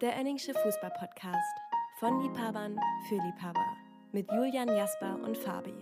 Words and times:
Der 0.00 0.16
Enningsche 0.16 0.54
Fußball-Podcast. 0.54 1.58
Von 1.98 2.22
Liebhabern 2.22 2.74
für 3.06 3.16
Liebhaber. 3.16 3.66
Mit 4.12 4.32
Julian 4.32 4.68
Jasper 4.68 5.18
und 5.22 5.36
Fabi. 5.36 5.74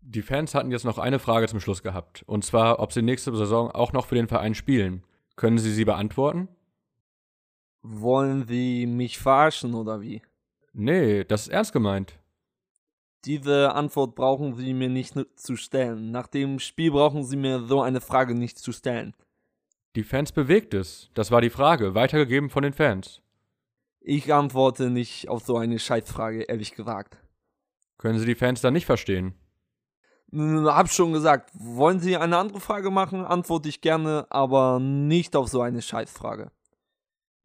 Die 0.00 0.22
Fans 0.22 0.54
hatten 0.54 0.70
jetzt 0.70 0.84
noch 0.84 0.98
eine 0.98 1.18
Frage 1.18 1.48
zum 1.48 1.58
Schluss 1.58 1.82
gehabt. 1.82 2.22
Und 2.28 2.44
zwar, 2.44 2.78
ob 2.78 2.92
sie 2.92 3.02
nächste 3.02 3.34
Saison 3.34 3.72
auch 3.72 3.92
noch 3.92 4.06
für 4.06 4.14
den 4.14 4.28
Verein 4.28 4.54
spielen. 4.54 5.02
Können 5.34 5.58
Sie 5.58 5.72
sie 5.72 5.84
beantworten? 5.84 6.46
Wollen 7.82 8.46
Sie 8.46 8.86
mich 8.86 9.18
verarschen 9.18 9.74
oder 9.74 10.00
wie? 10.00 10.22
Nee, 10.80 11.24
das 11.24 11.42
ist 11.42 11.48
ernst 11.48 11.72
gemeint. 11.72 12.20
Diese 13.24 13.74
Antwort 13.74 14.14
brauchen 14.14 14.54
Sie 14.54 14.72
mir 14.72 14.88
nicht 14.88 15.12
zu 15.34 15.56
stellen. 15.56 16.12
Nach 16.12 16.28
dem 16.28 16.60
Spiel 16.60 16.92
brauchen 16.92 17.24
Sie 17.24 17.36
mir 17.36 17.64
so 17.66 17.82
eine 17.82 18.00
Frage 18.00 18.36
nicht 18.36 18.58
zu 18.58 18.70
stellen. 18.70 19.12
Die 19.96 20.04
Fans 20.04 20.30
bewegt 20.30 20.74
es. 20.74 21.10
Das 21.14 21.32
war 21.32 21.40
die 21.40 21.50
Frage, 21.50 21.96
weitergegeben 21.96 22.48
von 22.48 22.62
den 22.62 22.74
Fans. 22.74 23.22
Ich 23.98 24.32
antworte 24.32 24.88
nicht 24.88 25.28
auf 25.28 25.42
so 25.42 25.56
eine 25.56 25.80
Scheißfrage, 25.80 26.42
ehrlich 26.42 26.76
gesagt. 26.76 27.18
Können 27.96 28.20
Sie 28.20 28.26
die 28.26 28.36
Fans 28.36 28.60
dann 28.60 28.74
nicht 28.74 28.86
verstehen? 28.86 29.34
Hab 30.32 30.88
schon 30.90 31.12
gesagt, 31.12 31.50
wollen 31.54 31.98
Sie 31.98 32.16
eine 32.16 32.36
andere 32.36 32.60
Frage 32.60 32.92
machen, 32.92 33.24
antworte 33.24 33.68
ich 33.68 33.80
gerne, 33.80 34.28
aber 34.30 34.78
nicht 34.78 35.34
auf 35.34 35.48
so 35.48 35.60
eine 35.60 35.82
Scheißfrage. 35.82 36.52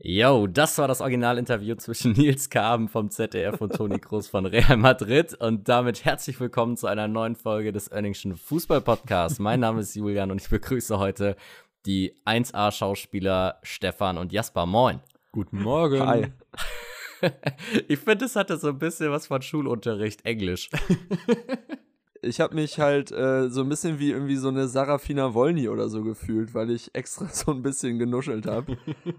Yo, 0.05 0.47
das 0.47 0.77
war 0.79 0.89
das 0.89 0.99
Originalinterview 0.99 1.75
zwischen 1.75 2.11
Nils 2.17 2.49
Kaben 2.49 2.89
vom 2.89 3.09
ZDF 3.09 3.61
und 3.61 3.73
Toni 3.73 3.99
Kroos 3.99 4.27
von 4.27 4.45
Real 4.45 4.75
Madrid. 4.75 5.33
Und 5.35 5.69
damit 5.69 6.03
herzlich 6.03 6.41
willkommen 6.41 6.75
zu 6.75 6.87
einer 6.87 7.07
neuen 7.07 7.37
Folge 7.37 7.71
des 7.71 7.87
Earningschen 7.87 8.35
Fußball 8.35 8.81
Podcasts. 8.81 9.39
Mein 9.39 9.61
Name 9.61 9.79
ist 9.79 9.95
Julian 9.95 10.29
und 10.29 10.41
ich 10.41 10.49
begrüße 10.49 10.99
heute 10.99 11.37
die 11.85 12.15
1A-Schauspieler 12.25 13.59
Stefan 13.63 14.17
und 14.17 14.33
Jasper. 14.33 14.65
Moin. 14.65 14.99
Guten 15.31 15.61
Morgen. 15.61 16.05
Hi. 16.05 16.33
ich 17.87 17.99
finde, 17.99 18.25
es 18.25 18.35
hatte 18.35 18.57
so 18.57 18.67
ein 18.67 18.79
bisschen 18.79 19.09
was 19.09 19.27
von 19.27 19.41
Schulunterricht, 19.41 20.25
Englisch. 20.25 20.69
ich 22.23 22.39
habe 22.39 22.55
mich 22.55 22.79
halt 22.79 23.11
äh, 23.11 23.49
so 23.49 23.61
ein 23.61 23.69
bisschen 23.69 23.99
wie 23.99 24.11
irgendwie 24.11 24.35
so 24.35 24.47
eine 24.47 24.67
Sarafina 24.67 25.33
Wolny 25.33 25.69
oder 25.69 25.89
so 25.89 26.03
gefühlt, 26.03 26.53
weil 26.53 26.71
ich 26.71 26.93
extra 26.95 27.27
so 27.31 27.51
ein 27.51 27.61
bisschen 27.61 27.99
genuschelt 27.99 28.45
habe. 28.45 28.77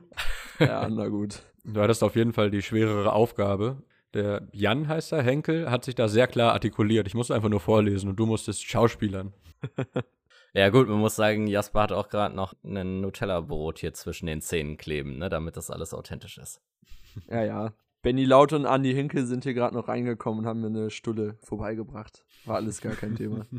ja, 0.58 0.88
na 0.88 1.08
gut. 1.08 1.42
Du 1.64 1.80
hattest 1.80 2.02
auf 2.02 2.16
jeden 2.16 2.32
Fall 2.32 2.50
die 2.50 2.62
schwerere 2.62 3.12
Aufgabe. 3.12 3.82
Der 4.12 4.48
Jan 4.52 4.86
heißt 4.86 5.12
er, 5.12 5.22
Henkel, 5.22 5.70
hat 5.70 5.84
sich 5.84 5.94
da 5.94 6.08
sehr 6.08 6.26
klar 6.26 6.52
artikuliert. 6.52 7.06
Ich 7.06 7.14
musste 7.14 7.34
einfach 7.34 7.48
nur 7.48 7.60
vorlesen 7.60 8.10
und 8.10 8.16
du 8.16 8.26
musstest 8.26 8.64
schauspielern. 8.64 9.32
ja, 10.54 10.68
gut, 10.68 10.88
man 10.88 10.98
muss 10.98 11.16
sagen, 11.16 11.46
Jasper 11.46 11.82
hat 11.82 11.92
auch 11.92 12.08
gerade 12.08 12.34
noch 12.34 12.54
ein 12.64 13.00
Nutella-Brot 13.00 13.78
hier 13.78 13.92
zwischen 13.92 14.26
den 14.26 14.40
Zähnen 14.40 14.76
kleben, 14.76 15.18
ne, 15.18 15.28
damit 15.28 15.56
das 15.56 15.70
alles 15.70 15.94
authentisch 15.94 16.38
ist. 16.38 16.60
Ja, 17.28 17.42
ja. 17.44 17.72
Benny 18.04 18.26
Laut 18.26 18.52
und 18.52 18.66
Andi 18.66 18.92
Hinkel 18.92 19.24
sind 19.24 19.44
hier 19.44 19.54
gerade 19.54 19.74
noch 19.74 19.88
reingekommen 19.88 20.40
und 20.40 20.46
haben 20.46 20.60
mir 20.60 20.66
eine 20.66 20.90
Stulle 20.90 21.38
vorbeigebracht. 21.42 22.22
War 22.44 22.56
alles 22.56 22.82
gar 22.82 22.94
kein 22.94 23.16
Thema. 23.16 23.46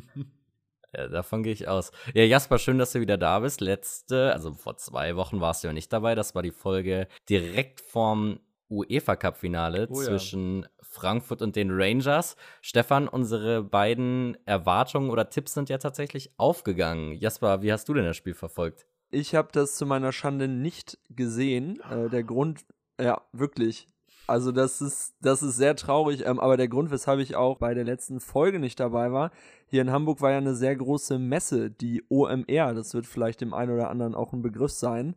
Ja, 0.97 1.09
davon 1.09 1.43
gehe 1.43 1.51
ich 1.51 1.67
aus. 1.67 1.91
Ja, 2.13 2.23
Jasper, 2.23 2.57
schön, 2.57 2.77
dass 2.77 2.93
du 2.93 3.01
wieder 3.01 3.17
da 3.17 3.41
bist. 3.41 3.59
Letzte, 3.59 4.31
also 4.31 4.53
vor 4.53 4.77
zwei 4.77 5.17
Wochen 5.17 5.41
warst 5.41 5.61
du 5.61 5.67
ja 5.67 5.73
nicht 5.73 5.91
dabei. 5.91 6.15
Das 6.15 6.35
war 6.35 6.41
die 6.41 6.53
Folge 6.53 7.09
direkt 7.27 7.81
vorm 7.81 8.39
UEFA 8.69 9.17
Cup 9.17 9.35
Finale 9.35 9.87
oh, 9.89 9.95
zwischen 9.95 10.61
ja. 10.61 10.69
Frankfurt 10.81 11.41
und 11.41 11.57
den 11.57 11.69
Rangers. 11.69 12.37
Stefan, 12.61 13.09
unsere 13.09 13.61
beiden 13.61 14.37
Erwartungen 14.45 15.09
oder 15.09 15.29
Tipps 15.29 15.53
sind 15.53 15.67
ja 15.67 15.79
tatsächlich 15.79 16.31
aufgegangen. 16.37 17.11
Jasper, 17.11 17.61
wie 17.61 17.73
hast 17.73 17.89
du 17.89 17.93
denn 17.93 18.05
das 18.05 18.15
Spiel 18.15 18.33
verfolgt? 18.33 18.85
Ich 19.09 19.35
habe 19.35 19.49
das 19.51 19.75
zu 19.75 19.85
meiner 19.85 20.13
Schande 20.13 20.47
nicht 20.47 20.97
gesehen. 21.09 21.81
Äh, 21.91 22.07
der 22.07 22.23
Grund, 22.23 22.63
ja, 22.97 23.21
wirklich. 23.33 23.89
Also 24.27 24.51
das 24.51 24.81
ist, 24.81 25.15
das 25.21 25.43
ist 25.43 25.55
sehr 25.55 25.75
traurig, 25.75 26.25
ähm, 26.25 26.39
aber 26.39 26.57
der 26.57 26.67
Grund, 26.67 26.89
weshalb 26.89 27.19
ich 27.19 27.35
auch 27.35 27.57
bei 27.57 27.73
der 27.73 27.83
letzten 27.83 28.19
Folge 28.19 28.59
nicht 28.59 28.79
dabei 28.79 29.11
war, 29.11 29.31
hier 29.67 29.81
in 29.81 29.91
Hamburg 29.91 30.21
war 30.21 30.31
ja 30.31 30.37
eine 30.37 30.55
sehr 30.55 30.75
große 30.75 31.19
Messe, 31.19 31.69
die 31.69 32.03
OMR, 32.09 32.73
das 32.73 32.93
wird 32.93 33.05
vielleicht 33.05 33.41
dem 33.41 33.53
einen 33.53 33.71
oder 33.71 33.89
anderen 33.89 34.15
auch 34.15 34.33
ein 34.33 34.41
Begriff 34.41 34.71
sein, 34.71 35.15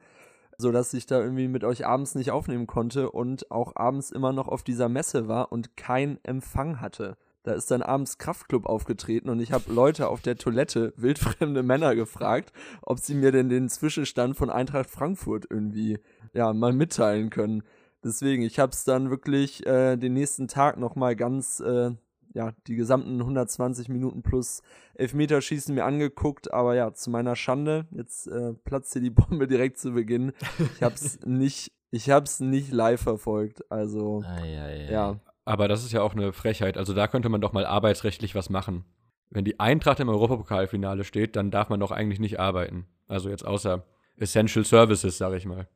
so 0.58 0.72
dass 0.72 0.92
ich 0.92 1.06
da 1.06 1.20
irgendwie 1.20 1.48
mit 1.48 1.64
euch 1.64 1.86
abends 1.86 2.14
nicht 2.16 2.32
aufnehmen 2.32 2.66
konnte 2.66 3.10
und 3.10 3.50
auch 3.50 3.76
abends 3.76 4.10
immer 4.10 4.32
noch 4.32 4.48
auf 4.48 4.62
dieser 4.62 4.88
Messe 4.88 5.28
war 5.28 5.52
und 5.52 5.76
kein 5.76 6.18
Empfang 6.24 6.80
hatte. 6.80 7.16
Da 7.44 7.54
ist 7.54 7.70
dann 7.70 7.80
abends 7.80 8.18
Kraftclub 8.18 8.66
aufgetreten 8.66 9.30
und 9.30 9.40
ich 9.40 9.52
habe 9.52 9.72
Leute 9.72 10.08
auf 10.08 10.20
der 10.20 10.36
Toilette, 10.36 10.92
wildfremde 10.96 11.62
Männer, 11.62 11.94
gefragt, 11.94 12.52
ob 12.82 12.98
sie 12.98 13.14
mir 13.14 13.32
denn 13.32 13.48
den 13.48 13.70
Zwischenstand 13.70 14.36
von 14.36 14.50
Eintracht 14.50 14.90
Frankfurt 14.90 15.46
irgendwie 15.48 15.98
ja 16.34 16.52
mal 16.52 16.74
mitteilen 16.74 17.30
können. 17.30 17.62
Deswegen, 18.04 18.42
ich 18.42 18.58
habe 18.58 18.72
es 18.72 18.84
dann 18.84 19.10
wirklich 19.10 19.66
äh, 19.66 19.96
den 19.96 20.14
nächsten 20.14 20.48
Tag 20.48 20.78
nochmal 20.78 21.16
ganz, 21.16 21.60
äh, 21.60 21.90
ja, 22.34 22.52
die 22.66 22.76
gesamten 22.76 23.20
120 23.20 23.88
Minuten 23.88 24.22
plus 24.22 24.62
Elfmeterschießen 24.94 25.74
mir 25.74 25.84
angeguckt. 25.84 26.52
Aber 26.52 26.74
ja, 26.74 26.92
zu 26.94 27.10
meiner 27.10 27.34
Schande, 27.36 27.86
jetzt 27.90 28.28
äh, 28.28 28.52
platzt 28.64 28.92
hier 28.92 29.02
die 29.02 29.10
Bombe 29.10 29.46
direkt 29.46 29.78
zu 29.78 29.92
Beginn. 29.92 30.32
Ich 30.74 30.82
habe 30.82 30.94
es 30.94 31.20
nicht, 31.26 31.72
ich 31.90 32.10
habe 32.10 32.26
es 32.26 32.40
nicht 32.40 32.72
live 32.72 33.02
verfolgt. 33.02 33.70
Also, 33.70 34.22
ei, 34.24 34.60
ei, 34.60 34.86
ei. 34.88 34.92
ja. 34.92 35.20
Aber 35.44 35.66
das 35.66 35.82
ist 35.82 35.92
ja 35.92 36.02
auch 36.02 36.12
eine 36.12 36.34
Frechheit. 36.34 36.76
Also 36.76 36.92
da 36.92 37.08
könnte 37.08 37.30
man 37.30 37.40
doch 37.40 37.54
mal 37.54 37.64
arbeitsrechtlich 37.64 38.34
was 38.34 38.50
machen. 38.50 38.84
Wenn 39.30 39.46
die 39.46 39.58
Eintracht 39.58 39.98
im 39.98 40.08
Europapokalfinale 40.10 41.04
steht, 41.04 41.36
dann 41.36 41.50
darf 41.50 41.70
man 41.70 41.80
doch 41.80 41.90
eigentlich 41.90 42.20
nicht 42.20 42.38
arbeiten. 42.38 42.86
Also 43.06 43.30
jetzt 43.30 43.46
außer 43.46 43.84
Essential 44.16 44.64
Services, 44.64 45.16
sage 45.16 45.36
ich 45.36 45.46
mal. 45.46 45.66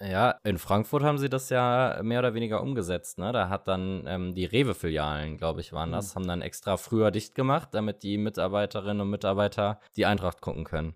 Ja, 0.00 0.38
in 0.44 0.58
Frankfurt 0.58 1.02
haben 1.02 1.16
sie 1.16 1.30
das 1.30 1.48
ja 1.48 2.00
mehr 2.02 2.18
oder 2.18 2.34
weniger 2.34 2.62
umgesetzt. 2.62 3.18
Ne? 3.18 3.32
Da 3.32 3.48
hat 3.48 3.66
dann 3.66 4.04
ähm, 4.06 4.34
die 4.34 4.44
Rewe-Filialen, 4.44 5.38
glaube 5.38 5.62
ich, 5.62 5.72
waren 5.72 5.92
das, 5.92 6.14
mhm. 6.14 6.16
haben 6.16 6.28
dann 6.28 6.42
extra 6.42 6.76
früher 6.76 7.10
dicht 7.10 7.34
gemacht, 7.34 7.70
damit 7.72 8.02
die 8.02 8.18
Mitarbeiterinnen 8.18 9.00
und 9.00 9.10
Mitarbeiter 9.10 9.80
die 9.96 10.04
Eintracht 10.04 10.42
gucken 10.42 10.64
können. 10.64 10.94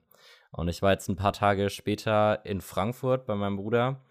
Und 0.53 0.69
ich 0.69 0.83
war 0.83 0.93
jetzt 0.93 1.09
ein 1.09 1.17
paar 1.17 1.33
Tage 1.33 1.71
später 1.71 2.45
in 2.45 2.61
Frankfurt 2.61 3.25
bei 3.27 3.35
meinem 3.37 3.57
Bruder. 3.57 4.03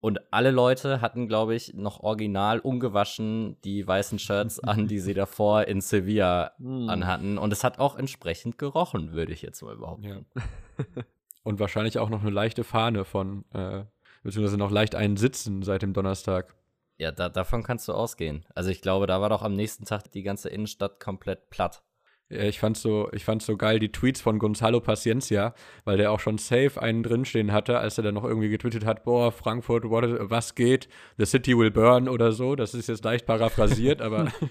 Und 0.00 0.20
alle 0.30 0.50
Leute 0.50 1.00
hatten, 1.00 1.28
glaube 1.28 1.54
ich, 1.54 1.72
noch 1.72 2.00
original 2.00 2.58
ungewaschen 2.58 3.56
die 3.62 3.86
weißen 3.86 4.18
Shirts 4.18 4.60
an, 4.60 4.86
die 4.86 4.98
sie 4.98 5.14
davor 5.14 5.64
in 5.64 5.80
Sevilla 5.80 6.52
mm. 6.58 6.90
anhatten. 6.90 7.38
Und 7.38 7.54
es 7.54 7.64
hat 7.64 7.78
auch 7.78 7.96
entsprechend 7.96 8.58
gerochen, 8.58 9.12
würde 9.12 9.32
ich 9.32 9.40
jetzt 9.40 9.62
mal 9.62 9.76
behaupten. 9.76 10.04
Ja. 10.04 10.20
Und 11.42 11.58
wahrscheinlich 11.58 11.98
auch 11.98 12.10
noch 12.10 12.20
eine 12.20 12.30
leichte 12.30 12.64
Fahne 12.64 13.06
von 13.06 13.46
äh, 13.54 13.84
beziehungsweise 14.24 14.58
noch 14.58 14.72
leicht 14.72 14.96
einen 14.96 15.16
sitzen 15.16 15.62
seit 15.62 15.82
dem 15.82 15.92
Donnerstag. 15.92 16.56
Ja, 16.96 17.12
da, 17.12 17.28
davon 17.28 17.62
kannst 17.62 17.86
du 17.86 17.92
ausgehen. 17.92 18.44
Also 18.54 18.70
ich 18.70 18.80
glaube, 18.80 19.06
da 19.06 19.20
war 19.20 19.28
doch 19.28 19.42
am 19.42 19.54
nächsten 19.54 19.84
Tag 19.84 20.10
die 20.12 20.22
ganze 20.22 20.48
Innenstadt 20.48 20.98
komplett 20.98 21.50
platt. 21.50 21.84
Ja, 22.30 22.42
ich 22.42 22.58
fand's 22.58 22.80
so, 22.80 23.10
ich 23.12 23.24
fand's 23.24 23.46
so 23.46 23.56
geil, 23.56 23.78
die 23.78 23.92
Tweets 23.92 24.20
von 24.20 24.38
Gonzalo 24.38 24.80
Paciencia, 24.80 25.54
weil 25.84 25.98
der 25.98 26.10
auch 26.10 26.20
schon 26.20 26.38
safe 26.38 26.80
einen 26.80 27.02
drinstehen 27.02 27.52
hatte, 27.52 27.78
als 27.78 27.98
er 27.98 28.04
dann 28.04 28.14
noch 28.14 28.24
irgendwie 28.24 28.48
getwittert 28.48 28.84
hat, 28.84 29.04
boah, 29.04 29.30
Frankfurt, 29.30 29.84
what, 29.90 30.04
was 30.30 30.54
geht? 30.54 30.88
The 31.18 31.26
city 31.26 31.56
will 31.56 31.70
burn 31.70 32.08
oder 32.08 32.32
so. 32.32 32.56
Das 32.56 32.74
ist 32.74 32.88
jetzt 32.88 33.04
leicht 33.04 33.26
paraphrasiert, 33.26 34.00
aber. 34.02 34.32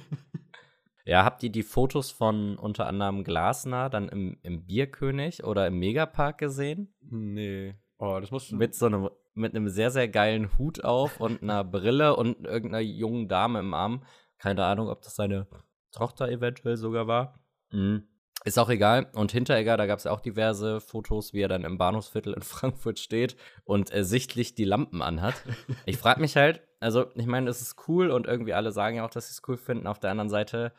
Ja, 1.05 1.25
habt 1.25 1.43
ihr 1.43 1.49
die 1.49 1.63
Fotos 1.63 2.11
von 2.11 2.57
unter 2.57 2.87
anderem 2.87 3.25
Glasner 3.25 3.89
dann 3.89 4.07
im, 4.07 4.37
im 4.41 4.65
Bierkönig 4.65 5.43
oder 5.43 5.67
im 5.67 5.77
Megapark 5.77 6.37
gesehen? 6.37 6.93
Nee. 7.01 7.75
Oh, 7.97 8.19
das 8.21 8.31
muss 8.31 8.51
mit 8.51 8.73
so 8.73 8.85
einem 8.85 9.09
mit 9.35 9.55
einem 9.55 9.69
sehr 9.69 9.91
sehr 9.91 10.07
geilen 10.07 10.57
Hut 10.57 10.83
auf 10.83 11.19
und 11.19 11.41
einer 11.41 11.63
Brille 11.63 12.15
und 12.15 12.45
irgendeiner 12.45 12.81
jungen 12.81 13.27
Dame 13.27 13.59
im 13.59 13.73
Arm. 13.73 14.03
Keine 14.37 14.65
Ahnung, 14.65 14.89
ob 14.89 15.01
das 15.01 15.15
seine 15.15 15.47
Tochter 15.91 16.29
eventuell 16.29 16.77
sogar 16.77 17.07
war. 17.07 17.39
Mhm. 17.71 18.07
Ist 18.45 18.59
auch 18.59 18.69
egal. 18.69 19.09
Und 19.13 19.31
hinter 19.31 19.55
Egger, 19.55 19.77
da 19.77 19.85
gab 19.85 19.99
es 19.99 20.07
auch 20.07 20.19
diverse 20.19 20.81
Fotos, 20.81 21.33
wie 21.33 21.41
er 21.41 21.47
dann 21.47 21.63
im 21.63 21.77
Bahnhofsviertel 21.77 22.33
in 22.33 22.41
Frankfurt 22.41 22.99
steht 22.99 23.37
und 23.63 23.93
äh, 23.93 24.03
sichtlich 24.03 24.55
die 24.55 24.65
Lampen 24.65 25.01
anhat. 25.01 25.35
Ich 25.85 25.97
frage 25.97 26.21
mich 26.21 26.35
halt, 26.35 26.61
also 26.79 27.05
ich 27.15 27.25
meine, 27.25 27.49
es 27.49 27.61
ist 27.61 27.87
cool 27.87 28.11
und 28.11 28.27
irgendwie 28.27 28.53
alle 28.53 28.71
sagen 28.71 28.97
ja 28.97 29.05
auch, 29.05 29.09
dass 29.09 29.27
sie 29.27 29.33
es 29.33 29.47
cool 29.47 29.57
finden. 29.57 29.87
Auf 29.87 29.99
der 29.99 30.11
anderen 30.11 30.29
Seite 30.29 30.73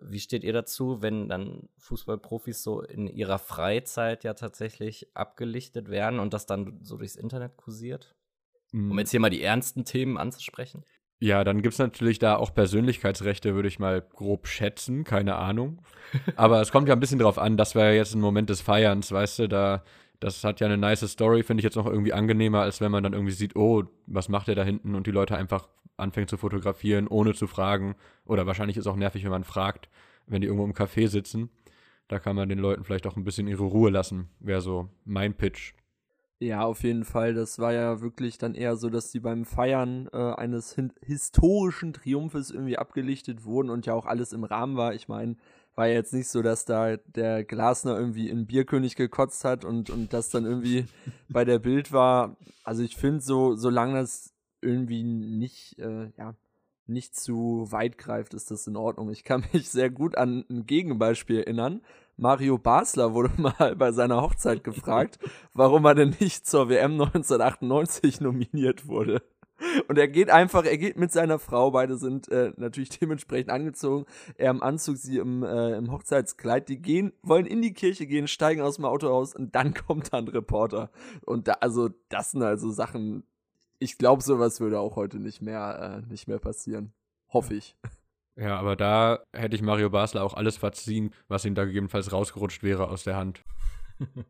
wie 0.00 0.20
steht 0.20 0.44
ihr 0.44 0.52
dazu, 0.52 1.02
wenn 1.02 1.28
dann 1.28 1.68
Fußballprofis 1.78 2.62
so 2.62 2.82
in 2.82 3.06
ihrer 3.06 3.38
Freizeit 3.38 4.24
ja 4.24 4.34
tatsächlich 4.34 5.08
abgelichtet 5.14 5.90
werden 5.90 6.20
und 6.20 6.32
das 6.32 6.46
dann 6.46 6.78
so 6.82 6.96
durchs 6.96 7.16
Internet 7.16 7.56
kursiert? 7.56 8.14
Mhm. 8.72 8.92
Um 8.92 8.98
jetzt 8.98 9.10
hier 9.10 9.20
mal 9.20 9.30
die 9.30 9.42
ernsten 9.42 9.84
Themen 9.84 10.16
anzusprechen. 10.16 10.84
Ja, 11.22 11.44
dann 11.44 11.60
gibt 11.60 11.74
es 11.74 11.78
natürlich 11.78 12.18
da 12.18 12.36
auch 12.36 12.54
Persönlichkeitsrechte, 12.54 13.54
würde 13.54 13.68
ich 13.68 13.78
mal 13.78 14.00
grob 14.00 14.46
schätzen, 14.46 15.04
keine 15.04 15.36
Ahnung. 15.36 15.82
Aber 16.36 16.62
es 16.62 16.72
kommt 16.72 16.88
ja 16.88 16.94
ein 16.94 17.00
bisschen 17.00 17.18
darauf 17.18 17.38
an, 17.38 17.58
das 17.58 17.74
wäre 17.74 17.94
jetzt 17.94 18.14
ein 18.14 18.20
Moment 18.20 18.48
des 18.48 18.62
Feierns, 18.62 19.12
weißt 19.12 19.40
du, 19.40 19.48
da 19.48 19.84
Das 20.20 20.44
hat 20.44 20.60
ja 20.60 20.66
eine 20.66 20.76
nice 20.76 21.08
Story, 21.10 21.42
finde 21.42 21.62
ich 21.62 21.64
jetzt 21.64 21.76
noch 21.76 21.86
irgendwie 21.86 22.12
angenehmer, 22.12 22.60
als 22.60 22.80
wenn 22.80 22.92
man 22.92 23.02
dann 23.02 23.14
irgendwie 23.14 23.32
sieht, 23.32 23.56
oh, 23.56 23.84
was 24.06 24.28
macht 24.28 24.48
der 24.48 24.54
da 24.54 24.62
hinten 24.62 24.94
und 24.94 25.06
die 25.06 25.12
Leute 25.12 25.36
einfach 25.36 25.68
anfängt 25.96 26.30
zu 26.30 26.36
fotografieren, 26.36 27.08
ohne 27.08 27.34
zu 27.34 27.46
fragen. 27.46 27.94
Oder 28.26 28.46
wahrscheinlich 28.46 28.76
ist 28.76 28.82
es 28.82 28.86
auch 28.86 28.96
nervig, 28.96 29.24
wenn 29.24 29.30
man 29.30 29.44
fragt, 29.44 29.88
wenn 30.26 30.40
die 30.40 30.46
irgendwo 30.46 30.66
im 30.66 30.74
Café 30.74 31.08
sitzen. 31.08 31.50
Da 32.08 32.18
kann 32.18 32.36
man 32.36 32.48
den 32.48 32.58
Leuten 32.58 32.84
vielleicht 32.84 33.06
auch 33.06 33.16
ein 33.16 33.24
bisschen 33.24 33.46
ihre 33.46 33.64
Ruhe 33.64 33.90
lassen, 33.90 34.28
wäre 34.40 34.60
so 34.60 34.88
mein 35.04 35.34
Pitch. 35.34 35.74
Ja, 36.42 36.62
auf 36.62 36.82
jeden 36.84 37.04
Fall. 37.04 37.34
Das 37.34 37.58
war 37.58 37.74
ja 37.74 38.00
wirklich 38.00 38.38
dann 38.38 38.54
eher 38.54 38.76
so, 38.76 38.88
dass 38.88 39.10
die 39.10 39.20
beim 39.20 39.44
Feiern 39.44 40.08
äh, 40.10 40.16
eines 40.16 40.74
historischen 41.04 41.92
Triumphes 41.92 42.50
irgendwie 42.50 42.78
abgelichtet 42.78 43.44
wurden 43.44 43.68
und 43.68 43.84
ja 43.84 43.92
auch 43.92 44.06
alles 44.06 44.32
im 44.32 44.44
Rahmen 44.44 44.76
war. 44.76 44.94
Ich 44.94 45.06
meine, 45.06 45.36
war 45.74 45.88
ja 45.88 45.94
jetzt 45.94 46.12
nicht 46.12 46.28
so, 46.28 46.42
dass 46.42 46.64
da 46.64 46.96
der 46.96 47.44
Glasner 47.44 47.98
irgendwie 47.98 48.28
in 48.28 48.46
Bierkönig 48.46 48.96
gekotzt 48.96 49.44
hat 49.44 49.64
und, 49.64 49.90
und 49.90 50.12
das 50.12 50.30
dann 50.30 50.44
irgendwie 50.44 50.86
bei 51.28 51.44
der 51.44 51.58
Bild 51.58 51.92
war. 51.92 52.36
Also 52.64 52.82
ich 52.82 52.96
finde 52.96 53.20
so, 53.20 53.54
solange 53.54 53.94
das 53.94 54.32
irgendwie 54.60 55.02
nicht, 55.02 55.78
äh, 55.78 56.10
ja, 56.16 56.34
nicht 56.86 57.16
zu 57.16 57.66
weit 57.70 57.98
greift, 57.98 58.34
ist 58.34 58.50
das 58.50 58.66
in 58.66 58.76
Ordnung. 58.76 59.10
Ich 59.10 59.24
kann 59.24 59.44
mich 59.52 59.70
sehr 59.70 59.90
gut 59.90 60.16
an 60.16 60.44
ein 60.50 60.66
Gegenbeispiel 60.66 61.38
erinnern. 61.38 61.82
Mario 62.16 62.58
Basler 62.58 63.14
wurde 63.14 63.32
mal 63.40 63.76
bei 63.76 63.92
seiner 63.92 64.20
Hochzeit 64.20 64.62
gefragt, 64.62 65.18
warum 65.54 65.84
er 65.86 65.94
denn 65.94 66.14
nicht 66.20 66.46
zur 66.46 66.68
WM 66.68 66.92
1998 66.92 68.20
nominiert 68.20 68.86
wurde. 68.86 69.22
Und 69.88 69.98
er 69.98 70.08
geht 70.08 70.30
einfach, 70.30 70.64
er 70.64 70.78
geht 70.78 70.96
mit 70.96 71.12
seiner 71.12 71.38
Frau, 71.38 71.70
beide 71.70 71.96
sind 71.96 72.28
äh, 72.28 72.52
natürlich 72.56 72.90
dementsprechend 73.00 73.50
angezogen, 73.50 74.06
er 74.36 74.50
im 74.50 74.62
Anzug, 74.62 74.96
sie 74.96 75.18
im, 75.18 75.42
äh, 75.42 75.76
im 75.76 75.90
Hochzeitskleid, 75.90 76.68
die 76.68 76.80
gehen, 76.80 77.12
wollen 77.22 77.46
in 77.46 77.62
die 77.62 77.72
Kirche 77.72 78.06
gehen, 78.06 78.28
steigen 78.28 78.62
aus 78.62 78.76
dem 78.76 78.84
Auto 78.84 79.08
raus 79.08 79.34
und 79.34 79.54
dann 79.54 79.74
kommt 79.86 80.12
dann 80.12 80.24
ein 80.24 80.28
Reporter. 80.28 80.90
Und 81.24 81.48
da, 81.48 81.54
also, 81.60 81.90
das 82.08 82.32
sind 82.32 82.42
also 82.42 82.70
Sachen, 82.70 83.24
ich 83.78 83.98
glaube, 83.98 84.22
sowas 84.22 84.60
würde 84.60 84.78
auch 84.78 84.96
heute 84.96 85.18
nicht 85.18 85.40
mehr, 85.42 86.02
äh, 86.04 86.10
nicht 86.10 86.28
mehr 86.28 86.38
passieren. 86.38 86.92
Hoffe 87.32 87.54
ich. 87.54 87.76
Ja, 88.36 88.58
aber 88.58 88.76
da 88.76 89.20
hätte 89.32 89.56
ich 89.56 89.62
Mario 89.62 89.90
Basler 89.90 90.22
auch 90.22 90.34
alles 90.34 90.56
verziehen, 90.56 91.12
was 91.28 91.44
ihm 91.44 91.54
da 91.54 91.64
gegebenenfalls 91.64 92.12
rausgerutscht 92.12 92.62
wäre 92.62 92.88
aus 92.88 93.04
der 93.04 93.16
Hand. 93.16 93.44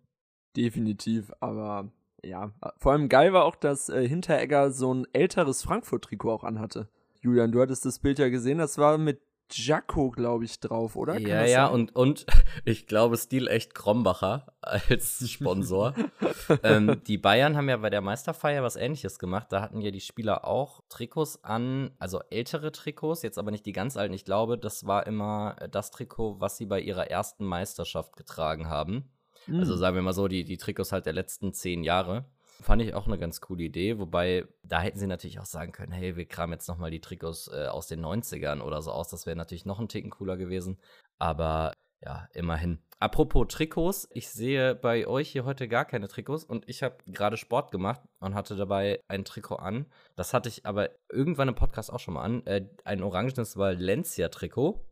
Definitiv, 0.56 1.32
aber 1.40 1.92
ja, 2.24 2.52
vor 2.78 2.92
allem 2.92 3.08
geil 3.08 3.32
war 3.32 3.44
auch, 3.44 3.56
dass 3.56 3.88
äh, 3.88 4.06
Hinteregger 4.06 4.70
so 4.70 4.92
ein 4.92 5.06
älteres 5.12 5.62
Frankfurt-Trikot 5.62 6.30
auch 6.32 6.44
anhatte. 6.44 6.88
Julian, 7.20 7.52
du 7.52 7.60
hattest 7.60 7.84
das 7.84 7.98
Bild 7.98 8.18
ja 8.18 8.28
gesehen, 8.28 8.58
das 8.58 8.78
war 8.78 8.96
mit 8.98 9.20
Jacko, 9.52 10.10
glaube 10.10 10.44
ich, 10.44 10.60
drauf, 10.60 10.96
oder? 10.96 11.14
Kann 11.14 11.26
ja, 11.26 11.44
ja, 11.44 11.66
und, 11.66 11.94
und 11.96 12.26
ich 12.64 12.86
glaube, 12.86 13.16
Stil 13.16 13.48
echt 13.48 13.74
Krombacher 13.74 14.52
als 14.62 15.28
Sponsor. 15.28 15.94
ähm, 16.62 17.02
die 17.06 17.18
Bayern 17.18 17.56
haben 17.56 17.68
ja 17.68 17.76
bei 17.76 17.90
der 17.90 18.00
Meisterfeier 18.00 18.62
was 18.62 18.76
ähnliches 18.76 19.18
gemacht. 19.18 19.48
Da 19.50 19.60
hatten 19.60 19.80
ja 19.80 19.90
die 19.90 20.00
Spieler 20.00 20.46
auch 20.46 20.82
Trikots 20.88 21.42
an, 21.44 21.90
also 21.98 22.20
ältere 22.30 22.72
Trikots, 22.72 23.22
jetzt 23.22 23.38
aber 23.38 23.50
nicht 23.50 23.66
die 23.66 23.72
ganz 23.72 23.96
alten. 23.96 24.14
Ich 24.14 24.24
glaube, 24.24 24.58
das 24.58 24.86
war 24.86 25.06
immer 25.06 25.56
das 25.70 25.90
Trikot, 25.90 26.40
was 26.40 26.56
sie 26.56 26.66
bei 26.66 26.80
ihrer 26.80 27.10
ersten 27.10 27.44
Meisterschaft 27.44 28.16
getragen 28.16 28.68
haben. 28.68 29.10
Also 29.50 29.56
mhm. 29.56 29.60
Also 29.60 29.76
sagen 29.76 29.96
wir 29.96 30.02
mal 30.02 30.12
so, 30.12 30.28
die, 30.28 30.44
die 30.44 30.56
Trikots 30.56 30.92
halt 30.92 31.06
der 31.06 31.12
letzten 31.12 31.52
zehn 31.52 31.84
Jahre. 31.84 32.24
Fand 32.62 32.82
ich 32.82 32.94
auch 32.94 33.06
eine 33.06 33.16
ganz 33.16 33.40
coole 33.40 33.62
Idee, 33.62 33.98
wobei 33.98 34.44
da 34.62 34.82
hätten 34.82 34.98
sie 34.98 35.06
natürlich 35.06 35.40
auch 35.40 35.46
sagen 35.46 35.72
können, 35.72 35.92
hey, 35.92 36.16
wir 36.16 36.26
kramen 36.26 36.52
jetzt 36.52 36.68
nochmal 36.68 36.90
die 36.90 37.00
Trikots 37.00 37.48
äh, 37.48 37.66
aus 37.66 37.86
den 37.86 38.04
90ern 38.04 38.60
oder 38.60 38.82
so 38.82 38.90
aus. 38.92 39.08
Das 39.08 39.24
wäre 39.24 39.36
natürlich 39.36 39.64
noch 39.64 39.80
ein 39.80 39.88
Ticken 39.88 40.10
cooler 40.10 40.36
gewesen. 40.36 40.78
Aber 41.18 41.72
ja, 42.02 42.28
immerhin. 42.32 42.78
Apropos 42.98 43.46
Trikots, 43.48 44.08
ich 44.12 44.28
sehe 44.28 44.74
bei 44.74 45.06
euch 45.06 45.30
hier 45.30 45.46
heute 45.46 45.68
gar 45.68 45.86
keine 45.86 46.08
Trikots 46.08 46.44
und 46.44 46.68
ich 46.68 46.82
habe 46.82 46.98
gerade 47.06 47.38
Sport 47.38 47.70
gemacht 47.70 48.02
und 48.20 48.34
hatte 48.34 48.56
dabei 48.56 49.00
ein 49.08 49.24
Trikot 49.24 49.56
an. 49.56 49.86
Das 50.16 50.34
hatte 50.34 50.50
ich 50.50 50.66
aber 50.66 50.90
irgendwann 51.10 51.48
im 51.48 51.54
Podcast 51.54 51.90
auch 51.90 51.98
schon 51.98 52.14
mal 52.14 52.24
an. 52.24 52.46
Äh, 52.46 52.66
ein 52.84 53.02
orangenes 53.02 53.56
Valencia-Trikot. 53.56 54.84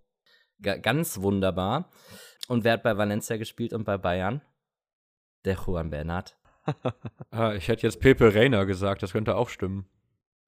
Ganz 0.61 1.21
wunderbar. 1.21 1.91
Und 2.49 2.65
wer 2.65 2.75
hat 2.75 2.83
bei 2.83 2.97
Valencia 2.97 3.37
gespielt 3.37 3.73
und 3.73 3.85
bei 3.85 3.99
Bayern? 3.99 4.43
Der 5.45 5.57
Juan 5.57 5.91
Bernat. 5.91 6.37
ah, 7.31 7.55
ich 7.55 7.69
hätte 7.69 7.87
jetzt 7.87 8.01
Pepe 8.01 8.35
Reina 8.35 8.65
gesagt, 8.65 9.03
das 9.03 9.13
könnte 9.13 9.37
auch 9.37 9.49
stimmen. 9.49 9.89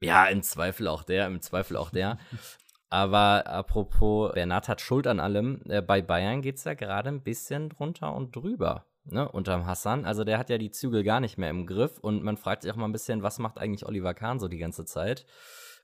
Ja, 0.00 0.26
im 0.26 0.42
Zweifel 0.42 0.88
auch 0.88 1.02
der, 1.02 1.26
im 1.26 1.40
Zweifel 1.40 1.76
auch 1.76 1.90
der. 1.90 2.18
Aber 2.90 3.46
apropos, 3.46 4.32
Bernat 4.32 4.68
hat 4.68 4.80
Schuld 4.80 5.06
an 5.06 5.20
allem. 5.20 5.62
Äh, 5.68 5.80
bei 5.80 6.02
Bayern 6.02 6.42
geht 6.42 6.56
es 6.56 6.64
ja 6.64 6.74
gerade 6.74 7.08
ein 7.08 7.22
bisschen 7.22 7.68
drunter 7.68 8.14
und 8.14 8.34
drüber. 8.34 8.86
Ne, 9.04 9.30
unterm 9.30 9.64
Hassan. 9.66 10.04
Also 10.04 10.24
der 10.24 10.38
hat 10.38 10.50
ja 10.50 10.58
die 10.58 10.70
Zügel 10.70 11.04
gar 11.04 11.20
nicht 11.20 11.38
mehr 11.38 11.50
im 11.50 11.66
Griff 11.66 11.98
und 11.98 12.22
man 12.22 12.36
fragt 12.36 12.62
sich 12.62 12.72
auch 12.72 12.76
mal 12.76 12.84
ein 12.84 12.92
bisschen, 12.92 13.22
was 13.22 13.38
macht 13.38 13.58
eigentlich 13.58 13.86
Oliver 13.86 14.12
Kahn 14.12 14.38
so 14.38 14.48
die 14.48 14.58
ganze 14.58 14.84
Zeit? 14.84 15.24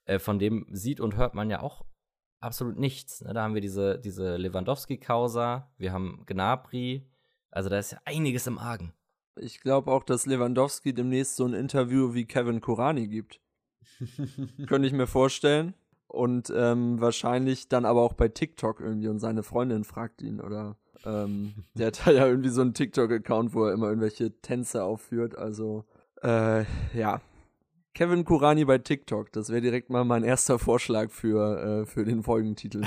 Äh, 0.05 0.19
von 0.19 0.39
dem 0.39 0.67
sieht 0.71 1.01
und 1.01 1.17
hört 1.17 1.35
man 1.35 1.49
ja 1.49 1.61
auch 1.61 1.85
absolut 2.41 2.79
nichts. 2.79 3.23
Ne? 3.23 3.35
Da 3.35 3.43
haben 3.43 3.55
wir 3.55 3.61
diese, 3.61 3.99
diese 3.99 4.37
Lewandowski-Causa, 4.37 5.71
wir 5.79 5.93
haben 5.93 6.23
Gnabry. 6.27 7.07
Also 7.51 7.69
da 7.69 7.79
ist 7.79 7.93
ja 7.93 7.99
einiges 8.05 8.47
im 8.47 8.59
Argen. 8.59 8.93
Ich 9.39 9.61
glaube 9.61 9.91
auch, 9.91 10.03
dass 10.03 10.27
Lewandowski 10.27 10.95
demnächst 10.95 11.37
so 11.37 11.45
ein 11.45 11.55
Interview 11.55 12.15
wie 12.15 12.25
Kevin 12.25 12.61
Kurani 12.61 13.09
gibt. 13.09 13.41
Könnte 14.67 14.89
ich 14.89 14.95
mir 14.95 15.07
vorstellen. 15.07 15.75
Und 16.09 16.53
ähm, 16.55 17.01
wahrscheinlich 17.01 17.69
dann 17.69 17.85
aber 17.85 18.03
auch 18.03 18.15
bei 18.15 18.29
TikTok 18.29 18.81
irgendwie 18.81 19.09
und 19.09 19.19
seine 19.19 19.43
Freundin 19.43 19.85
fragt 19.85 20.23
ihn 20.23 20.41
oder 20.41 20.77
ähm, 21.05 21.65
der 21.75 21.89
hat 21.89 22.07
ja 22.07 22.27
irgendwie 22.27 22.49
so 22.49 22.63
einen 22.63 22.75
TikTok-Account, 22.75 23.55
wo 23.55 23.65
er 23.65 23.73
immer 23.73 23.89
irgendwelche 23.89 24.41
Tänze 24.41 24.85
aufführt. 24.85 25.37
Also 25.37 25.85
äh, 26.23 26.65
ja, 26.97 27.21
Kevin 27.97 28.27
Kurani 28.27 28.67
bei 28.67 28.77
TikTok, 28.77 29.33
das 29.33 29.49
wäre 29.49 29.63
direkt 29.63 29.89
mal 29.89 30.05
mein 30.05 30.23
erster 30.23 30.59
Vorschlag 30.59 31.11
für, 31.11 31.81
äh, 31.81 31.87
für 31.87 32.05
den 32.05 32.23
Folgentitel. 32.23 32.83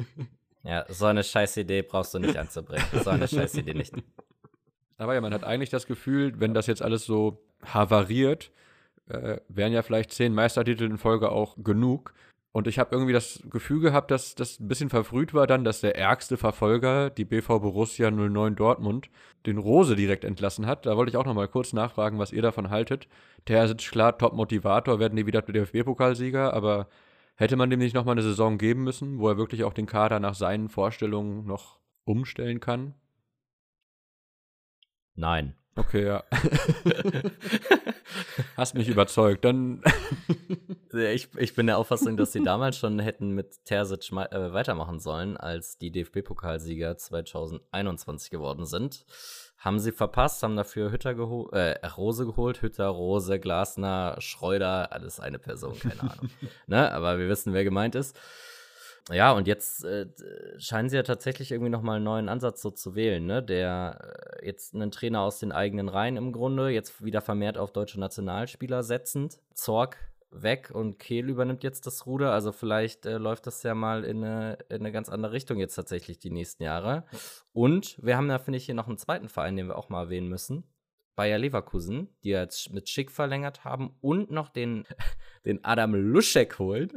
ja, 0.62 0.84
so 0.90 1.06
eine 1.06 1.24
scheiß 1.24 1.56
Idee 1.56 1.80
brauchst 1.80 2.12
du 2.12 2.18
nicht 2.18 2.36
anzubringen. 2.36 2.84
So 3.02 3.08
eine 3.08 3.26
scheiß 3.26 3.54
Idee 3.54 3.72
nicht. 3.72 3.94
Aber 4.98 5.14
ja, 5.14 5.22
man 5.22 5.32
hat 5.32 5.42
eigentlich 5.42 5.70
das 5.70 5.86
Gefühl, 5.86 6.38
wenn 6.38 6.52
das 6.52 6.66
jetzt 6.66 6.82
alles 6.82 7.06
so 7.06 7.42
havariert, 7.64 8.50
äh, 9.08 9.38
wären 9.48 9.72
ja 9.72 9.80
vielleicht 9.80 10.12
zehn 10.12 10.34
Meistertitel 10.34 10.84
in 10.84 10.98
Folge 10.98 11.32
auch 11.32 11.56
genug. 11.56 12.12
Und 12.52 12.66
ich 12.66 12.78
habe 12.78 12.94
irgendwie 12.94 13.14
das 13.14 13.42
Gefühl 13.50 13.80
gehabt, 13.80 14.10
dass 14.10 14.34
das 14.34 14.60
ein 14.60 14.68
bisschen 14.68 14.90
verfrüht 14.90 15.32
war 15.32 15.46
dann, 15.46 15.64
dass 15.64 15.80
der 15.80 15.96
ärgste 15.96 16.36
Verfolger, 16.36 17.08
die 17.08 17.24
BV 17.24 17.60
Borussia 17.60 18.10
09 18.10 18.56
Dortmund, 18.56 19.08
den 19.46 19.56
Rose 19.56 19.96
direkt 19.96 20.24
entlassen 20.24 20.66
hat. 20.66 20.84
Da 20.84 20.96
wollte 20.98 21.10
ich 21.10 21.16
auch 21.16 21.24
noch 21.24 21.34
mal 21.34 21.48
kurz 21.48 21.72
nachfragen, 21.72 22.18
was 22.18 22.30
ihr 22.30 22.42
davon 22.42 22.68
haltet. 22.68 23.08
Der 23.48 23.64
ist 23.64 23.90
klar 23.90 24.18
Top-Motivator, 24.18 24.98
werden 24.98 25.16
die 25.16 25.26
wieder 25.26 25.40
DFB-Pokalsieger, 25.40 26.52
aber 26.52 26.88
hätte 27.36 27.56
man 27.56 27.70
dem 27.70 27.78
nicht 27.78 27.94
noch 27.94 28.04
mal 28.04 28.12
eine 28.12 28.22
Saison 28.22 28.58
geben 28.58 28.84
müssen, 28.84 29.18
wo 29.18 29.28
er 29.28 29.38
wirklich 29.38 29.64
auch 29.64 29.72
den 29.72 29.86
Kader 29.86 30.20
nach 30.20 30.34
seinen 30.34 30.68
Vorstellungen 30.68 31.46
noch 31.46 31.80
umstellen 32.04 32.60
kann? 32.60 32.94
Nein. 35.14 35.54
Okay, 35.74 36.06
ja. 36.06 36.22
Hast 38.56 38.74
mich 38.74 38.88
überzeugt. 38.88 39.44
Dann. 39.44 39.82
ich, 40.92 41.28
ich 41.36 41.54
bin 41.54 41.66
der 41.66 41.78
Auffassung, 41.78 42.16
dass 42.16 42.32
sie 42.32 42.42
damals 42.42 42.76
schon 42.76 42.98
hätten 42.98 43.30
mit 43.30 43.64
Terzic 43.64 44.12
äh, 44.12 44.52
weitermachen 44.52 45.00
sollen, 45.00 45.36
als 45.36 45.78
die 45.78 45.90
DFB-Pokalsieger 45.90 46.96
2021 46.96 48.30
geworden 48.30 48.66
sind. 48.66 49.06
Haben 49.56 49.78
sie 49.78 49.92
verpasst, 49.92 50.42
haben 50.42 50.56
dafür 50.56 50.90
Hütter 50.90 51.14
geholt, 51.14 51.52
äh, 51.52 51.86
Rose 51.86 52.26
geholt, 52.26 52.62
Hütter, 52.62 52.88
Rose, 52.88 53.38
Glasner, 53.38 54.16
Schreuder, 54.18 54.92
alles 54.92 55.20
eine 55.20 55.38
Person, 55.38 55.78
keine 55.78 56.00
Ahnung. 56.00 56.30
ne? 56.66 56.92
Aber 56.92 57.18
wir 57.18 57.28
wissen, 57.28 57.54
wer 57.54 57.64
gemeint 57.64 57.94
ist. 57.94 58.18
Ja, 59.10 59.32
und 59.32 59.48
jetzt 59.48 59.84
äh, 59.84 60.06
scheinen 60.58 60.88
sie 60.88 60.96
ja 60.96 61.02
tatsächlich 61.02 61.50
irgendwie 61.50 61.70
nochmal 61.70 61.96
einen 61.96 62.04
neuen 62.04 62.28
Ansatz 62.28 62.62
so 62.62 62.70
zu 62.70 62.94
wählen, 62.94 63.26
ne? 63.26 63.42
Der 63.42 64.38
äh, 64.40 64.46
jetzt 64.46 64.74
einen 64.74 64.92
Trainer 64.92 65.22
aus 65.22 65.40
den 65.40 65.50
eigenen 65.50 65.88
Reihen 65.88 66.16
im 66.16 66.32
Grunde, 66.32 66.68
jetzt 66.68 67.04
wieder 67.04 67.20
vermehrt 67.20 67.58
auf 67.58 67.72
deutsche 67.72 67.98
Nationalspieler 67.98 68.84
setzend. 68.84 69.40
Zorg 69.54 69.96
weg 70.30 70.70
und 70.72 70.98
Kehl 70.98 71.28
übernimmt 71.28 71.62
jetzt 71.62 71.86
das 71.86 72.06
Ruder. 72.06 72.32
Also 72.32 72.52
vielleicht 72.52 73.04
äh, 73.04 73.18
läuft 73.18 73.46
das 73.46 73.62
ja 73.62 73.74
mal 73.74 74.04
in 74.04 74.24
eine, 74.24 74.58
in 74.68 74.80
eine 74.80 74.92
ganz 74.92 75.08
andere 75.08 75.32
Richtung 75.32 75.58
jetzt 75.58 75.74
tatsächlich 75.74 76.18
die 76.18 76.30
nächsten 76.30 76.62
Jahre. 76.62 77.04
Und 77.52 77.98
wir 78.02 78.16
haben 78.16 78.28
da, 78.28 78.38
finde 78.38 78.58
ich, 78.58 78.66
hier 78.66 78.74
noch 78.74 78.88
einen 78.88 78.98
zweiten 78.98 79.28
Verein, 79.28 79.56
den 79.56 79.68
wir 79.68 79.76
auch 79.76 79.88
mal 79.88 80.04
erwähnen 80.04 80.28
müssen. 80.28 80.64
Bayer 81.14 81.38
Leverkusen, 81.38 82.08
die 82.24 82.30
jetzt 82.30 82.72
mit 82.72 82.88
Schick 82.88 83.10
verlängert 83.10 83.64
haben 83.64 83.94
und 84.00 84.30
noch 84.30 84.48
den, 84.48 84.86
den 85.44 85.64
Adam 85.64 85.94
Luschek 85.94 86.58
holt. 86.58 86.94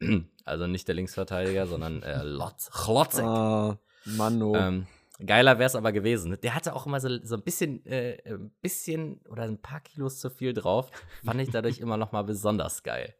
Also 0.44 0.66
nicht 0.66 0.88
der 0.88 0.94
Linksverteidiger, 0.94 1.66
sondern 1.66 2.02
äh, 2.02 2.22
Lotz, 2.22 2.70
Chlotzek. 2.70 3.22
Ah, 3.22 3.78
Manno. 4.06 4.56
Ähm, 4.56 4.86
geiler 5.24 5.58
wäre 5.58 5.66
es 5.66 5.76
aber 5.76 5.92
gewesen. 5.92 6.38
Der 6.42 6.54
hatte 6.54 6.74
auch 6.74 6.86
immer 6.86 7.00
so, 7.00 7.22
so 7.22 7.34
ein 7.34 7.42
bisschen, 7.42 7.84
äh, 7.84 8.16
ein 8.24 8.50
bisschen 8.62 9.20
oder 9.28 9.42
ein 9.42 9.60
paar 9.60 9.80
Kilos 9.80 10.18
zu 10.20 10.30
viel 10.30 10.54
drauf. 10.54 10.90
Fand 11.22 11.42
ich 11.42 11.50
dadurch 11.50 11.80
immer 11.80 11.98
noch 11.98 12.12
mal 12.12 12.22
besonders 12.22 12.82
geil. 12.82 13.14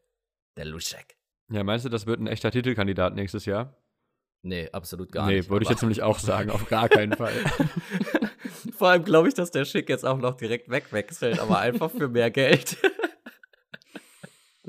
Der 0.56 0.64
Luschek. 0.64 1.18
Ja, 1.50 1.64
meinst 1.64 1.84
du, 1.84 1.90
das 1.90 2.06
wird 2.06 2.18
ein 2.18 2.26
echter 2.26 2.50
Titelkandidat 2.50 3.14
nächstes 3.14 3.44
Jahr? 3.44 3.76
Nee, 4.42 4.70
absolut 4.72 5.12
gar 5.12 5.26
nee, 5.26 5.36
nicht. 5.36 5.46
Nee, 5.46 5.50
würde 5.50 5.64
ich 5.64 5.70
jetzt 5.70 5.82
nämlich 5.82 6.02
auch 6.02 6.18
sagen, 6.18 6.50
auf 6.50 6.68
gar 6.68 6.88
keinen 6.88 7.12
Fall. 7.12 7.32
Vor 8.76 8.88
allem 8.88 9.04
glaube 9.04 9.28
ich, 9.28 9.34
dass 9.34 9.50
der 9.50 9.64
Schick 9.64 9.88
jetzt 9.88 10.06
auch 10.06 10.18
noch 10.18 10.36
direkt 10.36 10.70
wegwechselt, 10.70 11.40
aber 11.40 11.58
einfach 11.58 11.90
für 11.90 12.08
mehr 12.08 12.30
Geld. 12.30 12.78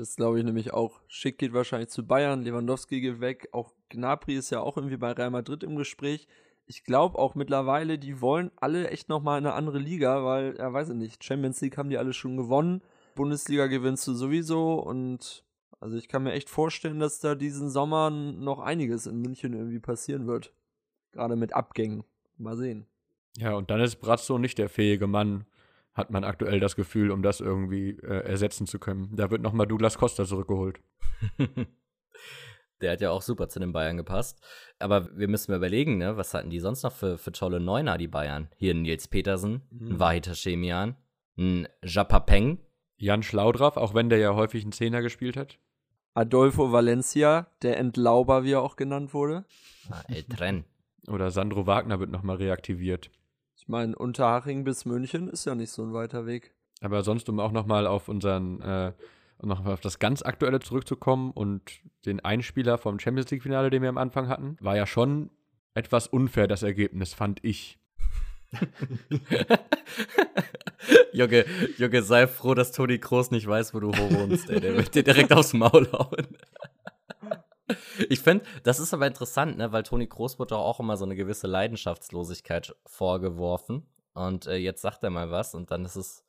Das 0.00 0.16
glaube 0.16 0.38
ich 0.38 0.46
nämlich 0.46 0.72
auch. 0.72 1.02
Schick 1.08 1.36
geht 1.36 1.52
wahrscheinlich 1.52 1.90
zu 1.90 2.06
Bayern, 2.06 2.42
Lewandowski 2.42 3.02
geht 3.02 3.20
weg. 3.20 3.50
Auch 3.52 3.74
Gnabry 3.90 4.34
ist 4.34 4.48
ja 4.48 4.60
auch 4.60 4.78
irgendwie 4.78 4.96
bei 4.96 5.12
Real 5.12 5.28
Madrid 5.28 5.62
im 5.62 5.76
Gespräch. 5.76 6.26
Ich 6.64 6.84
glaube 6.84 7.18
auch 7.18 7.34
mittlerweile, 7.34 7.98
die 7.98 8.22
wollen 8.22 8.50
alle 8.56 8.88
echt 8.88 9.10
nochmal 9.10 9.38
in 9.38 9.44
eine 9.44 9.54
andere 9.54 9.78
Liga, 9.78 10.24
weil, 10.24 10.56
ja, 10.56 10.72
weiß 10.72 10.88
ich 10.88 10.94
nicht, 10.94 11.22
Champions 11.22 11.60
League 11.60 11.76
haben 11.76 11.90
die 11.90 11.98
alle 11.98 12.14
schon 12.14 12.38
gewonnen. 12.38 12.80
Bundesliga 13.14 13.66
gewinnst 13.66 14.06
du 14.06 14.14
sowieso 14.14 14.76
und 14.76 15.44
also 15.80 15.98
ich 15.98 16.08
kann 16.08 16.22
mir 16.22 16.32
echt 16.32 16.48
vorstellen, 16.48 16.98
dass 16.98 17.20
da 17.20 17.34
diesen 17.34 17.68
Sommer 17.68 18.08
noch 18.08 18.60
einiges 18.60 19.04
in 19.06 19.20
München 19.20 19.52
irgendwie 19.52 19.80
passieren 19.80 20.26
wird. 20.26 20.54
Gerade 21.12 21.36
mit 21.36 21.52
Abgängen. 21.52 22.04
Mal 22.38 22.56
sehen. 22.56 22.86
Ja, 23.36 23.52
und 23.52 23.70
dann 23.70 23.82
ist 23.82 23.96
Brazzo 23.96 24.38
nicht 24.38 24.56
der 24.56 24.70
fähige 24.70 25.06
Mann, 25.06 25.44
hat 26.00 26.10
man 26.10 26.24
aktuell 26.24 26.58
das 26.58 26.74
Gefühl, 26.76 27.10
um 27.10 27.22
das 27.22 27.40
irgendwie 27.40 27.90
äh, 28.02 28.24
ersetzen 28.26 28.66
zu 28.66 28.78
können. 28.78 29.14
Da 29.14 29.30
wird 29.30 29.42
nochmal 29.42 29.66
Douglas 29.66 29.98
Costa 29.98 30.24
zurückgeholt. 30.24 30.80
Der 32.80 32.92
hat 32.92 33.00
ja 33.02 33.10
auch 33.10 33.22
super 33.22 33.48
zu 33.48 33.60
den 33.60 33.72
Bayern 33.72 33.98
gepasst. 33.98 34.42
Aber 34.78 35.14
wir 35.16 35.28
müssen 35.28 35.52
mal 35.52 35.58
überlegen, 35.58 35.98
ne? 35.98 36.16
was 36.16 36.32
hatten 36.32 36.50
die 36.50 36.60
sonst 36.60 36.82
noch 36.82 36.92
für, 36.92 37.18
für 37.18 37.32
tolle 37.32 37.60
Neuner, 37.60 37.98
die 37.98 38.08
Bayern? 38.08 38.48
Hier 38.56 38.74
ein 38.74 38.82
Nils 38.82 39.06
Petersen, 39.06 39.62
mhm. 39.70 39.88
ein 39.88 40.00
Wahid 40.00 40.28
Hashemian, 40.28 40.96
ein 41.36 41.68
Japapeng. 41.84 42.58
Jan 42.96 43.22
Schlaudraff, 43.22 43.78
auch 43.78 43.94
wenn 43.94 44.10
der 44.10 44.18
ja 44.18 44.34
häufig 44.34 44.62
einen 44.62 44.72
Zehner 44.72 45.00
gespielt 45.00 45.36
hat. 45.36 45.58
Adolfo 46.12 46.70
Valencia, 46.70 47.46
der 47.62 47.78
Entlauber, 47.78 48.44
wie 48.44 48.52
er 48.52 48.62
auch 48.62 48.76
genannt 48.76 49.14
wurde. 49.14 49.46
Ah, 49.88 50.02
El 50.08 50.24
Tren. 50.24 50.64
Oder 51.08 51.30
Sandro 51.30 51.66
Wagner 51.66 51.98
wird 51.98 52.10
nochmal 52.10 52.36
reaktiviert. 52.36 53.10
Meine, 53.70 53.94
Unterhaching 53.94 54.64
bis 54.64 54.84
München 54.84 55.28
ist 55.28 55.44
ja 55.44 55.54
nicht 55.54 55.70
so 55.70 55.82
ein 55.82 55.92
weiter 55.92 56.26
Weg. 56.26 56.52
Aber 56.80 57.04
sonst, 57.04 57.28
um 57.28 57.38
auch 57.38 57.52
nochmal 57.52 57.86
auf 57.86 58.08
unseren, 58.08 58.60
äh, 58.60 58.92
noch 59.42 59.64
auf 59.64 59.80
das 59.80 60.00
ganz 60.00 60.22
Aktuelle 60.22 60.58
zurückzukommen 60.58 61.30
und 61.30 61.62
den 62.04 62.18
Einspieler 62.18 62.78
vom 62.78 62.98
Champions 62.98 63.30
League-Finale, 63.30 63.70
den 63.70 63.82
wir 63.82 63.88
am 63.88 63.98
Anfang 63.98 64.26
hatten, 64.28 64.56
war 64.60 64.76
ja 64.76 64.86
schon 64.86 65.30
etwas 65.74 66.08
unfair, 66.08 66.48
das 66.48 66.64
Ergebnis, 66.64 67.14
fand 67.14 67.44
ich. 67.44 67.78
Junge, 71.12 71.44
Junge, 71.78 72.02
sei 72.02 72.26
froh, 72.26 72.54
dass 72.54 72.72
Toni 72.72 72.98
Kroos 72.98 73.30
nicht 73.30 73.46
weiß, 73.46 73.72
wo 73.72 73.78
du 73.78 73.92
wohnst, 73.92 74.50
ey. 74.50 74.58
Der 74.58 74.76
wird 74.76 74.96
dir 74.96 75.04
direkt 75.04 75.32
aufs 75.32 75.52
Maul 75.52 75.86
hauen. 75.92 76.26
Ich 78.08 78.20
finde, 78.20 78.44
das 78.62 78.78
ist 78.78 78.94
aber 78.94 79.06
interessant, 79.06 79.58
ne, 79.58 79.72
weil 79.72 79.82
Toni 79.82 80.06
Kroos 80.06 80.38
wurde 80.38 80.56
auch 80.56 80.80
immer 80.80 80.96
so 80.96 81.04
eine 81.04 81.16
gewisse 81.16 81.46
Leidenschaftslosigkeit 81.46 82.74
vorgeworfen. 82.86 83.86
Und 84.14 84.46
äh, 84.46 84.56
jetzt 84.56 84.82
sagt 84.82 85.02
er 85.02 85.10
mal 85.10 85.30
was 85.30 85.54
und 85.54 85.70
dann 85.70 85.84
ist 85.84 85.96
es, 85.96 86.24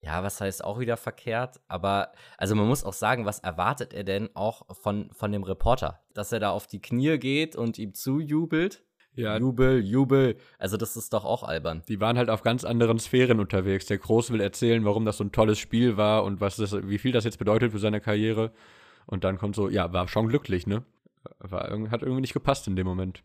ja, 0.00 0.22
was 0.22 0.40
heißt 0.40 0.64
auch 0.64 0.78
wieder 0.78 0.96
verkehrt. 0.96 1.60
Aber, 1.68 2.12
also 2.38 2.54
man 2.54 2.66
muss 2.66 2.84
auch 2.84 2.92
sagen, 2.92 3.26
was 3.26 3.40
erwartet 3.40 3.92
er 3.92 4.04
denn 4.04 4.30
auch 4.34 4.62
von, 4.76 5.10
von 5.12 5.32
dem 5.32 5.42
Reporter? 5.42 6.00
Dass 6.14 6.32
er 6.32 6.40
da 6.40 6.50
auf 6.50 6.66
die 6.66 6.80
Knie 6.80 7.18
geht 7.18 7.56
und 7.56 7.78
ihm 7.78 7.94
zujubelt? 7.94 8.82
Ja. 9.14 9.36
Jubel, 9.36 9.84
Jubel. 9.84 10.36
Also, 10.58 10.76
das 10.76 10.96
ist 10.96 11.12
doch 11.12 11.24
auch 11.24 11.42
albern. 11.42 11.82
Die 11.88 12.00
waren 12.00 12.16
halt 12.16 12.30
auf 12.30 12.42
ganz 12.42 12.64
anderen 12.64 12.98
Sphären 12.98 13.40
unterwegs. 13.40 13.86
Der 13.86 13.98
Groß 13.98 14.30
will 14.30 14.40
erzählen, 14.40 14.84
warum 14.84 15.04
das 15.04 15.18
so 15.18 15.24
ein 15.24 15.32
tolles 15.32 15.58
Spiel 15.58 15.96
war 15.96 16.24
und 16.24 16.40
was 16.40 16.56
das, 16.56 16.72
wie 16.88 16.98
viel 16.98 17.12
das 17.12 17.24
jetzt 17.24 17.38
bedeutet 17.38 17.72
für 17.72 17.78
seine 17.78 18.00
Karriere. 18.00 18.52
Und 19.10 19.24
dann 19.24 19.38
kommt 19.38 19.56
so, 19.56 19.68
ja, 19.68 19.92
war 19.92 20.08
schon 20.08 20.28
glücklich, 20.28 20.66
ne? 20.66 20.84
War, 21.38 21.68
hat 21.90 22.02
irgendwie 22.02 22.20
nicht 22.20 22.32
gepasst 22.32 22.66
in 22.68 22.76
dem 22.76 22.86
Moment. 22.86 23.22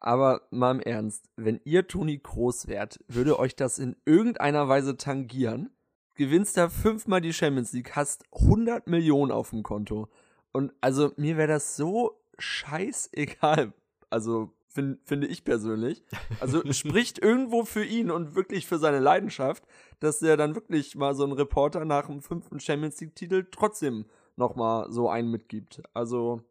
Aber 0.00 0.42
mal 0.50 0.72
im 0.72 0.80
Ernst, 0.80 1.28
wenn 1.36 1.60
ihr 1.64 1.86
Toni 1.86 2.18
Groß 2.18 2.66
wärt, 2.66 2.98
würde 3.08 3.38
euch 3.38 3.54
das 3.54 3.78
in 3.78 3.96
irgendeiner 4.04 4.68
Weise 4.68 4.96
tangieren? 4.96 5.70
Gewinnst 6.14 6.56
da 6.56 6.70
fünfmal 6.70 7.20
die 7.20 7.34
Champions 7.34 7.72
League, 7.72 7.94
hast 7.94 8.24
100 8.32 8.86
Millionen 8.86 9.30
auf 9.30 9.50
dem 9.50 9.62
Konto. 9.62 10.08
Und 10.52 10.72
also 10.80 11.12
mir 11.16 11.36
wäre 11.36 11.48
das 11.48 11.76
so 11.76 12.18
scheißegal. 12.38 13.74
Also 14.08 14.54
find, 14.68 14.98
finde 15.04 15.26
ich 15.26 15.44
persönlich. 15.44 16.02
Also 16.40 16.62
spricht 16.72 17.18
irgendwo 17.18 17.64
für 17.64 17.84
ihn 17.84 18.10
und 18.10 18.34
wirklich 18.34 18.66
für 18.66 18.78
seine 18.78 19.00
Leidenschaft, 19.00 19.64
dass 20.00 20.22
er 20.22 20.38
dann 20.38 20.54
wirklich 20.54 20.94
mal 20.94 21.14
so 21.14 21.24
ein 21.24 21.32
Reporter 21.32 21.84
nach 21.84 22.06
dem 22.06 22.22
fünften 22.22 22.60
Champions 22.60 23.00
League-Titel 23.00 23.46
trotzdem 23.50 24.06
nochmal 24.36 24.90
so 24.90 25.08
einen 25.08 25.30
mitgibt. 25.30 25.82
Also. 25.94 26.42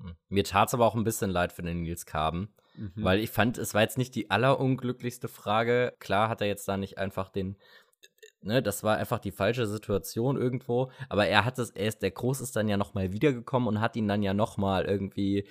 Hm. 0.00 0.16
Mir 0.28 0.44
tat 0.44 0.68
es 0.68 0.74
aber 0.74 0.86
auch 0.86 0.94
ein 0.94 1.04
bisschen 1.04 1.30
leid 1.30 1.52
für 1.52 1.62
den 1.62 1.82
Nils 1.82 2.06
Kaben. 2.06 2.48
Mhm. 2.76 2.92
Weil 2.96 3.20
ich 3.20 3.30
fand, 3.30 3.58
es 3.58 3.74
war 3.74 3.82
jetzt 3.82 3.98
nicht 3.98 4.14
die 4.14 4.30
allerunglücklichste 4.30 5.28
Frage. 5.28 5.94
Klar 5.98 6.28
hat 6.28 6.40
er 6.40 6.46
jetzt 6.46 6.68
da 6.68 6.76
nicht 6.76 6.98
einfach 6.98 7.30
den, 7.30 7.56
ne, 8.42 8.62
das 8.62 8.84
war 8.84 8.96
einfach 8.96 9.18
die 9.18 9.32
falsche 9.32 9.66
Situation 9.66 10.36
irgendwo. 10.36 10.90
Aber 11.08 11.26
er 11.26 11.44
hat 11.44 11.58
es, 11.58 11.70
er 11.70 11.88
ist, 11.88 12.02
der 12.02 12.10
Groß 12.10 12.40
ist 12.40 12.56
dann 12.56 12.68
ja 12.68 12.76
nochmal 12.76 13.12
wiedergekommen 13.12 13.68
und 13.68 13.80
hat 13.80 13.96
ihn 13.96 14.08
dann 14.08 14.22
ja 14.22 14.34
nochmal 14.34 14.84
irgendwie 14.84 15.46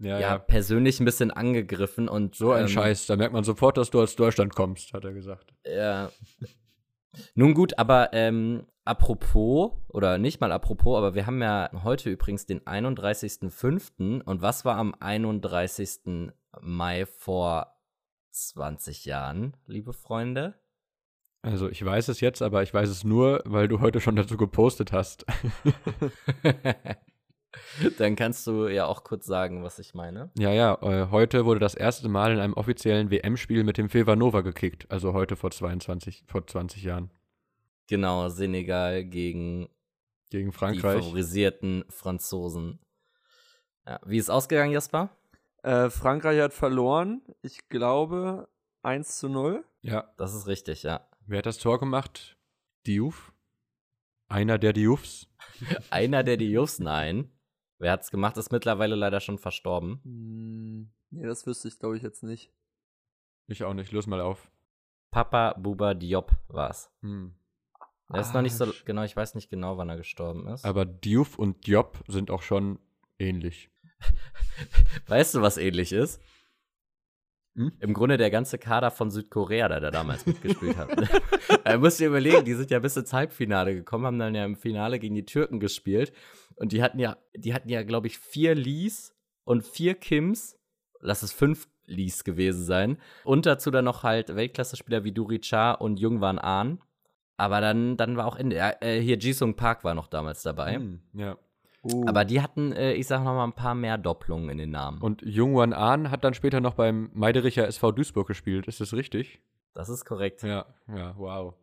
ja, 0.00 0.20
ja, 0.20 0.38
persönlich 0.38 1.00
ein 1.00 1.04
bisschen 1.04 1.30
angegriffen 1.30 2.08
und 2.08 2.36
so 2.36 2.52
ein 2.52 2.62
ähm, 2.62 2.68
Scheiß, 2.68 3.06
da 3.06 3.16
merkt 3.16 3.32
man 3.32 3.42
sofort, 3.42 3.76
dass 3.76 3.90
du 3.90 4.00
aus 4.00 4.14
Deutschland 4.14 4.54
kommst, 4.54 4.92
hat 4.92 5.04
er 5.04 5.12
gesagt. 5.12 5.52
Ja. 5.66 6.12
Nun 7.34 7.54
gut, 7.54 7.78
aber 7.78 8.10
ähm, 8.12 8.66
apropos, 8.84 9.72
oder 9.88 10.18
nicht 10.18 10.40
mal 10.40 10.52
apropos, 10.52 10.96
aber 10.96 11.14
wir 11.14 11.26
haben 11.26 11.42
ja 11.42 11.70
heute 11.84 12.10
übrigens 12.10 12.46
den 12.46 12.60
31.05. 12.60 14.22
Und 14.22 14.42
was 14.42 14.64
war 14.64 14.76
am 14.76 14.94
31. 14.98 16.32
Mai 16.60 17.06
vor 17.06 17.78
20 18.30 19.04
Jahren, 19.04 19.56
liebe 19.66 19.92
Freunde? 19.92 20.54
Also 21.42 21.68
ich 21.68 21.84
weiß 21.84 22.08
es 22.08 22.20
jetzt, 22.20 22.42
aber 22.42 22.62
ich 22.62 22.74
weiß 22.74 22.88
es 22.88 23.04
nur, 23.04 23.42
weil 23.44 23.68
du 23.68 23.80
heute 23.80 24.00
schon 24.00 24.16
dazu 24.16 24.36
gepostet 24.36 24.92
hast. 24.92 25.24
Dann 27.98 28.16
kannst 28.16 28.46
du 28.46 28.68
ja 28.68 28.86
auch 28.86 29.04
kurz 29.04 29.26
sagen, 29.26 29.62
was 29.62 29.78
ich 29.78 29.94
meine. 29.94 30.30
Ja, 30.38 30.52
ja, 30.52 30.74
äh, 30.82 31.10
heute 31.10 31.44
wurde 31.44 31.60
das 31.60 31.74
erste 31.74 32.08
Mal 32.08 32.32
in 32.32 32.38
einem 32.38 32.54
offiziellen 32.54 33.10
WM-Spiel 33.10 33.64
mit 33.64 33.78
dem 33.78 33.88
Nova 34.18 34.42
gekickt, 34.42 34.90
also 34.90 35.12
heute 35.12 35.36
vor 35.36 35.50
22, 35.50 36.24
vor 36.26 36.46
20 36.46 36.82
Jahren. 36.82 37.10
Genau, 37.88 38.28
Senegal 38.28 39.04
gegen, 39.04 39.68
gegen 40.30 40.52
Frankreich. 40.52 40.98
Die 40.98 41.02
favorisierten 41.02 41.84
Franzosen. 41.88 42.80
Ja, 43.86 43.98
wie 44.04 44.18
ist 44.18 44.28
ausgegangen, 44.28 44.72
Jasper? 44.72 45.08
Äh, 45.62 45.88
Frankreich 45.88 46.40
hat 46.40 46.52
verloren, 46.52 47.22
ich 47.40 47.68
glaube 47.68 48.48
1 48.82 49.18
zu 49.18 49.28
0. 49.28 49.64
Ja. 49.80 50.12
Das 50.18 50.34
ist 50.34 50.46
richtig, 50.46 50.82
ja. 50.82 51.08
Wer 51.26 51.38
hat 51.38 51.46
das 51.46 51.58
Tor 51.58 51.80
gemacht? 51.80 52.36
Diouf? 52.86 53.32
Einer 54.28 54.58
der 54.58 54.74
Dioufs? 54.74 55.28
Einer 55.90 56.22
der 56.22 56.36
Dioufs, 56.36 56.78
nein. 56.78 57.30
Wer 57.78 57.92
hat's 57.92 58.10
gemacht, 58.10 58.36
ist 58.36 58.50
mittlerweile 58.50 58.96
leider 58.96 59.20
schon 59.20 59.38
verstorben. 59.38 60.00
Hm, 60.04 60.90
nee, 61.10 61.26
das 61.26 61.46
wüsste 61.46 61.68
ich, 61.68 61.78
glaube 61.78 61.96
ich, 61.96 62.02
jetzt 62.02 62.22
nicht. 62.22 62.52
Ich 63.46 63.64
auch 63.64 63.74
nicht. 63.74 63.92
Löse 63.92 64.10
mal 64.10 64.20
auf. 64.20 64.50
Papa 65.10 65.54
Buba 65.54 65.94
Diop 65.94 66.32
war's. 66.48 66.90
Hm. 67.02 67.34
Er 68.12 68.20
ist 68.20 68.30
ah, 68.30 68.34
noch 68.34 68.42
nicht 68.42 68.54
so 68.54 68.72
genau, 68.84 69.02
ich 69.02 69.16
weiß 69.16 69.34
nicht 69.34 69.50
genau, 69.50 69.76
wann 69.76 69.90
er 69.90 69.96
gestorben 69.96 70.48
ist. 70.48 70.64
Aber 70.64 70.84
Diouf 70.84 71.38
und 71.38 71.66
Diop 71.66 72.02
sind 72.08 72.30
auch 72.30 72.42
schon 72.42 72.78
ähnlich. 73.18 73.70
weißt 75.06 75.34
du, 75.34 75.42
was 75.42 75.56
ähnlich 75.58 75.92
ist? 75.92 76.20
Hm? 77.58 77.72
Im 77.80 77.92
Grunde 77.92 78.16
der 78.16 78.30
ganze 78.30 78.56
Kader 78.56 78.92
von 78.92 79.10
Südkorea, 79.10 79.68
der 79.68 79.80
da 79.80 79.90
damals 79.90 80.24
mitgespielt 80.24 80.76
hat. 80.76 80.90
er 81.64 81.78
muss 81.78 81.96
dir 81.96 82.06
überlegen, 82.06 82.44
die 82.44 82.54
sind 82.54 82.70
ja 82.70 82.78
bis 82.78 82.96
ins 82.96 83.12
Halbfinale 83.12 83.74
gekommen, 83.74 84.06
haben 84.06 84.18
dann 84.20 84.36
ja 84.36 84.44
im 84.44 84.54
Finale 84.54 85.00
gegen 85.00 85.16
die 85.16 85.24
Türken 85.24 85.58
gespielt. 85.58 86.12
Und 86.54 86.70
die 86.70 86.84
hatten 86.84 87.00
ja, 87.00 87.16
die 87.34 87.54
hatten 87.54 87.68
ja, 87.68 87.82
glaube 87.82 88.06
ich, 88.06 88.16
vier 88.16 88.54
Lees 88.54 89.12
und 89.42 89.66
vier 89.66 89.94
Kims. 89.94 90.56
Lass 91.00 91.24
es 91.24 91.32
fünf 91.32 91.68
Lees 91.84 92.22
gewesen 92.22 92.64
sein. 92.64 92.98
Und 93.24 93.44
dazu 93.44 93.72
dann 93.72 93.86
noch 93.86 94.04
halt 94.04 94.36
Weltklasse-Spieler 94.36 95.02
wie 95.02 95.12
Duri 95.12 95.40
Cha 95.40 95.72
und 95.72 95.98
Jungwan 95.98 96.38
Ahn. 96.38 96.80
Aber 97.36 97.60
dann, 97.60 97.96
dann 97.96 98.16
war 98.16 98.26
auch 98.26 98.36
Ende. 98.36 98.56
Äh, 98.80 99.00
hier 99.00 99.18
Jisung 99.18 99.56
Park 99.56 99.82
war 99.82 99.94
noch 99.94 100.06
damals 100.06 100.42
dabei. 100.42 100.76
Hm, 100.76 101.00
ja. 101.14 101.36
Uh. 101.92 102.04
Aber 102.06 102.24
die 102.24 102.40
hatten, 102.40 102.72
äh, 102.72 102.92
ich 102.92 103.06
sag 103.06 103.24
noch 103.24 103.34
mal, 103.34 103.44
ein 103.44 103.52
paar 103.52 103.74
mehr 103.74 103.98
Doppelungen 103.98 104.48
in 104.50 104.58
den 104.58 104.70
Namen. 104.70 105.00
Und 105.00 105.22
Jungwan 105.22 105.72
Ahn 105.72 106.10
hat 106.10 106.24
dann 106.24 106.34
später 106.34 106.60
noch 106.60 106.74
beim 106.74 107.10
Meidericher 107.14 107.66
SV 107.66 107.92
Duisburg 107.92 108.26
gespielt. 108.26 108.66
Ist 108.66 108.80
das 108.80 108.92
richtig? 108.92 109.40
Das 109.74 109.88
ist 109.88 110.04
korrekt. 110.04 110.42
Ja, 110.42 110.66
ja, 110.88 111.14
wow. 111.16 111.54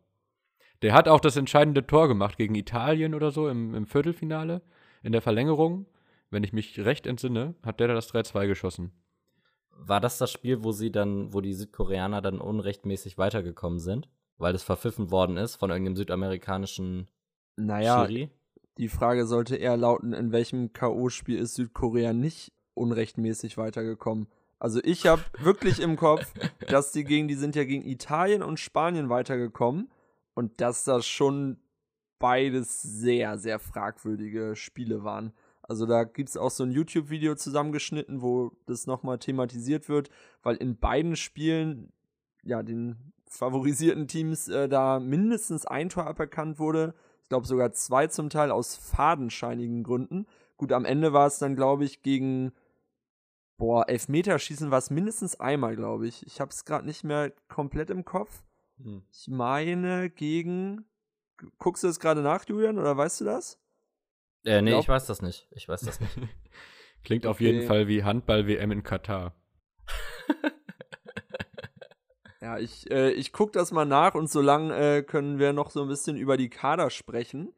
Der 0.82 0.92
hat 0.94 1.08
auch 1.08 1.20
das 1.20 1.36
entscheidende 1.36 1.86
Tor 1.86 2.08
gemacht 2.08 2.36
gegen 2.36 2.54
Italien 2.54 3.14
oder 3.14 3.30
so 3.30 3.48
im, 3.48 3.74
im 3.74 3.86
Viertelfinale. 3.86 4.62
In 5.02 5.12
der 5.12 5.22
Verlängerung, 5.22 5.86
wenn 6.30 6.44
ich 6.44 6.52
mich 6.52 6.78
recht 6.80 7.06
entsinne, 7.06 7.54
hat 7.62 7.80
der 7.80 7.88
da 7.88 7.94
das 7.94 8.12
3-2 8.12 8.46
geschossen. 8.46 8.92
War 9.70 10.00
das 10.00 10.18
das 10.18 10.32
Spiel, 10.32 10.64
wo 10.64 10.72
sie 10.72 10.90
dann, 10.90 11.32
wo 11.32 11.40
die 11.40 11.52
Südkoreaner 11.52 12.22
dann 12.22 12.40
unrechtmäßig 12.40 13.18
weitergekommen 13.18 13.78
sind? 13.78 14.08
Weil 14.38 14.52
das 14.52 14.62
verpfiffen 14.62 15.10
worden 15.10 15.36
ist 15.36 15.56
von 15.56 15.70
irgendeinem 15.70 15.96
südamerikanischen 15.96 17.08
naja, 17.56 18.06
Schiri? 18.06 18.30
Die 18.78 18.88
Frage 18.88 19.26
sollte 19.26 19.56
eher 19.56 19.76
lauten, 19.76 20.12
in 20.12 20.32
welchem 20.32 20.72
K.O.-Spiel 20.72 21.38
ist 21.38 21.54
Südkorea 21.54 22.12
nicht 22.12 22.52
unrechtmäßig 22.74 23.56
weitergekommen? 23.56 24.28
Also 24.58 24.80
ich 24.82 25.06
habe 25.06 25.22
wirklich 25.38 25.80
im 25.80 25.96
Kopf, 25.96 26.32
dass 26.68 26.92
die 26.92 27.04
gegen, 27.04 27.28
die 27.28 27.34
sind 27.34 27.56
ja 27.56 27.64
gegen 27.64 27.84
Italien 27.84 28.42
und 28.42 28.60
Spanien 28.60 29.08
weitergekommen 29.08 29.90
und 30.34 30.60
dass 30.60 30.84
das 30.84 31.06
schon 31.06 31.58
beides 32.18 32.82
sehr, 32.82 33.38
sehr 33.38 33.58
fragwürdige 33.58 34.56
Spiele 34.56 35.04
waren. 35.04 35.32
Also 35.62 35.84
da 35.86 36.04
gibt 36.04 36.28
es 36.28 36.36
auch 36.36 36.50
so 36.50 36.62
ein 36.62 36.70
YouTube-Video 36.70 37.34
zusammengeschnitten, 37.34 38.22
wo 38.22 38.52
das 38.66 38.86
nochmal 38.86 39.18
thematisiert 39.18 39.88
wird, 39.88 40.10
weil 40.42 40.56
in 40.56 40.78
beiden 40.78 41.16
Spielen 41.16 41.92
ja 42.44 42.62
den 42.62 43.12
favorisierten 43.28 44.06
Teams 44.06 44.48
äh, 44.48 44.68
da 44.68 45.00
mindestens 45.00 45.66
ein 45.66 45.88
Tor 45.88 46.06
aberkannt 46.06 46.58
wurde. 46.58 46.94
Ich 47.26 47.28
glaube 47.28 47.48
sogar 47.48 47.72
zwei 47.72 48.06
zum 48.06 48.30
Teil 48.30 48.52
aus 48.52 48.76
fadenscheinigen 48.76 49.82
Gründen. 49.82 50.26
Gut, 50.56 50.70
am 50.70 50.84
Ende 50.84 51.12
war 51.12 51.26
es 51.26 51.40
dann, 51.40 51.56
glaube 51.56 51.84
ich, 51.84 52.02
gegen 52.02 52.52
boah, 53.56 53.88
Elfmeterschießen 53.88 54.70
war 54.70 54.78
es 54.78 54.90
mindestens 54.90 55.40
einmal, 55.40 55.74
glaube 55.74 56.06
ich. 56.06 56.24
Ich 56.24 56.40
habe 56.40 56.52
es 56.52 56.64
gerade 56.64 56.86
nicht 56.86 57.02
mehr 57.02 57.32
komplett 57.48 57.90
im 57.90 58.04
Kopf. 58.04 58.44
Hm. 58.80 59.02
Ich 59.10 59.26
meine 59.26 60.08
gegen. 60.08 60.84
Guckst 61.58 61.82
du 61.82 61.88
das 61.88 61.98
gerade 61.98 62.22
nach, 62.22 62.48
Julian, 62.48 62.78
oder 62.78 62.96
weißt 62.96 63.22
du 63.22 63.24
das? 63.24 63.60
Äh, 64.44 64.62
nee, 64.62 64.70
glaub, 64.70 64.82
ich 64.82 64.88
weiß 64.88 65.06
das 65.06 65.20
nicht. 65.20 65.48
Ich 65.50 65.68
weiß 65.68 65.80
das 65.80 65.98
nicht. 65.98 66.16
Klingt 67.02 67.26
okay. 67.26 67.30
auf 67.30 67.40
jeden 67.40 67.66
Fall 67.66 67.88
wie 67.88 68.04
Handball-WM 68.04 68.70
in 68.70 68.84
Katar. 68.84 69.34
ja, 72.46 72.58
ich, 72.58 72.88
äh, 72.92 73.10
ich 73.10 73.32
guck 73.32 73.52
das 73.52 73.72
mal 73.72 73.84
nach 73.84 74.14
und 74.14 74.30
solange 74.30 74.72
äh, 74.76 75.02
können 75.02 75.40
wir 75.40 75.52
noch 75.52 75.70
so 75.70 75.82
ein 75.82 75.88
bisschen 75.88 76.16
über 76.16 76.36
die 76.36 76.48
Kader 76.48 76.90
sprechen. 76.90 77.52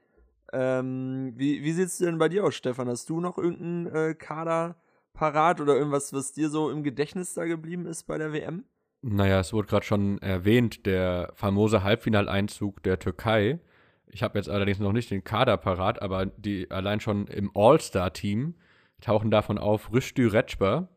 Ähm, 0.50 1.35
wie, 1.37 1.62
wie 1.62 1.73
sieht 1.73 1.88
es 1.88 1.99
denn 1.99 2.16
bei 2.16 2.30
dir 2.30 2.45
aus, 2.45 2.54
Stefan? 2.54 2.88
Hast 2.88 3.11
du 3.11 3.21
noch 3.21 3.37
irgendeinen 3.37 3.87
äh, 3.95 4.14
Kader 4.14 4.76
parat 5.12 5.61
oder 5.61 5.76
irgendwas, 5.76 6.14
was 6.14 6.33
dir 6.33 6.49
so 6.49 6.71
im 6.71 6.83
Gedächtnis 6.83 7.35
da 7.35 7.45
geblieben 7.45 7.85
ist 7.85 8.04
bei 8.04 8.16
der 8.16 8.33
WM? 8.33 8.64
Naja, 9.02 9.40
es 9.40 9.52
wurde 9.52 9.68
gerade 9.68 9.85
schon 9.85 10.16
erwähnt, 10.23 10.87
der 10.87 11.33
famose 11.35 11.83
Halbfinaleinzug 11.83 12.83
der 12.83 12.99
Türkei. 12.99 13.61
Ich 14.07 14.23
habe 14.23 14.38
jetzt 14.38 14.49
allerdings 14.49 14.78
noch 14.78 14.92
nicht 14.92 15.11
den 15.11 15.23
Kader 15.23 15.59
parat, 15.59 16.00
aber 16.00 16.25
die 16.25 16.71
allein 16.71 17.00
schon 17.00 17.26
im 17.26 17.50
All-Star-Team 17.54 18.54
tauchen 19.02 19.30
davon 19.30 19.59
auf 19.59 19.92
Rüştü 19.92 20.28
Recber, 20.28 20.88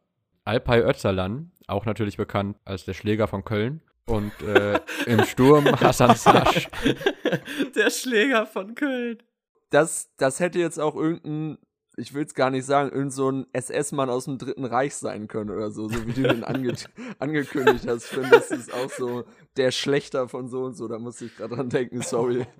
Alpay 0.52 0.82
Özalan, 0.82 1.52
auch 1.68 1.86
natürlich 1.86 2.18
bekannt 2.18 2.58
als 2.66 2.84
der 2.84 2.94
Schläger 2.94 3.28
von 3.28 3.46
Köln, 3.46 3.82
und 4.06 4.34
äh, 4.42 4.82
im 5.06 5.24
Sturm 5.24 5.66
Hassan 5.80 6.18
Sasch. 6.18 6.68
Der 7.74 7.90
Schläger 7.90 8.46
von 8.46 8.76
Köln. 8.76 9.20
Das, 9.70 10.10
das 10.18 10.42
hätte 10.42 10.60
jetzt 10.60 10.78
auch 10.78 10.98
irgendein, 10.98 11.58
ich 11.96 12.14
will 12.14 12.26
es 12.26 12.34
gar 12.34 12.50
nicht 12.50 12.66
sagen, 12.66 12.92
irgend 12.92 13.14
so 13.14 13.32
ein 13.32 13.46
SS-Mann 13.54 14.10
aus 14.10 14.26
dem 14.26 14.38
Dritten 14.38 14.66
Reich 14.66 14.96
sein 14.96 15.30
können 15.30 15.52
oder 15.52 15.72
so, 15.72 15.88
so 15.88 16.06
wie 16.06 16.12
du 16.12 16.24
den 16.24 16.44
ange 16.44 16.74
angekündigt 17.20 17.88
hast. 17.88 18.04
Ich 18.04 18.10
finde, 18.10 18.32
das 18.32 18.52
ist 18.52 18.74
auch 18.74 18.90
so 18.90 19.24
der 19.56 19.72
Schlechter 19.72 20.28
von 20.28 20.50
so 20.50 20.64
und 20.64 20.76
so, 20.76 20.90
da 20.90 21.00
muss 21.00 21.22
ich 21.22 21.34
gerade 21.38 21.56
dran 21.56 21.70
denken, 21.70 22.02
sorry. 22.02 22.46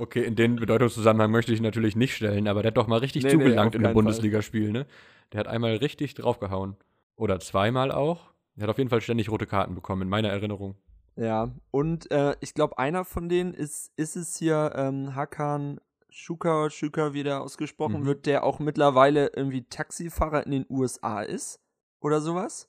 Okay, 0.00 0.22
in 0.22 0.36
den 0.36 0.54
Bedeutungszusammenhang 0.54 1.32
möchte 1.32 1.52
ich 1.52 1.60
natürlich 1.60 1.96
nicht 1.96 2.14
stellen, 2.14 2.46
aber 2.46 2.62
der 2.62 2.68
hat 2.68 2.76
doch 2.76 2.86
mal 2.86 3.00
richtig 3.00 3.24
nee, 3.24 3.30
zugelangt 3.30 3.74
nee, 3.74 3.80
in 3.80 3.84
einem 3.84 3.94
Bundesligaspiel, 3.94 4.70
ne? 4.70 4.86
Der 5.32 5.40
hat 5.40 5.48
einmal 5.48 5.74
richtig 5.74 6.14
draufgehauen. 6.14 6.76
Oder 7.18 7.40
zweimal 7.40 7.90
auch. 7.90 8.30
Er 8.56 8.62
hat 8.62 8.70
auf 8.70 8.78
jeden 8.78 8.90
Fall 8.90 9.00
ständig 9.00 9.28
rote 9.28 9.46
Karten 9.46 9.74
bekommen, 9.74 10.02
in 10.02 10.08
meiner 10.08 10.28
Erinnerung. 10.28 10.76
Ja, 11.16 11.50
und 11.72 12.10
äh, 12.12 12.36
ich 12.40 12.54
glaube, 12.54 12.78
einer 12.78 13.04
von 13.04 13.28
denen 13.28 13.52
ist, 13.52 13.92
ist 13.96 14.16
es 14.16 14.36
hier 14.36 14.72
ähm, 14.76 15.16
Hakan 15.16 15.80
Schuka, 16.08 16.70
Schuka, 16.70 17.12
wie 17.12 17.24
der 17.24 17.42
ausgesprochen 17.42 18.02
mhm. 18.02 18.06
wird, 18.06 18.26
der 18.26 18.44
auch 18.44 18.60
mittlerweile 18.60 19.32
irgendwie 19.34 19.64
Taxifahrer 19.64 20.46
in 20.46 20.52
den 20.52 20.66
USA 20.70 21.22
ist 21.22 21.60
oder 22.00 22.20
sowas. 22.20 22.68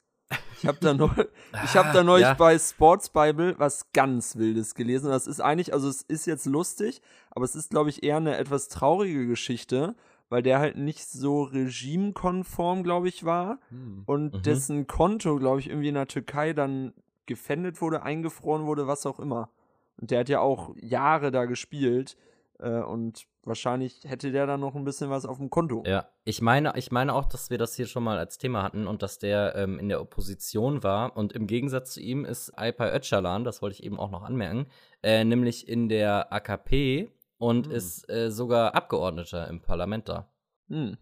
Ich 0.58 0.68
habe 0.68 0.78
da, 0.82 0.94
noch, 0.94 1.16
ich 1.64 1.76
hab 1.76 1.94
da 1.94 2.04
neulich 2.04 2.28
ja. 2.28 2.34
bei 2.34 2.58
Sports 2.58 3.10
Bible 3.10 3.56
was 3.58 3.92
ganz 3.94 4.36
Wildes 4.36 4.76
gelesen. 4.76 5.10
Das 5.10 5.28
ist 5.28 5.42
eigentlich, 5.42 5.74
also 5.74 5.88
es 5.88 6.02
ist 6.02 6.26
jetzt 6.26 6.46
lustig, 6.46 7.02
aber 7.30 7.46
es 7.46 7.56
ist, 7.56 7.70
glaube 7.70 7.90
ich, 7.90 8.04
eher 8.04 8.18
eine 8.18 8.38
etwas 8.38 8.68
traurige 8.68 9.28
Geschichte, 9.28 9.96
weil 10.30 10.44
der 10.44 10.60
halt 10.60 10.78
nicht 10.78 11.06
so 11.06 11.44
regimekonform, 11.44 12.84
glaube 12.84 13.10
ich, 13.10 13.26
war 13.26 13.60
hm. 13.70 14.04
und 14.06 14.36
mhm. 14.36 14.42
dessen 14.44 14.88
Konto, 14.88 15.38
glaube 15.38 15.60
ich, 15.60 15.70
irgendwie 15.70 15.90
in 15.90 15.96
der 15.96 16.08
Türkei 16.08 16.54
dann 16.54 16.94
gefändet 17.26 17.82
wurde, 17.82 18.04
eingefroren 18.04 18.66
wurde, 18.66 18.88
was 18.88 19.06
auch 19.06 19.20
immer. 19.20 19.50
Und 19.98 20.12
der 20.12 20.22
hat 20.22 20.30
ja 20.30 20.40
auch 20.40 20.76
Jahre 20.78 21.32
da 21.32 21.46
gespielt 21.46 22.16
äh, 22.60 22.80
und 22.80 23.28
wahrscheinlich 23.44 24.02
hätte 24.06 24.32
der 24.32 24.46
dann 24.46 24.60
noch 24.60 24.76
ein 24.76 24.84
bisschen 24.84 25.10
was 25.10 25.26
auf 25.26 25.38
dem 25.38 25.50
Konto. 25.50 25.84
Ja, 25.86 26.08
ich 26.24 26.42
meine, 26.42 26.74
ich 26.76 26.92
meine 26.92 27.14
auch, 27.14 27.26
dass 27.26 27.50
wir 27.50 27.58
das 27.58 27.76
hier 27.76 27.88
schon 27.88 28.04
mal 28.04 28.18
als 28.18 28.38
Thema 28.38 28.64
hatten 28.64 28.88
und 28.88 29.02
dass 29.02 29.20
der 29.20 29.56
ähm, 29.56 29.80
in 29.80 29.90
der 29.90 30.02
Opposition 30.02 30.84
war. 30.84 31.18
Und 31.18 31.34
im 31.34 31.48
Gegensatz 31.48 31.94
zu 31.94 32.02
ihm 32.02 32.26
ist 32.26 32.52
Alpay 32.52 32.96
Öcalan, 32.96 33.44
das 33.44 33.62
wollte 33.62 33.76
ich 33.76 33.84
eben 33.84 34.00
auch 34.00 34.12
noch 34.12 34.24
anmerken, 34.24 34.68
äh, 35.04 35.24
nämlich 35.24 35.68
in 35.68 35.90
der 35.90 36.32
AKP 36.32 37.12
und 37.40 37.66
hm. 37.68 37.74
ist 37.74 38.08
äh, 38.10 38.30
sogar 38.30 38.76
Abgeordneter 38.76 39.48
im 39.48 39.62
Parlament 39.62 40.08
da. 40.08 40.32
Hm. 40.70 40.98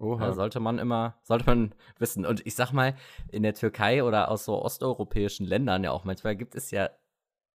Oha. 0.00 0.26
Da 0.26 0.32
sollte 0.32 0.58
man 0.58 0.80
immer, 0.80 1.20
sollte 1.22 1.46
man 1.46 1.74
wissen. 1.98 2.26
Und 2.26 2.44
ich 2.44 2.56
sag 2.56 2.72
mal, 2.72 2.96
in 3.30 3.44
der 3.44 3.54
Türkei 3.54 4.02
oder 4.02 4.30
aus 4.30 4.44
so 4.44 4.60
osteuropäischen 4.60 5.46
Ländern 5.46 5.84
ja 5.84 5.92
auch 5.92 6.04
manchmal 6.04 6.34
gibt 6.34 6.56
es 6.56 6.72
ja 6.72 6.90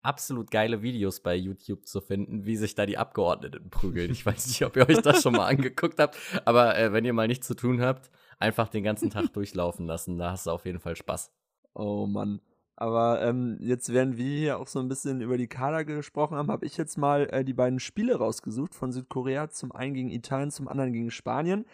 absolut 0.02 0.52
geile 0.52 0.82
Videos 0.82 1.20
bei 1.20 1.36
YouTube 1.36 1.86
zu 1.86 2.00
finden, 2.00 2.46
wie 2.46 2.56
sich 2.56 2.76
da 2.76 2.86
die 2.86 2.98
Abgeordneten 2.98 3.70
prügeln. 3.70 4.12
Ich 4.12 4.26
weiß 4.26 4.48
nicht, 4.48 4.64
ob 4.64 4.78
ihr 4.78 4.88
euch 4.88 5.02
das 5.02 5.22
schon 5.22 5.34
mal 5.34 5.48
angeguckt 5.50 6.00
habt, 6.00 6.16
aber 6.46 6.78
äh, 6.78 6.94
wenn 6.94 7.04
ihr 7.04 7.12
mal 7.12 7.28
nichts 7.28 7.48
zu 7.48 7.56
tun 7.56 7.82
habt, 7.82 8.10
einfach 8.40 8.70
den 8.70 8.84
ganzen 8.84 9.10
Tag 9.10 9.34
durchlaufen 9.34 9.86
lassen. 9.86 10.18
Da 10.18 10.32
hast 10.32 10.48
du 10.48 10.52
auf 10.52 10.66
jeden 10.66 10.80
Fall 10.80 10.96
Spaß. 10.96 11.34
Oh 11.74 12.06
Mann. 12.06 12.40
Aber 12.78 13.24
ähm, 13.24 13.58
jetzt, 13.60 13.92
während 13.92 14.18
wir 14.18 14.38
hier 14.38 14.60
auch 14.60 14.68
so 14.68 14.80
ein 14.80 14.88
bisschen 14.88 15.20
über 15.22 15.38
die 15.38 15.48
Kader 15.48 15.84
gesprochen 15.84 16.38
haben, 16.38 16.52
habe 16.52 16.66
ich 16.66 16.78
jetzt 16.78 16.96
mal 16.98 17.28
äh, 17.32 17.44
die 17.44 17.54
beiden 17.54 17.80
Spiele 17.80 18.16
rausgesucht 18.16 18.76
von 18.76 18.92
Südkorea. 18.92 19.50
Zum 19.50 19.72
einen 19.72 19.96
gegen 19.96 20.12
Italien, 20.12 20.52
zum 20.52 20.68
anderen 20.68 20.94
gegen 20.94 21.10
Spanien. 21.10 21.66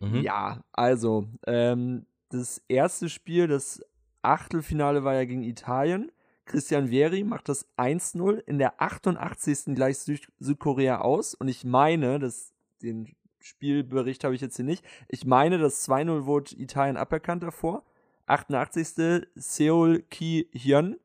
Mhm. 0.00 0.22
Ja, 0.22 0.64
also, 0.72 1.28
ähm, 1.46 2.06
das 2.30 2.62
erste 2.68 3.10
Spiel, 3.10 3.48
das 3.48 3.82
Achtelfinale 4.22 5.04
war 5.04 5.14
ja 5.14 5.26
gegen 5.26 5.42
Italien. 5.42 6.10
Christian 6.46 6.88
Vieri 6.88 7.22
macht 7.22 7.50
das 7.50 7.68
1-0 7.76 8.38
in 8.46 8.58
der 8.58 8.80
88. 8.80 9.74
gleich 9.74 9.98
Süd 9.98 10.26
Südkorea 10.38 11.00
aus. 11.00 11.34
Und 11.34 11.48
ich 11.48 11.64
meine, 11.64 12.18
das, 12.18 12.54
den 12.82 13.14
Spielbericht 13.40 14.24
habe 14.24 14.34
ich 14.34 14.40
jetzt 14.40 14.56
hier 14.56 14.64
nicht, 14.64 14.84
ich 15.08 15.26
meine, 15.26 15.58
das 15.58 15.86
2-0 15.88 16.24
wurde 16.24 16.56
Italien 16.56 16.96
aberkannt 16.96 17.42
davor. 17.42 17.84
88. 18.26 19.26
Seoul 19.34 20.02
Ki 20.10 20.48
Hyun. 20.52 20.98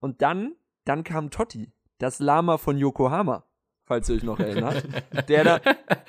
Und 0.00 0.22
dann, 0.22 0.54
dann 0.84 1.04
kam 1.04 1.30
Totti, 1.30 1.72
das 1.98 2.18
Lama 2.20 2.58
von 2.58 2.78
Yokohama, 2.78 3.44
falls 3.84 4.08
ihr 4.08 4.16
euch 4.16 4.22
noch 4.22 4.40
erinnert. 4.40 4.84
der 5.28 5.44
da, 5.44 5.60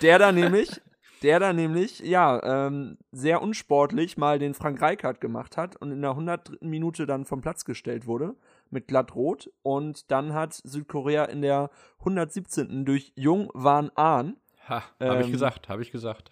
der 0.02 0.20
da 0.20 0.32
nämlich 0.32 0.82
der 1.22 1.40
da 1.40 1.54
nämlich, 1.54 2.00
ja, 2.00 2.68
ähm, 2.68 2.98
sehr 3.12 3.42
unsportlich 3.42 4.18
mal 4.18 4.40
den 4.40 4.54
Frank 4.54 4.82
Reichardt 4.82 5.22
gemacht 5.22 5.56
hat 5.56 5.76
und 5.76 5.92
in 5.92 6.02
der 6.02 6.12
103. 6.12 6.58
Minute 6.62 7.06
dann 7.06 7.26
vom 7.26 7.42
Platz 7.42 7.64
gestellt 7.64 8.08
wurde 8.08 8.36
mit 8.70 8.88
glattrot 8.88 9.52
und 9.62 10.10
dann 10.10 10.34
hat 10.34 10.54
Südkorea 10.54 11.26
in 11.26 11.42
der 11.42 11.70
117. 12.00 12.86
durch 12.86 13.14
Jung 13.16 13.50
Wan 13.54 13.92
Ahn. 13.96 14.38
Ha, 14.68 14.84
habe 15.00 15.16
ähm, 15.16 15.22
ich 15.22 15.32
gesagt, 15.32 15.70
habe 15.70 15.82
ich 15.82 15.92
gesagt. 15.92 16.32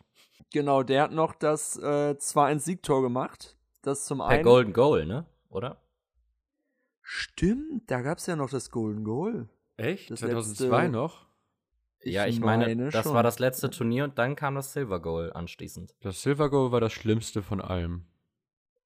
Genau, 0.51 0.81
der 0.81 1.03
hat 1.03 1.11
noch 1.11 1.35
das 1.35 1.77
äh, 1.77 2.15
2-1-Siegtor 2.17 3.03
gemacht. 3.03 3.55
Das 3.81 4.05
zum 4.05 4.21
einen. 4.21 4.29
Der 4.29 4.43
Golden 4.43 4.73
Goal, 4.73 5.05
ne? 5.05 5.25
Oder? 5.49 5.81
Stimmt, 7.01 7.89
da 7.89 8.01
gab 8.01 8.19
es 8.19 8.27
ja 8.27 8.35
noch 8.35 8.49
das 8.49 8.69
Golden 8.69 9.03
Goal. 9.03 9.49
Echt? 9.77 10.11
Das 10.11 10.19
2002 10.19 10.65
letzte, 10.65 10.91
noch? 10.91 11.25
Ich 12.01 12.13
ja, 12.13 12.27
ich 12.27 12.39
meine, 12.39 12.65
meine 12.67 12.89
das 12.89 13.03
schon. 13.03 13.13
war 13.13 13.23
das 13.23 13.39
letzte 13.39 13.69
Turnier 13.69 14.03
und 14.05 14.17
dann 14.17 14.35
kam 14.35 14.55
das 14.55 14.73
Silver 14.73 15.01
Goal 15.01 15.33
anschließend. 15.33 15.95
Das 16.01 16.21
Silver 16.21 16.49
Goal 16.49 16.71
war 16.71 16.81
das 16.81 16.93
Schlimmste 16.93 17.41
von 17.41 17.61
allem. 17.61 18.05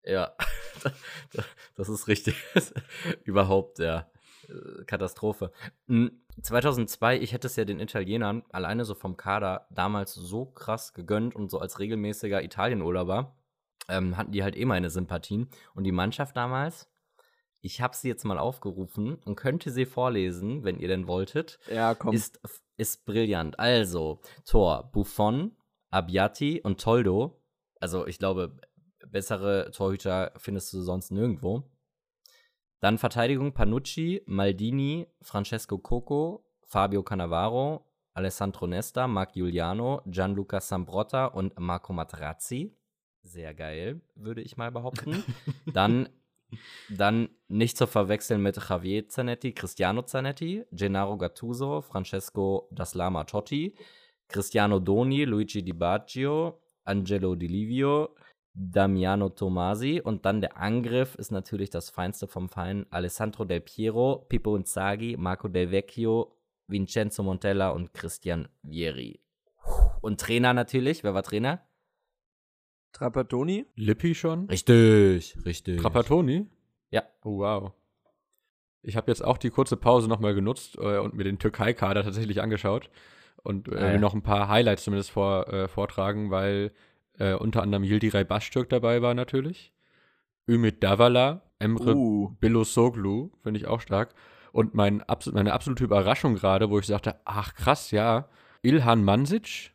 Ja, 0.03 0.35
das 1.75 1.89
ist 1.89 2.07
richtig. 2.07 2.35
Überhaupt, 3.23 3.79
ja. 3.79 4.09
Äh, 4.47 4.83
Katastrophe. 4.85 5.51
2002, 6.41 7.15
hm, 7.17 7.23
ich 7.23 7.33
hätte 7.33 7.47
es 7.47 7.55
ja 7.55 7.65
den 7.65 7.79
Italienern 7.79 8.43
alleine 8.51 8.85
so 8.85 8.95
vom 8.95 9.15
Kader 9.15 9.67
damals 9.69 10.13
so 10.13 10.45
krass 10.45 10.93
gegönnt 10.93 11.35
und 11.35 11.49
so 11.49 11.59
als 11.59 11.79
regelmäßiger 11.79 12.43
Italienurlauber 12.43 13.35
ähm, 13.87 14.17
hatten 14.17 14.31
die 14.31 14.43
halt 14.43 14.57
eh 14.57 14.65
meine 14.65 14.89
Sympathien. 14.89 15.49
Und 15.73 15.83
die 15.83 15.91
Mannschaft 15.91 16.35
damals, 16.35 16.89
ich 17.61 17.81
habe 17.81 17.95
sie 17.95 18.07
jetzt 18.07 18.25
mal 18.25 18.37
aufgerufen 18.37 19.15
und 19.25 19.35
könnte 19.35 19.71
sie 19.71 19.85
vorlesen, 19.85 20.63
wenn 20.63 20.79
ihr 20.79 20.87
denn 20.87 21.07
wolltet. 21.07 21.59
Ja, 21.71 21.95
komm. 21.95 22.13
Ist, 22.13 22.39
ist 22.77 23.05
brillant. 23.05 23.59
Also, 23.59 24.21
Tor 24.45 24.91
Buffon, 24.91 25.55
Abbiati 25.89 26.61
und 26.61 26.81
Toldo. 26.81 27.41
Also, 27.79 28.05
ich 28.07 28.19
glaube, 28.19 28.57
bessere 29.07 29.71
Torhüter 29.71 30.33
findest 30.37 30.73
du 30.73 30.81
sonst 30.81 31.11
nirgendwo. 31.11 31.63
Dann 32.79 32.97
Verteidigung 32.97 33.53
Panucci, 33.53 34.23
Maldini, 34.25 35.07
Francesco 35.21 35.77
Coco, 35.77 36.45
Fabio 36.65 37.01
Cannavaro, 37.01 37.89
Alessandro 38.13 38.67
Nesta, 38.67 39.07
Marc 39.07 39.33
Giuliano, 39.33 40.01
Gianluca 40.05 40.59
Sambrotta 40.59 41.27
und 41.27 41.57
Marco 41.57 41.93
Materazzi. 41.93 42.77
Sehr 43.23 43.53
geil, 43.53 44.01
würde 44.15 44.41
ich 44.41 44.57
mal 44.57 44.71
behaupten. 44.71 45.23
dann, 45.73 46.09
dann 46.89 47.29
nicht 47.47 47.77
zu 47.77 47.87
verwechseln 47.87 48.41
mit 48.41 48.57
Javier 48.69 49.07
Zanetti, 49.07 49.53
Cristiano 49.53 50.03
Zanetti, 50.03 50.65
Gennaro 50.71 51.17
Gattuso, 51.17 51.81
Francesco 51.81 52.67
Daslama 52.71 53.23
Totti, 53.23 53.75
Cristiano 54.27 54.79
Doni, 54.79 55.23
Luigi 55.23 55.63
Di 55.63 55.73
Baggio, 55.73 56.61
Angelo 56.83 57.35
Di 57.35 57.47
Livio, 57.47 58.15
Damiano 58.53 59.29
Tomasi 59.29 59.99
und 59.99 60.25
dann 60.25 60.41
der 60.41 60.57
Angriff 60.57 61.15
ist 61.15 61.31
natürlich 61.31 61.71
das 61.71 61.89
Feinste 61.89 62.27
vom 62.27 62.49
Fein. 62.49 62.85
Alessandro 62.91 63.45
Del 63.45 63.61
Piero, 63.61 64.25
Pippo 64.29 64.55
Inzaghi, 64.55 65.15
Marco 65.17 65.47
Del 65.47 65.71
Vecchio, 65.71 66.35
Vincenzo 66.67 67.23
Montella 67.23 67.69
und 67.69 67.93
Christian 67.93 68.47
Vieri. 68.61 69.21
Und 70.01 70.19
Trainer 70.19 70.53
natürlich. 70.53 71.03
Wer 71.03 71.13
war 71.13 71.23
Trainer? 71.23 71.65
Trapattoni? 72.93 73.65
Lippi 73.75 74.15
schon? 74.15 74.45
Richtig, 74.49 75.35
richtig. 75.45 75.81
Trapattoni? 75.81 76.47
Ja. 76.91 77.03
Oh, 77.23 77.39
wow. 77.39 77.71
Ich 78.81 78.95
habe 78.97 79.09
jetzt 79.11 79.23
auch 79.23 79.37
die 79.37 79.49
kurze 79.49 79.77
Pause 79.77 80.07
nochmal 80.07 80.35
genutzt 80.35 80.77
äh, 80.77 80.97
und 80.99 81.13
mir 81.15 81.23
den 81.23 81.39
Türkei-Kader 81.39 82.03
tatsächlich 82.03 82.41
angeschaut 82.41 82.89
und 83.41 83.67
äh, 83.69 83.75
Ah, 83.77 83.91
ja. 83.93 83.97
noch 83.97 84.13
ein 84.13 84.21
paar 84.21 84.47
Highlights 84.47 84.83
zumindest 84.83 85.11
vor, 85.11 85.47
äh, 85.51 85.67
vortragen, 85.67 86.31
weil 86.31 86.71
äh, 87.17 87.33
unter 87.33 87.61
anderem 87.61 87.83
Yildiray 87.83 88.23
Baştürk 88.25 88.69
dabei 88.69 89.01
war 89.01 89.13
natürlich. 89.13 89.73
Ümit 90.49 90.83
Davala, 90.83 91.41
Emre 91.59 91.95
Uh. 91.95 92.29
Bilosoglu, 92.41 93.31
finde 93.41 93.59
ich 93.59 93.67
auch 93.67 93.79
stark. 93.81 94.13
Und 94.51 94.75
mein, 94.75 95.01
meine 95.31 95.53
absolute 95.53 95.83
Überraschung 95.83 96.35
gerade, 96.35 96.69
wo 96.69 96.77
ich 96.77 96.85
sagte, 96.85 97.15
ach 97.25 97.55
krass, 97.55 97.91
ja, 97.91 98.27
Ilhan 98.61 99.03
Mansic. 99.03 99.71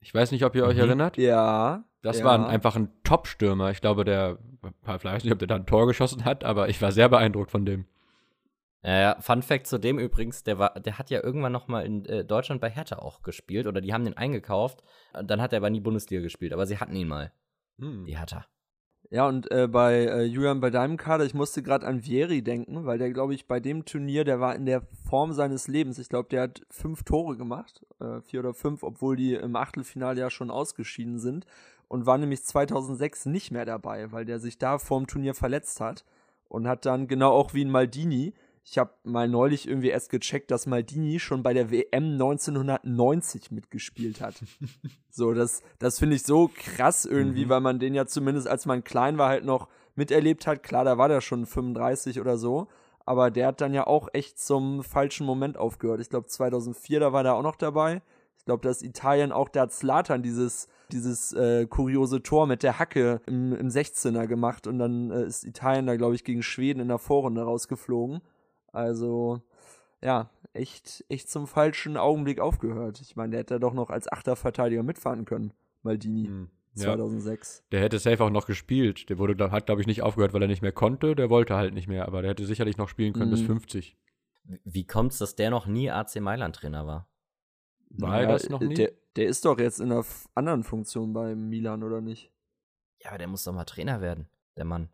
Ich 0.00 0.14
weiß 0.14 0.30
nicht, 0.30 0.44
ob 0.44 0.54
ihr 0.54 0.64
euch 0.64 0.76
Mhm. 0.76 0.82
erinnert. 0.82 1.16
Ja. 1.16 1.84
Das 2.06 2.20
ja. 2.20 2.24
war 2.24 2.34
ein, 2.34 2.44
einfach 2.44 2.76
ein 2.76 2.88
Top-Stürmer. 3.02 3.70
Ich 3.72 3.80
glaube, 3.80 4.04
der, 4.04 4.38
ich 4.62 5.04
weiß 5.04 5.24
nicht, 5.24 5.32
ob 5.32 5.40
der 5.40 5.48
da 5.48 5.56
ein 5.56 5.66
Tor 5.66 5.86
geschossen 5.88 6.24
hat, 6.24 6.44
aber 6.44 6.68
ich 6.68 6.80
war 6.80 6.92
sehr 6.92 7.08
beeindruckt 7.08 7.50
von 7.50 7.66
dem. 7.66 7.84
Ja, 8.84 8.98
ja, 9.00 9.16
Fun 9.20 9.42
Fact 9.42 9.66
zu 9.66 9.78
dem 9.78 9.98
übrigens, 9.98 10.44
der 10.44 10.60
war, 10.60 10.78
der 10.78 10.98
hat 10.98 11.10
ja 11.10 11.20
irgendwann 11.22 11.50
noch 11.50 11.66
mal 11.66 11.84
in 11.84 12.04
äh, 12.04 12.24
Deutschland 12.24 12.60
bei 12.60 12.70
Hertha 12.70 13.00
auch 13.00 13.22
gespielt 13.22 13.66
oder 13.66 13.80
die 13.80 13.92
haben 13.92 14.04
den 14.04 14.16
eingekauft. 14.16 14.84
Dann 15.12 15.42
hat 15.42 15.52
er 15.52 15.56
aber 15.56 15.70
nie 15.70 15.80
Bundesliga 15.80 16.22
gespielt, 16.22 16.52
aber 16.52 16.66
sie 16.66 16.78
hatten 16.78 16.94
ihn 16.94 17.08
mal, 17.08 17.32
die 17.78 18.16
Hertha. 18.16 18.46
Ja, 19.10 19.28
und 19.28 19.50
äh, 19.52 19.68
bei 19.68 20.06
äh, 20.06 20.22
Julian, 20.24 20.60
bei 20.60 20.70
deinem 20.70 20.96
Kader, 20.96 21.24
ich 21.24 21.34
musste 21.34 21.62
gerade 21.62 21.86
an 21.86 22.02
Vieri 22.02 22.42
denken, 22.42 22.86
weil 22.86 22.98
der, 22.98 23.12
glaube 23.12 23.34
ich, 23.34 23.46
bei 23.46 23.60
dem 23.60 23.84
Turnier, 23.84 24.24
der 24.24 24.40
war 24.40 24.56
in 24.56 24.66
der 24.66 24.82
Form 25.08 25.32
seines 25.32 25.68
Lebens. 25.68 25.98
Ich 25.98 26.08
glaube, 26.08 26.28
der 26.28 26.42
hat 26.42 26.62
fünf 26.70 27.04
Tore 27.04 27.36
gemacht, 27.36 27.86
äh, 28.00 28.20
vier 28.22 28.40
oder 28.40 28.52
fünf, 28.52 28.82
obwohl 28.82 29.16
die 29.16 29.34
im 29.34 29.54
Achtelfinale 29.54 30.20
ja 30.20 30.30
schon 30.30 30.50
ausgeschieden 30.50 31.20
sind. 31.20 31.46
Und 31.88 32.04
war 32.04 32.18
nämlich 32.18 32.42
2006 32.42 33.26
nicht 33.26 33.52
mehr 33.52 33.64
dabei, 33.64 34.10
weil 34.10 34.24
der 34.24 34.40
sich 34.40 34.58
da 34.58 34.78
vorm 34.78 35.06
Turnier 35.06 35.34
verletzt 35.34 35.80
hat. 35.80 36.04
Und 36.48 36.66
hat 36.66 36.84
dann, 36.84 37.06
genau 37.06 37.32
auch 37.32 37.54
wie 37.54 37.64
ein 37.64 37.70
Maldini, 37.70 38.34
ich 38.68 38.78
habe 38.78 38.90
mal 39.04 39.28
neulich 39.28 39.68
irgendwie 39.68 39.90
erst 39.90 40.10
gecheckt, 40.10 40.50
dass 40.50 40.66
Maldini 40.66 41.20
schon 41.20 41.44
bei 41.44 41.54
der 41.54 41.70
WM 41.70 42.14
1990 42.74 43.50
mitgespielt 43.52 44.20
hat. 44.20 44.34
so, 45.10 45.32
das, 45.34 45.62
das 45.78 45.98
finde 46.00 46.16
ich 46.16 46.24
so 46.24 46.50
krass 46.52 47.04
irgendwie, 47.04 47.44
Mhm. 47.44 47.48
weil 47.48 47.60
man 47.60 47.78
den 47.78 47.94
ja 47.94 48.06
zumindest, 48.06 48.48
als 48.48 48.66
man 48.66 48.82
klein 48.84 49.18
war, 49.18 49.28
halt 49.28 49.44
noch 49.44 49.68
miterlebt 49.94 50.46
hat. 50.46 50.62
Klar, 50.62 50.84
da 50.84 50.98
war 50.98 51.08
der 51.08 51.20
schon 51.20 51.46
35 51.46 52.20
oder 52.20 52.36
so. 52.38 52.66
Aber 53.04 53.30
der 53.30 53.46
hat 53.46 53.60
dann 53.60 53.72
ja 53.72 53.86
auch 53.86 54.08
echt 54.12 54.40
zum 54.40 54.82
falschen 54.82 55.26
Moment 55.26 55.56
aufgehört. 55.56 56.00
Ich 56.00 56.10
glaube, 56.10 56.26
2004, 56.26 56.98
da 56.98 57.12
war 57.12 57.22
der 57.22 57.36
auch 57.36 57.42
noch 57.44 57.54
dabei. 57.56 58.02
Ich 58.36 58.44
glaube, 58.44 58.62
dass 58.66 58.82
Italien 58.82 59.30
auch, 59.30 59.48
da 59.48 59.62
hat 59.62 59.72
Zlatan 59.72 60.22
dieses, 60.22 60.66
dieses 60.90 61.32
äh, 61.32 61.66
kuriose 61.66 62.20
Tor 62.22 62.48
mit 62.48 62.64
der 62.64 62.80
Hacke 62.80 63.20
im, 63.26 63.52
im 63.52 63.68
16er 63.68 64.26
gemacht 64.26 64.66
und 64.66 64.78
dann 64.80 65.10
äh, 65.12 65.24
ist 65.24 65.44
Italien 65.44 65.86
da, 65.86 65.94
glaube 65.96 66.16
ich, 66.16 66.24
gegen 66.24 66.42
Schweden 66.42 66.80
in 66.80 66.88
der 66.88 66.98
Vorrunde 66.98 67.42
rausgeflogen. 67.42 68.20
Also, 68.76 69.40
ja, 70.02 70.30
echt, 70.52 71.04
echt 71.08 71.30
zum 71.30 71.46
falschen 71.46 71.96
Augenblick 71.96 72.40
aufgehört. 72.40 73.00
Ich 73.00 73.16
meine, 73.16 73.30
der 73.30 73.40
hätte 73.40 73.58
doch 73.60 73.72
noch 73.74 73.90
als 73.90 74.10
Achterverteidiger 74.12 74.82
mitfahren 74.82 75.24
können, 75.24 75.52
Maldini, 75.82 76.26
Hm. 76.26 76.50
Ja, 76.74 76.94
2006. 76.94 77.64
der 77.72 77.80
hätte 77.80 77.98
safe 77.98 78.22
auch 78.22 78.28
noch 78.30 78.46
gespielt. 78.46 79.08
Der 79.08 79.16
wurde, 79.18 79.50
hat, 79.50 79.64
glaube 79.64 79.80
ich, 79.80 79.86
nicht 79.86 80.02
aufgehört, 80.02 80.34
weil 80.34 80.42
er 80.42 80.48
nicht 80.48 80.60
mehr 80.60 80.72
konnte. 80.72 81.16
Der 81.16 81.30
wollte 81.30 81.56
halt 81.56 81.72
nicht 81.72 81.88
mehr, 81.88 82.06
aber 82.06 82.20
der 82.20 82.32
hätte 82.32 82.44
sicherlich 82.44 82.76
noch 82.76 82.90
spielen 82.90 83.14
können 83.14 83.30
bis 83.30 83.40
Mhm. 83.40 83.46
50. 83.46 83.96
Wie- 84.44 84.60
Wie 84.64 84.86
kommt's, 84.86 85.16
dass 85.18 85.34
der 85.36 85.48
noch 85.50 85.66
nie 85.66 85.90
AC 85.90 86.20
Mailand 86.20 86.54
Trainer 86.56 86.86
war? 86.86 87.08
War 87.88 88.20
er 88.20 88.26
das 88.28 88.50
noch 88.50 88.60
nie? 88.60 88.74
Der, 88.74 88.92
der 89.16 89.26
ist 89.26 89.46
doch 89.46 89.58
jetzt 89.58 89.80
in 89.80 89.90
einer 89.90 90.04
anderen 90.34 90.64
Funktion 90.64 91.14
bei 91.14 91.34
Milan, 91.34 91.82
oder 91.82 92.02
nicht? 92.02 92.30
Ja, 93.02 93.08
aber 93.10 93.18
der 93.18 93.28
muss 93.28 93.44
doch 93.44 93.54
mal 93.54 93.64
Trainer 93.64 94.02
werden, 94.02 94.28
der 94.58 94.66
Mann. 94.66 94.90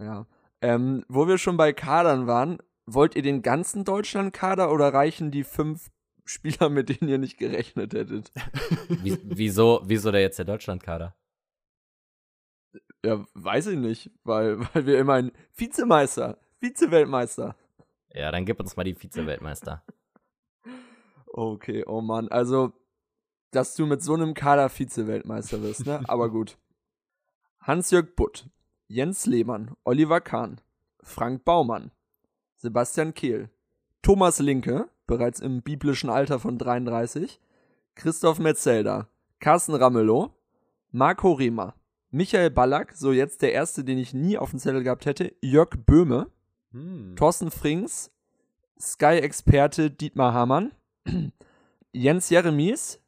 Ja. 0.00 0.26
Ähm, 0.62 1.04
wo 1.08 1.28
wir 1.28 1.36
schon 1.36 1.56
bei 1.58 1.72
Kadern 1.74 2.26
waren, 2.26 2.58
wollt 2.86 3.14
ihr 3.14 3.22
den 3.22 3.42
ganzen 3.42 3.84
Deutschland-Kader 3.84 4.72
oder 4.72 4.92
reichen 4.92 5.30
die 5.30 5.44
fünf 5.44 5.90
Spieler, 6.24 6.68
mit 6.68 6.88
denen 6.88 7.10
ihr 7.10 7.18
nicht 7.18 7.38
gerechnet 7.38 7.94
hättet? 7.94 8.30
Wie, 8.88 9.18
wieso, 9.22 9.80
wieso 9.84 10.10
der 10.10 10.20
jetzt 10.20 10.38
der 10.38 10.44
Deutschlandkader? 10.44 11.16
Ja, 13.04 13.24
weiß 13.34 13.68
ich 13.68 13.78
nicht, 13.78 14.10
weil, 14.22 14.60
weil 14.72 14.86
wir 14.86 14.98
immerhin 14.98 15.32
Vizemeister, 15.54 16.38
Vize-Weltmeister. 16.60 17.56
Ja, 18.12 18.30
dann 18.30 18.44
gib 18.44 18.60
uns 18.60 18.76
mal 18.76 18.84
die 18.84 18.94
Vize-Weltmeister. 18.94 19.84
Okay, 21.26 21.84
oh 21.86 22.00
Mann, 22.00 22.28
also, 22.28 22.72
dass 23.50 23.74
du 23.74 23.86
mit 23.86 24.02
so 24.02 24.14
einem 24.14 24.34
Kader 24.34 24.68
Vize-Weltmeister 24.68 25.62
wirst, 25.62 25.86
ne? 25.86 26.02
Aber 26.08 26.30
gut. 26.30 26.58
Hans-Jörg 27.60 28.14
Butt, 28.14 28.48
Jens 28.86 29.26
Lehmann, 29.26 29.74
Oliver 29.84 30.20
Kahn, 30.20 30.60
Frank 31.00 31.44
Baumann, 31.44 31.90
Sebastian 32.62 33.12
Kehl, 33.12 33.50
Thomas 34.02 34.38
Linke, 34.38 34.88
bereits 35.08 35.40
im 35.40 35.62
biblischen 35.62 36.08
Alter 36.08 36.38
von 36.38 36.58
33, 36.58 37.40
Christoph 37.96 38.38
Metzelder, 38.38 39.08
Carsten 39.40 39.74
Ramelow, 39.74 40.30
Marco 40.92 41.32
Rehmer, 41.32 41.74
Michael 42.12 42.50
Ballack, 42.50 42.92
so 42.92 43.10
jetzt 43.10 43.42
der 43.42 43.52
erste, 43.52 43.82
den 43.82 43.98
ich 43.98 44.14
nie 44.14 44.38
auf 44.38 44.50
dem 44.50 44.60
Zettel 44.60 44.84
gehabt 44.84 45.06
hätte, 45.06 45.34
Jörg 45.40 45.70
Böhme, 45.84 46.30
Hm. 46.70 47.16
Thorsten 47.16 47.50
Frings, 47.50 48.12
Sky-Experte 48.80 49.90
Dietmar 49.90 50.32
Hamann, 50.32 50.70
Jens 51.92 52.30
Jeremies, 52.30 53.00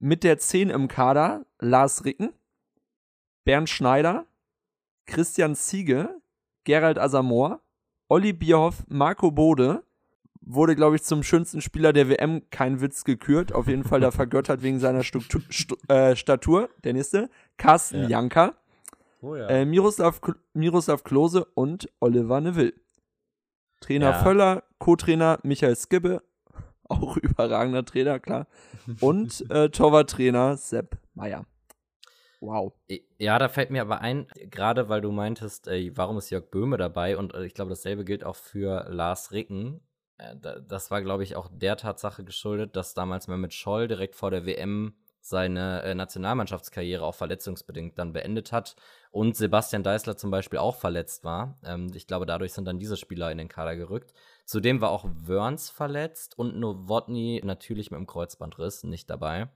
mit 0.00 0.24
der 0.24 0.38
10 0.38 0.68
im 0.68 0.88
Kader 0.88 1.46
Lars 1.60 2.04
Ricken, 2.04 2.32
Bernd 3.44 3.70
Schneider, 3.70 4.26
Christian 5.06 5.54
Ziege, 5.54 6.20
Gerald 6.64 6.98
Asamoah, 6.98 7.60
Olli 8.08 8.32
Bierhoff, 8.32 8.84
Marco 8.88 9.30
Bode, 9.30 9.82
wurde, 10.40 10.76
glaube 10.76 10.96
ich, 10.96 11.02
zum 11.02 11.22
schönsten 11.24 11.60
Spieler 11.60 11.92
der 11.92 12.08
WM, 12.08 12.42
kein 12.50 12.80
Witz, 12.80 13.02
gekürt. 13.04 13.52
Auf 13.52 13.66
jeden 13.66 13.82
Fall 13.84 14.00
da 14.00 14.10
vergöttert 14.12 14.62
wegen 14.62 14.78
seiner 14.78 15.02
Struktu 15.02 15.40
Stu 15.50 15.74
äh, 15.88 16.14
Statur. 16.14 16.68
Der 16.84 16.92
nächste, 16.92 17.28
Carsten 17.56 18.02
Ja. 18.02 18.08
Janka, 18.08 18.54
Oh 19.22 19.34
ja. 19.34 19.48
äh, 19.48 19.64
Miroslav, 19.64 20.20
Miroslav 20.54 21.02
Klose 21.02 21.44
und 21.54 21.88
Oliver 22.00 22.40
Neville. 22.40 22.74
Trainer 23.80 24.10
Ja. 24.10 24.22
Völler, 24.22 24.62
Co-Trainer 24.78 25.38
Michael 25.42 25.74
Skibbe, 25.76 26.22
auch 26.88 27.16
überragender 27.16 27.84
Trainer, 27.84 28.20
klar. 28.20 28.46
Und 29.00 29.50
äh, 29.50 29.68
Torwarttrainer 29.70 30.56
Sepp 30.56 30.96
Meier. 31.14 31.44
Wow. 32.40 32.74
Ja, 33.18 33.38
da 33.38 33.48
fällt 33.48 33.70
mir 33.70 33.82
aber 33.82 34.00
ein, 34.00 34.26
gerade 34.50 34.88
weil 34.88 35.00
du 35.00 35.10
meintest, 35.10 35.68
äh, 35.68 35.90
warum 35.96 36.18
ist 36.18 36.30
Jörg 36.30 36.50
Böhme 36.50 36.76
dabei? 36.76 37.16
Und 37.16 37.34
äh, 37.34 37.44
ich 37.44 37.54
glaube, 37.54 37.70
dasselbe 37.70 38.04
gilt 38.04 38.24
auch 38.24 38.36
für 38.36 38.86
Lars 38.90 39.32
Ricken. 39.32 39.80
Äh, 40.18 40.36
da, 40.36 40.60
das 40.60 40.90
war, 40.90 41.02
glaube 41.02 41.22
ich, 41.22 41.36
auch 41.36 41.48
der 41.50 41.76
Tatsache 41.76 42.24
geschuldet, 42.24 42.76
dass 42.76 42.94
damals 42.94 43.26
Mehmet 43.28 43.54
Scholl 43.54 43.88
direkt 43.88 44.14
vor 44.14 44.30
der 44.30 44.46
WM 44.46 44.94
seine 45.20 45.82
äh, 45.82 45.94
Nationalmannschaftskarriere 45.94 47.04
auch 47.04 47.14
verletzungsbedingt 47.16 47.98
dann 47.98 48.12
beendet 48.12 48.52
hat 48.52 48.76
und 49.10 49.36
Sebastian 49.36 49.82
Deißler 49.82 50.16
zum 50.16 50.30
Beispiel 50.30 50.60
auch 50.60 50.76
verletzt 50.76 51.24
war. 51.24 51.58
Ähm, 51.64 51.90
ich 51.94 52.06
glaube, 52.06 52.26
dadurch 52.26 52.52
sind 52.52 52.66
dann 52.66 52.78
diese 52.78 52.96
Spieler 52.96 53.32
in 53.32 53.38
den 53.38 53.48
Kader 53.48 53.74
gerückt. 53.74 54.12
Zudem 54.44 54.80
war 54.80 54.90
auch 54.90 55.04
Wörns 55.04 55.68
verletzt 55.68 56.38
und 56.38 56.56
Nowotny 56.60 57.42
natürlich 57.44 57.90
mit 57.90 57.98
dem 57.98 58.06
Kreuzbandriss 58.06 58.84
nicht 58.84 59.10
dabei. 59.10 59.48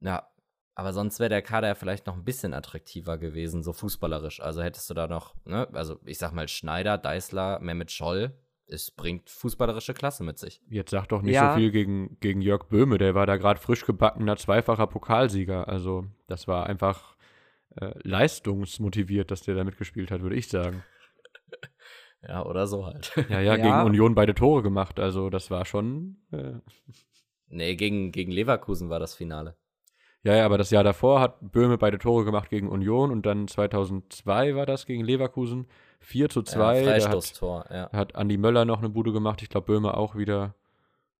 Ja, 0.00 0.30
aber 0.78 0.92
sonst 0.92 1.18
wäre 1.18 1.28
der 1.28 1.42
Kader 1.42 1.66
ja 1.66 1.74
vielleicht 1.74 2.06
noch 2.06 2.14
ein 2.16 2.22
bisschen 2.24 2.54
attraktiver 2.54 3.18
gewesen, 3.18 3.64
so 3.64 3.72
fußballerisch. 3.72 4.40
Also 4.40 4.62
hättest 4.62 4.88
du 4.88 4.94
da 4.94 5.08
noch, 5.08 5.34
ne, 5.44 5.66
also 5.72 5.98
ich 6.04 6.18
sag 6.18 6.32
mal 6.32 6.46
Schneider, 6.46 6.96
Deißler, 6.98 7.58
Mehmet 7.60 7.90
Scholl. 7.90 8.32
Es 8.68 8.92
bringt 8.92 9.28
fußballerische 9.28 9.92
Klasse 9.92 10.22
mit 10.22 10.38
sich. 10.38 10.60
Jetzt 10.68 10.90
sag 10.92 11.08
doch 11.08 11.22
nicht 11.22 11.34
Ja. 11.34 11.50
so 11.52 11.58
viel 11.58 11.72
gegen, 11.72 12.16
gegen 12.20 12.40
Jörg 12.42 12.68
Böhme, 12.68 12.98
der 12.98 13.16
war 13.16 13.26
da 13.26 13.36
gerade 13.36 13.58
frisch 13.58 13.84
gebackener 13.86 14.36
zweifacher 14.36 14.86
Pokalsieger. 14.86 15.66
Also 15.66 16.04
das 16.28 16.46
war 16.46 16.66
einfach 16.66 17.16
äh, 17.80 17.92
leistungsmotiviert, 18.02 19.30
dass 19.32 19.42
der 19.42 19.56
da 19.56 19.64
mitgespielt 19.64 20.10
hat, 20.12 20.20
würde 20.22 20.36
ich 20.36 20.48
sagen. 20.48 20.84
Ja, 22.20 22.44
oder 22.44 22.66
so 22.66 22.84
halt. 22.84 23.12
Ja, 23.28 23.40
ja, 23.40 23.54
Ja. 23.54 23.56
gegen 23.56 23.86
Union 23.86 24.14
beide 24.16 24.34
Tore 24.34 24.60
gemacht. 24.64 24.98
Also 24.98 25.30
das 25.30 25.52
war 25.52 25.64
schon. 25.64 26.16
Äh, 26.32 26.54
nee, 27.46 27.76
gegen, 27.76 28.10
gegen 28.10 28.32
Leverkusen 28.32 28.90
war 28.90 28.98
das 28.98 29.14
Finale. 29.14 29.56
Ja, 30.24 30.36
ja, 30.36 30.44
aber 30.44 30.58
das 30.58 30.70
Jahr 30.70 30.84
davor 30.84 31.20
hat 31.20 31.36
Böhme 31.40 31.78
beide 31.78 31.98
Tore 31.98 32.24
gemacht 32.24 32.50
gegen 32.50 32.68
Union 32.68 33.10
und 33.10 33.24
dann 33.24 33.46
2002 33.46 34.56
war 34.56 34.66
das 34.66 34.86
gegen 34.86 35.04
Leverkusen. 35.04 35.66
4 36.00 36.28
zu 36.28 36.42
2. 36.42 36.58
Ja, 36.58 36.84
da 36.84 36.94
hat, 36.94 37.02
Freistoßtor, 37.02 37.64
ja. 37.70 37.90
hat 37.92 38.14
Andi 38.14 38.36
Möller 38.36 38.64
noch 38.64 38.78
eine 38.78 38.88
Bude 38.88 39.12
gemacht. 39.12 39.42
Ich 39.42 39.48
glaube, 39.48 39.66
Böhme 39.66 39.96
auch 39.96 40.16
wieder. 40.16 40.54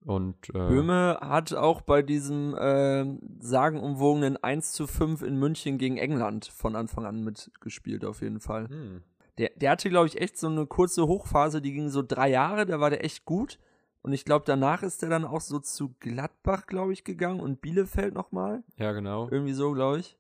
Und, 0.05 0.49
äh, 0.51 0.53
Böhme 0.53 1.19
hat 1.21 1.53
auch 1.55 1.81
bei 1.81 2.03
diesem 2.03 2.55
äh, 2.55 3.05
sagenumwogenen 3.41 4.37
1 4.43 4.73
zu 4.73 4.87
5 4.87 5.23
in 5.23 5.37
München 5.39 5.79
gegen 5.79 5.97
England 5.97 6.47
von 6.47 6.77
Anfang 6.77 7.05
an 7.05 7.23
mitgespielt, 7.23 8.05
auf 8.05 8.23
jeden 8.23 8.41
Fall. 8.41 8.69
Hm. 8.69 9.03
Der, 9.39 9.51
der 9.57 9.71
hatte, 9.71 9.91
glaube 9.91 10.07
ich, 10.07 10.21
echt 10.21 10.39
so 10.39 10.49
eine 10.49 10.67
kurze 10.67 11.07
Hochphase, 11.07 11.61
die 11.61 11.73
ging 11.73 11.89
so 11.89 12.03
drei 12.03 12.31
Jahre, 12.31 12.67
da 12.67 12.81
war 12.81 12.91
der 12.91 13.05
echt 13.05 13.25
gut. 13.25 13.59
Und 14.09 14.15
ich 14.15 14.25
glaube, 14.25 14.47
danach 14.47 14.83
ist 14.83 15.03
er 15.03 15.11
dann 15.11 15.27
auch 15.27 15.43
so 15.43 15.59
zu 15.59 15.95
Gladbach, 16.01 16.67
glaube 16.67 16.95
ich, 16.95 17.05
gegangen 17.05 17.41
und 17.41 17.61
Bielefeld 17.61 18.15
nochmal. 18.15 18.65
Ja, 18.79 18.93
genau. 18.93 19.29
Irgendwie 19.31 19.53
so, 19.53 19.73
glaube 19.73 19.99
ich. 19.99 20.17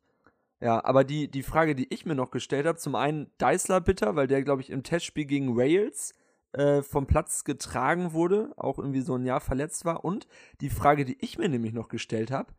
Ja, 0.60 0.84
aber 0.84 1.04
die, 1.04 1.30
die 1.30 1.42
Frage, 1.42 1.74
die 1.74 1.90
ich 1.90 2.04
mir 2.04 2.14
noch 2.14 2.30
gestellt 2.30 2.66
habe, 2.66 2.76
zum 2.76 2.94
einen 2.94 3.30
Deißler 3.38 3.80
bitter, 3.80 4.14
weil 4.14 4.26
der, 4.26 4.42
glaube 4.42 4.60
ich, 4.60 4.68
im 4.68 4.82
Testspiel 4.82 5.24
gegen 5.24 5.56
Wales 5.56 6.12
äh, 6.52 6.82
vom 6.82 7.06
Platz 7.06 7.44
getragen 7.44 8.12
wurde, 8.12 8.52
auch 8.58 8.78
irgendwie 8.78 9.00
so 9.00 9.14
ein 9.14 9.24
Jahr 9.24 9.40
verletzt 9.40 9.86
war. 9.86 10.04
Und 10.04 10.28
die 10.60 10.68
Frage, 10.68 11.06
die 11.06 11.16
ich 11.24 11.38
mir 11.38 11.48
nämlich 11.48 11.72
noch 11.72 11.88
gestellt 11.88 12.30
habe, 12.30 12.52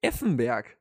Effenberg. 0.00 0.78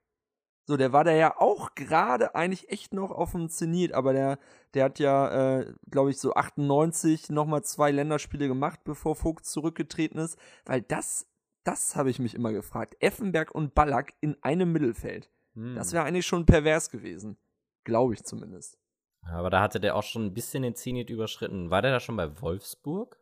So, 0.69 0.77
der 0.77 0.93
war 0.93 1.03
da 1.03 1.11
ja 1.11 1.35
auch 1.35 1.73
gerade 1.73 2.35
eigentlich 2.35 2.69
echt 2.69 2.93
noch 2.93 3.09
auf 3.09 3.31
dem 3.31 3.49
Zenit, 3.49 3.91
aber 3.93 4.13
der, 4.13 4.37
der 4.75 4.85
hat 4.85 4.99
ja, 4.99 5.61
äh, 5.61 5.73
glaube 5.89 6.11
ich, 6.11 6.19
so 6.19 6.35
98 6.35 7.31
nochmal 7.31 7.63
zwei 7.63 7.89
Länderspiele 7.89 8.47
gemacht, 8.47 8.81
bevor 8.83 9.15
Vogt 9.15 9.47
zurückgetreten 9.47 10.19
ist. 10.19 10.37
Weil 10.65 10.83
das, 10.83 11.27
das 11.63 11.95
habe 11.95 12.11
ich 12.11 12.19
mich 12.19 12.35
immer 12.35 12.51
gefragt. 12.51 12.95
Effenberg 12.99 13.49
und 13.49 13.73
Ballack 13.73 14.13
in 14.21 14.37
einem 14.43 14.71
Mittelfeld. 14.71 15.31
Hm. 15.55 15.73
Das 15.73 15.91
wäre 15.91 16.03
eigentlich 16.03 16.27
schon 16.27 16.45
pervers 16.45 16.91
gewesen. 16.91 17.39
Glaube 17.83 18.13
ich 18.13 18.23
zumindest. 18.23 18.77
Aber 19.23 19.49
da 19.49 19.61
hatte 19.61 19.79
der 19.79 19.95
auch 19.95 20.03
schon 20.03 20.27
ein 20.27 20.33
bisschen 20.35 20.61
den 20.61 20.75
Zenit 20.75 21.09
überschritten. 21.09 21.71
War 21.71 21.81
der 21.81 21.93
da 21.93 21.99
schon 21.99 22.15
bei 22.15 22.39
Wolfsburg? 22.43 23.18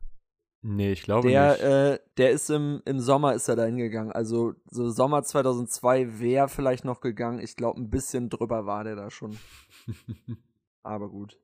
Nee, 0.70 0.92
ich 0.92 1.04
glaube 1.04 1.28
nicht. 1.28 1.34
Der, 1.34 1.94
äh, 1.94 2.00
der 2.18 2.32
ist 2.32 2.50
im, 2.50 2.82
im 2.84 3.00
Sommer 3.00 3.34
ist 3.34 3.48
er 3.48 3.56
da 3.56 3.64
hingegangen. 3.64 4.12
Also 4.12 4.54
so 4.70 4.90
Sommer 4.90 5.24
2002 5.24 6.20
wäre 6.20 6.50
vielleicht 6.50 6.84
noch 6.84 7.00
gegangen. 7.00 7.40
Ich 7.40 7.56
glaube, 7.56 7.80
ein 7.80 7.90
bisschen 7.90 8.30
drüber 8.30 8.66
war 8.66 8.84
der 8.84 8.98
da 8.98 9.10
schon. 9.10 9.38
Aber 10.84 11.08
gut. 11.08 11.40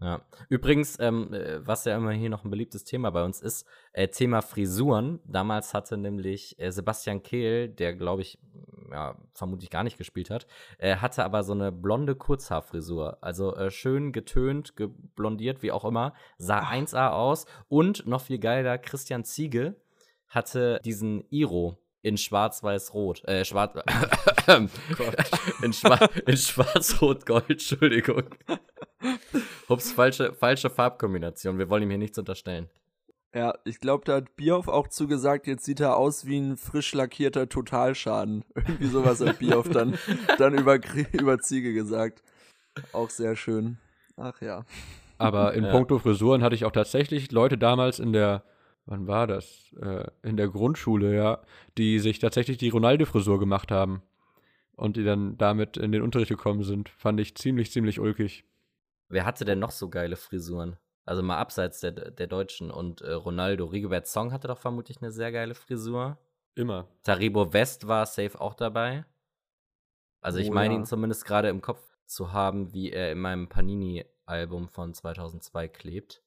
Ja. 0.00 0.22
Übrigens, 0.48 0.96
ähm, 1.00 1.32
äh, 1.34 1.66
was 1.66 1.84
ja 1.84 1.96
immer 1.96 2.12
hier 2.12 2.30
noch 2.30 2.44
ein 2.44 2.50
beliebtes 2.50 2.84
Thema 2.84 3.10
bei 3.10 3.24
uns 3.24 3.40
ist, 3.40 3.66
äh, 3.92 4.06
Thema 4.06 4.42
Frisuren. 4.42 5.18
Damals 5.24 5.74
hatte 5.74 5.96
nämlich 5.96 6.56
äh, 6.60 6.70
Sebastian 6.70 7.22
Kehl, 7.24 7.68
der 7.68 7.94
glaube 7.94 8.22
ich, 8.22 8.38
ja, 8.92 9.16
vermutlich 9.34 9.70
gar 9.70 9.82
nicht 9.82 9.98
gespielt 9.98 10.30
hat, 10.30 10.46
äh, 10.78 10.96
hatte 10.96 11.24
aber 11.24 11.42
so 11.42 11.52
eine 11.52 11.72
blonde 11.72 12.14
Kurzhaarfrisur. 12.14 13.18
Also 13.22 13.56
äh, 13.56 13.72
schön 13.72 14.12
getönt, 14.12 14.76
geblondiert, 14.76 15.62
wie 15.62 15.72
auch 15.72 15.84
immer. 15.84 16.14
Sah 16.38 16.60
1A 16.60 17.10
aus. 17.10 17.46
Und 17.68 18.06
noch 18.06 18.20
viel 18.20 18.38
geiler, 18.38 18.78
Christian 18.78 19.24
Ziege 19.24 19.74
hatte 20.28 20.80
diesen 20.84 21.24
Iro 21.30 21.76
in 22.02 22.16
schwarz-weiß-rot. 22.16 23.24
Äh, 23.26 23.44
schwarz. 23.44 23.74
in, 25.62 25.72
Schwa 25.72 25.96
in 26.26 26.36
schwarz-rot-gold, 26.36 27.50
Entschuldigung. 27.50 28.24
Ups, 29.68 29.92
falsche, 29.92 30.32
falsche 30.32 30.70
Farbkombination. 30.70 31.58
Wir 31.58 31.68
wollen 31.68 31.82
ihm 31.82 31.90
hier 31.90 31.98
nichts 31.98 32.18
unterstellen. 32.18 32.68
Ja, 33.34 33.54
ich 33.64 33.78
glaube, 33.80 34.04
da 34.06 34.16
hat 34.16 34.36
Bierhoff 34.36 34.68
auch 34.68 34.88
zugesagt, 34.88 35.46
jetzt 35.46 35.64
sieht 35.64 35.80
er 35.80 35.96
aus 35.96 36.24
wie 36.24 36.38
ein 36.38 36.56
frisch 36.56 36.94
lackierter 36.94 37.48
Totalschaden. 37.48 38.44
Irgendwie 38.54 38.86
sowas 38.86 39.20
hat 39.20 39.38
Bierhoff 39.38 39.68
dann, 39.68 39.98
dann 40.38 40.54
über, 40.54 40.78
über 41.12 41.38
Ziege 41.38 41.74
gesagt. 41.74 42.22
Auch 42.92 43.10
sehr 43.10 43.36
schön. 43.36 43.76
Ach 44.16 44.40
ja. 44.40 44.64
Aber 45.18 45.52
in 45.54 45.64
Ja. 45.64 45.72
puncto 45.72 45.98
Frisuren 45.98 46.42
hatte 46.42 46.54
ich 46.54 46.64
auch 46.64 46.70
tatsächlich 46.72 47.30
Leute 47.32 47.58
damals 47.58 47.98
in 47.98 48.12
der, 48.12 48.44
wann 48.88 49.06
war 49.06 49.26
das? 49.26 49.74
Äh, 49.80 50.04
in 50.22 50.36
der 50.36 50.48
Grundschule, 50.48 51.14
ja, 51.14 51.42
die 51.76 51.98
sich 51.98 52.18
tatsächlich 52.18 52.58
die 52.58 52.70
Ronaldo-Frisur 52.70 53.38
gemacht 53.38 53.70
haben. 53.70 54.02
Und 54.76 54.96
die 54.96 55.02
dann 55.02 55.36
damit 55.36 55.76
in 55.76 55.90
den 55.90 56.02
Unterricht 56.02 56.28
gekommen 56.28 56.62
sind. 56.62 56.88
Fand 56.88 57.18
ich 57.18 57.34
ziemlich, 57.34 57.72
ziemlich 57.72 57.98
ulkig. 57.98 58.44
Wer 59.08 59.24
hatte 59.24 59.44
denn 59.44 59.58
noch 59.58 59.72
so 59.72 59.88
geile 59.90 60.14
Frisuren? 60.14 60.76
Also 61.04 61.22
mal 61.22 61.38
abseits 61.38 61.80
der, 61.80 61.90
der 61.90 62.26
Deutschen 62.28 62.70
und 62.70 63.00
äh, 63.00 63.12
Ronaldo. 63.12 63.64
Rigobert 63.66 64.06
Song 64.06 64.32
hatte 64.32 64.46
doch 64.46 64.58
vermutlich 64.58 65.02
eine 65.02 65.10
sehr 65.10 65.32
geile 65.32 65.54
Frisur. 65.54 66.16
Immer. 66.54 66.86
Taribo 67.02 67.52
West 67.52 67.88
war 67.88 68.06
safe 68.06 68.40
auch 68.40 68.54
dabei. 68.54 69.04
Also 70.20 70.38
ich 70.38 70.50
Oh, 70.50 70.54
meine 70.54 70.74
ja. 70.74 70.80
ihn 70.80 70.86
zumindest 70.86 71.24
gerade 71.24 71.48
im 71.48 71.60
Kopf 71.60 71.80
zu 72.06 72.32
haben, 72.32 72.72
wie 72.72 72.92
er 72.92 73.10
in 73.12 73.18
meinem 73.20 73.48
Panini-Album 73.48 74.68
von 74.68 74.94
2002 74.94 75.68
klebt. 75.68 76.22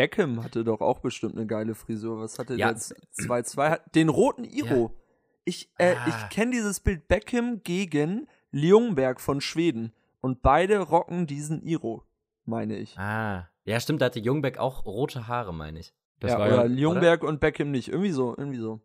Beckham 0.00 0.42
hatte 0.42 0.64
doch 0.64 0.80
auch 0.80 1.00
bestimmt 1.00 1.36
eine 1.36 1.46
geile 1.46 1.74
Frisur. 1.74 2.20
Was 2.20 2.38
hatte 2.38 2.54
Ja. 2.54 2.72
der? 2.72 2.76
2-2? 3.12 3.70
Hat- 3.70 3.94
Den 3.94 4.08
roten 4.08 4.44
Iro. 4.44 4.96
Ich, 5.44 5.70
äh, 5.78 5.94
Ah. 5.94 6.06
ich 6.08 6.28
kenne 6.34 6.52
dieses 6.52 6.80
Bild 6.80 7.06
Beckham 7.08 7.62
gegen 7.62 8.26
Ljungberg 8.50 9.20
von 9.20 9.40
Schweden. 9.40 9.92
Und 10.20 10.42
beide 10.42 10.78
rocken 10.80 11.26
diesen 11.26 11.62
Iro, 11.62 12.04
meine 12.44 12.76
ich. 12.76 12.98
Ah, 12.98 13.48
ja 13.64 13.80
stimmt, 13.80 14.00
da 14.02 14.06
hatte 14.06 14.20
Jungbeck 14.20 14.58
auch 14.58 14.84
rote 14.84 15.28
Haare, 15.28 15.52
meine 15.54 15.78
ich. 15.80 15.92
Das, 16.18 16.32
ja, 16.32 16.38
war 16.38 16.46
oder 16.48 16.56
ja, 16.56 16.64
Ljungberg 16.66 17.22
und 17.24 17.40
Beckham 17.40 17.70
nicht. 17.70 17.88
Irgendwie 17.88 18.10
so, 18.12 18.34
irgendwie 18.36 18.58
so. 18.58 18.80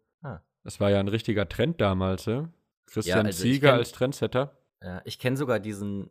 das 0.64 0.80
war 0.80 0.90
ja 0.90 1.00
ein 1.00 1.08
richtiger 1.10 1.48
Trend 1.48 1.80
damals, 1.80 2.26
ne? 2.26 2.52
Christian 2.88 3.26
also 3.28 3.44
ich 3.46 3.54
Zieger 3.54 3.70
kenn- 3.74 3.78
als 3.78 3.92
Trendsetter. 3.92 4.58
Ja, 4.82 5.02
ich 5.06 5.20
kenne 5.20 5.38
sogar 5.38 5.60
diesen, 5.60 6.10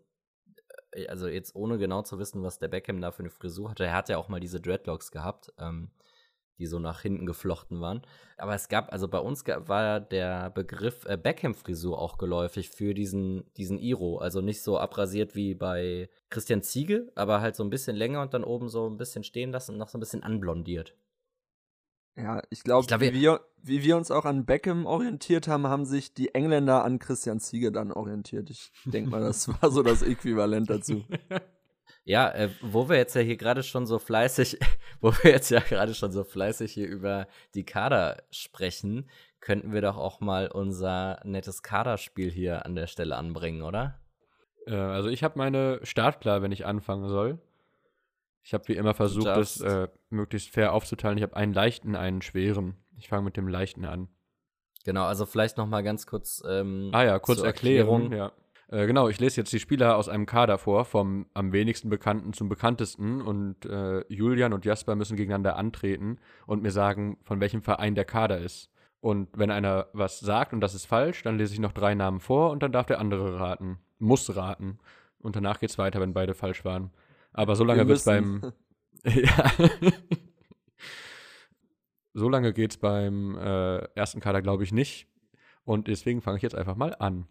also 1.09 1.29
jetzt 1.29 1.55
ohne 1.55 1.79
genau 1.79 2.03
zu 2.03 2.19
wissen, 2.19 2.43
was 2.43 2.59
der 2.59 2.69
Beckham 2.69 3.01
da 3.01 3.11
für 3.11 3.21
eine 3.21 3.31
Frisur 3.31 3.71
hatte. 3.71 3.85
Er 3.85 3.95
hat 3.95 4.09
ja 4.09 4.19
auch 4.19 4.29
mal 4.29 4.41
diese 4.41 4.61
Dreadlocks 4.61 5.11
gehabt, 5.11 5.53
ähm, 5.59 5.91
die 6.59 6.67
so 6.67 6.79
nach 6.79 7.01
hinten 7.03 7.27
geflochten 7.27 7.81
waren. 7.81 8.03
Aber 8.37 8.55
es 8.55 8.69
gab, 8.69 8.93
also 8.93 9.09
bei 9.09 9.19
uns 9.19 9.45
gab, 9.45 9.69
war 9.69 10.01
der 10.01 10.51
Begriff 10.51 11.05
äh, 11.07 11.17
Beckham-Frisur 11.17 11.99
auch 11.99 12.19
geläufig 12.19 12.71
für 12.71 12.95
diesen, 12.95 13.45
diesen 13.57 13.79
Iro. 13.79 14.19
Also 14.19 14.41
nicht 14.41 14.63
so 14.63 14.79
abrasiert 14.79 15.35
wie 15.35 15.55
bei 15.55 16.09
Christian 16.31 16.63
Ziege, 16.63 17.11
aber 17.15 17.41
halt 17.41 17.57
so 17.57 17.65
ein 17.65 17.71
bisschen 17.71 17.97
länger 17.97 18.23
und 18.23 18.35
dann 18.35 18.45
oben 18.45 18.69
so 18.69 18.89
ein 18.89 18.97
bisschen 18.97 19.25
stehen 19.25 19.51
lassen 19.53 19.73
und 19.73 19.79
noch 19.79 19.89
so 19.89 19.99
ein 19.99 20.01
bisschen 20.01 20.23
anblondiert. 20.23 20.95
Ja, 22.17 22.43
ich 22.51 22.63
glaube, 22.63 22.87
glaub, 22.87 23.01
wie, 23.01 23.13
wir, 23.13 23.41
wie 23.63 23.83
wir 23.83 23.97
uns 23.97 24.11
auch 24.11 24.25
an 24.25 24.45
Beckham 24.45 24.87
orientiert 24.87 25.49
haben, 25.49 25.67
haben 25.67 25.85
sich 25.85 26.15
die 26.15 26.35
Engländer 26.35 26.85
an 26.85 26.99
Christian 26.99 27.41
Ziege 27.41 27.73
dann 27.73 27.91
orientiert. 27.91 28.51
Ich 28.51 28.71
denke 28.85 29.11
mal, 29.11 29.21
das 29.21 29.49
war 29.49 29.71
so 29.71 29.83
das 29.83 30.03
Äquivalent 30.03 30.71
dazu. 30.71 31.05
Ja, 32.07 32.31
äh, 32.33 32.51
wo 32.61 32.91
wir 32.91 32.97
jetzt 32.97 33.15
ja 33.15 33.23
hier 33.23 33.39
gerade 33.39 33.63
schon 33.63 33.87
so 33.87 33.99
fleißig, 33.99 34.59
wo 35.01 35.11
wir 35.23 35.31
jetzt 35.31 35.51
ja 35.51 35.61
gerade 35.61 35.95
schon 35.95 36.13
so 36.13 36.23
fleißig 36.23 36.71
hier 36.71 36.87
über 36.87 37.27
die 37.55 37.65
Kader 37.65 38.23
sprechen, 38.31 39.09
könnten 39.41 39.73
wir 39.73 39.81
doch 39.81 39.97
auch 39.97 40.21
mal 40.21 40.49
unser 40.49 41.21
nettes 41.25 41.63
Kaderspiel 41.63 42.31
hier 42.31 42.67
an 42.67 42.75
der 42.75 42.89
Stelle 42.89 43.17
anbringen, 43.17 43.63
oder? 43.63 44.01
Äh, 44.67 44.75
also 44.75 45.09
ich 45.09 45.25
habe 45.25 45.39
meine 45.39 45.81
Startklar, 45.83 46.43
wenn 46.43 46.53
ich 46.53 46.67
anfangen 46.67 47.09
soll. 47.09 47.39
Ich 48.45 48.53
habe 48.53 48.69
wie 48.69 48.75
immer 48.75 48.93
versucht, 48.93 49.27
das 49.27 49.61
äh, 49.63 49.89
möglichst 50.11 50.51
fair 50.51 50.75
aufzuteilen. 50.75 51.17
Ich 51.17 51.23
habe 51.23 51.35
einen 51.35 51.55
leichten, 51.55 51.97
einen 51.97 52.21
schweren. 52.21 52.77
Ich 52.97 53.09
fange 53.09 53.25
mit 53.25 53.39
dem 53.39 53.49
leichten 53.49 53.87
an. 53.87 54.09
Genau, 54.85 55.05
also 55.05 55.25
vielleicht 55.25 55.57
noch 55.57 55.67
mal 55.67 55.83
ganz 55.83 56.07
kurz. 56.07 56.43
Ähm, 56.47 56.91
Ah 56.93 57.05
ja, 57.05 57.19
kurz 57.19 57.41
Erklärung. 57.41 58.13
Ja. 58.13 58.33
Äh, 58.69 58.87
genau, 58.87 59.09
ich 59.09 59.19
lese 59.19 59.41
jetzt 59.41 59.53
die 59.53 59.61
Spieler 59.61 59.97
aus 59.97 60.11
einem 60.11 60.27
Kader 60.27 60.59
vor, 60.59 60.85
vom 60.85 61.27
am 61.33 61.53
wenigsten 61.53 61.89
bekannten 61.89 62.35
zum 62.35 62.51
bekanntesten. 62.51 63.23
Und 63.23 63.65
äh, 63.65 64.05
Julian 64.13 64.53
und 64.53 64.67
Jasper 64.67 64.95
müssen 64.95 65.17
gegeneinander 65.17 65.57
antreten 65.57 66.19
und 66.47 66.63
mir 66.63 66.71
sagen, 66.71 67.17
von 67.23 67.41
welchem 67.41 67.63
Verein 67.63 67.95
der 67.95 68.05
Kader 68.05 68.39
ist. 68.39 68.71
Und 69.01 69.31
wenn 69.35 69.51
einer 69.51 69.87
was 69.95 70.21
sagt 70.21 70.53
und 70.53 70.61
das 70.61 70.75
ist 70.75 70.85
falsch, 70.85 71.23
dann 71.23 71.39
lese 71.39 71.55
ich 71.55 71.61
noch 71.61 71.73
drei 71.73 71.95
Namen 71.95 72.21
vor 72.21 72.51
und 72.51 72.63
dann 72.63 72.73
darf 72.73 72.87
der 72.87 72.99
andere 72.99 73.41
raten. 73.41 73.79
Muss 73.99 74.37
raten. 74.37 74.79
Und 75.19 75.35
danach 75.37 75.61
geht's 75.61 75.79
weiter, 75.79 76.01
wenn 76.01 76.13
beide 76.13 76.35
falsch 76.35 76.65
waren. 76.65 76.91
Aber 77.35 77.57
so 77.57 77.65
lange 77.65 77.83
Wir 77.83 77.89
wird's 77.89 78.07
müssen. 78.07 78.41
beim. 78.41 78.53
ja. 79.05 79.53
so 82.15 82.29
lange 82.31 82.55
geht's 82.55 82.79
beim 82.79 83.37
äh, 83.37 83.79
ersten 83.95 84.21
Kader, 84.21 84.41
glaube 84.41 84.65
ich, 84.65 84.73
nicht. 84.73 85.07
Und 85.65 85.89
deswegen 85.89 86.23
fange 86.23 86.39
ich 86.39 86.43
jetzt 86.43 86.55
einfach 86.55 86.77
mal 86.77 86.95
an. 86.99 87.27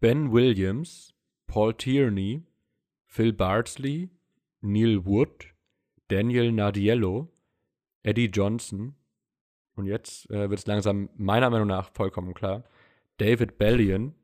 Ben 0.00 0.32
Williams, 0.32 1.14
Paul 1.46 1.74
Tierney, 1.74 2.44
Phil 3.04 3.32
Bardsley, 3.34 4.10
Neil 4.62 5.04
Wood, 5.04 5.54
Daniel 6.08 6.52
Nardiello, 6.52 7.30
Eddie 8.02 8.30
Johnson 8.32 8.94
und 9.76 9.86
jetzt 9.86 10.30
äh, 10.30 10.48
wird 10.48 10.58
es 10.58 10.66
langsam 10.66 11.10
meiner 11.16 11.50
Meinung 11.50 11.68
nach 11.68 11.90
vollkommen 11.92 12.34
klar. 12.34 12.64
David 13.18 13.58
Bellion, 13.58 14.14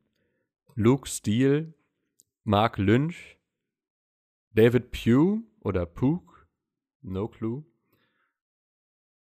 Luke 0.75 1.07
Steele, 1.07 1.73
Mark 2.43 2.77
Lynch, 2.77 3.37
David 4.53 4.91
Pugh 4.91 5.41
oder 5.61 5.85
Pook, 5.85 6.47
no 7.01 7.27
clue, 7.27 7.63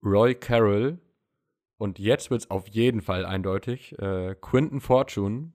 Roy 0.03 0.33
Carroll, 0.35 0.99
Und 1.77 1.97
jetzt 1.97 2.29
wird 2.29 2.41
es 2.41 2.51
auf 2.51 2.67
jeden 2.67 3.01
Fall 3.01 3.25
eindeutig. 3.25 3.97
Äh, 3.99 4.35
Quinton 4.41 4.81
Fortune, 4.81 5.53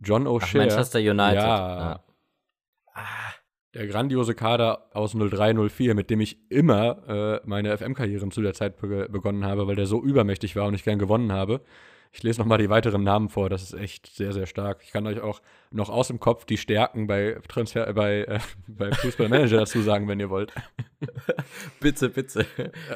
John 0.00 0.26
Ach, 0.26 0.32
O'Shea. 0.32 0.58
Manchester 0.58 0.98
United. 0.98 1.42
Ja. 1.42 2.04
Der 3.74 3.86
grandiose 3.86 4.34
Kader 4.34 4.88
aus 4.94 5.12
0304, 5.14 5.94
mit 5.94 6.10
dem 6.10 6.20
ich 6.20 6.50
immer 6.50 7.06
äh, 7.06 7.40
meine 7.44 7.76
FM-Karrieren 7.76 8.30
zu 8.32 8.42
der 8.42 8.54
Zeit 8.54 8.78
be 8.78 9.08
begonnen 9.08 9.44
habe, 9.44 9.68
weil 9.68 9.76
der 9.76 9.86
so 9.86 10.02
übermächtig 10.02 10.56
war 10.56 10.66
und 10.66 10.74
ich 10.74 10.82
gern 10.82 10.98
gewonnen 10.98 11.30
habe. 11.30 11.60
Ich 12.12 12.22
lese 12.22 12.40
nochmal 12.40 12.58
die 12.58 12.70
weiteren 12.70 13.02
Namen 13.02 13.28
vor, 13.28 13.50
das 13.50 13.62
ist 13.62 13.74
echt 13.74 14.06
sehr, 14.14 14.32
sehr 14.32 14.46
stark. 14.46 14.80
Ich 14.82 14.90
kann 14.92 15.06
euch 15.06 15.20
auch 15.20 15.40
noch 15.70 15.90
aus 15.90 16.08
dem 16.08 16.18
Kopf 16.20 16.44
die 16.44 16.56
Stärken 16.56 17.06
bei 17.06 17.38
Transfer, 17.48 17.86
äh, 17.86 17.92
bei, 17.92 18.20
äh, 18.24 18.38
bei 18.68 18.90
Fußballmanager 18.92 19.58
dazu 19.58 19.82
sagen, 19.82 20.08
wenn 20.08 20.18
ihr 20.20 20.30
wollt. 20.30 20.52
bitte, 21.80 22.08
bitte. 22.08 22.46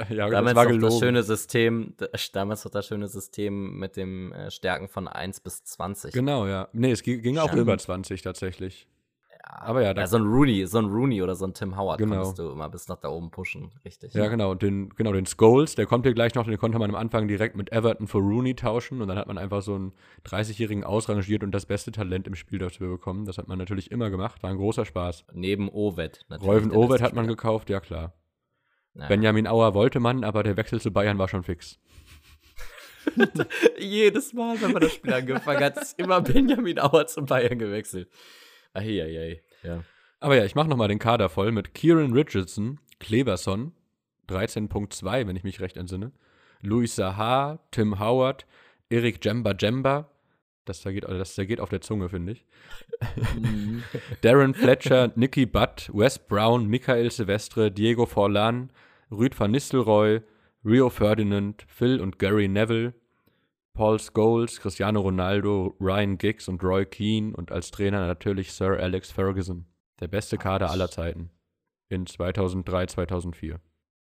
Ja, 0.09 0.29
damals 0.29 0.55
das 0.55 0.79
das 0.81 0.99
schöne 0.99 1.23
System, 1.23 1.95
d- 2.01 2.09
damals 2.33 2.65
noch 2.65 2.73
das 2.73 2.87
schöne 2.87 3.09
System 3.09 3.79
mit 3.79 3.97
dem 3.97 4.33
äh, 4.33 4.51
Stärken 4.51 4.89
von 4.89 5.09
1 5.09 5.41
bis 5.41 5.63
20. 5.65 6.13
Genau, 6.13 6.47
ja. 6.47 6.69
Nee, 6.73 6.93
es 6.93 7.03
ging, 7.03 7.21
ging 7.23 7.39
auch 7.39 7.53
über 7.55 7.77
20 7.79 8.23
tatsächlich. 8.23 8.87
Aber 9.45 9.83
ja, 9.83 9.93
da, 9.93 10.03
Ja, 10.03 10.07
so 10.07 10.17
ein 10.17 10.23
Rooney, 10.25 10.67
so 10.67 10.79
ein 10.79 10.87
Rooney 10.87 11.21
oder 11.23 11.35
so 11.35 11.45
ein 11.45 11.53
Tim 11.53 11.77
Howard 11.77 11.99
Genau. 11.99 12.15
konntest 12.17 12.39
du 12.39 12.51
immer 12.51 12.69
bis 12.69 12.89
nach 12.89 12.99
da 12.99 13.09
oben 13.09 13.31
pushen, 13.31 13.71
richtig. 13.85 14.15
ja, 14.15 14.29
genau. 14.29 14.53
Und 14.53 14.63
den, 14.63 14.91
genau, 14.91 15.13
den 15.13 15.27
Scholes, 15.27 15.75
der 15.75 15.87
kommt 15.87 16.05
hier 16.07 16.15
gleich 16.15 16.35
noch, 16.35 16.47
den 16.47 16.57
konnte 16.59 16.79
man 16.79 16.91
am 16.91 16.97
Anfang 16.97 17.29
direkt 17.29 17.57
mit 17.57 17.73
Everton 17.73 18.07
für 18.07 18.19
Rooney 18.19 18.55
tauschen 18.55 19.03
und 19.03 19.09
dann 19.09 19.19
hat 19.19 19.27
man 19.27 19.39
einfach 19.39 19.63
so 19.63 19.75
einen 19.75 19.93
30-Jährigen 20.27 20.85
ausrangiert 20.85 21.43
und 21.43 21.51
das 21.53 21.67
beste 21.67 21.91
Talent 21.93 22.27
im 22.27 22.35
Spiel 22.35 22.59
dafür 22.61 22.89
bekommen. 22.89 23.25
Das 23.27 23.37
hat 23.39 23.49
man 23.49 23.59
natürlich 23.59 23.91
immer 23.91 24.11
gemacht, 24.11 24.43
war 24.43 24.51
ein 24.51 24.57
großer 24.57 24.85
Spaß. 24.85 25.25
Neben 25.33 25.69
Oved 25.69 26.25
natürlich. 26.29 26.49
Reuven 26.51 26.71
Oved 26.73 26.89
beste 26.91 27.05
hat 27.05 27.15
man 27.15 27.27
gekauft, 27.27 27.69
ja 27.69 27.81
klar. 27.81 28.15
Ja. 28.95 29.09
Benjamin 29.09 29.47
Auer 29.47 29.75
wollte 29.75 30.01
man, 30.01 30.23
aber 30.23 30.43
der 30.43 30.57
Wechsel 30.57 30.81
zu 30.81 30.91
Bayern 30.93 31.19
war 31.19 31.29
schon 31.29 31.43
fix. 31.43 31.79
Jedes 33.79 34.33
Mal, 34.33 34.61
wenn 34.61 34.73
man 34.73 34.83
das 34.83 34.93
Spiel 34.93 35.13
angefangen 35.13 35.61
hat, 35.65 35.77
ist 35.77 35.99
immer 35.99 36.21
Benjamin 36.23 36.79
Auer 36.79 37.07
zu 37.07 37.23
Bayern 37.25 37.59
gewechselt. 37.59 38.09
Eieiei, 38.75 39.43
ja. 39.63 39.85
Aber 40.21 40.37
ja, 40.37 40.45
ich 40.45 40.55
mache 40.55 40.69
nochmal 40.69 40.89
den 40.89 40.99
Kader 40.99 41.29
voll 41.29 41.53
mit 41.53 41.75
Kieran 41.75 42.13
Richardson, 42.13 42.79
Kleberson, 43.01 43.73
13.2, 44.29 45.27
wenn 45.27 45.37
ich 45.37 45.45
mich 45.45 45.61
recht 45.61 45.77
entsinne, 45.77 46.13
Luis 46.61 46.95
Saha, 46.95 47.59
Tim 47.71 47.99
Howard, 47.99 48.47
Erik 48.89 49.25
Jemba 49.25 49.53
Jemba, 49.59 50.09
das 50.65 50.83
zergeht, 50.83 51.05
also 51.05 51.19
das 51.19 51.35
zergeht 51.35 51.59
auf 51.59 51.71
der 51.71 51.81
Zunge, 51.81 52.09
finde 52.09 52.33
ich. 52.33 52.45
Mhm. 53.35 53.83
Darren 54.21 54.55
Fletcher, 54.55 55.13
Nicky 55.17 55.45
Butt, 55.45 55.91
Wes 55.93 56.19
Brown, 56.19 56.69
Michael 56.69 57.11
Silvestre, 57.11 57.71
Diego 57.71 58.07
Forlan, 58.07 58.71
Rüd 59.11 59.39
van 59.39 59.51
Nistelrooy, 59.51 60.23
Rio 60.65 60.89
Ferdinand, 60.89 61.65
Phil 61.67 62.01
und 62.01 62.21
Gary 62.21 62.47
Neville, 62.47 62.95
Paul 63.75 63.99
Scholes, 63.99 64.61
Cristiano 64.61 65.01
Ronaldo, 65.01 65.75
Ryan 65.81 66.19
Giggs 66.19 66.49
und 66.49 66.63
Roy 66.63 66.85
Keane 66.85 67.35
und 67.35 67.51
als 67.51 67.71
Trainer 67.71 68.07
natürlich 68.07 68.53
Sir 68.53 68.79
Alex 68.79 69.11
Ferguson. 69.11 69.67
Der 70.01 70.09
beste 70.09 70.37
Kader 70.37 70.71
aller 70.71 70.91
Zeiten. 70.91 71.31
In 71.89 72.07
2003, 72.07 72.87
2004. 72.87 73.61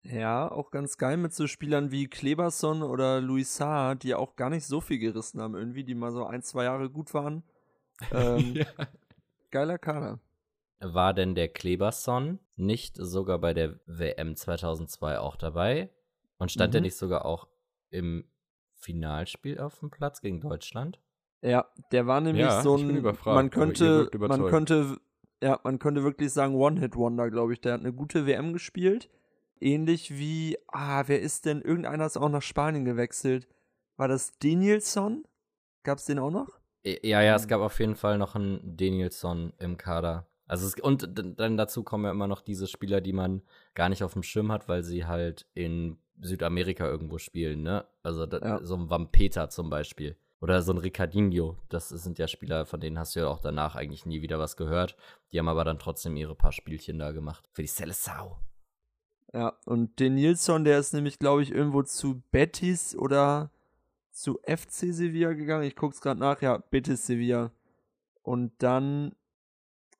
Ja, 0.04 0.52
auch 0.52 0.72
ganz 0.72 0.98
geil 0.98 1.18
mit 1.18 1.34
so 1.34 1.48
Spielern 1.48 1.92
wie 1.92 2.08
Kleberson 2.08 2.84
oder 2.84 3.22
Luis 3.22 3.56
Saar, 3.56 3.96
die 3.96 4.14
auch 4.14 4.36
gar 4.36 4.50
nicht 4.50 4.66
so 4.66 4.82
viel 4.82 5.00
gerissen 5.00 5.42
haben 5.42 5.56
irgendwie, 5.56 5.84
die 5.84 5.96
mal 5.96 6.12
so 6.12 6.26
ein, 6.26 6.42
zwei 6.44 6.66
Jahre 6.66 6.90
gut 6.90 7.14
waren. 7.14 7.44
Ähm, 8.12 8.56
Geiler 9.52 9.78
Kader. 9.78 10.20
War 10.80 11.14
denn 11.14 11.34
der 11.34 11.48
Kleberson 11.48 12.40
nicht 12.56 12.98
sogar 12.98 13.40
bei 13.40 13.54
der 13.54 13.80
WM 13.88 14.36
2002 14.36 15.20
auch 15.20 15.38
dabei? 15.38 15.90
Und 16.38 16.52
stand 16.52 16.74
Mhm. 16.74 16.78
er 16.78 16.82
nicht 16.82 16.98
sogar 16.98 17.26
auch 17.26 17.48
im 17.90 18.26
Finalspiel 18.86 19.60
auf 19.60 19.80
dem 19.80 19.90
Platz 19.90 20.22
gegen 20.22 20.40
Deutschland? 20.40 21.00
Ja, 21.42 21.66
der 21.92 22.08
war 22.08 22.22
nämlich 22.22 22.46
Ja, 22.46 22.62
so 22.62 22.78
ein, 22.78 23.02
man 23.26 23.50
könnte, 23.50 24.10
man 24.18 24.46
könnte, 24.46 24.98
ja, 25.44 25.60
man 25.64 25.80
könnte 25.80 26.04
wirklich 26.04 26.32
sagen 26.32 26.56
One-Hit-Wonder, 26.56 27.30
glaube 27.30 27.54
ich. 27.54 27.62
Der 27.62 27.74
hat 27.74 27.82
eine 27.82 27.94
gute 27.94 28.26
WM 28.26 28.54
gespielt. 28.54 29.10
Ähnlich 29.60 30.18
wie, 30.18 30.58
ah, 30.68 31.04
wer 31.08 31.22
ist 31.22 31.46
denn, 31.46 31.62
irgendeiner 31.62 32.06
ist 32.06 32.18
auch 32.18 32.30
nach 32.30 32.42
Spanien 32.42 32.86
gewechselt. 32.86 33.48
War 33.98 34.08
das 34.08 34.38
Danielson? 34.40 35.24
Gab's 35.84 36.06
den 36.06 36.20
auch 36.20 36.32
noch? 36.32 36.60
Ja, 36.84 37.22
ja, 37.22 37.36
es 37.36 37.48
gab 37.48 37.62
auf 37.62 37.80
jeden 37.80 37.96
Fall 37.96 38.18
noch 38.18 38.36
einen 38.36 38.78
Danielson 38.78 39.54
im 39.60 39.78
Kader. 39.78 40.28
Also 40.48 40.68
es, 40.68 40.76
und 40.76 41.10
dann 41.40 41.58
dazu 41.58 41.84
kommen 41.84 42.06
ja 42.06 42.12
immer 42.12 42.28
noch 42.28 42.42
diese 42.42 42.68
Spieler, 42.68 43.02
die 43.02 43.14
man 43.14 43.42
gar 43.74 43.90
nicht 43.90 44.04
auf 44.04 44.14
dem 44.14 44.24
Schirm 44.24 44.52
hat, 44.52 44.68
weil 44.68 44.84
sie 44.84 45.06
halt 45.06 45.48
in 45.56 45.98
Südamerika 46.22 46.86
irgendwo 46.88 47.18
spielen, 47.18 47.64
ne? 47.64 47.86
Also 48.04 48.26
da, 48.26 48.40
Ja. 48.40 48.64
so 48.64 48.76
ein 48.76 48.90
Vampeta 48.90 49.50
zum 49.50 49.70
Beispiel. 49.70 50.16
Oder 50.42 50.62
so 50.62 50.74
ein 50.74 50.78
Ricardinho. 50.78 51.58
Das 51.70 51.90
sind 51.90 52.20
ja 52.20 52.28
Spieler, 52.28 52.66
von 52.66 52.80
denen 52.80 53.00
hast 53.00 53.16
du 53.16 53.22
ja 53.22 53.28
auch 53.28 53.40
danach 53.40 53.76
eigentlich 53.76 54.06
nie 54.06 54.22
wieder 54.22 54.38
was 54.38 54.58
gehört. 54.58 54.96
Die 55.32 55.40
haben 55.40 55.48
aber 55.48 55.64
dann 55.64 55.80
trotzdem 55.80 56.16
ihre 56.18 56.36
paar 56.36 56.52
Spielchen 56.52 57.00
da 57.00 57.12
gemacht. 57.12 57.50
Für 57.54 57.62
die 57.62 57.68
Seleção. 57.68 58.36
Ja, 59.34 59.54
und 59.66 60.00
den 60.00 60.16
Nilsson, 60.16 60.64
der 60.64 60.80
ist 60.80 60.94
nämlich, 60.94 61.20
glaube 61.20 61.42
ich, 61.42 61.52
irgendwo 61.52 61.84
zu 61.84 62.22
Betis 62.32 62.96
oder 62.96 63.50
zu 64.12 64.40
FC 64.46 64.94
Sevilla 64.94 65.34
gegangen. 65.34 65.64
Ich 65.66 65.76
guck's 65.76 66.00
gerade 66.00 66.20
nach, 66.20 66.42
ja, 66.42 66.58
Betis 66.70 67.06
Sevilla. 67.08 67.52
Und 68.22 68.52
dann, 68.60 69.14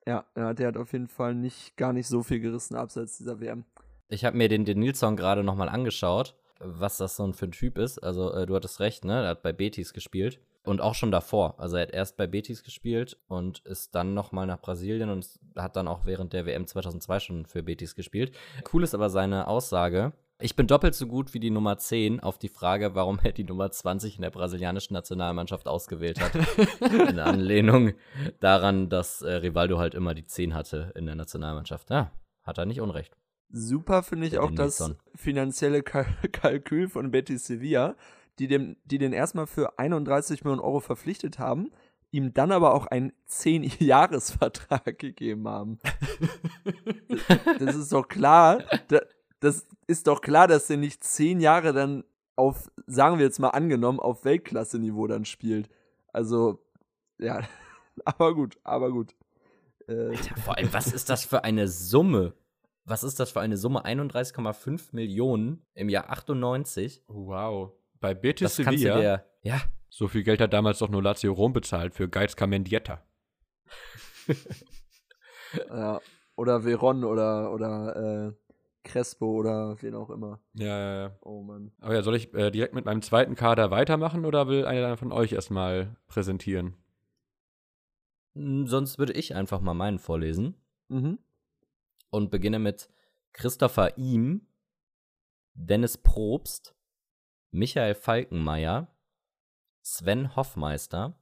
ja, 0.06 0.24
ja, 0.36 0.54
der 0.54 0.68
hat 0.68 0.76
auf 0.76 0.92
jeden 0.92 1.08
Fall 1.08 1.34
nicht 1.34 1.76
gar 1.76 1.92
nicht 1.92 2.06
so 2.08 2.22
viel 2.22 2.40
gerissen 2.40 2.76
abseits 2.76 3.18
dieser 3.18 3.40
WM. 3.40 3.64
Ich 4.08 4.24
habe 4.24 4.36
mir 4.36 4.48
den, 4.48 4.64
den 4.64 4.78
Nilsson 4.78 5.16
gerade 5.16 5.42
nochmal 5.42 5.68
angeschaut, 5.68 6.36
was 6.60 6.98
das 6.98 7.16
so 7.16 7.32
für 7.32 7.46
ein 7.46 7.52
Typ 7.52 7.78
ist. 7.78 7.98
Also, 7.98 8.32
äh, 8.32 8.46
du 8.46 8.54
hattest 8.54 8.80
recht, 8.80 9.04
ne? 9.04 9.24
Er 9.24 9.28
hat 9.28 9.42
bei 9.42 9.52
Betis 9.52 9.92
gespielt. 9.92 10.40
Und 10.64 10.80
auch 10.80 10.94
schon 10.94 11.12
davor. 11.12 11.54
Also, 11.58 11.76
er 11.76 11.82
hat 11.82 11.92
erst 11.92 12.16
bei 12.16 12.26
Betis 12.26 12.64
gespielt 12.64 13.18
und 13.28 13.60
ist 13.60 13.94
dann 13.94 14.14
nochmal 14.14 14.46
nach 14.46 14.60
Brasilien 14.60 15.10
und 15.10 15.26
hat 15.56 15.76
dann 15.76 15.86
auch 15.86 16.06
während 16.06 16.32
der 16.32 16.44
WM 16.46 16.66
2002 16.66 17.20
schon 17.20 17.46
für 17.46 17.62
Betis 17.62 17.94
gespielt. 17.94 18.36
Cool 18.72 18.82
ist 18.82 18.94
aber 18.94 19.10
seine 19.10 19.46
Aussage. 19.48 20.12
Ich 20.38 20.54
bin 20.54 20.66
doppelt 20.66 20.94
so 20.94 21.06
gut 21.06 21.32
wie 21.32 21.40
die 21.40 21.50
Nummer 21.50 21.78
10 21.78 22.20
auf 22.20 22.36
die 22.36 22.50
Frage, 22.50 22.94
warum 22.94 23.18
er 23.22 23.32
die 23.32 23.44
Nummer 23.44 23.70
20 23.70 24.16
in 24.16 24.22
der 24.22 24.30
brasilianischen 24.30 24.92
Nationalmannschaft 24.92 25.66
ausgewählt 25.66 26.20
hat. 26.20 26.34
in 27.08 27.18
Anlehnung 27.18 27.94
daran, 28.40 28.90
dass 28.90 29.22
äh, 29.22 29.32
Rivaldo 29.32 29.78
halt 29.78 29.94
immer 29.94 30.14
die 30.14 30.26
10 30.26 30.52
hatte 30.54 30.92
in 30.94 31.06
der 31.06 31.14
Nationalmannschaft. 31.14 31.88
Ja, 31.90 32.12
hat 32.42 32.58
er 32.58 32.66
nicht 32.66 32.82
unrecht. 32.82 33.16
Super 33.48 34.02
finde 34.02 34.26
ich 34.26 34.38
auch 34.38 34.50
das 34.50 34.92
finanzielle 35.14 35.82
Kal 35.82 36.06
Kalkül 36.32 36.88
von 36.88 37.10
Betis 37.10 37.46
Sevilla, 37.46 37.96
die, 38.38 38.48
dem, 38.48 38.76
die 38.84 38.98
den 38.98 39.12
erstmal 39.12 39.46
für 39.46 39.78
31 39.78 40.44
Millionen 40.44 40.60
Euro 40.60 40.80
verpflichtet 40.80 41.38
haben, 41.38 41.70
ihm 42.10 42.34
dann 42.34 42.52
aber 42.52 42.74
auch 42.74 42.86
einen 42.86 43.12
10-Jahres-Vertrag 43.28 44.84
gegeben 44.98 45.48
haben. 45.48 45.78
das 47.58 47.76
ist 47.76 47.92
doch 47.92 48.08
klar, 48.08 48.62
da, 48.88 49.00
das 49.40 49.66
ist 49.86 50.06
doch 50.06 50.20
klar, 50.20 50.48
dass 50.48 50.66
der 50.66 50.76
nicht 50.76 51.04
10 51.04 51.40
Jahre 51.40 51.72
dann 51.72 52.04
auf, 52.36 52.70
sagen 52.86 53.18
wir 53.18 53.24
jetzt 53.24 53.38
mal 53.38 53.50
angenommen, 53.50 54.00
auf 54.00 54.24
Weltklasse-Niveau 54.24 55.06
dann 55.06 55.24
spielt. 55.24 55.68
Also, 56.12 56.62
ja, 57.18 57.42
aber 58.04 58.34
gut, 58.34 58.58
aber 58.62 58.90
gut. 58.90 59.14
Äh, 59.86 60.16
Vor 60.44 60.56
allem, 60.56 60.72
was 60.72 60.92
ist 60.92 61.08
das 61.10 61.24
für 61.24 61.44
eine 61.44 61.68
Summe? 61.68 62.34
Was 62.88 63.02
ist 63.02 63.18
das 63.18 63.32
für 63.32 63.40
eine 63.40 63.56
Summe? 63.56 63.84
31,5 63.84 64.88
Millionen 64.92 65.62
im 65.74 65.88
Jahr 65.88 66.08
98. 66.08 67.02
Wow. 67.08 67.72
Bei 68.00 68.14
Betis 68.14 68.56
Das 68.56 68.64
kannst 68.64 68.82
du 68.84 68.88
Sevilla, 68.88 69.00
dir. 69.18 69.24
Ja. 69.42 69.60
so 69.90 70.06
viel 70.06 70.22
Geld 70.22 70.40
hat 70.40 70.52
damals 70.52 70.78
doch 70.78 70.88
nur 70.88 71.02
Lazio 71.02 71.32
Rom 71.32 71.52
bezahlt 71.52 71.94
für 71.94 72.08
Geiz 72.08 72.36
Mendieta. 72.40 73.02
ja, 75.68 76.00
oder 76.36 76.62
Veron 76.64 77.04
oder, 77.04 77.52
oder 77.52 78.28
äh, 78.28 78.32
Crespo 78.84 79.26
oder 79.32 79.76
wen 79.82 79.94
auch 79.94 80.10
immer. 80.10 80.40
Ja, 80.54 80.66
ja, 80.78 80.96
ja. 81.08 81.16
Oh 81.22 81.42
Mann. 81.42 81.72
Aber 81.80 81.94
ja, 81.94 82.02
soll 82.02 82.14
ich 82.14 82.32
äh, 82.34 82.50
direkt 82.52 82.74
mit 82.74 82.84
meinem 82.84 83.02
zweiten 83.02 83.34
Kader 83.34 83.70
weitermachen 83.72 84.24
oder 84.24 84.46
will 84.46 84.64
einer 84.64 84.96
von 84.96 85.10
euch 85.10 85.32
erstmal 85.32 85.96
präsentieren? 86.06 86.76
Hm, 88.36 88.68
Sonst 88.68 88.98
würde 88.98 89.12
ich 89.14 89.34
einfach 89.34 89.60
mal 89.60 89.74
meinen 89.74 89.98
vorlesen 89.98 90.54
Mhm. 90.88 91.18
Und 92.10 92.30
beginne 92.30 92.58
mit 92.58 92.90
Christopher 93.32 93.96
Ihm, 93.98 94.46
Dennis 95.54 95.98
Probst, 95.98 96.74
Michael 97.50 97.94
Falkenmeier, 97.94 98.94
Sven 99.82 100.34
Hoffmeister, 100.36 101.18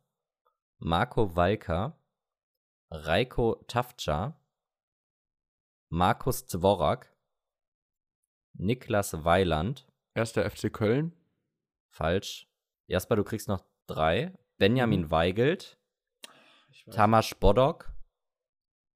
Marco 0.79 1.37
Walker, 1.37 1.99
Reiko 2.91 3.57
Taftscha, 3.69 4.41
Markus 5.89 6.47
Zworak, 6.47 7.15
Niklas 8.55 9.25
Weiland, 9.25 9.87
Erster 10.15 10.49
FC 10.49 10.73
Köln. 10.73 11.13
falsch. 11.89 12.49
Jasper, 12.87 13.17
du 13.17 13.25
kriegst 13.25 13.49
noch 13.49 13.65
drei. 13.87 14.33
Benjamin 14.59 15.03
Mhm. 15.03 15.11
Weigelt, 15.11 15.79
Tamas 16.91 17.35
Bodok, 17.35 17.93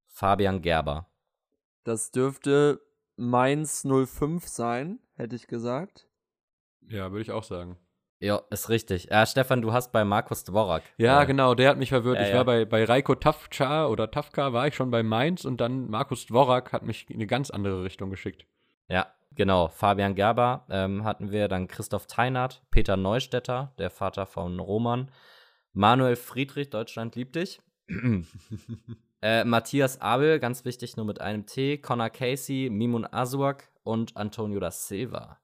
Fabian 0.07 0.62
Gerber. 0.62 1.08
Das 1.89 2.11
dürfte 2.11 2.82
Mainz 3.16 3.82
05 3.82 4.47
sein, 4.47 4.99
hätte 5.14 5.34
ich 5.36 5.47
gesagt. 5.47 6.07
Ja, 6.86 7.11
würde 7.12 7.22
ich 7.22 7.32
auch 7.32 7.45
sagen. 7.45 7.78
Ja, 8.20 8.43
ist 8.51 8.68
richtig. 8.68 9.09
Ja, 9.11 9.24
Stefan, 9.24 9.62
du 9.62 9.72
hast 9.72 9.91
bei 9.91 10.05
Markus 10.05 10.45
Dvorak. 10.45 10.82
Ja, 10.99 11.22
äh, 11.22 11.24
genau, 11.24 11.55
der 11.55 11.70
hat 11.70 11.78
mich 11.78 11.89
verwirrt. 11.89 12.18
Ja, 12.18 12.24
ich 12.24 12.28
ja. 12.28 12.36
war 12.36 12.45
bei, 12.45 12.66
bei 12.66 12.84
Reiko 12.84 13.14
Tafca 13.14 13.86
oder 13.86 14.11
Tafka 14.11 14.53
war 14.53 14.66
ich 14.66 14.74
schon 14.74 14.91
bei 14.91 15.03
Mainz 15.03 15.47
und 15.47 15.62
dann 15.62 15.89
Markus 15.89 16.26
Dvorak 16.26 16.74
hat 16.74 16.82
mich 16.82 17.09
in 17.09 17.16
eine 17.16 17.26
ganz 17.26 17.49
andere 17.49 17.82
Richtung 17.82 18.11
geschickt. 18.11 18.45
Ja, 18.89 19.07
genau. 19.34 19.68
Fabian 19.68 20.14
Gerber 20.14 20.66
ähm, 20.68 21.05
hatten 21.05 21.32
wir, 21.32 21.49
dann 21.49 21.68
Christoph 21.68 22.07
Teinert, 22.07 22.61
Peter 22.70 22.99
Neustädter, 22.99 23.72
der 23.78 23.89
Vater 23.89 24.26
von 24.26 24.61
Roman, 24.61 25.11
Manuel 25.72 26.16
Friedrich, 26.16 26.68
Deutschland 26.68 27.16
liebt 27.16 27.34
dich. 27.34 27.62
äh, 29.23 29.45
Matthias 29.45 30.01
Abel, 30.01 30.39
ganz 30.39 30.64
wichtig, 30.64 30.97
nur 30.97 31.07
mit 31.07 31.21
einem 31.21 31.47
T, 31.47 31.79
Connor 31.79 32.11
Casey, 32.11 32.69
Mimun 32.71 33.07
Azuak 33.11 33.71
und 33.83 34.16
Antonio 34.16 34.61
da 34.61 34.71
Silva. 34.71 35.41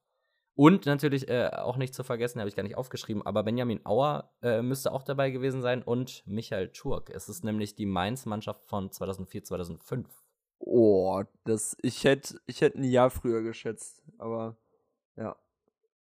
Und 0.57 0.87
natürlich 0.87 1.29
äh, 1.29 1.51
auch 1.53 1.77
nicht 1.77 1.95
zu 1.95 2.05
vergessen, 2.05 2.39
habe 2.39 2.49
ich 2.49 2.55
gar 2.55 2.63
nicht 2.63 2.77
aufgeschrieben, 2.77 3.27
aber 3.27 3.43
Benjamin 3.43 3.85
Auer 3.85 4.31
äh, 4.41 4.63
müsste 4.63 4.93
auch 4.93 5.03
dabei 5.03 5.31
gewesen 5.31 5.63
sein 5.63 5.83
und 5.83 6.23
Michael 6.27 6.69
Turk. 6.69 7.11
Es 7.11 7.29
ist 7.29 7.43
nämlich 7.43 7.75
die 7.75 7.87
Mainz-Mannschaft 7.87 8.65
von 8.65 8.93
2004, 8.93 9.43
2005. 9.43 10.09
Oh, 10.61 11.25
das, 11.43 11.77
ich 11.83 12.05
hätte 12.05 12.41
ich 12.47 12.61
hätt 12.61 12.77
ein 12.77 12.85
Jahr 12.85 13.11
früher 13.11 13.43
geschätzt, 13.43 14.05
aber 14.19 14.57
ja. 15.17 15.37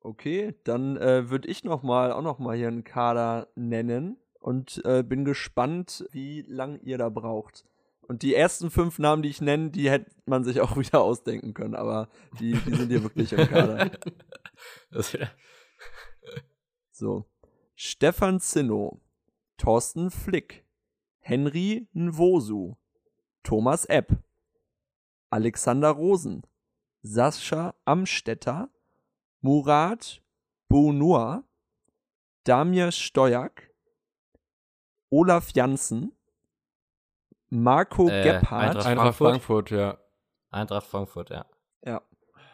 Okay, 0.01 0.55
dann 0.65 0.97
äh, 0.97 1.31
würde 1.31 1.47
ich 1.47 1.63
noch 1.63 1.83
mal, 1.83 2.11
auch 2.11 2.23
noch 2.23 2.39
mal 2.39 2.57
hier 2.57 2.69
einen 2.69 2.85
Kader 2.85 3.49
nennen 3.55 4.17
und 4.41 4.83
äh, 4.85 5.03
bin 5.03 5.25
gespannt, 5.25 6.07
wie 6.11 6.43
lang 6.43 6.81
ihr 6.81 6.99
da 6.99 7.09
braucht. 7.09 7.65
Und 8.03 8.23
die 8.23 8.35
ersten 8.35 8.71
fünf 8.71 8.99
Namen, 8.99 9.23
die 9.23 9.29
ich 9.29 9.41
nenne, 9.41 9.71
die 9.71 9.89
hätte 9.89 10.11
man 10.25 10.43
sich 10.43 10.61
auch 10.61 10.77
wieder 10.79 11.01
ausdenken 11.01 11.55
können, 11.55 11.77
aber 11.77 12.09
die, 12.41 12.53
die 12.53 12.75
sind 12.75 12.89
hier 12.89 13.03
wirklich 13.03 13.33
im 13.33 13.47
Kader. 13.47 13.91
So. 16.91 17.25
Stefan 17.77 18.41
Zinno, 18.41 19.01
Thorsten 19.57 20.11
Flick, 20.11 20.67
Henry 21.21 21.89
Nwosu, 21.95 22.75
Thomas 23.43 23.87
Epp, 23.87 24.23
Alexander 25.31 25.89
Rosen, 25.89 26.43
Sascha 27.01 27.75
Amstetter, 27.87 28.69
Murat 29.41 30.23
Bonua, 30.69 31.45
Damir 32.45 32.93
Stoyak, 32.93 33.70
Olaf 35.11 35.51
Janssen, 35.55 36.13
Marco 37.51 38.09
Äh, 38.09 38.23
Gebhardt. 38.23 38.53
Eintracht 38.77 38.87
Eintracht 38.87 39.15
Frankfurt? 39.17 39.29
Frankfurt, 39.31 39.71
ja. 39.71 39.99
Eintracht 40.51 40.87
Frankfurt, 40.87 41.31
ja. 41.31 41.47
Ja, 41.85 42.03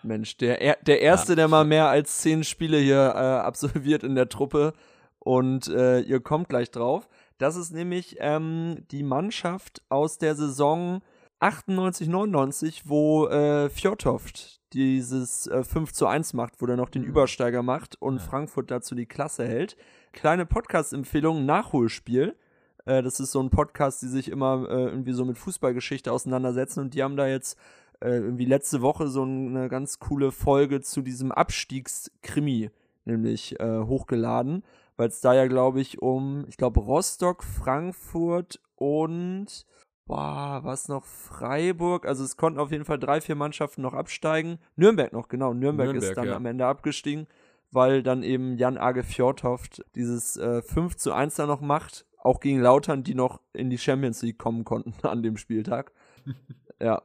Mensch, 0.02 0.36
der, 0.38 0.60
er- 0.60 0.78
der 0.82 1.00
Erste, 1.00 1.36
der 1.36 1.48
mal 1.48 1.64
mehr 1.64 1.88
als 1.88 2.18
zehn 2.18 2.44
Spiele 2.44 2.78
hier 2.78 3.12
äh, 3.14 3.18
absolviert 3.18 4.02
in 4.04 4.14
der 4.14 4.28
Truppe 4.28 4.72
und 5.18 5.68
äh, 5.68 6.00
ihr 6.00 6.20
kommt 6.20 6.48
gleich 6.48 6.70
drauf. 6.70 7.08
Das 7.38 7.56
ist 7.56 7.72
nämlich 7.72 8.16
ähm, 8.20 8.86
die 8.90 9.02
Mannschaft 9.02 9.82
aus 9.90 10.16
der 10.18 10.34
Saison 10.34 11.02
98, 11.40 12.08
99, 12.08 12.88
wo 12.88 13.26
äh, 13.26 13.68
Fjordhoft 13.68 14.60
dieses 14.72 15.46
äh, 15.46 15.62
5 15.62 15.92
zu 15.92 16.06
1 16.06 16.32
macht, 16.32 16.62
wo 16.62 16.66
der 16.66 16.76
noch 16.76 16.88
den 16.88 17.02
Übersteiger 17.04 17.62
macht 17.62 18.00
und 18.00 18.20
Frankfurt 18.22 18.70
dazu 18.70 18.94
die 18.94 19.04
Klasse 19.06 19.46
hält. 19.46 19.76
Kleine 20.12 20.46
Podcast-Empfehlung, 20.46 21.44
Nachholspiel. 21.44 22.36
Äh, 22.86 23.02
das 23.02 23.20
ist 23.20 23.32
so 23.32 23.40
ein 23.40 23.50
Podcast, 23.50 24.00
die 24.02 24.08
sich 24.08 24.30
immer 24.30 24.66
äh, 24.68 24.84
irgendwie 24.86 25.12
so 25.12 25.24
mit 25.24 25.36
Fußballgeschichte 25.36 26.10
auseinandersetzen 26.10 26.80
und 26.80 26.94
die 26.94 27.02
haben 27.02 27.16
da 27.16 27.26
jetzt 27.26 27.58
äh, 28.00 28.16
irgendwie 28.16 28.46
letzte 28.46 28.80
Woche 28.80 29.08
so 29.08 29.22
eine 29.22 29.68
ganz 29.68 29.98
coole 29.98 30.32
Folge 30.32 30.80
zu 30.80 31.02
diesem 31.02 31.30
Abstiegskrimi 31.32 32.70
nämlich 33.06 33.58
äh, 33.60 33.80
hochgeladen, 33.80 34.62
weil 34.96 35.08
es 35.08 35.20
da 35.20 35.34
ja, 35.34 35.46
glaube 35.46 35.80
ich, 35.80 36.02
um, 36.02 36.44
ich 36.48 36.56
glaube, 36.56 36.80
Rostock, 36.80 37.42
Frankfurt 37.42 38.60
und 38.74 39.64
boah, 40.06 40.60
was 40.62 40.88
noch 40.88 41.04
Freiburg, 41.04 42.06
also 42.06 42.24
es 42.24 42.36
konnten 42.36 42.60
auf 42.60 42.70
jeden 42.70 42.84
Fall 42.84 42.98
drei, 42.98 43.20
vier 43.20 43.34
Mannschaften 43.34 43.82
noch 43.82 43.94
absteigen. 43.94 44.58
Nürnberg 44.76 45.12
noch, 45.12 45.28
genau, 45.28 45.54
Nürnberg, 45.54 45.88
ist 45.88 46.02
Nürnberg, 46.02 46.16
dann 46.16 46.26
ja. 46.28 46.36
am 46.36 46.46
Ende 46.46 46.66
abgestiegen, 46.66 47.26
weil 47.70 48.02
dann 48.02 48.22
eben 48.22 48.56
Jan 48.56 48.78
Age 48.78 49.04
Fjordhoft 49.04 49.84
dieses 49.94 50.36
äh, 50.36 50.62
5 50.62 50.96
zu 50.96 51.12
1 51.12 51.36
da 51.36 51.46
noch 51.46 51.60
macht, 51.60 52.06
auch 52.26 52.40
gegen 52.40 52.60
Lautern, 52.60 53.02
die 53.02 53.14
noch 53.14 53.40
in 53.52 53.70
die 53.70 53.78
Champions 53.78 54.22
League 54.22 54.38
kommen 54.38 54.64
konnten 54.64 54.94
an 55.06 55.22
dem 55.22 55.36
Spieltag. 55.36 55.92
ja. 56.80 57.02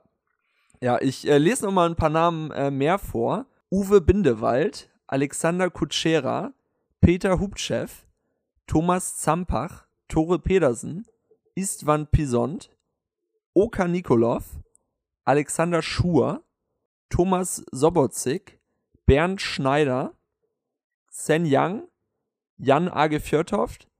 Ja, 0.82 1.00
ich 1.00 1.28
äh, 1.28 1.38
lese 1.38 1.66
noch 1.66 1.72
mal 1.72 1.88
ein 1.88 1.96
paar 1.96 2.10
Namen 2.10 2.50
äh, 2.52 2.72
mehr 2.72 2.98
vor. 2.98 3.46
Uwe 3.72 4.02
Bindewald, 4.02 4.90
Alexander 5.06 5.70
Kutschera, 5.70 6.54
Peter 7.00 7.40
Hubtschew, 7.40 7.88
Thomas 8.66 9.18
Zampach, 9.18 9.86
Tore 10.08 10.40
Pedersen, 10.40 11.06
Istvan 11.56 12.08
Pisont, 12.08 12.72
Oka 13.54 13.88
Nikolov, 13.88 14.44
Alexander 15.24 15.82
Schur, 15.82 16.44
Thomas 17.10 17.64
Sobotzik, 17.72 18.60
Bernd 19.06 19.42
Schneider, 19.42 20.14
Sen 21.10 21.46
Yang, 21.46 21.84
Jan 22.58 22.90
Age 22.90 23.20
Fjörtoft, 23.20 23.91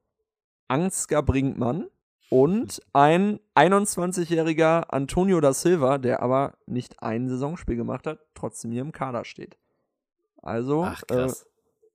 Ansgar 0.72 1.22
Brinkmann 1.24 1.88
und 2.30 2.82
ein 2.94 3.40
21-jähriger 3.56 4.86
Antonio 4.90 5.42
da 5.42 5.54
Silva, 5.54 5.98
der 5.98 6.22
aber 6.22 6.54
nicht 6.66 7.02
ein 7.04 7.28
Saisonspiel 7.28 7.76
gemacht 7.76 8.08
hat, 8.08 8.20
trotzdem 8.36 8.72
hier 8.72 8.82
im 8.82 8.92
Kader 8.94 9.26
steht. 9.26 9.58
Also 10.42 10.84
Ach, 10.86 11.04
äh, 11.10 11.28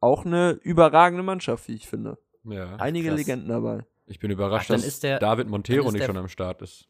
auch 0.00 0.24
eine 0.26 0.50
überragende 0.62 1.22
Mannschaft, 1.22 1.68
wie 1.68 1.74
ich 1.74 1.88
finde. 1.88 2.18
ja. 2.44 2.76
Einige 2.76 3.08
krass. 3.08 3.18
Legenden 3.18 3.48
dabei. 3.48 3.86
Ich 4.06 4.18
bin 4.18 4.30
überrascht, 4.30 4.66
Ach, 4.66 4.74
dann 4.74 4.80
dass 4.80 4.86
ist 4.86 5.02
der- 5.02 5.18
David 5.18 5.46
dann 5.46 5.50
Montero 5.52 5.84
nicht 5.90 6.00
der- 6.00 6.06
schon 6.06 6.16
am 6.18 6.28
Start 6.28 6.62
ist. 6.62 6.88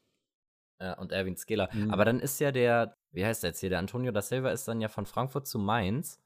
Ja, 0.80 0.95
und 0.99 1.12
Erwin 1.12 1.37
Skeler. 1.37 1.70
Mhm. 1.72 1.91
Aber 1.91 2.05
dann 2.05 2.20
ist 2.20 2.39
ja 2.41 2.53
der, 2.53 2.97
wie 3.12 3.24
heißt 3.24 3.43
der 3.43 3.51
jetzt 3.51 3.61
hier, 3.61 3.70
der 3.70 3.78
Antonio 3.78 4.12
da 4.12 4.20
Silva 4.20 4.51
ist 4.51 4.68
dann 4.68 4.80
ja 4.82 4.89
von 4.89 5.07
Frankfurt 5.07 5.47
zu 5.47 5.59
Mainz, 5.59 6.20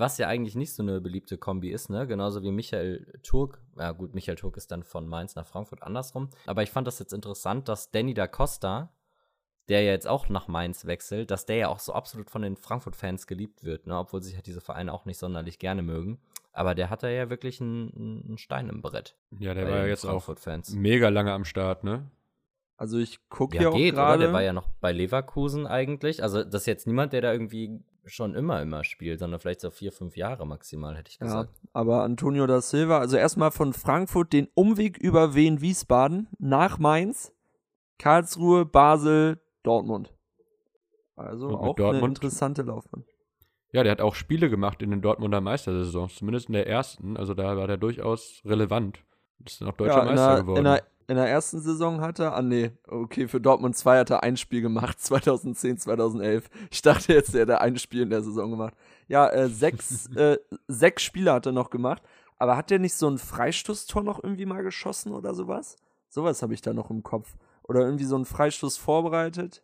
was 0.00 0.18
ja 0.18 0.26
eigentlich 0.26 0.54
nicht 0.56 0.74
so 0.74 0.82
eine 0.82 1.00
beliebte 1.00 1.38
Kombi 1.38 1.70
ist, 1.70 1.90
ne? 1.90 2.06
Genauso 2.06 2.42
wie 2.42 2.50
Michael 2.50 3.20
Turk. 3.22 3.62
Ja, 3.78 3.92
gut, 3.92 4.14
Michael 4.14 4.36
Turk 4.36 4.56
ist 4.56 4.70
dann 4.70 4.82
von 4.82 5.06
Mainz 5.06 5.34
nach 5.34 5.46
Frankfurt 5.46 5.82
andersrum. 5.82 6.30
Aber 6.46 6.62
ich 6.62 6.70
fand 6.70 6.86
das 6.86 6.98
jetzt 6.98 7.12
interessant, 7.12 7.68
dass 7.68 7.90
Danny 7.90 8.14
da 8.14 8.26
Costa, 8.26 8.92
der 9.68 9.82
ja 9.82 9.92
jetzt 9.92 10.08
auch 10.08 10.28
nach 10.28 10.48
Mainz 10.48 10.86
wechselt, 10.86 11.30
dass 11.30 11.46
der 11.46 11.56
ja 11.56 11.68
auch 11.68 11.78
so 11.78 11.92
absolut 11.92 12.30
von 12.30 12.42
den 12.42 12.56
Frankfurt-Fans 12.56 13.26
geliebt 13.26 13.62
wird, 13.62 13.86
ne? 13.86 13.96
Obwohl 13.96 14.22
sich 14.22 14.34
halt 14.34 14.46
diese 14.46 14.60
Vereine 14.60 14.92
auch 14.92 15.04
nicht 15.04 15.18
sonderlich 15.18 15.58
gerne 15.58 15.82
mögen. 15.82 16.20
Aber 16.52 16.74
der 16.74 16.90
hat 16.90 17.02
da 17.04 17.08
ja 17.08 17.30
wirklich 17.30 17.60
einen, 17.60 18.24
einen 18.26 18.38
Stein 18.38 18.68
im 18.68 18.82
Brett. 18.82 19.16
Ja, 19.38 19.54
der 19.54 19.68
war 19.68 19.78
ja 19.78 19.86
jetzt 19.86 20.04
auch 20.04 20.24
Frankfurt-Fans. 20.24 20.72
mega 20.74 21.08
lange 21.08 21.32
am 21.32 21.44
Start, 21.44 21.84
ne? 21.84 22.10
Also 22.76 22.98
ich 22.98 23.28
gucke 23.28 23.56
Ja, 23.56 23.74
hier 23.74 23.92
auch 23.92 23.94
gerade. 23.94 24.24
Der 24.24 24.32
war 24.32 24.42
ja 24.42 24.54
noch 24.54 24.70
bei 24.80 24.90
Leverkusen 24.90 25.66
eigentlich. 25.66 26.22
Also, 26.22 26.42
das 26.42 26.62
ist 26.62 26.66
jetzt 26.66 26.86
niemand, 26.86 27.12
der 27.12 27.20
da 27.20 27.30
irgendwie 27.30 27.84
schon 28.10 28.34
immer, 28.34 28.60
immer 28.62 28.84
spielt, 28.84 29.18
sondern 29.18 29.40
vielleicht 29.40 29.60
so 29.60 29.70
vier, 29.70 29.92
fünf 29.92 30.16
Jahre 30.16 30.46
maximal, 30.46 30.96
hätte 30.96 31.10
ich 31.10 31.18
Ja, 31.18 31.26
gesagt. 31.26 31.60
aber 31.72 32.02
Antonio 32.02 32.46
da 32.46 32.60
Silva, 32.60 32.98
also 32.98 33.16
erstmal 33.16 33.50
von 33.50 33.72
Frankfurt 33.72 34.32
den 34.32 34.48
Umweg 34.54 34.98
über 34.98 35.34
Wien 35.34 35.60
Wiesbaden 35.60 36.28
nach 36.38 36.78
Mainz, 36.78 37.32
Karlsruhe, 37.98 38.64
Basel, 38.64 39.40
Dortmund. 39.62 40.12
Also 41.16 41.48
Und 41.48 41.54
auch 41.56 41.64
eine 41.64 41.74
Dortmund? 41.74 42.18
interessante 42.18 42.62
Laufbahn. 42.62 43.04
Ja, 43.72 43.82
der 43.82 43.92
hat 43.92 44.00
auch 44.00 44.14
Spiele 44.14 44.50
gemacht 44.50 44.82
in 44.82 44.90
den 44.90 45.02
Dortmunder 45.02 45.40
Meistersaisons, 45.40 46.16
zumindest 46.16 46.48
in 46.48 46.54
der 46.54 46.66
ersten. 46.66 47.16
Also 47.16 47.34
da 47.34 47.56
war 47.56 47.66
der 47.66 47.76
durchaus 47.76 48.42
relevant. 48.44 49.04
Ist 49.44 49.60
noch 49.60 49.76
deutscher 49.76 49.96
ja, 49.96 50.02
in 50.02 50.08
Meister 50.08 50.34
der, 50.34 50.42
geworden. 50.42 50.58
In 50.58 50.64
der, 50.64 50.82
in 51.10 51.16
der 51.16 51.28
ersten 51.28 51.60
Saison 51.60 52.00
hat 52.00 52.20
er, 52.20 52.34
ah 52.34 52.42
nee, 52.42 52.70
okay, 52.86 53.26
für 53.26 53.40
Dortmund 53.40 53.76
2 53.76 53.98
hat 53.98 54.10
er 54.10 54.22
ein 54.22 54.36
Spiel 54.36 54.62
gemacht, 54.62 55.00
2010, 55.00 55.78
2011. 55.78 56.48
Ich 56.70 56.82
dachte 56.82 57.12
jetzt, 57.12 57.34
er 57.34 57.40
hätte 57.42 57.60
ein 57.60 57.76
Spiel 57.78 58.02
in 58.02 58.10
der 58.10 58.22
Saison 58.22 58.50
gemacht. 58.50 58.74
Ja, 59.08 59.28
äh, 59.28 59.48
sechs, 59.48 60.06
äh, 60.16 60.38
sechs 60.68 61.02
Spiele 61.02 61.32
hat 61.32 61.46
er 61.46 61.52
noch 61.52 61.70
gemacht. 61.70 62.02
Aber 62.38 62.56
hat 62.56 62.70
der 62.70 62.78
nicht 62.78 62.94
so 62.94 63.08
ein 63.08 63.18
Freistoßtor 63.18 64.02
noch 64.02 64.22
irgendwie 64.22 64.46
mal 64.46 64.62
geschossen 64.62 65.12
oder 65.12 65.34
sowas? 65.34 65.76
Sowas 66.08 66.42
habe 66.42 66.54
ich 66.54 66.62
da 66.62 66.72
noch 66.72 66.90
im 66.90 67.02
Kopf. 67.02 67.36
Oder 67.64 67.80
irgendwie 67.80 68.04
so 68.04 68.14
einen 68.14 68.24
Freistoß 68.24 68.78
vorbereitet. 68.78 69.62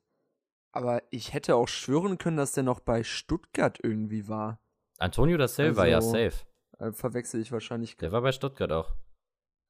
Aber 0.73 1.03
ich 1.11 1.33
hätte 1.33 1.55
auch 1.57 1.69
schwören 1.69 2.19
können, 2.19 2.37
dass 2.37 2.53
der 2.53 2.65
noch 2.65 2.81
bei 2.81 3.03
Stuttgart 3.03 3.79
irgendwie 3.83 4.29
war. 4.29 4.61
Antonio 4.99 5.39
da 5.39 5.49
Silva, 5.49 5.87
ja, 5.87 5.97
Also- 5.97 6.11
safe. 6.11 6.45
Äh, 6.79 6.93
verwechsel 6.93 7.41
ich 7.41 7.51
wahrscheinlich. 7.53 7.97
Der 7.97 8.13
war 8.13 8.21
bei 8.21 8.33
Stuttgart 8.33 8.71
auch. 8.73 8.93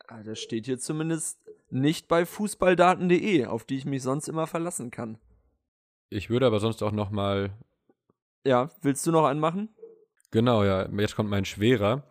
Ah, 0.09 0.23
der 0.23 0.35
steht 0.35 0.67
hier 0.67 0.79
zumindest 0.79 1.39
nicht 1.81 2.09
bei 2.09 2.27
fußballdaten.de, 2.27 3.47
auf 3.47 3.65
die 3.65 3.77
ich 3.77 3.85
mich 3.85 4.03
sonst 4.03 4.29
immer 4.29 4.47
verlassen 4.47 4.91
kann. 4.91 5.19
ich 6.11 6.31
würde 6.31 6.47
aber 6.47 6.61
sonst 6.61 6.83
auch 6.83 6.93
noch 6.93 7.11
mal 7.11 7.51
Ja, 8.45 8.71
willst 8.83 9.07
du 9.07 9.13
noch 9.13 9.25
einen 9.25 9.41
machen? 9.41 9.69
Genau, 10.31 10.65
ja. 10.65 10.89
Jetzt 10.91 11.17
kommt 11.17 11.31
mein 11.31 11.45
schwerer. 11.45 12.05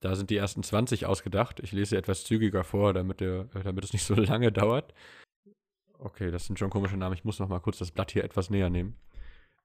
Da 0.00 0.16
sind 0.16 0.30
die 0.30 0.36
ersten 0.36 0.62
20 0.62 1.06
ausgedacht. 1.06 1.60
Ich 1.60 1.72
lese 1.72 1.96
etwas 1.96 2.24
zügiger 2.24 2.64
vor, 2.64 2.92
damit, 2.94 3.20
der, 3.20 3.44
damit 3.44 3.84
es 3.84 3.92
nicht 3.92 4.04
so 4.04 4.14
lange 4.32 4.50
dauert. 4.50 4.94
Okay, 5.98 6.30
das 6.30 6.46
sind 6.46 6.58
schon 6.58 6.70
komische 6.70 6.96
Namen. 6.96 7.14
Ich 7.14 7.24
muss 7.24 7.38
noch 7.38 7.48
mal 7.48 7.60
kurz 7.60 7.78
das 7.78 7.90
Blatt 7.90 8.10
hier 8.10 8.24
etwas 8.24 8.48
näher 8.48 8.70
nehmen. 8.70 8.96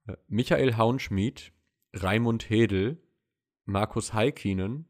Äh, 0.07 0.17
Michael 0.27 0.75
Haunschmied, 0.75 1.53
Raimund 1.93 2.49
Hedel, 2.49 3.01
Markus 3.63 4.13
Heikinen, 4.13 4.87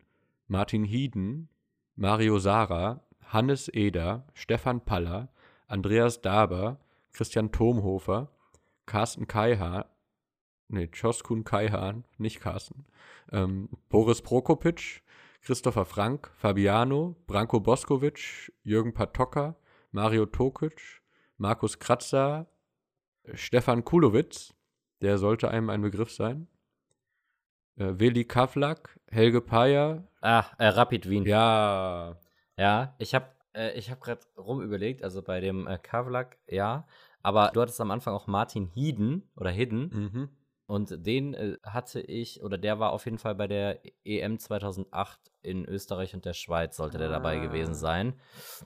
Martin 0.48 0.84
Hieden, 0.84 1.50
Mario 1.96 2.40
Sara, 2.40 3.05
Hannes 3.36 3.68
Eder, 3.68 4.24
Stefan 4.34 4.80
Paller, 4.86 5.28
Andreas 5.68 6.22
Daber, 6.22 6.80
Christian 7.12 7.52
Thomhofer, 7.52 8.30
Carsten 8.86 9.28
Kaihan, 9.28 9.84
nee, 10.70 10.88
Choskun 10.88 11.44
Kaihan, 11.44 12.06
nicht 12.18 12.40
Carsten, 12.40 12.86
ähm, 13.34 13.68
Boris 13.90 14.22
Prokopitsch, 14.22 15.02
Christopher 15.42 15.84
Frank, 15.84 16.32
Fabiano, 16.38 17.18
Branko 17.28 17.60
Boskovic, 17.60 18.54
Jürgen 18.64 18.94
Patocka, 18.94 19.58
Mario 19.92 20.26
Tokic, 20.26 21.02
Markus 21.38 21.78
Kratzer, 21.78 22.48
Stefan 23.34 23.84
Kulowitz, 23.84 24.54
der 25.02 25.18
sollte 25.18 25.50
einem 25.52 25.70
ein 25.70 25.82
Begriff 25.82 26.12
sein, 26.14 26.48
äh, 27.76 28.00
Veli 28.00 28.24
Kavlak, 28.24 28.98
Helge 29.12 29.42
Payer, 29.42 30.08
Ah, 30.22 30.46
äh, 30.58 30.68
Rapid 30.68 31.10
Wien. 31.10 31.26
ja, 31.26 32.16
Ja, 32.58 32.96
ich 33.00 33.14
habe 33.16 33.28
äh, 33.54 33.72
ich 33.78 33.90
hab 33.92 34.02
gerade 34.02 34.22
rumüberlegt, 34.38 35.04
also 35.04 35.22
bei 35.22 35.40
dem 35.40 35.68
äh, 35.68 35.78
Kavlak, 35.78 36.38
ja. 36.48 36.88
Aber 37.22 37.52
du 37.54 37.62
hattest 37.62 37.82
am 37.82 37.92
Anfang 37.92 38.14
auch 38.14 38.28
Martin 38.28 38.66
Hieden 38.68 39.30
oder 39.36 39.50
Hidden. 39.50 39.90
mhm. 40.14 40.30
Und 40.68 41.06
den 41.06 41.36
äh, 41.36 41.58
hatte 41.64 42.02
ich, 42.02 42.42
oder 42.42 42.58
der 42.58 42.80
war 42.80 42.92
auf 42.92 43.06
jeden 43.06 43.20
Fall 43.20 43.36
bei 43.36 43.46
der 43.48 43.82
EM 44.04 44.40
2008 44.40 45.20
in 45.44 45.64
Österreich 45.66 46.16
und 46.16 46.26
der 46.26 46.34
Schweiz, 46.34 46.78
sollte 46.78 46.98
der 46.98 47.10
dabei 47.10 47.38
gewesen 47.38 47.72
Ah. 47.72 47.76
sein. 47.76 48.14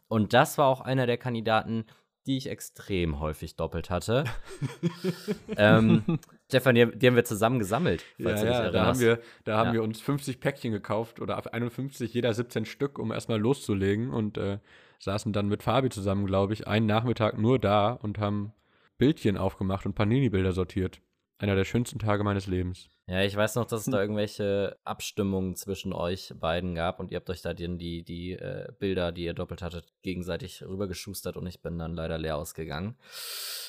Und 0.08 0.34
das 0.34 0.58
war 0.58 0.68
auch 0.68 0.80
einer 0.80 1.08
der 1.08 1.18
Kandidaten, 1.18 1.86
die 2.26 2.38
ich 2.38 2.48
extrem 2.48 3.20
häufig 3.20 3.58
doppelt 3.58 3.90
hatte. 3.90 4.24
ähm, 5.58 6.20
Stefan, 6.50 6.74
die, 6.74 6.82
haben 6.82 7.16
wir 7.16 7.24
zusammen 7.26 7.60
gesammelt, 7.60 8.04
falls 8.20 8.42
Ja, 8.42 8.46
du 8.48 8.52
dich 8.52 8.58
ja, 8.58 8.72
da 8.72 8.86
haben, 8.88 9.00
wir, 9.00 9.20
da 9.44 9.58
haben 9.58 9.68
Ja. 9.68 9.74
wir 9.74 9.84
uns 9.84 10.02
50 10.02 10.40
Päckchen 10.40 10.72
gekauft 10.72 11.22
oder 11.22 11.38
ab 11.38 11.48
51, 11.54 12.12
jeder 12.12 12.34
17 12.34 12.66
Stück, 12.66 12.98
um 12.98 13.12
erstmal 13.12 13.40
loszulegen 13.40 14.10
und 14.10 14.40
äh, 14.40 14.58
saßen 14.98 15.32
dann 15.32 15.48
mit 15.48 15.62
Fabi 15.62 15.90
zusammen, 15.90 16.26
glaube 16.26 16.54
ich, 16.54 16.68
einen 16.68 16.88
Nachmittag 16.88 17.38
nur 17.38 17.60
da 17.60 17.92
und 17.92 18.18
haben 18.18 18.52
Bildchen 18.98 19.38
aufgemacht 19.38 19.86
und 19.86 19.94
Panini-Bilder 19.94 20.52
sortiert. 20.52 21.02
Einer 21.42 21.56
der 21.56 21.64
schönsten 21.64 22.00
Tage 22.00 22.26
meines 22.26 22.48
Lebens. 22.48 22.90
Ja, 23.08 23.24
ich 23.24 23.34
weiß 23.34 23.56
noch, 23.56 23.66
dass 23.66 23.88
es 23.88 23.92
da 23.92 24.02
irgendwelche 24.02 24.78
Abstimmungen 24.84 25.56
zwischen 25.56 25.94
euch 25.94 26.34
beiden 26.38 26.76
gab 26.76 27.00
und 27.00 27.12
ihr 27.12 27.16
habt 27.16 27.30
euch 27.30 27.42
da 27.42 27.54
die, 27.54 27.78
die, 27.78 28.04
die 28.04 28.34
äh, 28.34 28.68
Bilder, 28.78 29.14
die 29.14 29.24
ihr 29.24 29.34
doppelt 29.34 29.62
hattet, 29.62 29.88
gegenseitig 30.02 30.62
rübergeschustert 30.62 31.38
und 31.38 31.48
ich 31.48 31.62
bin 31.62 31.80
dann 31.80 31.94
leider 31.94 32.18
leer 32.18 32.36
ausgegangen. 32.36 32.98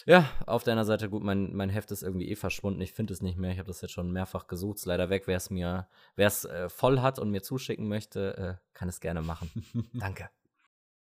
Ja, 0.05 0.29
auf 0.47 0.65
deiner 0.65 0.85
Seite 0.85 1.09
gut, 1.09 1.23
mein, 1.23 1.55
mein 1.55 1.71
Heft 1.71 1.93
ist 1.93 2.03
irgendwie 2.03 2.29
eh 2.29 2.35
verschwunden. 2.35 2.81
Ich 2.81 2.93
finde 2.93 3.13
es 3.13 3.23
nicht 3.23 3.39
mehr. 3.39 3.53
Ich 3.53 3.59
habe 3.59 3.69
das 3.69 3.81
jetzt 3.81 3.93
schon 3.93 4.11
mehrfach 4.11 4.49
gesucht. 4.49 4.79
Ist 4.79 4.87
leider 4.87 5.09
weg. 5.09 5.29
Wer 5.29 5.37
es 5.37 5.49
mir, 5.49 5.87
wer 6.17 6.27
es 6.27 6.45
äh, 6.45 6.69
voll 6.69 7.01
hat 7.01 7.21
und 7.21 7.31
mir 7.31 7.43
zuschicken 7.43 7.87
möchte, 7.87 8.37
äh, 8.37 8.55
kann 8.75 8.89
es 8.89 9.01
gerne 9.01 9.23
machen. 9.23 9.49
Danke. 9.95 10.29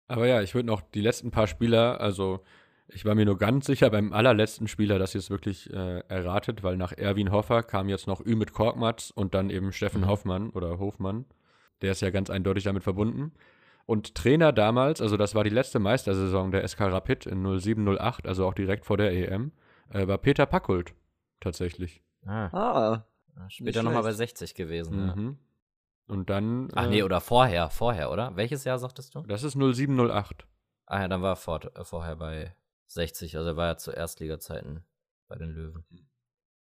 Aber 0.07 0.27
ja, 0.27 0.41
ich 0.41 0.55
würde 0.55 0.67
noch 0.67 0.81
die 0.81 1.01
letzten 1.01 1.31
paar 1.31 1.47
Spieler, 1.47 2.01
also 2.01 2.43
ich 2.91 3.05
war 3.05 3.15
mir 3.15 3.25
nur 3.25 3.37
ganz 3.37 3.65
sicher 3.65 3.89
beim 3.89 4.13
allerletzten 4.13 4.67
Spieler, 4.67 4.99
dass 4.99 5.15
ihr 5.15 5.19
es 5.19 5.29
wirklich 5.29 5.71
äh, 5.73 5.99
erratet, 6.07 6.63
weil 6.63 6.77
nach 6.77 6.91
Erwin 6.91 7.31
Hoffer 7.31 7.63
kam 7.63 7.89
jetzt 7.89 8.07
noch 8.07 8.25
Ümit 8.25 8.53
Korkmaz 8.53 9.11
und 9.11 9.33
dann 9.33 9.49
eben 9.49 9.71
Steffen 9.71 10.01
Mhm. 10.01 10.07
Hoffmann 10.07 10.49
oder 10.49 10.79
Hofmann. 10.79 11.25
Der 11.81 11.91
ist 11.91 12.01
ja 12.01 12.09
ganz 12.09 12.29
eindeutig 12.29 12.63
damit 12.65 12.83
verbunden. 12.83 13.31
Und 13.85 14.13
Trainer 14.15 14.51
damals, 14.51 15.01
also 15.01 15.17
das 15.17 15.33
war 15.33 15.43
die 15.43 15.49
letzte 15.49 15.79
Meistersaison 15.79 16.51
der 16.51 16.67
SK 16.67 16.81
Rapid 16.81 17.25
in 17.25 17.41
0708, 17.59 18.27
also 18.27 18.45
auch 18.45 18.53
direkt 18.53 18.85
vor 18.85 18.97
der 18.97 19.11
EM, 19.11 19.51
äh, 19.91 20.07
war 20.07 20.17
Peter 20.19 20.45
Packult 20.45 20.93
tatsächlich. 21.39 22.03
Ah, 22.25 22.49
Ah, 22.51 23.05
später 23.47 23.81
nochmal 23.83 24.03
bei 24.03 24.13
schlecht. 24.13 24.37
60 24.37 24.53
gewesen. 24.55 25.07
Ja. 25.07 25.15
Mhm. 25.15 25.37
Und 26.07 26.29
dann. 26.29 26.69
Ach 26.75 26.85
äh, 26.85 26.89
nee, 26.89 27.03
oder 27.03 27.21
vorher, 27.21 27.69
vorher, 27.69 28.11
oder? 28.11 28.35
Welches 28.35 28.63
Jahr 28.63 28.77
sagtest 28.79 29.15
du? 29.15 29.21
Das 29.21 29.43
ist 29.43 29.55
0708. 29.55 30.45
Ah 30.85 31.01
ja, 31.01 31.07
dann 31.07 31.21
war 31.21 31.33
er 31.33 31.35
vor, 31.35 31.61
äh, 31.75 31.83
vorher 31.83 32.15
bei 32.15 32.53
60, 32.89 33.37
also 33.37 33.49
er 33.49 33.57
war 33.57 33.67
ja 33.67 33.77
zu 33.77 33.91
Erstliga-Zeiten 33.91 34.83
bei 35.27 35.37
den 35.37 35.49
Löwen. 35.49 35.85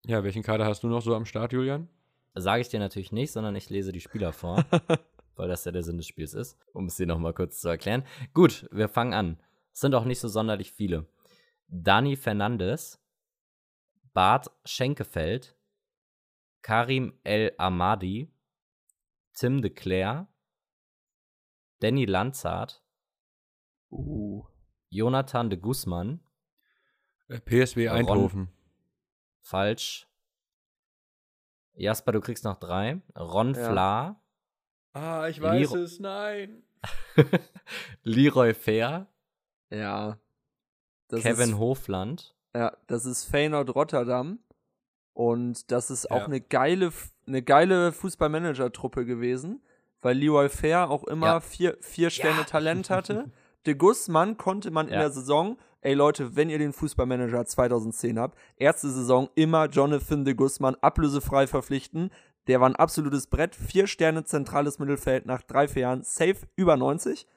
Ja, 0.05 0.23
welchen 0.23 0.43
Kader 0.43 0.65
hast 0.65 0.83
du 0.83 0.87
noch 0.87 1.01
so 1.01 1.15
am 1.15 1.25
Start, 1.25 1.53
Julian? 1.53 1.87
Sage 2.33 2.61
ich 2.61 2.69
dir 2.69 2.79
natürlich 2.79 3.11
nicht, 3.11 3.31
sondern 3.31 3.55
ich 3.55 3.69
lese 3.69 3.91
die 3.91 4.01
Spieler 4.01 4.33
vor, 4.33 4.65
weil 5.35 5.47
das 5.47 5.65
ja 5.65 5.71
der 5.71 5.83
Sinn 5.83 5.97
des 5.97 6.07
Spiels 6.07 6.33
ist, 6.33 6.57
um 6.73 6.87
es 6.87 6.95
dir 6.95 7.07
nochmal 7.07 7.33
kurz 7.33 7.59
zu 7.59 7.69
erklären. 7.69 8.03
Gut, 8.33 8.67
wir 8.71 8.89
fangen 8.89 9.13
an. 9.13 9.39
Es 9.71 9.79
sind 9.79 9.95
auch 9.95 10.05
nicht 10.05 10.19
so 10.19 10.27
sonderlich 10.27 10.71
viele. 10.71 11.07
Dani 11.67 12.15
Fernandes, 12.15 13.01
Bart 14.13 14.51
Schenkefeld, 14.65 15.55
Karim 16.61 17.19
El 17.23 17.53
Amadi, 17.57 18.31
Tim 19.33 19.61
de 19.61 19.71
Cler, 19.71 20.27
Danny 21.79 22.05
Lanzart, 22.05 22.85
Uh. 23.91 24.54
Jonathan 24.95 25.49
de 25.49 25.59
Guzman, 25.59 26.19
Äh, 27.27 27.39
PSW 27.39 27.87
Ron. 27.87 27.97
Eindhoven. 27.97 28.49
falsch. 29.41 30.07
Jasper, 31.73 32.13
du 32.13 32.21
kriegst 32.21 32.43
noch 32.45 32.57
drei. 32.59 33.01
Ron 33.17 33.53
Ja. 33.53 33.69
Fla, 33.71 34.21
Ah, 34.93 35.27
ich 35.27 35.41
weiß 35.41 35.73
es, 35.73 35.99
nein. 35.99 36.63
Leroy 38.03 38.53
Fair, 38.53 39.07
Ja. 39.69 40.17
Das 41.09 41.21
Kevin 41.21 41.49
ist, 41.51 41.57
Hofland. 41.57 42.33
Ja, 42.55 42.75
das 42.87 43.05
ist 43.05 43.25
Feyenoord 43.25 43.75
Rotterdam. 43.75 44.39
Und 45.13 45.69
das 45.71 45.91
ist 45.91 46.09
auch 46.09 46.19
Ja. 46.21 46.25
eine 46.25 46.41
geile, 46.41 46.91
eine 47.27 47.41
geile 47.43 47.91
Fußballmanager-Truppe 47.91 49.05
gewesen, 49.05 49.61
weil 50.01 50.17
Leroy 50.17 50.49
Fair 50.49 50.89
auch 50.89 51.03
immer 51.05 51.27
Ja. 51.27 51.39
vier, 51.41 51.77
vier 51.81 52.09
Sterne 52.09 52.45
Talent 52.45 52.89
hatte. 52.89 53.31
De 53.65 53.73
Guzman 53.75 54.37
konnte 54.37 54.71
man 54.71 54.87
in 54.87 54.93
Ja. 54.93 54.99
der 55.01 55.11
Saison, 55.11 55.57
ey 55.81 55.93
Leute, 55.93 56.35
wenn 56.35 56.49
ihr 56.49 56.59
den 56.59 56.73
Fußballmanager 56.73 57.45
2010 57.45 58.19
habt, 58.19 58.37
erste 58.57 58.89
Saison 58.89 59.29
immer 59.35 59.67
Jonathan 59.67 60.23
de 60.25 60.33
Guzman 60.33 60.75
ablösefrei 60.81 61.47
verpflichten. 61.47 62.11
Der 62.47 62.61
war 62.61 62.69
ein 62.69 62.75
absolutes 62.75 63.27
Brett. 63.27 63.55
Vier 63.55 63.87
Sterne 63.87 64.23
zentrales 64.23 64.77
Mittelfeld 64.77 65.25
nach 65.25 65.41
drei, 65.41 65.67
vier 65.67 65.81
Jahren. 65.83 66.03
Safe 66.03 66.37
über 66.55 66.77
90. 66.77 67.27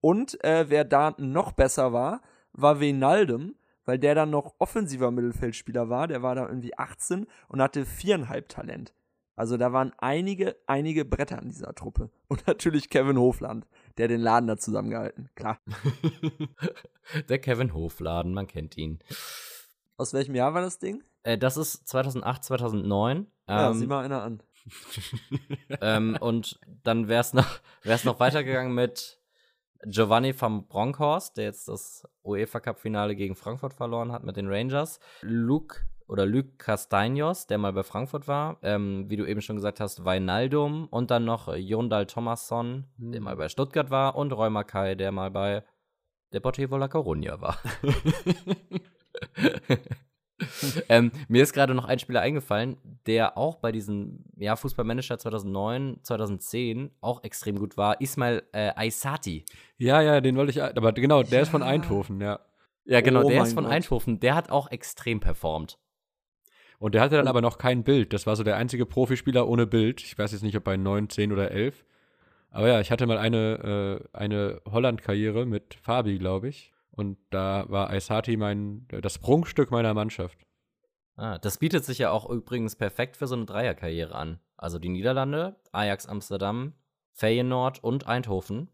Und 0.00 0.42
äh, 0.44 0.66
wer 0.68 0.84
da 0.84 1.14
noch 1.18 1.52
besser 1.52 1.92
war, 1.92 2.20
war 2.52 2.78
Wijnaldum, 2.80 3.54
weil 3.86 3.98
der 3.98 4.14
dann 4.14 4.30
noch 4.30 4.54
offensiver 4.58 5.10
Mittelfeldspieler 5.10 5.88
war. 5.88 6.06
Der 6.06 6.22
war 6.22 6.34
da 6.34 6.46
irgendwie 6.46 6.76
18 6.76 7.26
und 7.48 7.62
hatte 7.62 7.86
viereinhalb 7.86 8.48
Talent. 8.50 8.92
Also 9.36 9.56
da 9.56 9.72
waren 9.72 9.92
einige, 9.98 10.56
einige 10.66 11.04
Bretter 11.04 11.40
in 11.40 11.48
dieser 11.48 11.74
Truppe. 11.74 12.10
Und 12.26 12.46
natürlich 12.46 12.90
Kevin 12.90 13.18
Hofland, 13.18 13.66
der 13.98 14.08
den 14.08 14.20
Laden 14.20 14.46
da 14.46 14.56
zusammengehalten. 14.56 15.28
Klar. 15.34 15.60
Der 17.28 17.38
Kevin 17.38 17.74
Hofladen, 17.74 18.34
man 18.34 18.46
kennt 18.46 18.76
ihn. 18.76 18.98
Aus 19.96 20.12
welchem 20.12 20.34
Jahr 20.34 20.54
war 20.54 20.62
das 20.62 20.78
Ding? 20.78 21.02
Äh, 21.22 21.38
das 21.38 21.56
ist 21.56 21.88
2008, 21.88 22.44
2009. 22.44 23.26
Ja, 23.48 23.70
Ähm, 23.70 23.78
sieh 23.78 23.86
mal 23.86 24.04
einer 24.04 24.22
an. 24.22 24.42
ähm, 25.80 26.16
und 26.20 26.60
dann 26.84 27.08
wäre 27.08 27.20
es 27.20 27.32
noch, 27.32 27.60
wär's 27.82 28.04
noch 28.04 28.20
weitergegangen 28.20 28.74
mit 28.74 29.18
Giovanni 29.84 30.38
van 30.38 30.66
Bronckhorst, 30.66 31.36
der 31.36 31.44
jetzt 31.44 31.68
das 31.68 32.06
UEFA 32.22 32.60
Cup 32.60 32.80
Finale 32.80 33.16
gegen 33.16 33.34
Frankfurt 33.34 33.74
verloren 33.74 34.12
hat 34.12 34.24
mit 34.24 34.36
den 34.36 34.48
Rangers. 34.48 35.00
Luke 35.22 35.86
oder 36.08 36.26
Luc 36.26 36.46
Castaños, 36.58 37.46
der 37.46 37.58
mal 37.58 37.72
bei 37.72 37.82
Frankfurt 37.82 38.26
war. 38.26 38.58
Ähm, 38.62 39.04
wie 39.08 39.16
du 39.16 39.26
eben 39.26 39.42
schon 39.42 39.56
gesagt 39.56 39.78
hast, 39.78 40.04
Wijnaldum. 40.04 40.88
Und 40.88 41.10
dann 41.10 41.24
noch 41.24 41.54
Jondal 41.54 42.06
Thomasson, 42.06 42.86
der 42.96 43.18
Hm. 43.18 43.24
mal 43.24 43.36
bei 43.36 43.48
Stuttgart 43.48 43.90
war. 43.90 44.16
Und 44.16 44.30
Mackay, 44.30 44.96
der 44.96 45.12
mal 45.12 45.30
bei 45.30 45.62
Deportivo 46.32 46.76
La 46.76 46.86
Coruña 46.86 47.40
war. 47.40 47.58
ähm, 50.88 51.10
mir 51.28 51.42
ist 51.42 51.52
gerade 51.52 51.74
noch 51.74 51.84
ein 51.84 51.98
Spieler 51.98 52.20
eingefallen, 52.20 52.76
der 53.06 53.36
auch 53.36 53.56
bei 53.56 53.72
diesem 53.72 54.24
ja, 54.36 54.56
Fußballmanager 54.56 55.18
2009, 55.18 55.98
2010 56.02 56.90
auch 57.00 57.22
extrem 57.24 57.58
gut 57.58 57.76
war. 57.76 58.00
Ismail 58.00 58.42
äh, 58.52 58.72
Aysati. 58.74 59.44
Ja, 59.78 60.00
ja, 60.00 60.20
den 60.20 60.36
wollte 60.36 60.50
ich, 60.50 60.62
aber 60.62 60.92
genau, 60.92 61.22
der 61.22 61.42
ist 61.42 61.48
von 61.48 61.62
Ja. 61.62 61.68
Eindhoven, 61.68 62.20
ja. 62.20 62.40
Ja, 62.84 63.02
genau, 63.02 63.24
Oh 63.24 63.28
der 63.28 63.42
ist 63.42 63.52
von 63.52 63.64
Gott. 63.64 63.72
Eindhoven. 63.74 64.18
Der 64.20 64.34
hat 64.34 64.50
auch 64.50 64.70
extrem 64.70 65.20
performt. 65.20 65.78
Und 66.78 66.94
der 66.94 67.02
hatte 67.02 67.16
dann 67.16 67.28
aber 67.28 67.40
noch 67.40 67.58
kein 67.58 67.82
Bild. 67.82 68.12
Das 68.12 68.26
war 68.26 68.36
so 68.36 68.44
der 68.44 68.56
einzige 68.56 68.86
Profispieler 68.86 69.48
ohne 69.48 69.66
Bild. 69.66 70.00
Ich 70.02 70.16
weiß 70.16 70.32
jetzt 70.32 70.42
nicht, 70.42 70.56
ob 70.56 70.64
bei 70.64 70.76
9, 70.76 71.10
10 71.10 71.32
oder 71.32 71.50
11. 71.50 71.84
Aber 72.50 72.68
ja, 72.68 72.80
ich 72.80 72.90
hatte 72.90 73.06
mal 73.06 73.18
eine, 73.18 74.00
äh, 74.12 74.16
eine 74.16 74.62
Holland-Karriere 74.70 75.44
mit 75.44 75.74
Fabi, 75.74 76.18
glaube 76.18 76.48
ich. 76.48 76.72
Und 76.90 77.18
da 77.30 77.64
war 77.68 77.90
Aysati 77.90 78.36
mein, 78.36 78.86
das 78.88 79.18
Prunkstück 79.18 79.70
meiner 79.70 79.94
Mannschaft. 79.94 80.38
Ah, 81.16 81.38
das 81.38 81.58
bietet 81.58 81.84
sich 81.84 81.98
ja 81.98 82.10
auch 82.10 82.30
übrigens 82.30 82.76
perfekt 82.76 83.16
für 83.16 83.26
so 83.26 83.34
eine 83.34 83.44
Dreierkarriere 83.44 84.14
an. 84.14 84.38
Also 84.56 84.78
die 84.78 84.88
Niederlande, 84.88 85.56
Ajax 85.72 86.06
Amsterdam, 86.06 86.74
Feyenoord 87.12 87.82
und 87.82 88.06
Eindhoven. 88.06 88.68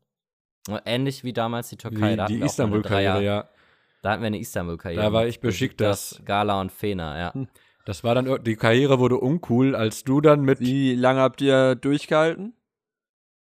Ähnlich 0.85 1.25
wie 1.25 1.33
damals 1.33 1.69
die 1.71 1.77
Türkei. 1.77 2.17
Die, 2.17 2.39
die 2.39 2.45
Istanbul-Karriere, 2.45 3.23
ja. 3.23 3.49
Da 4.03 4.13
hatten 4.13 4.23
wir 4.23 4.29
eine 4.29 4.39
Istanbul-Karriere. 4.39 5.03
Da 5.03 5.13
war 5.13 5.27
ich 5.27 5.41
Besiktas. 5.41 6.11
Besiktas, 6.11 6.25
Gala 6.27 6.61
und 6.61 6.71
Fener, 6.73 7.19
ja. 7.19 7.47
Das 7.85 8.03
war 8.03 8.15
dann, 8.15 8.43
die 8.45 8.57
Karriere 8.57 8.99
wurde 8.99 9.19
uncool, 9.19 9.75
als 9.77 10.05
du 10.05 10.21
dann 10.21 10.43
mit, 10.43 10.61
Wie 10.61 10.95
lange 10.95 11.21
habt 11.21 11.41
ihr 11.43 11.75
durchgehalten? 11.75 12.55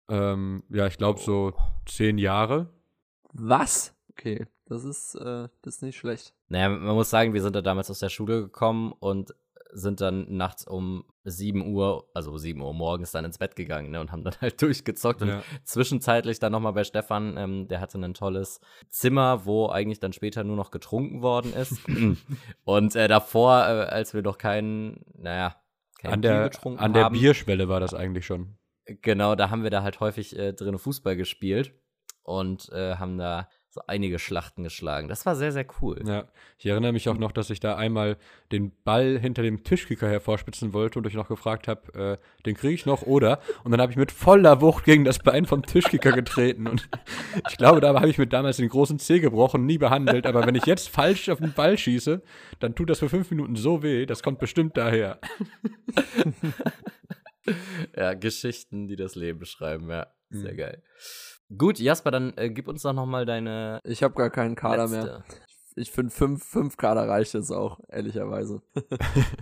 Ähm, 0.10 0.64
ja, 0.70 0.88
ich 0.88 0.98
glaube 0.98 1.20
so 1.20 1.54
zehn 1.86 2.18
Jahre. 2.18 2.70
Was? 3.34 3.96
Okay, 4.12 4.48
das 4.66 4.84
ist, 4.86 5.16
äh, 5.16 5.50
das 5.62 5.76
ist 5.76 5.84
nicht 5.84 5.98
schlecht. 5.98 6.34
Naja, 6.48 6.70
man 6.70 6.96
muss 6.96 7.10
sagen, 7.10 7.34
wir 7.34 7.42
sind 7.42 7.56
da 7.56 7.62
damals 7.62 7.92
aus 7.92 8.00
der 8.00 8.10
Schule 8.10 8.42
gekommen 8.42 8.94
und 9.00 9.36
sind 9.72 10.02
dann 10.02 10.26
nachts 10.36 10.66
um 10.66 11.04
7 11.24 11.74
Uhr, 11.74 12.10
also 12.14 12.38
7 12.38 12.62
Uhr 12.62 12.74
morgens 12.74 13.12
dann 13.12 13.26
ins 13.26 13.38
Bett 13.38 13.56
gegangen 13.56 13.92
ne, 13.92 14.00
und 14.02 14.12
haben 14.12 14.24
dann 14.24 14.34
halt 14.42 14.62
durchgezockt. 14.62 15.22
Ja. 15.22 15.38
Und 15.38 15.44
zwischenzeitlich 15.64 16.40
dann 16.40 16.52
nochmal 16.52 16.74
bei 16.74 16.84
Stefan, 16.84 17.38
ähm, 17.38 17.68
der 17.68 17.82
hatte 17.82 17.98
ein 17.98 18.14
tolles 18.14 18.60
Zimmer, 18.90 19.46
wo 19.46 19.68
eigentlich 19.70 20.00
dann 20.00 20.14
später 20.14 20.44
nur 20.44 20.56
noch 20.56 20.72
getrunken 20.72 21.22
worden 21.22 21.54
ist. 21.54 21.80
und 22.64 22.96
äh, 22.96 23.08
davor, 23.08 23.60
äh, 23.60 23.86
als 23.86 24.14
wir 24.14 24.22
noch 24.22 24.38
keinen, 24.38 25.06
naja, 25.16 25.56
kein 26.00 26.14
An 26.14 26.22
Bier 26.22 26.32
der, 26.32 26.50
getrunken 26.50 26.80
an 26.80 26.94
der 26.94 27.06
haben, 27.06 27.14
Bierschwelle 27.20 27.68
war 27.68 27.80
das 27.80 27.94
eigentlich 27.94 28.26
schon. 28.26 28.58
Genau, 28.86 29.36
da 29.36 29.50
haben 29.50 29.64
wir 29.64 29.70
da 29.70 29.84
halt 29.84 30.00
häufig 30.00 30.38
äh, 30.38 30.54
drin 30.54 30.80
Fußball 30.80 31.16
gespielt 31.16 31.74
und 32.24 32.70
äh, 32.72 32.96
haben 32.96 33.18
da 33.18 33.50
so 33.72 33.82
einige 33.86 34.18
Schlachten 34.18 34.64
geschlagen. 34.64 35.08
Das 35.08 35.28
war 35.28 35.36
sehr, 35.36 35.52
sehr 35.52 35.66
cool. 35.82 36.02
Ja, 36.04 36.28
ich 36.58 36.66
erinnere 36.66 36.92
mich 36.92 37.08
auch 37.08 37.18
noch, 37.18 37.32
dass 37.32 37.52
ich 37.52 37.60
da 37.60 37.76
einmal 37.76 38.18
den 38.52 38.72
Ball 38.84 39.20
hinter 39.20 39.44
dem 39.44 39.64
Tischkicker 39.64 40.10
hervorspitzen 40.10 40.74
wollte 40.74 40.98
und 40.98 41.06
euch 41.06 41.14
noch 41.14 41.28
gefragt 41.28 41.68
habe, 41.68 42.18
äh, 42.20 42.44
den 42.46 42.56
kriege 42.56 42.74
ich 42.74 42.88
noch 42.88 43.04
oder? 43.04 43.40
Und 43.64 43.72
dann 43.72 43.80
habe 43.80 43.92
ich 43.92 43.98
mit 43.98 44.12
voller 44.12 44.60
Wucht 44.62 44.86
gegen 44.86 45.06
das 45.06 45.20
Bein 45.20 45.46
vom 45.46 45.62
Tischkicker 45.64 46.12
getreten 46.14 46.66
und 46.68 46.90
ich 47.50 47.58
glaube, 47.58 47.80
da 47.80 47.94
habe 47.94 48.10
ich 48.10 48.18
mir 48.18 48.26
damals 48.26 48.58
den 48.58 48.70
großen 48.70 48.98
Zeh 48.98 49.20
gebrochen, 49.20 49.68
nie 49.68 49.78
behandelt, 49.78 50.26
aber 50.26 50.48
wenn 50.48 50.56
ich 50.56 50.66
jetzt 50.66 50.90
falsch 50.90 51.30
auf 51.30 51.38
den 51.40 51.54
Ball 51.54 51.78
schieße, 51.78 52.24
dann 52.60 52.74
tut 52.74 52.90
das 52.90 53.00
für 53.00 53.10
fünf 53.10 53.30
Minuten 53.30 53.56
so 53.56 53.84
weh, 53.84 54.08
das 54.08 54.24
kommt 54.24 54.40
bestimmt 54.40 54.78
daher. 54.78 55.20
Ja, 57.96 58.14
Geschichten, 58.14 58.88
die 58.88 58.96
das 58.96 59.16
Leben 59.16 59.40
beschreiben, 59.40 59.90
ja. 59.90 60.08
Sehr 60.30 60.54
Mhm. 60.54 60.58
geil. 60.58 60.84
Gut, 61.58 61.80
Jasper, 61.80 62.12
dann 62.12 62.34
äh, 62.38 62.50
gib 62.50 62.68
uns 62.68 62.84
doch 62.84 62.94
noch 62.94 63.06
mal 63.06 63.26
deine 63.26 63.80
Ich 63.84 64.04
habe 64.04 64.14
gar 64.14 64.30
keinen 64.30 64.56
Kader 64.56 64.84
letzte. 64.84 65.04
mehr. 65.04 65.24
Ich 65.76 65.92
finde, 65.92 66.12
fünf, 66.12 66.44
fünf 66.44 66.78
Kader 66.78 67.08
reicht 67.08 67.34
jetzt 67.34 67.52
auch, 67.52 67.80
ehrlicherweise. 67.90 68.62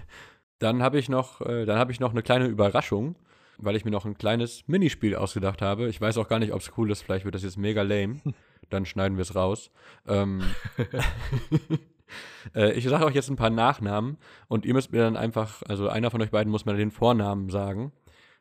Dann 0.59 0.81
habe 0.81 0.97
ich 0.97 1.07
noch, 1.09 1.41
äh, 1.41 1.65
dann 1.65 1.77
habe 1.77 1.91
ich 1.91 1.99
noch 1.99 2.11
eine 2.11 2.23
kleine 2.23 2.47
Überraschung, 2.47 3.15
weil 3.57 3.75
ich 3.75 3.85
mir 3.85 3.91
noch 3.91 4.05
ein 4.05 4.17
kleines 4.17 4.67
Minispiel 4.67 5.15
ausgedacht 5.15 5.61
habe. 5.61 5.87
Ich 5.87 6.01
weiß 6.01 6.17
auch 6.17 6.27
gar 6.27 6.39
nicht, 6.39 6.53
ob 6.53 6.61
es 6.61 6.71
cool 6.77 6.89
ist. 6.89 7.03
Vielleicht 7.03 7.25
wird 7.25 7.35
das 7.35 7.43
jetzt 7.43 7.57
mega 7.57 7.83
lame. 7.83 8.17
Dann 8.69 8.85
schneiden 8.85 9.17
wir 9.17 9.21
es 9.21 9.35
raus. 9.35 9.71
Ähm, 10.07 10.41
äh, 12.55 12.71
ich 12.73 12.85
sage 12.85 13.05
euch 13.05 13.15
jetzt 13.15 13.29
ein 13.29 13.35
paar 13.37 13.49
Nachnamen 13.49 14.17
und 14.47 14.65
ihr 14.65 14.73
müsst 14.73 14.91
mir 14.91 14.99
dann 14.99 15.15
einfach, 15.15 15.63
also 15.69 15.87
einer 15.87 16.11
von 16.11 16.21
euch 16.21 16.31
beiden 16.31 16.51
muss 16.51 16.65
mir 16.65 16.75
den 16.75 16.91
Vornamen 16.91 17.49
sagen. 17.49 17.93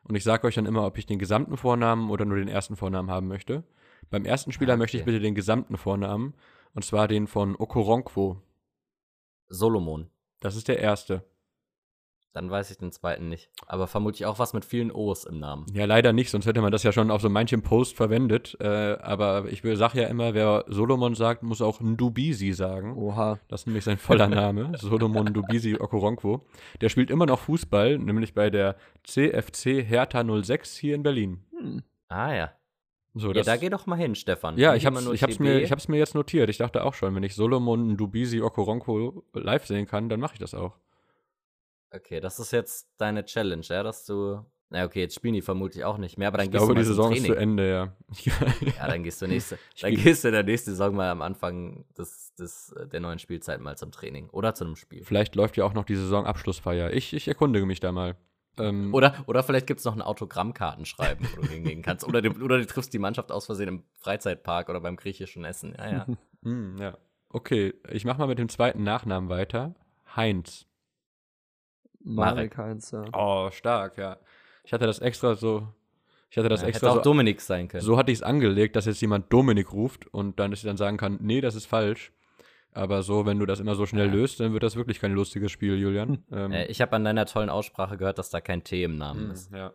Und 0.07 0.15
ich 0.15 0.23
sage 0.23 0.47
euch 0.47 0.55
dann 0.55 0.65
immer, 0.65 0.85
ob 0.85 0.97
ich 0.97 1.05
den 1.05 1.19
gesamten 1.19 1.57
Vornamen 1.57 2.09
oder 2.09 2.25
nur 2.25 2.37
den 2.37 2.47
ersten 2.47 2.75
Vornamen 2.75 3.11
haben 3.11 3.27
möchte. 3.27 3.63
Beim 4.09 4.25
ersten 4.25 4.51
Spieler 4.51 4.75
Ah, 4.75 4.77
möchte 4.77 4.97
ich 4.97 5.03
okay. 5.03 5.11
bitte 5.11 5.21
den 5.21 5.35
gesamten 5.35 5.77
Vornamen. 5.77 6.33
Und 6.73 6.85
zwar 6.85 7.07
den 7.07 7.27
von 7.27 7.55
Okoronkwo. 7.55 8.41
Solomon. 9.49 10.09
Das 10.39 10.55
ist 10.55 10.67
der 10.67 10.79
erste. 10.79 11.23
Dann 12.37 12.51
weiß 12.51 12.69
ich 12.69 12.77
den 12.77 12.91
zweiten 12.91 13.29
nicht. 13.29 13.49
Aber 13.65 13.87
vermutlich 13.87 14.27
auch 14.27 14.37
was 14.37 14.53
mit 14.53 14.63
vielen 14.63 14.91
O's 14.91 15.23
im 15.23 15.39
Namen. 15.39 15.65
Ja, 15.73 15.85
leider 15.85 16.13
nicht, 16.13 16.29
sonst 16.29 16.45
hätte 16.45 16.61
man 16.61 16.71
das 16.71 16.83
ja 16.83 16.91
schon 16.91 17.09
auf 17.09 17.19
so 17.19 17.29
manchem 17.29 17.63
Post 17.63 17.95
verwendet. 17.95 18.55
Äh, 18.59 18.67
aber 19.01 19.45
ich 19.49 19.63
sage 19.63 20.01
ja 20.01 20.07
immer, 20.07 20.35
wer 20.35 20.63
Solomon 20.67 21.15
sagt, 21.15 21.41
muss 21.41 21.63
auch 21.63 21.81
Ndubisi 21.81 22.53
sagen. 22.53 22.95
Oha. 22.95 23.39
Das 23.47 23.61
ist 23.61 23.65
nämlich 23.65 23.85
sein 23.85 23.97
voller 23.97 24.27
Name, 24.27 24.71
Solomon 24.77 25.25
Ndubisi 25.25 25.79
Okoronkwo. 25.79 26.45
Der 26.79 26.89
spielt 26.89 27.09
immer 27.09 27.25
noch 27.25 27.39
Fußball, 27.39 27.97
nämlich 27.97 28.35
bei 28.35 28.51
der 28.51 28.75
CFC 29.03 29.83
Hertha 29.83 30.23
06 30.23 30.77
hier 30.77 30.93
in 30.93 31.01
Berlin. 31.01 31.39
Hm. 31.59 31.81
Ah 32.07 32.35
ja. 32.35 32.51
So, 33.15 33.29
Ja, 33.29 33.33
das, 33.33 33.47
da 33.47 33.57
geh 33.57 33.69
doch 33.69 33.87
mal 33.87 33.95
hin, 33.95 34.13
Stefan. 34.13 34.59
ja 34.59 34.75
ich 34.75 34.85
hab's, 34.85 35.07
ich, 35.07 35.23
hab's 35.23 35.39
mir, 35.39 35.59
ich 35.59 35.71
hab's 35.71 35.87
mir 35.87 35.97
jetzt 35.97 36.13
notiert. 36.13 36.51
Ich 36.51 36.57
dachte 36.57 36.83
auch 36.83 36.93
schon, 36.93 37.15
wenn 37.15 37.23
ich 37.23 37.33
Solomon 37.33 37.93
Ndubisi 37.93 38.41
Okoronkwo 38.41 39.23
live 39.33 39.65
sehen 39.65 39.87
kann, 39.87 40.07
dann 40.07 40.19
mache 40.19 40.33
ich 40.33 40.39
das 40.39 40.53
auch. 40.53 40.77
Okay, 41.91 42.19
das 42.19 42.39
ist 42.39 42.51
jetzt 42.51 42.89
deine 42.97 43.25
Challenge, 43.25 43.63
ja, 43.67 43.83
dass 43.83 44.05
du. 44.05 44.45
Na 44.69 44.83
okay, 44.83 44.99
jetzt 44.99 45.15
spielen 45.15 45.33
die 45.33 45.41
vermutlich 45.41 45.85
auch 45.85 45.97
nicht 45.97 46.17
mehr, 46.17 46.27
aber 46.27 46.39
dann 46.39 46.47
Ich 46.47 46.51
gehst 46.51 46.65
glaube, 46.65 46.73
du 46.73 46.79
mal 46.79 46.81
die 46.81 46.87
zum 46.87 46.95
Saison 46.95 47.13
ist 47.13 47.25
zu. 47.25 47.33
Ende, 47.33 47.69
ja. 47.69 47.93
Ja, 48.77 48.87
dann 48.87 49.01
gehst 49.03 49.21
du 49.21 49.27
nächste, 49.27 49.57
dann 49.79 49.95
gehst 49.95 50.25
du 50.25 50.27
in 50.27 50.33
der 50.33 50.43
nächsten 50.43 50.71
Saison 50.71 50.93
mal 50.93 51.09
am 51.09 51.21
Anfang 51.21 51.85
des, 51.97 52.33
des, 52.35 52.73
äh, 52.73 52.85
der 52.85 52.99
neuen 52.99 53.17
Spielzeit 53.17 53.61
mal 53.61 53.77
zum 53.77 53.93
Training 53.93 54.29
oder 54.29 54.53
zu 54.53 54.65
einem 54.65 54.75
Spiel. 54.75 55.05
Vielleicht 55.05 55.35
läuft 55.35 55.55
ja 55.55 55.63
auch 55.63 55.73
noch 55.73 55.85
die 55.85 55.95
Saisonabschlussfeier. 55.95 56.91
Ich, 56.91 57.13
ich 57.13 57.29
erkundige 57.29 57.65
mich 57.65 57.79
da 57.79 57.93
mal. 57.93 58.17
Ähm, 58.59 58.93
Oder, 58.93 59.23
oder 59.27 59.43
vielleicht 59.43 59.67
gibt 59.67 59.79
es 59.79 59.85
noch 59.85 59.95
ein 59.95 60.01
Autogrammkartenschreiben, 60.01 61.27
wo 61.35 61.41
du 61.43 61.47
hingehen 61.47 61.81
kannst. 61.81 62.05
Oder 62.05 62.21
du, 62.21 62.31
oder 62.43 62.57
du 62.57 62.65
triffst 62.65 62.91
die 62.93 62.99
Mannschaft 62.99 63.31
aus 63.31 63.45
Versehen 63.45 63.67
im 63.67 63.83
Freizeitpark 63.99 64.67
oder 64.69 64.81
beim 64.81 64.97
griechischen 64.97 65.45
Essen. 65.45 65.75
Ja, 65.77 65.91
ja. 65.91 66.05
Hm, 66.43 66.77
ja. 66.79 66.97
Okay, 67.29 67.73
ich 67.89 68.05
mache 68.05 68.19
mal 68.19 68.27
mit 68.27 68.37
dem 68.37 68.47
zweiten 68.47 68.83
Nachnamen 68.83 69.27
weiter. 69.29 69.73
Heinz. 70.15 70.66
Marek 72.15 72.57
Heinz, 72.57 72.91
ja. 72.91 73.03
Oh, 73.13 73.49
stark, 73.51 73.97
ja. 73.97 74.17
Ich 74.63 74.73
hatte 74.73 74.85
das 74.85 74.99
extra 74.99 75.35
so. 75.35 75.67
Ich 76.29 76.37
hatte 76.37 76.49
das 76.49 76.61
ja 76.61 76.67
hätte 76.67 76.75
extra 76.75 76.89
auch 76.91 76.95
so. 76.95 77.01
Dominik 77.01 77.39
sein 77.41 77.67
können. 77.67 77.81
So 77.83 77.97
hatte 77.97 78.11
ich 78.11 78.17
es 78.19 78.23
angelegt, 78.23 78.75
dass 78.75 78.85
jetzt 78.85 78.99
jemand 79.01 79.31
Dominik 79.31 79.71
ruft 79.71 80.07
und 80.13 80.39
dann, 80.39 80.51
dass 80.51 80.59
ich 80.59 80.65
dann 80.65 80.75
sagen 80.77 80.97
kann, 80.97 81.19
nee, 81.21 81.39
das 81.41 81.55
ist 81.55 81.65
falsch. 81.65 82.11
Aber 82.73 83.01
so, 83.01 83.25
wenn 83.25 83.39
du 83.39 83.45
das 83.45 83.59
immer 83.59 83.75
so 83.75 83.85
schnell 83.85 84.07
Ja. 84.07 84.13
löst, 84.13 84.39
dann 84.39 84.53
wird 84.53 84.61
das 84.61 84.75
wirklich 84.75 84.99
kein 84.99 85.13
lustiges 85.13 85.51
Spiel, 85.51 85.77
Julian. 85.77 86.23
Ähm, 86.31 86.51
Äh, 86.51 86.65
ich 86.65 86.81
habe 86.81 86.95
an 86.95 87.03
deiner 87.05 87.25
tollen 87.25 87.49
Aussprache 87.49 87.97
gehört, 87.97 88.19
dass 88.19 88.29
da 88.29 88.41
kein 88.41 88.63
T 88.63 88.83
im 88.83 88.97
Namen 88.97 89.25
hm, 89.25 89.31
ist. 89.31 89.51
ja. 89.51 89.73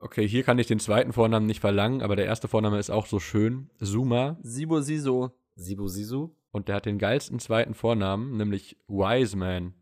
Okay, 0.00 0.28
hier 0.28 0.42
kann 0.42 0.58
ich 0.58 0.66
den 0.66 0.80
zweiten 0.80 1.14
Vornamen 1.14 1.46
nicht 1.46 1.60
verlangen, 1.60 2.02
aber 2.02 2.14
der 2.14 2.26
erste 2.26 2.46
Vorname 2.46 2.78
ist 2.78 2.90
auch 2.90 3.06
so 3.06 3.18
schön. 3.20 3.70
Suma. 3.78 4.36
Sibo 4.42 4.80
Siso. 4.82 5.30
Sibu 5.56 5.88
Sisu? 5.88 6.34
Und 6.50 6.68
der 6.68 6.76
hat 6.76 6.84
den 6.84 6.98
geilsten 6.98 7.38
zweiten 7.38 7.72
Vornamen, 7.72 8.36
nämlich 8.36 8.76
Wiseman. 8.86 9.72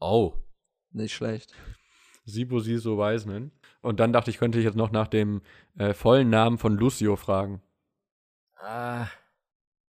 Oh. 0.00 0.32
Nicht 0.92 1.14
schlecht. 1.14 1.52
Sibo 2.24 2.60
Siso 2.60 2.98
Wiseman. 2.98 3.52
Und 3.80 4.00
dann 4.00 4.12
dachte 4.12 4.30
ich, 4.30 4.38
könnte 4.38 4.58
ich 4.58 4.64
jetzt 4.64 4.76
noch 4.76 4.90
nach 4.90 5.08
dem 5.08 5.42
äh, 5.76 5.94
vollen 5.94 6.30
Namen 6.30 6.58
von 6.58 6.76
Lucio 6.76 7.16
fragen. 7.16 7.62
Ah. 8.60 9.06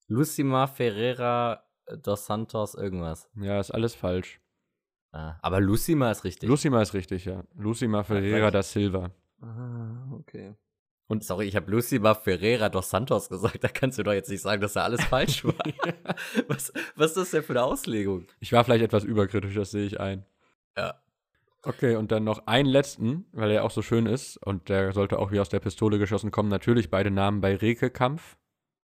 Lucima 0.09 0.67
Ferreira 0.67 1.63
dos 2.03 2.27
Santos 2.27 2.75
irgendwas. 2.75 3.29
Ja, 3.37 3.61
ist 3.61 3.71
alles 3.71 3.95
falsch. 3.95 4.41
Ah, 5.13 5.37
aber 5.41 5.61
Lucima 5.61 6.11
ist 6.11 6.25
richtig. 6.25 6.49
Lucima 6.49 6.83
ist 6.83 6.95
richtig, 6.95 7.25
ja. 7.25 7.45
Lucima 7.55 8.03
Ferreira 8.03 8.51
da 8.51 8.63
Silva. 8.63 9.11
Ah, 9.41 10.13
okay. 10.13 10.55
Sorry, 11.21 11.47
ich 11.47 11.55
habe 11.55 11.71
Lucima 11.71 12.15
Ferreira 12.15 12.69
dos 12.69 12.91
Santos 12.91 13.29
gesagt. 13.29 13.63
Da 13.63 13.69
kannst 13.69 13.99
du 13.99 14.03
doch 14.03 14.13
jetzt 14.13 14.29
nicht 14.29 14.43
sagen, 14.43 14.61
dass 14.61 14.73
da 14.73 14.83
alles 14.83 15.05
falsch 15.05 15.45
war. 15.45 15.55
was, 16.49 16.73
was 16.97 17.11
ist 17.13 17.17
das 17.17 17.31
denn 17.31 17.43
für 17.45 17.53
eine 17.53 17.63
Auslegung? 17.63 18.27
Ich 18.41 18.53
war 18.53 18.65
vielleicht 18.65 18.85
etwas 18.85 19.05
überkritisch, 19.05 19.55
das 19.55 19.71
sehe 19.71 19.87
ich 19.87 20.01
ein. 20.01 20.27
Ja. 20.77 21.01
Okay, 21.63 21.97
und 21.97 22.13
dann 22.13 22.23
noch 22.23 22.47
einen 22.47 22.69
letzten, 22.69 23.27
weil 23.33 23.51
er 23.51 23.65
auch 23.65 23.71
so 23.71 23.83
schön 23.83 24.07
ist 24.07 24.37
und 24.37 24.69
der 24.69 24.93
sollte 24.93 25.19
auch 25.19 25.33
wie 25.33 25.41
aus 25.41 25.49
der 25.49 25.59
Pistole 25.59 25.99
geschossen 25.99 26.31
kommen. 26.31 26.49
Natürlich 26.49 26.91
beide 26.91 27.11
Namen 27.11 27.41
bei 27.41 27.57
Reke-Kampf. 27.57 28.37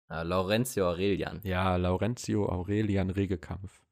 Ah, 0.07 0.21
Laurenzio 0.21 0.87
Aurelian. 0.87 1.41
Ja, 1.43 1.75
Laurentio 1.75 2.47
Aurelian 2.47 3.09
Regekampf. 3.09 3.83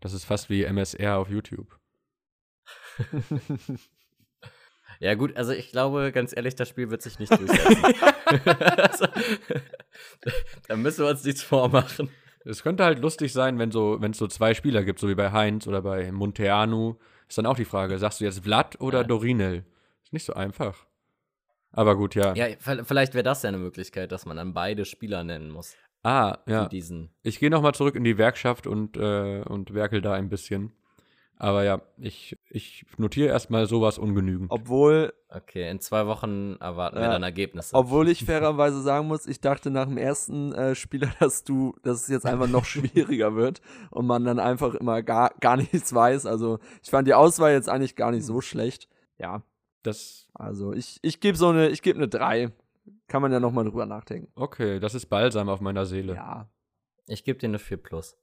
Das 0.00 0.12
ist 0.12 0.24
fast 0.24 0.50
wie 0.50 0.64
MSR 0.64 1.18
auf 1.18 1.30
YouTube. 1.30 1.78
Ja, 5.00 5.14
gut, 5.14 5.36
also 5.36 5.52
ich 5.52 5.70
glaube, 5.70 6.10
ganz 6.12 6.36
ehrlich, 6.36 6.56
das 6.56 6.68
Spiel 6.68 6.90
wird 6.90 7.02
sich 7.02 7.18
nicht 7.20 7.30
durchsetzen. 7.30 7.84
also, 8.76 9.06
da 10.66 10.76
müssen 10.76 11.04
wir 11.04 11.10
uns 11.10 11.22
nichts 11.24 11.42
vormachen. 11.42 12.10
Es 12.44 12.62
könnte 12.62 12.84
halt 12.84 12.98
lustig 12.98 13.32
sein, 13.32 13.58
wenn 13.58 13.70
so, 13.70 14.00
wenn 14.00 14.10
es 14.10 14.18
so 14.18 14.26
zwei 14.26 14.54
Spieler 14.54 14.82
gibt, 14.82 14.98
so 14.98 15.08
wie 15.08 15.14
bei 15.14 15.30
Heinz 15.30 15.66
oder 15.68 15.82
bei 15.82 16.10
Monteanu. 16.10 16.96
Ist 17.28 17.36
dann 17.38 17.46
auch 17.46 17.56
die 17.56 17.64
Frage, 17.64 17.98
sagst 17.98 18.20
du 18.20 18.24
jetzt 18.24 18.40
Vlad 18.42 18.80
oder 18.80 19.00
Ja. 19.02 19.04
Dorinel? 19.04 19.64
Ist 20.02 20.12
nicht 20.12 20.24
so 20.24 20.32
einfach. 20.34 20.86
Aber 21.72 21.96
gut, 21.96 22.14
ja. 22.14 22.34
Ja, 22.34 22.46
vielleicht 22.58 23.14
wäre 23.14 23.22
das 23.22 23.42
ja 23.42 23.48
eine 23.48 23.58
Möglichkeit, 23.58 24.10
dass 24.10 24.24
man 24.24 24.36
dann 24.38 24.54
beide 24.54 24.84
Spieler 24.84 25.22
nennen 25.24 25.50
muss. 25.50 25.76
Ah, 26.02 26.38
ja. 26.46 26.64
Die 26.64 26.76
diesen. 26.76 27.10
Ich 27.22 27.38
gehe 27.38 27.50
nochmal 27.50 27.74
zurück 27.74 27.94
in 27.94 28.04
die 28.04 28.16
Werkschaft 28.16 28.66
und, 28.66 28.96
äh, 28.96 29.42
und 29.42 29.74
werkel 29.74 30.00
da 30.00 30.14
ein 30.14 30.28
bisschen. 30.28 30.72
Aber 31.40 31.62
ja, 31.62 31.80
ich, 31.98 32.36
ich 32.50 32.84
notiere 32.96 33.28
erstmal 33.28 33.66
sowas 33.66 33.96
ungenügend. 33.98 34.50
Obwohl, 34.50 35.12
Okay, 35.30 35.70
in 35.70 35.78
zwei 35.78 36.06
Wochen 36.06 36.56
erwarten 36.58 36.96
wir 36.96 37.02
Ja. 37.04 37.10
dann 37.12 37.22
Ergebnisse. 37.22 37.76
obwohl 37.76 38.08
ich 38.08 38.24
fairerweise 38.26 38.80
sagen 38.82 39.06
muss, 39.08 39.26
ich 39.26 39.40
dachte 39.40 39.70
nach 39.70 39.86
dem 39.86 39.98
ersten 39.98 40.52
äh, 40.52 40.74
Spieler, 40.74 41.10
dass 41.20 41.44
du, 41.44 41.74
dass 41.82 42.02
es 42.02 42.08
jetzt 42.08 42.26
einfach 42.26 42.48
noch 42.48 42.64
schwieriger 42.64 43.36
wird 43.36 43.60
und 43.90 44.06
man 44.06 44.24
dann 44.24 44.38
einfach 44.40 44.74
immer 44.74 45.02
gar, 45.02 45.32
gar 45.40 45.56
nichts 45.56 45.94
weiß. 45.94 46.26
Also 46.26 46.58
ich 46.82 46.90
fand 46.90 47.06
die 47.06 47.14
Auswahl 47.14 47.52
jetzt 47.52 47.68
eigentlich 47.68 47.94
gar 47.94 48.10
nicht 48.10 48.24
so 48.24 48.40
schlecht. 48.40 48.88
Ja, 49.18 49.42
Das, 49.82 50.26
also 50.34 50.72
ich, 50.72 50.98
ich 51.02 51.20
gebe 51.20 51.36
so 51.38 51.48
eine, 51.48 51.68
ich 51.68 51.82
gebe 51.82 51.98
eine 51.98 52.08
3. 52.08 52.50
Kann 53.06 53.22
man 53.22 53.30
ja 53.32 53.38
nochmal 53.38 53.64
drüber 53.64 53.86
nachdenken. 53.86 54.32
okay, 54.34 54.80
das 54.80 54.94
ist 54.94 55.06
Balsam 55.06 55.48
auf 55.50 55.60
meiner 55.60 55.84
Seele. 55.86 56.14
Ja. 56.14 56.48
Ich 57.06 57.22
gebe 57.22 57.38
dir 57.38 57.46
eine 57.48 57.58
4 57.58 57.76
plus. 57.76 58.16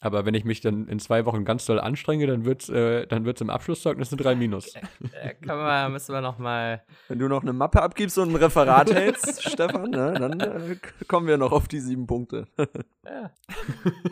Aber 0.00 0.24
wenn 0.24 0.34
ich 0.34 0.44
mich 0.44 0.60
dann 0.60 0.86
in 0.86 1.00
zwei 1.00 1.24
Wochen 1.26 1.44
ganz 1.44 1.66
doll 1.66 1.80
anstrenge, 1.80 2.26
dann 2.26 2.44
wird 2.44 2.62
es 2.62 2.68
äh, 2.68 3.06
dann 3.06 3.24
wird's 3.24 3.40
im 3.40 3.50
Abschlusszeugnis 3.50 4.12
eine 4.12 4.22
3 4.22 4.36
minus. 4.36 4.74
Äh, 4.74 5.34
können 5.34 5.58
wir, 5.58 5.88
müssen 5.88 6.14
wir 6.14 6.20
noch 6.20 6.38
mal. 6.38 6.84
Wenn 7.08 7.18
du 7.18 7.28
noch 7.28 7.42
eine 7.42 7.52
Mappe 7.52 7.82
abgibst 7.82 8.16
und 8.18 8.30
ein 8.30 8.36
Referat 8.36 8.92
hältst, 8.92 9.42
Stefan, 9.50 9.90
ne, 9.90 10.14
dann 10.14 10.40
äh, 10.40 10.76
kommen 11.08 11.26
wir 11.26 11.36
noch 11.36 11.50
auf 11.52 11.66
die 11.68 11.80
sieben 11.80 12.06
Punkte. 12.06 12.46
Ja. 13.08 13.30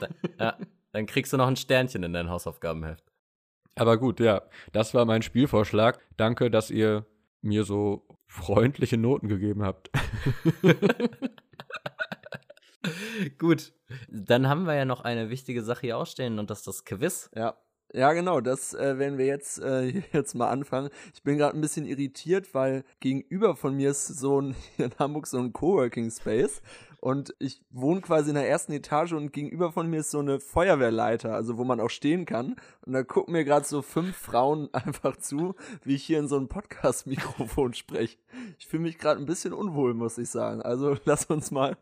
Da, 0.01 0.09
ja. 0.41 0.57
Dann 0.93 1.05
kriegst 1.05 1.31
du 1.31 1.37
noch 1.37 1.49
ein 1.49 1.57
Sternchen 1.57 2.03
in 2.03 2.15
dein 2.15 2.31
Hausaufgabenheft. 2.31 3.05
Aber 3.75 3.99
gut, 3.99 4.21
ja, 4.21 4.41
das 4.73 4.95
war 4.95 5.05
mein 5.05 5.21
Spielvorschlag. 5.21 6.01
Danke, 6.17 6.51
dass 6.51 6.71
ihr 6.71 7.05
mir 7.43 7.65
so 7.65 8.07
freundliche 8.27 8.97
Noten 8.97 9.29
gegeben 9.29 9.63
habt. 9.63 9.91
Gut, 13.39 13.73
dann 14.09 14.49
haben 14.49 14.67
wir 14.67 14.75
ja 14.75 14.85
noch 14.85 15.03
eine 15.03 15.31
wichtige 15.31 15.63
Sache 15.63 15.83
hier 15.83 15.99
ausstehen 15.99 16.39
und 16.39 16.51
das 16.51 16.59
ist 16.59 16.67
das 16.67 16.85
Quiz. 16.85 17.31
Ja. 17.35 17.57
Ja, 17.93 18.13
genau, 18.13 18.41
das 18.41 18.75
äh, 18.75 18.99
werden 18.99 19.17
wir 19.17 19.27
jetzt, 19.27 19.61
äh, 19.61 20.03
jetzt 20.13 20.35
mal 20.35 20.51
anfangen. 20.51 20.91
Ich 21.15 21.23
bin 21.23 21.39
gerade 21.39 21.57
ein 21.57 21.61
bisschen 21.61 21.87
irritiert, 21.87 22.53
weil 22.53 22.85
gegenüber 23.01 23.55
von 23.55 23.75
mir 23.77 23.91
ist 23.91 24.07
so 24.07 24.41
ein, 24.41 24.57
in 24.79 24.91
Hamburg 24.99 25.27
so 25.27 25.39
ein 25.39 25.53
Coworking 25.53 26.11
Space 26.11 26.61
und 27.01 27.35
ich 27.39 27.65
wohne 27.71 28.01
quasi 28.01 28.31
in 28.31 28.35
der 28.35 28.49
ersten 28.49 28.73
Etage 28.73 29.13
und 29.13 29.33
gegenüber 29.33 29.71
von 29.71 29.89
mir 29.89 30.01
ist 30.01 30.11
so 30.11 30.19
eine 30.19 30.41
Feuerwehrleiter, 30.41 31.35
also 31.35 31.57
wo 31.57 31.63
man 31.63 31.79
auch 31.79 31.91
stehen 31.91 32.25
kann. 32.25 32.57
Und 32.85 32.95
da 32.95 33.05
gucken 33.05 33.33
mir 33.33 33.45
gerade 33.45 33.65
so 33.65 33.81
fünf 33.81 34.17
Frauen 34.17 34.69
einfach 34.75 35.17
zu, 35.17 35.55
wie 35.85 35.95
ich 35.95 36.05
hier 36.05 36.19
in 36.19 36.27
so 36.27 36.37
ein 36.37 36.49
Podcast-Mikrofon 36.49 37.75
spreche. 37.75 38.19
Ich 38.59 38.67
fühle 38.67 38.83
mich 38.83 38.99
gerade 38.99 39.21
ein 39.21 39.27
bisschen 39.27 39.53
unwohl, 39.53 39.95
muss 39.95 40.19
ich 40.19 40.31
sagen. 40.31 40.63
Also 40.63 40.97
lass 41.05 41.27
uns 41.27 41.53
mal, 41.53 41.77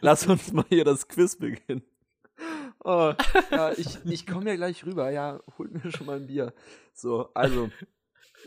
lass 0.00 0.26
uns 0.26 0.52
mal 0.52 0.64
hier 0.68 0.84
das 0.84 1.08
Quiz 1.08 1.36
beginnen. 1.36 1.82
Oh, 2.84 3.12
ja, 3.50 3.72
ich, 3.76 3.98
ich 4.04 4.26
komme 4.26 4.50
ja 4.50 4.56
gleich 4.56 4.84
rüber. 4.84 5.10
Ja, 5.10 5.40
holt 5.58 5.72
mir 5.72 5.90
schon 5.92 6.06
mal 6.06 6.16
ein 6.16 6.26
Bier. 6.26 6.52
So, 6.92 7.30
also, 7.34 7.70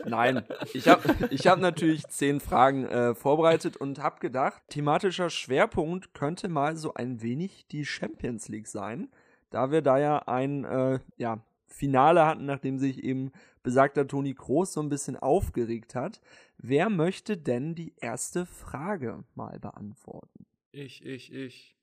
nein, 0.04 0.44
ich 0.74 0.88
habe 0.88 1.14
ich 1.30 1.46
hab 1.46 1.58
natürlich 1.58 2.06
zehn 2.08 2.40
Fragen 2.40 2.84
äh, 2.84 3.14
vorbereitet 3.14 3.76
und 3.76 3.98
habe 3.98 4.20
gedacht, 4.20 4.62
thematischer 4.68 5.30
Schwerpunkt 5.30 6.14
könnte 6.14 6.48
mal 6.48 6.76
so 6.76 6.94
ein 6.94 7.22
wenig 7.22 7.66
die 7.68 7.84
Champions 7.84 8.48
League 8.48 8.68
sein, 8.68 9.08
da 9.50 9.70
wir 9.70 9.82
da 9.82 9.98
ja 9.98 10.18
ein 10.26 10.64
äh, 10.64 11.00
ja, 11.16 11.42
Finale 11.66 12.26
hatten, 12.26 12.46
nachdem 12.46 12.78
sich 12.78 13.02
eben 13.04 13.32
besagter 13.62 14.06
Toni 14.06 14.34
Kroos 14.34 14.72
so 14.72 14.80
ein 14.80 14.88
bisschen 14.88 15.16
aufgeregt 15.16 15.94
hat. 15.94 16.20
Wer 16.58 16.88
möchte 16.88 17.36
denn 17.36 17.74
die 17.74 17.94
erste 18.00 18.46
Frage 18.46 19.24
mal 19.34 19.58
beantworten? 19.58 20.46
Ich, 20.76 21.02
ich, 21.06 21.32
ich. 21.32 21.74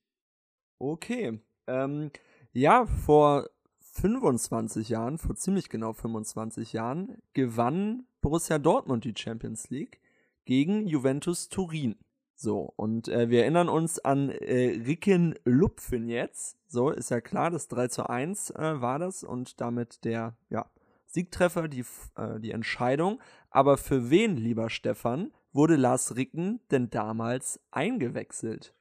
Okay. 0.78 1.40
Ähm, 1.66 2.12
ja, 2.52 2.86
vor 2.86 3.50
25 3.80 4.90
Jahren, 4.90 5.18
vor 5.18 5.36
ziemlich 5.36 5.70
genau 5.70 5.94
25 5.94 6.74
Jahren, 6.74 7.18
gewann 7.34 8.06
Borussia 8.22 8.60
Dortmund 8.60 9.04
die 9.04 9.16
Champions 9.18 9.72
League 9.72 10.00
gegen 10.46 10.86
Juventus 10.86 11.50
Turin. 11.50 11.96
So, 12.36 12.72
und 12.76 13.08
äh, 13.08 13.32
wir 13.32 13.42
erinnern 13.42 13.68
uns 13.68 13.98
an 13.98 14.30
äh, 14.30 14.80
Ricken 14.86 15.34
Lupfen 15.44 16.08
jetzt. 16.08 16.60
So, 16.68 16.92
ist 16.92 17.10
ja 17.10 17.20
klar, 17.20 17.50
das 17.50 17.68
3 17.70 17.88
zu 17.88 18.08
1 18.08 18.52
äh, 18.52 18.80
war 18.80 19.00
das 19.00 19.24
und 19.24 19.60
damit 19.60 20.06
der 20.06 20.38
ja, 20.52 20.70
Siegtreffer, 21.08 21.68
die, 21.68 21.84
äh, 22.16 22.40
die 22.40 22.52
Entscheidung. 22.52 23.20
Aber 23.50 23.78
für 23.78 24.12
wen, 24.12 24.38
lieber 24.38 24.70
Stefan, 24.70 25.32
wurde 25.52 25.78
Lars 25.78 26.16
Ricken 26.16 26.60
denn 26.70 26.92
damals 26.92 27.60
eingewechselt? 27.72 28.76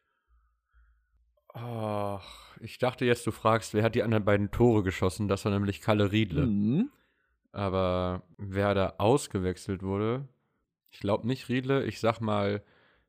Ach, 1.54 2.56
ich 2.60 2.78
dachte 2.78 3.04
jetzt, 3.04 3.26
du 3.26 3.30
fragst, 3.30 3.74
wer 3.74 3.82
hat 3.82 3.94
die 3.94 4.02
anderen 4.02 4.24
beiden 4.24 4.50
Tore 4.50 4.82
geschossen? 4.82 5.28
Das 5.28 5.44
war 5.44 5.52
nämlich 5.52 5.80
Kalle 5.80 6.12
Riedle. 6.12 6.46
Mhm. 6.46 6.90
Aber 7.52 8.22
wer 8.38 8.74
da 8.74 8.94
ausgewechselt 8.98 9.82
wurde, 9.82 10.26
ich 10.90 11.00
glaube 11.00 11.26
nicht 11.26 11.48
Riedle, 11.48 11.84
ich 11.84 12.00
sag 12.00 12.20
mal 12.20 12.62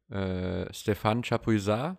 äh, 0.09 0.71
Stefan 0.73 1.23
Chapuisat. 1.23 1.97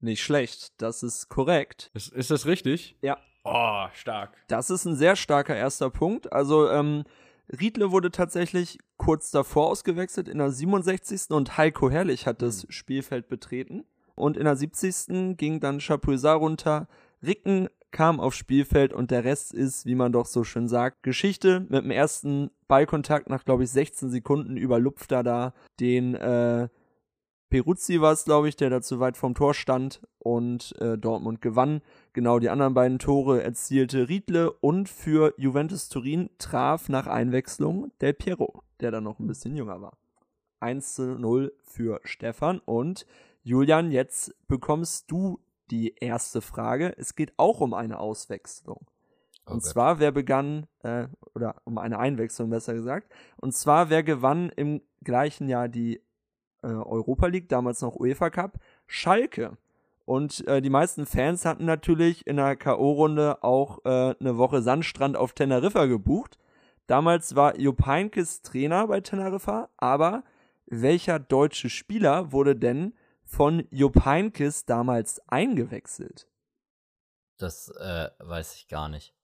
Nicht 0.00 0.22
schlecht, 0.22 0.80
das 0.80 1.02
ist 1.02 1.28
korrekt. 1.28 1.90
Ist, 1.94 2.12
ist 2.12 2.30
das 2.30 2.46
richtig? 2.46 2.96
Ja. 3.00 3.16
Oh, 3.44 3.86
stark. 3.94 4.36
Das 4.48 4.68
ist 4.68 4.84
ein 4.84 4.94
sehr 4.94 5.16
starker 5.16 5.56
erster 5.56 5.88
Punkt. 5.88 6.30
Also, 6.32 6.68
ähm, 6.68 7.04
Riedle 7.48 7.90
wurde 7.90 8.10
tatsächlich 8.10 8.78
kurz 8.98 9.30
davor 9.30 9.68
ausgewechselt, 9.68 10.28
in 10.28 10.36
der 10.38 10.50
67. 10.50 11.30
und 11.30 11.56
Heiko 11.56 11.90
Herrlich 11.90 12.26
hat 12.26 12.42
das 12.42 12.64
Hm. 12.64 12.70
Spielfeld 12.70 13.28
betreten. 13.28 13.84
Und 14.18 14.36
in 14.36 14.44
der 14.44 14.56
70. 14.56 15.36
ging 15.36 15.60
dann 15.60 15.80
Chapuisat 15.80 16.40
runter. 16.40 16.88
Ricken 17.22 17.68
kam 17.90 18.20
aufs 18.20 18.36
Spielfeld 18.36 18.92
und 18.92 19.10
der 19.10 19.24
Rest 19.24 19.54
ist, 19.54 19.86
wie 19.86 19.94
man 19.94 20.12
doch 20.12 20.26
so 20.26 20.44
schön 20.44 20.68
sagt, 20.68 21.02
Geschichte. 21.02 21.60
Mit 21.68 21.84
dem 21.84 21.90
ersten 21.90 22.50
Ballkontakt 22.66 23.30
nach, 23.30 23.44
glaube 23.44 23.64
ich, 23.64 23.70
16 23.70 24.10
Sekunden 24.10 24.56
überlupft 24.56 25.10
er 25.12 25.22
da 25.22 25.54
den 25.80 26.14
äh, 26.14 26.68
Peruzzi 27.50 28.02
war 28.02 28.12
es, 28.12 28.24
glaube 28.24 28.48
ich, 28.48 28.56
der 28.56 28.68
da 28.68 28.82
zu 28.82 29.00
weit 29.00 29.16
vom 29.16 29.34
Tor 29.34 29.54
stand 29.54 30.02
und 30.18 30.74
äh, 30.80 30.98
Dortmund 30.98 31.40
gewann. 31.40 31.80
Genau 32.12 32.38
die 32.38 32.50
anderen 32.50 32.74
beiden 32.74 32.98
Tore 32.98 33.42
erzielte 33.42 34.08
Riedle 34.08 34.52
und 34.52 34.88
für 34.88 35.32
Juventus 35.38 35.88
Turin 35.88 36.28
traf 36.36 36.90
nach 36.90 37.06
Einwechslung 37.06 37.90
Del 38.02 38.12
Piero, 38.12 38.62
der 38.80 38.90
dann 38.90 39.04
noch 39.04 39.18
ein 39.18 39.26
bisschen 39.26 39.56
jünger 39.56 39.80
war. 39.80 39.96
1 40.60 40.94
zu 40.94 41.18
0 41.18 41.52
für 41.62 42.00
Stefan 42.04 42.58
und 42.58 43.06
Julian, 43.42 43.90
jetzt 43.90 44.34
bekommst 44.46 45.10
du 45.10 45.40
die 45.70 45.94
erste 45.96 46.40
Frage. 46.40 46.94
Es 46.96 47.14
geht 47.14 47.32
auch 47.36 47.60
um 47.60 47.74
eine 47.74 47.98
Auswechslung. 47.98 48.86
Oh 49.46 49.52
Und 49.52 49.62
Gott. 49.62 49.70
zwar, 49.70 49.98
wer 50.00 50.12
begann, 50.12 50.66
äh, 50.82 51.08
oder 51.34 51.56
um 51.64 51.78
eine 51.78 51.98
Einwechslung 51.98 52.50
besser 52.50 52.74
gesagt. 52.74 53.12
Und 53.36 53.54
zwar, 53.54 53.90
wer 53.90 54.02
gewann 54.02 54.50
im 54.50 54.82
gleichen 55.02 55.48
Jahr 55.48 55.68
die 55.68 56.02
äh, 56.62 56.66
Europa 56.66 57.26
League, 57.26 57.48
damals 57.48 57.80
noch 57.80 57.96
UEFA 57.96 58.30
Cup? 58.30 58.58
Schalke. 58.86 59.56
Und 60.04 60.46
äh, 60.48 60.62
die 60.62 60.70
meisten 60.70 61.04
Fans 61.04 61.44
hatten 61.44 61.66
natürlich 61.66 62.26
in 62.26 62.36
der 62.36 62.56
K.O.-Runde 62.56 63.42
auch 63.42 63.84
äh, 63.84 64.14
eine 64.18 64.38
Woche 64.38 64.62
Sandstrand 64.62 65.16
auf 65.16 65.34
Teneriffa 65.34 65.86
gebucht. 65.86 66.38
Damals 66.86 67.36
war 67.36 67.58
Jupp 67.58 67.84
Heynckes 67.84 68.40
Trainer 68.40 68.86
bei 68.86 69.02
Teneriffa, 69.02 69.68
aber 69.76 70.24
welcher 70.66 71.18
deutsche 71.18 71.68
Spieler 71.68 72.32
wurde 72.32 72.56
denn 72.56 72.94
von 73.28 73.68
Jupp 73.70 74.04
Heynckes 74.04 74.64
damals 74.64 75.20
eingewechselt? 75.28 76.26
Das 77.36 77.68
äh, 77.78 78.10
weiß 78.18 78.56
ich 78.56 78.68
gar 78.68 78.88
nicht. 78.88 79.14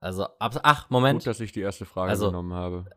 Also, 0.00 0.24
ab, 0.38 0.58
ach, 0.62 0.90
Moment. 0.90 1.20
Gut, 1.20 1.28
dass 1.28 1.40
ich 1.40 1.52
die 1.52 1.60
erste 1.60 1.86
Frage 1.86 2.10
Also- 2.10 2.26
genommen 2.26 2.52
habe. 2.52 2.90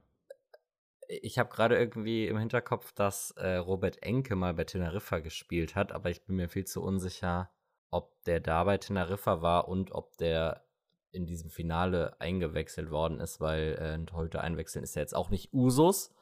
Ich 1.07 1.39
habe 1.39 1.49
gerade 1.49 1.75
irgendwie 1.75 2.27
im 2.27 2.37
Hinterkopf, 2.37 2.91
dass 2.91 3.31
äh, 3.31 3.55
Robert 3.55 4.03
Enke 4.03 4.35
mal 4.35 4.53
bei 4.53 4.63
Teneriffa 4.63 5.17
gespielt 5.19 5.73
hat, 5.75 5.91
aber 5.91 6.11
ich 6.11 6.23
bin 6.23 6.35
mir 6.35 6.49
viel 6.49 6.65
zu 6.65 6.83
unsicher, 6.83 7.49
ob 7.89 8.21
der 8.25 8.39
da 8.39 8.63
bei 8.63 8.77
Teneriffa 8.77 9.41
war 9.41 9.67
und 9.67 9.91
ob 9.91 10.17
der 10.17 10.67
in 11.11 11.25
diesem 11.25 11.49
Finale 11.49 12.19
eingewechselt 12.21 12.91
worden 12.91 13.19
ist, 13.19 13.39
weil 13.39 13.73
äh, 13.79 14.05
Torhüter 14.05 14.41
einwechseln 14.41 14.83
ist 14.83 14.95
ja 14.95 15.01
jetzt 15.01 15.15
auch 15.15 15.31
nicht 15.31 15.51
Usus. 15.51 16.13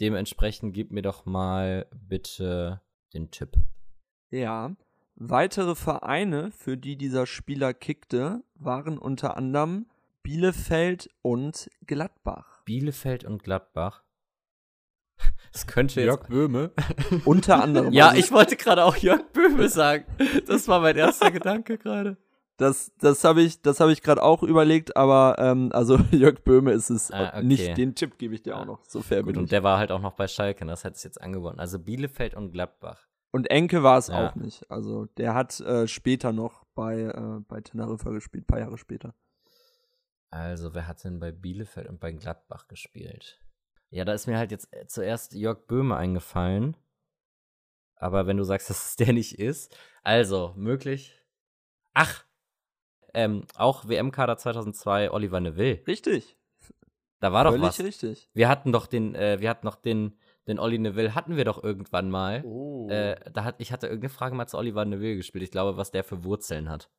Dementsprechend 0.00 0.74
gib 0.74 0.90
mir 0.90 1.02
doch 1.02 1.24
mal 1.26 1.86
bitte 1.94 2.80
den 3.14 3.30
Tipp. 3.30 3.56
Ja. 4.30 4.74
Weitere 5.16 5.74
Vereine, 5.74 6.50
für 6.50 6.76
die 6.76 6.96
dieser 6.96 7.26
Spieler 7.26 7.72
kickte, 7.72 8.42
waren 8.56 8.98
unter 8.98 9.36
anderem 9.36 9.86
Bielefeld 10.22 11.08
und 11.22 11.70
Gladbach. 11.86 12.62
Bielefeld 12.64 13.24
und 13.24 13.42
Gladbach. 13.42 14.02
Das 15.52 15.68
könnte 15.68 16.00
jetzt. 16.00 16.06
Jörg 16.06 16.26
Böhme. 16.26 16.72
Unter 17.24 17.62
anderem. 17.62 17.92
Ja, 17.92 18.08
also 18.08 18.18
ich 18.18 18.32
wollte 18.32 18.56
gerade 18.56 18.82
auch 18.84 18.96
Jörg 18.96 19.22
Böhme 19.32 19.68
sagen. 19.68 20.04
Das 20.48 20.66
war 20.66 20.80
mein 20.80 20.96
erster 20.96 21.30
Gedanke 21.30 21.78
gerade. 21.78 22.16
Das, 22.56 22.92
das 22.98 23.24
habe 23.24 23.42
ich, 23.42 23.62
das 23.62 23.80
habe 23.80 23.90
ich 23.92 24.00
gerade 24.00 24.22
auch 24.22 24.42
überlegt, 24.44 24.96
aber 24.96 25.36
ähm, 25.38 25.70
also 25.72 25.96
Jörg 26.12 26.42
Böhme 26.44 26.72
ist 26.72 26.88
es 26.90 27.10
Ah, 27.10 27.28
okay. 27.38 27.42
nicht. 27.44 27.76
Den 27.76 27.94
Tipp 27.94 28.16
gebe 28.18 28.34
ich 28.34 28.42
dir 28.42 28.56
auch 28.56 28.62
Ah, 28.62 28.64
noch. 28.66 28.84
So 28.86 29.02
fair 29.02 29.22
Gut, 29.22 29.32
bin 29.32 29.38
und 29.38 29.44
ich. 29.44 29.50
der 29.50 29.62
war 29.64 29.78
halt 29.78 29.90
auch 29.90 30.00
noch 30.00 30.12
bei 30.14 30.28
Schalke, 30.28 30.64
das 30.64 30.84
hätte 30.84 30.94
es 30.96 31.02
jetzt 31.02 31.20
angeboten. 31.20 31.58
Also 31.58 31.78
Bielefeld 31.80 32.34
und 32.34 32.52
Gladbach. 32.52 33.08
Und 33.32 33.50
Enke 33.50 33.82
war 33.82 33.98
es 33.98 34.06
Ja. 34.08 34.28
auch 34.28 34.36
nicht. 34.36 34.70
Also 34.70 35.06
der 35.16 35.34
hat 35.34 35.58
äh, 35.60 35.88
später 35.88 36.32
noch 36.32 36.64
bei, 36.76 37.00
äh, 37.00 37.40
bei 37.48 37.60
Teneriffa 37.60 38.10
gespielt, 38.10 38.46
paar 38.46 38.60
Jahre 38.60 38.78
später. 38.78 39.14
Also, 40.30 40.74
wer 40.74 40.88
hat 40.88 41.02
denn 41.04 41.20
bei 41.20 41.30
Bielefeld 41.30 41.88
und 41.88 42.00
bei 42.00 42.10
Gladbach 42.12 42.66
gespielt? 42.66 43.40
Ja, 43.90 44.04
da 44.04 44.12
ist 44.14 44.26
mir 44.26 44.36
halt 44.38 44.50
jetzt 44.50 44.68
äh, 44.72 44.86
zuerst 44.88 45.32
Jörg 45.34 45.66
Böhme 45.68 45.96
eingefallen. 45.96 46.76
Aber 47.96 48.26
wenn 48.26 48.36
du 48.36 48.44
sagst, 48.44 48.68
dass 48.70 48.84
es 48.90 48.96
der 48.96 49.12
nicht 49.12 49.38
ist, 49.38 49.76
also 50.02 50.52
möglich. 50.56 51.20
Ach, 51.92 52.24
ähm, 53.14 53.44
auch 53.56 53.88
WM-Kader 53.88 54.36
2002 54.36 55.10
Oliver 55.10 55.40
Neville. 55.40 55.80
Richtig. 55.86 56.36
Da 57.20 57.32
war 57.32 57.44
doch 57.44 57.52
Völlig 57.52 57.66
was. 57.66 57.80
richtig. 57.80 58.28
Wir 58.34 58.48
hatten 58.48 58.72
doch 58.72 58.86
den, 58.86 59.14
äh, 59.14 59.40
wir 59.40 59.48
hatten 59.48 59.66
noch 59.66 59.76
den, 59.76 60.18
den 60.46 60.58
Olli 60.58 60.78
Neville 60.78 61.14
hatten 61.14 61.36
wir 61.36 61.44
doch 61.44 61.62
irgendwann 61.62 62.10
mal. 62.10 62.42
Oh. 62.44 62.88
Äh, 62.90 63.16
da 63.32 63.44
hat, 63.44 63.54
ich 63.58 63.72
hatte 63.72 63.86
irgendeine 63.86 64.10
Frage 64.10 64.34
mal 64.34 64.46
zu 64.46 64.58
Oliver 64.58 64.84
Neville 64.84 65.16
gespielt. 65.16 65.42
Ich 65.42 65.50
glaube, 65.50 65.76
was 65.76 65.90
der 65.90 66.04
für 66.04 66.24
Wurzeln 66.24 66.68
hat. 66.68 66.90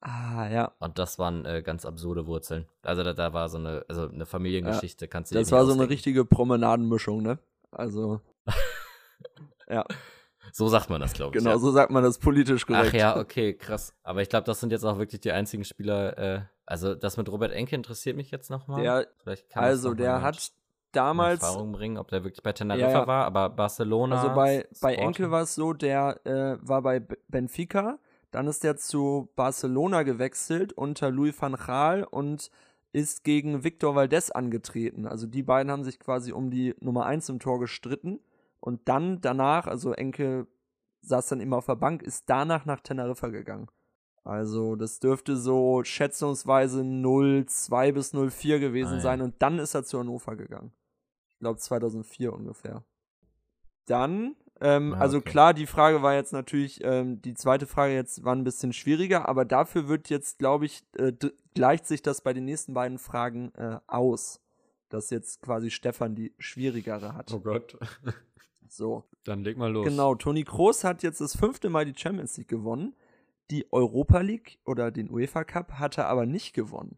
Ah, 0.00 0.48
ja. 0.48 0.72
Und 0.78 0.98
das 0.98 1.18
waren 1.18 1.44
äh, 1.44 1.62
ganz 1.62 1.84
absurde 1.84 2.26
Wurzeln. 2.26 2.66
Also 2.82 3.04
da, 3.04 3.12
da 3.12 3.32
war 3.32 3.48
so 3.48 3.58
eine, 3.58 3.84
also 3.86 4.08
eine 4.08 4.26
Familiengeschichte, 4.26 5.08
kannst 5.08 5.30
du 5.30 5.34
dir 5.34 5.40
Das 5.40 5.52
war 5.52 5.66
so 5.66 5.72
eine 5.72 5.88
richtige 5.88 6.24
Promenadenmischung, 6.24 7.22
ne? 7.22 7.38
Also, 7.70 8.20
ja, 9.68 9.84
So 10.52 10.68
sagt 10.68 10.90
man 10.90 11.00
das, 11.00 11.12
glaube 11.12 11.36
ich. 11.36 11.42
genau, 11.42 11.54
ja. 11.54 11.58
so 11.58 11.70
sagt 11.70 11.90
man 11.90 12.02
das 12.02 12.18
politisch 12.18 12.66
korrekt. 12.66 12.88
Ach 12.88 12.92
ja, 12.92 13.16
okay, 13.20 13.54
krass. 13.54 13.94
Aber 14.02 14.22
ich 14.22 14.28
glaube, 14.28 14.44
das 14.44 14.60
sind 14.60 14.72
jetzt 14.72 14.84
auch 14.84 14.98
wirklich 14.98 15.20
die 15.20 15.32
einzigen 15.32 15.64
Spieler. 15.64 16.18
Äh, 16.18 16.40
also 16.66 16.94
das 16.94 17.16
mit 17.16 17.30
Robert 17.30 17.52
Enke 17.52 17.74
interessiert 17.74 18.16
mich 18.16 18.30
jetzt 18.30 18.50
nochmal. 18.50 18.82
Der, 18.82 19.06
Vielleicht 19.22 19.48
kann 19.50 19.64
also, 19.64 19.94
der 19.94 20.22
hat 20.22 20.52
damals, 20.92 21.42
Erfahrung 21.42 21.72
bringen, 21.72 21.98
ob 21.98 22.08
der 22.08 22.24
wirklich 22.24 22.42
bei 22.42 22.52
Teneriffa 22.52 22.88
Ja, 22.88 23.00
ja. 23.00 23.06
war, 23.06 23.24
aber 23.26 23.50
Barcelona. 23.50 24.16
also 24.16 24.34
bei, 24.34 24.66
bei 24.80 24.92
Sporting. 24.92 24.98
Enke 25.00 25.30
war 25.30 25.42
es 25.42 25.54
so, 25.54 25.72
der 25.72 26.20
äh, 26.24 26.56
war 26.60 26.82
bei 26.82 27.00
Benfica, 27.28 27.98
dann 28.30 28.46
ist 28.46 28.64
der 28.64 28.76
zu 28.76 29.30
Barcelona 29.36 30.02
gewechselt 30.02 30.72
unter 30.72 31.10
Louis 31.10 31.40
van 31.40 31.54
Gaal 31.54 32.04
und 32.04 32.50
ist 32.92 33.24
gegen 33.24 33.62
Victor 33.64 33.94
Valdez 33.94 34.30
angetreten. 34.30 35.06
Also 35.06 35.26
die 35.26 35.42
beiden 35.42 35.70
haben 35.70 35.84
sich 35.84 35.98
quasi 36.00 36.32
um 36.32 36.50
die 36.50 36.74
Nummer 36.80 37.06
1 37.06 37.28
im 37.28 37.38
Tor 37.38 37.60
gestritten. 37.60 38.20
Und 38.60 38.88
dann 38.88 39.20
danach, 39.20 39.66
also 39.66 39.92
Enke 39.92 40.46
saß 41.02 41.28
dann 41.28 41.40
immer 41.40 41.56
auf 41.58 41.66
der 41.66 41.76
Bank, 41.76 42.02
ist 42.02 42.28
danach 42.28 42.66
nach 42.66 42.80
Teneriffa 42.80 43.28
gegangen. 43.28 43.68
Also 44.22 44.76
das 44.76 44.98
dürfte 45.00 45.36
so 45.36 45.82
schätzungsweise 45.82 46.82
02 46.84 47.92
bis 47.92 48.12
04 48.12 48.58
gewesen 48.60 48.92
Ah, 48.92 48.96
ja. 48.96 49.00
sein. 49.00 49.22
Und 49.22 49.40
dann 49.40 49.58
ist 49.58 49.74
er 49.74 49.84
zu 49.84 49.98
Hannover 49.98 50.36
gegangen. 50.36 50.72
Ich 51.30 51.38
glaube 51.38 51.58
2004 51.58 52.32
ungefähr. 52.34 52.84
Dann, 53.86 54.36
ähm, 54.60 54.92
Ah, 54.92 54.98
also 54.98 55.18
okay. 55.18 55.30
klar, 55.30 55.54
die 55.54 55.66
Frage 55.66 56.02
war 56.02 56.14
jetzt 56.14 56.34
natürlich, 56.34 56.84
ähm, 56.84 57.22
die 57.22 57.32
zweite 57.32 57.66
Frage 57.66 57.94
jetzt 57.94 58.22
war 58.22 58.36
ein 58.36 58.44
bisschen 58.44 58.74
schwieriger, 58.74 59.26
aber 59.26 59.46
dafür 59.46 59.88
wird 59.88 60.10
jetzt, 60.10 60.38
glaube 60.38 60.66
ich, 60.66 60.82
äh, 60.98 61.12
gleicht 61.54 61.86
sich 61.86 62.02
das 62.02 62.20
bei 62.20 62.34
den 62.34 62.44
nächsten 62.44 62.74
beiden 62.74 62.98
Fragen 62.98 63.52
äh, 63.54 63.78
aus. 63.86 64.42
Dass 64.90 65.08
jetzt 65.10 65.40
quasi 65.40 65.70
Stefan 65.70 66.14
die 66.14 66.34
schwierigere 66.38 67.14
hat. 67.14 67.32
Oh 67.32 67.40
Gott. 67.40 67.78
So. 68.72 69.04
Dann 69.24 69.42
leg 69.44 69.56
mal 69.56 69.70
los. 69.72 69.86
Genau, 69.86 70.14
Toni 70.14 70.44
Kroos 70.44 70.84
hat 70.84 71.02
jetzt 71.02 71.20
das 71.20 71.36
fünfte 71.36 71.68
Mal 71.70 71.84
die 71.84 71.98
Champions 71.98 72.36
League 72.36 72.48
gewonnen. 72.48 72.94
Die 73.50 73.70
Europa 73.72 74.20
League 74.20 74.58
oder 74.64 74.90
den 74.90 75.10
UEFA 75.10 75.44
Cup 75.44 75.72
hat 75.72 75.98
er 75.98 76.06
aber 76.08 76.24
nicht 76.26 76.52
gewonnen. 76.54 76.96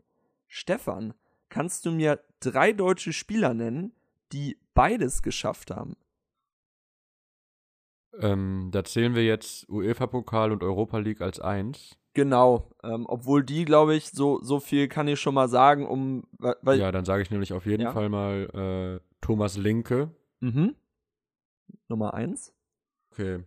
Stefan, 0.49 1.15
kannst 1.49 1.87
du 1.87 1.91
mir 1.91 2.21
drei 2.41 2.73
deutsche 2.73 3.13
Spieler 3.13 3.55
nennen, 3.55 3.93
die 4.33 4.59
beides 4.75 5.23
geschafft 5.23 5.71
haben? 5.71 5.97
Ähm, 8.21 8.69
da 8.71 8.85
zählen 8.85 9.15
wir 9.15 9.25
jetzt 9.25 9.67
UEFA-Pokal 9.71 10.53
und 10.53 10.63
Europa 10.63 10.99
League 10.99 11.23
als 11.23 11.41
eins. 11.41 11.97
Genau, 12.15 12.71
ähm, 12.83 13.07
obwohl 13.09 13.43
die, 13.43 13.65
glaube 13.65 13.95
ich, 13.95 14.11
so, 14.11 14.39
so 14.43 14.61
viel 14.61 14.89
kann 14.89 15.09
ich 15.09 15.19
schon 15.19 15.33
mal 15.33 15.49
sagen, 15.49 15.87
um, 15.87 16.25
weil, 16.39 16.79
ja, 16.79 16.93
dann 16.93 17.07
sage 17.07 17.23
ich 17.23 17.31
nämlich 17.31 17.55
auf 17.55 17.65
jeden 17.65 17.85
Ja. 17.85 17.93
Fall 17.93 18.11
mal 18.11 19.01
äh, 19.01 19.17
Thomas 19.23 19.57
Linke. 19.57 20.11
mhm. 20.41 20.75
Nummer 21.89 22.15
eins. 22.15 22.55
Okay. 23.11 23.45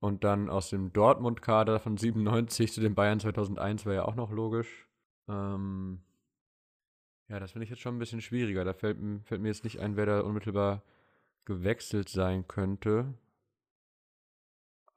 Und 0.00 0.24
dann 0.24 0.50
aus 0.50 0.70
dem 0.70 0.92
Dortmund-Kader 0.92 1.78
von 1.78 1.96
97 1.96 2.72
zu 2.72 2.80
den 2.80 2.94
Bayern 2.94 3.20
2001 3.20 3.86
wäre 3.86 3.96
ja 3.96 4.04
auch 4.04 4.16
noch 4.16 4.30
logisch. 4.30 4.88
Ähm, 5.28 6.02
ja, 7.28 7.38
das 7.38 7.52
finde 7.52 7.64
ich 7.64 7.70
jetzt 7.70 7.80
schon 7.80 7.96
ein 7.96 7.98
bisschen 7.98 8.20
schwieriger. 8.20 8.64
Da 8.64 8.72
fällt, 8.72 8.98
fällt 9.24 9.40
mir 9.40 9.48
jetzt 9.48 9.64
nicht 9.64 9.80
ein, 9.80 9.96
wer 9.96 10.06
da 10.06 10.20
unmittelbar 10.20 10.82
gewechselt 11.44 12.08
sein 12.08 12.48
könnte. 12.48 13.14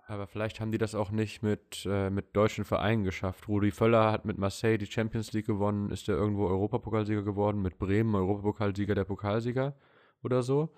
Aber 0.07 0.27
vielleicht 0.27 0.59
haben 0.59 0.71
die 0.71 0.77
das 0.77 0.93
auch 0.93 1.09
nicht 1.09 1.41
mit, 1.41 1.85
äh, 1.89 2.09
mit 2.09 2.35
deutschen 2.35 2.63
Vereinen 2.63 3.03
geschafft. 3.03 3.47
Rudi 3.47 3.71
Völler 3.71 4.11
hat 4.11 4.25
mit 4.25 4.37
Marseille 4.37 4.77
die 4.77 4.85
Champions 4.85 5.33
League 5.33 5.47
gewonnen, 5.47 5.89
ist 5.89 6.07
er 6.07 6.15
irgendwo 6.15 6.47
Europapokalsieger 6.47 7.23
geworden, 7.23 7.61
mit 7.61 7.79
Bremen 7.79 8.13
Europapokalsieger 8.13 8.93
der 8.93 9.05
Pokalsieger 9.05 9.75
oder 10.21 10.43
so. 10.43 10.69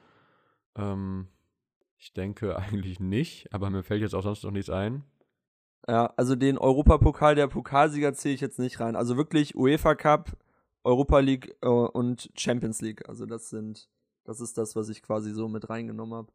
Ähm, 0.75 1.27
ich 1.97 2.13
denke 2.13 2.57
eigentlich 2.57 2.99
nicht, 2.99 3.53
aber 3.53 3.69
mir 3.69 3.83
fällt 3.83 4.01
jetzt 4.01 4.15
auch 4.15 4.23
sonst 4.23 4.43
noch 4.43 4.51
nichts 4.51 4.69
ein. 4.69 5.03
Ja, 5.87 6.13
also 6.17 6.35
den 6.35 6.57
Europapokal 6.57 7.35
der 7.35 7.47
Pokalsieger 7.47 8.13
zähle 8.13 8.35
ich 8.35 8.41
jetzt 8.41 8.59
nicht 8.59 8.79
rein. 8.79 8.95
Also 8.95 9.15
wirklich 9.15 9.55
UEFA 9.55 9.95
Cup, 9.95 10.31
Europa 10.83 11.19
League 11.19 11.55
äh, 11.61 11.67
und 11.67 12.29
Champions 12.35 12.81
League. 12.81 13.07
Also 13.07 13.25
das 13.25 13.49
sind, 13.49 13.89
das 14.25 14.41
ist 14.41 14.57
das, 14.57 14.75
was 14.75 14.89
ich 14.89 15.01
quasi 15.01 15.31
so 15.31 15.47
mit 15.47 15.69
reingenommen 15.69 16.15
habe. 16.15 16.33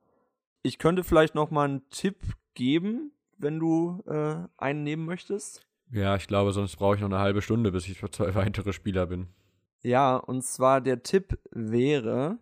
Ich 0.62 0.78
könnte 0.78 1.04
vielleicht 1.04 1.34
noch 1.34 1.50
mal 1.50 1.68
einen 1.68 1.88
Tipp 1.90 2.16
geben, 2.54 3.12
wenn 3.36 3.58
du 3.58 4.02
äh, 4.06 4.36
einen 4.56 4.84
nehmen 4.84 5.04
möchtest. 5.04 5.66
Ja, 5.90 6.16
ich 6.16 6.26
glaube, 6.26 6.52
sonst 6.52 6.76
brauche 6.76 6.94
ich 6.94 7.02
noch 7.02 7.10
eine 7.10 7.18
halbe 7.18 7.42
Stunde, 7.42 7.72
bis 7.72 7.86
ich 7.88 7.98
für 7.98 8.10
zwei 8.10 8.34
weitere 8.34 8.72
Spieler 8.72 9.06
bin. 9.06 9.28
Ja, 9.82 10.16
und 10.16 10.42
zwar 10.44 10.80
der 10.80 11.02
Tipp 11.02 11.38
wäre, 11.50 12.38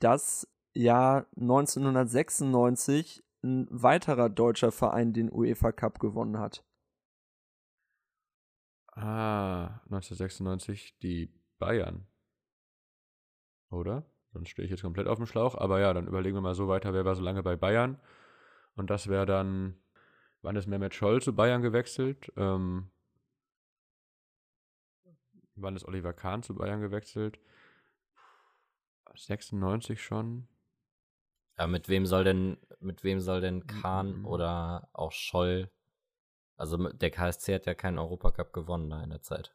dass 0.00 0.48
Jahr 0.74 1.26
1996 1.36 3.24
ein 3.42 3.66
weiterer 3.70 4.28
deutscher 4.28 4.72
Verein 4.72 5.12
den 5.12 5.30
UEFA 5.30 5.72
Cup 5.72 5.98
gewonnen 6.00 6.38
hat. 6.38 6.64
Ah, 8.92 9.80
1996 9.84 10.98
die 10.98 11.32
Bayern. 11.58 12.06
Oder? 13.70 14.04
Sonst 14.32 14.50
stehe 14.50 14.64
ich 14.64 14.70
jetzt 14.70 14.82
komplett 14.82 15.06
auf 15.06 15.18
dem 15.18 15.26
Schlauch. 15.26 15.54
Aber 15.56 15.80
ja, 15.80 15.92
dann 15.92 16.06
überlegen 16.06 16.36
wir 16.36 16.40
mal 16.40 16.54
so 16.54 16.68
weiter, 16.68 16.92
wer 16.92 17.04
war 17.04 17.14
so 17.14 17.22
lange 17.22 17.42
bei 17.42 17.56
Bayern. 17.56 18.00
Und 18.76 18.90
das 18.90 19.08
wäre 19.08 19.26
dann, 19.26 19.76
wann 20.42 20.56
ist 20.56 20.66
Mehmet 20.66 20.94
Scholl 20.94 21.22
zu 21.22 21.34
Bayern 21.34 21.62
gewechselt? 21.62 22.32
Ähm, 22.36 22.90
wann 25.54 25.76
ist 25.76 25.84
Oliver 25.84 26.12
Kahn 26.12 26.42
zu 26.42 26.54
Bayern 26.54 26.80
gewechselt? 26.80 27.38
96 29.14 30.02
schon. 30.02 30.48
Ja, 31.58 31.66
mit 31.66 31.88
wem 31.88 32.06
soll 32.06 32.24
denn, 32.24 32.56
mit 32.80 33.04
wem 33.04 33.20
soll 33.20 33.40
denn 33.40 33.66
Kahn 33.66 34.20
Mhm. 34.20 34.26
oder 34.26 34.88
auch 34.92 35.12
Scholl? 35.12 35.70
Also 36.56 36.76
der 36.92 37.10
KSC 37.10 37.54
hat 37.54 37.66
ja 37.66 37.74
keinen 37.74 37.98
Europacup 37.98 38.52
gewonnen 38.52 38.90
da 38.90 39.02
in 39.02 39.10
der 39.10 39.22
Zeit. 39.22 39.54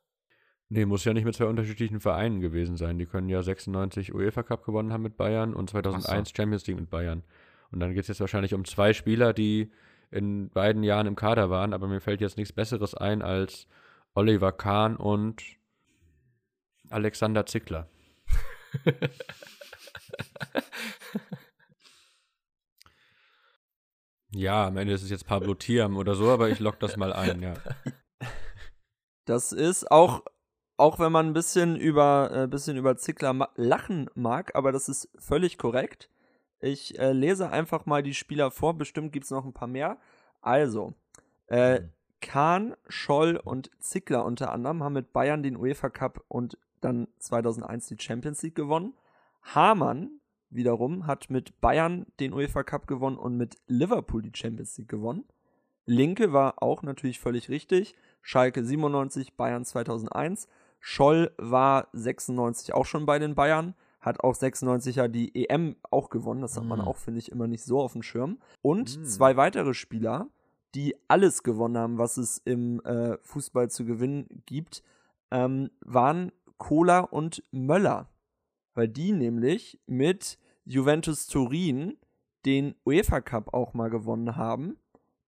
Nee, 0.69 0.85
muss 0.85 1.03
ja 1.03 1.13
nicht 1.13 1.25
mit 1.25 1.35
zwei 1.35 1.45
unterschiedlichen 1.45 1.99
Vereinen 1.99 2.41
gewesen 2.41 2.77
sein. 2.77 2.99
Die 2.99 3.05
können 3.07 3.27
ja 3.27 3.41
96 3.41 4.13
UEFA 4.13 4.43
Cup 4.43 4.63
gewonnen 4.65 4.93
haben 4.93 5.01
mit 5.01 5.17
Bayern 5.17 5.53
und 5.55 5.69
2001 5.69 6.31
Champions 6.35 6.67
League 6.67 6.79
mit 6.79 6.89
Bayern. 6.89 7.23
Und 7.71 7.79
dann 7.79 7.93
geht 7.93 8.01
es 8.03 8.07
jetzt 8.07 8.19
wahrscheinlich 8.21 8.53
um 8.53 8.65
zwei 8.65 8.93
Spieler, 8.93 9.33
die 9.33 9.71
in 10.11 10.49
beiden 10.49 10.83
Jahren 10.83 11.07
im 11.07 11.15
Kader 11.15 11.49
waren, 11.49 11.73
aber 11.73 11.87
mir 11.87 12.01
fällt 12.01 12.21
jetzt 12.21 12.37
nichts 12.37 12.53
Besseres 12.53 12.93
ein 12.95 13.21
als 13.21 13.67
Oliver 14.13 14.51
Kahn 14.51 14.95
und 14.95 15.43
Alexander 16.89 17.45
Zickler. 17.45 17.87
Ja, 24.31 24.67
am 24.67 24.77
Ende 24.77 24.93
ist 24.93 25.03
es 25.03 25.09
jetzt 25.09 25.25
Pablo 25.25 25.55
Thiam 25.55 25.97
oder 25.97 26.15
so, 26.15 26.29
aber 26.29 26.49
ich 26.49 26.59
lock 26.59 26.79
das 26.79 26.97
mal 26.97 27.13
ein, 27.13 27.41
ja. 27.41 27.53
Das 29.25 29.51
ist 29.51 29.91
auch, 29.91 30.23
auch 30.75 30.97
wenn 30.97 31.11
man 31.11 31.27
ein 31.27 31.33
bisschen 31.33 31.75
über, 31.75 32.31
äh, 32.33 32.47
bisschen 32.47 32.77
über 32.77 32.97
Zickler 32.97 33.33
ma 33.33 33.49
lachen 33.55 34.09
mag, 34.15 34.55
aber 34.55 34.71
das 34.71 34.89
ist 34.89 35.07
völlig 35.19 35.59
korrekt. 35.59 36.09
Ich 36.59 36.97
äh, 36.97 37.11
lese 37.11 37.51
einfach 37.51 37.85
mal 37.85 38.01
die 38.01 38.15
Spieler 38.15 38.49
vor, 38.49 38.73
bestimmt 38.73 39.11
gibt 39.13 39.25
es 39.25 39.31
noch 39.31 39.45
ein 39.45 39.53
paar 39.53 39.67
mehr. 39.67 39.97
Also, 40.41 40.95
äh, 41.47 41.81
Mhm. 41.81 41.89
Kahn, 42.21 42.75
Scholl 42.87 43.37
und 43.37 43.69
Zickler 43.79 44.25
unter 44.25 44.51
anderem 44.51 44.83
haben 44.83 44.93
mit 44.93 45.13
Bayern 45.13 45.43
den 45.43 45.55
UEFA 45.55 45.89
Cup 45.89 46.23
und 46.27 46.57
dann 46.81 47.07
2001 47.19 47.87
die 47.87 47.99
Champions 47.99 48.41
League 48.41 48.55
gewonnen. 48.55 48.93
Hamann 49.43 50.18
wiederum 50.49 51.05
hat 51.07 51.29
mit 51.29 51.59
Bayern 51.61 52.05
den 52.19 52.33
UEFA 52.33 52.63
Cup 52.63 52.87
gewonnen 52.87 53.17
und 53.17 53.37
mit 53.37 53.57
Liverpool 53.67 54.21
die 54.21 54.31
Champions 54.33 54.77
League 54.77 54.89
gewonnen. 54.89 55.25
Linke 55.85 56.33
war 56.33 56.61
auch 56.61 56.83
natürlich 56.83 57.19
völlig 57.19 57.49
richtig. 57.49 57.95
Schalke 58.21 58.63
97, 58.63 59.35
Bayern 59.35 59.65
2001. 59.65 60.47
Scholl 60.79 61.31
war 61.37 61.87
96 61.93 62.73
auch 62.73 62.85
schon 62.85 63.05
bei 63.05 63.19
den 63.19 63.35
Bayern, 63.35 63.73
hat 64.01 64.23
auch 64.23 64.35
96er 64.35 65.07
die 65.07 65.33
EM 65.35 65.75
auch 65.89 66.09
gewonnen. 66.09 66.41
Das 66.41 66.55
hat 66.57 66.63
man 66.65 66.79
Mm. 66.79 66.83
auch, 66.83 66.97
finde 66.97 67.19
ich, 67.19 67.31
immer 67.31 67.47
nicht 67.47 67.63
so 67.63 67.79
auf 67.81 67.93
dem 67.93 68.03
Schirm. 68.03 68.39
Und 68.61 68.97
Mm. 68.99 69.03
zwei 69.05 69.35
weitere 69.35 69.73
Spieler, 69.73 70.27
die 70.75 70.95
alles 71.07 71.43
gewonnen 71.43 71.77
haben, 71.77 71.97
was 71.97 72.17
es 72.17 72.37
im 72.37 72.79
äh, 72.85 73.17
Fußball 73.23 73.69
zu 73.69 73.83
gewinnen 73.85 74.27
gibt, 74.45 74.83
ähm, 75.31 75.69
waren 75.81 76.31
Kohler 76.57 77.11
und 77.11 77.43
Möller. 77.51 78.07
Weil 78.79 78.87
die 78.87 79.11
nämlich 79.11 79.77
mit 79.87 80.39
Juventus 80.63 81.27
Turin 81.27 81.97
den 82.45 82.75
UEFA 82.85 83.19
Cup 83.19 83.53
auch 83.53 83.73
mal 83.73 83.89
gewonnen 83.89 84.37
haben 84.37 84.77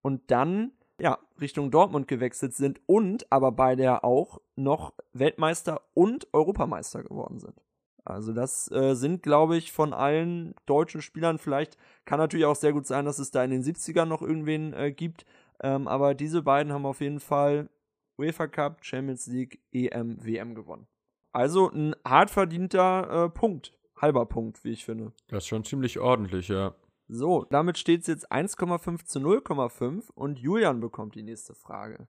und 0.02 0.32
dann 0.32 0.72
ja 1.02 1.20
Richtung 1.42 1.70
Dortmund 1.70 2.08
gewechselt 2.08 2.54
sind 2.54 2.80
und 2.86 3.30
aber 3.30 3.52
beide 3.52 3.84
ja 3.84 4.04
auch 4.06 4.40
noch 4.56 4.94
Weltmeister 5.12 5.82
und 5.94 6.34
Europameister 6.34 7.04
geworden 7.04 7.40
sind. 7.40 7.62
Also 8.06 8.32
das 8.32 8.72
äh, 8.72 8.96
sind, 8.96 9.22
glaube 9.22 9.58
ich, 9.58 9.74
von 9.74 9.92
allen 9.92 10.56
deutschen 10.66 11.02
Spielern 11.02 11.38
vielleicht, 11.38 11.78
kann 12.06 12.20
natürlich 12.20 12.46
auch 12.46 12.56
sehr 12.56 12.72
gut 12.72 12.88
sein, 12.88 13.04
dass 13.04 13.20
es 13.20 13.32
da 13.32 13.44
in 13.44 13.52
den 13.52 13.64
70ern 13.64 14.06
noch 14.06 14.22
irgendwen 14.22 14.72
äh, 14.72 14.94
gibt, 14.94 15.26
ähm, 15.62 15.90
aber 15.90 16.16
diese 16.16 16.42
beiden 16.42 16.72
haben 16.72 16.86
auf 16.86 17.02
jeden 17.02 17.20
Fall 17.20 17.70
UEFA 18.18 18.48
Cup, 18.48 18.86
Champions 18.86 19.28
League, 19.28 19.60
EM, 19.74 20.24
WM 20.24 20.56
gewonnen. 20.56 20.88
Also 21.32 21.70
ein 21.72 21.96
hart 22.06 22.30
verdienter 22.30 23.26
äh, 23.26 23.30
Punkt. 23.30 23.74
Halber 24.00 24.26
Punkt, 24.26 24.64
wie 24.64 24.72
ich 24.72 24.84
finde. 24.86 25.12
Das 25.28 25.44
ist 25.44 25.48
schon 25.48 25.64
ziemlich 25.64 26.00
ordentlich, 26.00 26.48
ja. 26.48 26.74
So, 27.08 27.46
damit 27.50 27.78
steht 27.78 28.02
es 28.02 28.08
jetzt 28.08 28.32
1,5 28.32 29.06
zu 29.06 29.20
0,5 29.20 30.10
und 30.14 30.40
Julian 30.40 30.80
bekommt 30.80 31.16
die 31.16 31.24
nächste 31.24 31.54
Frage. 31.54 32.08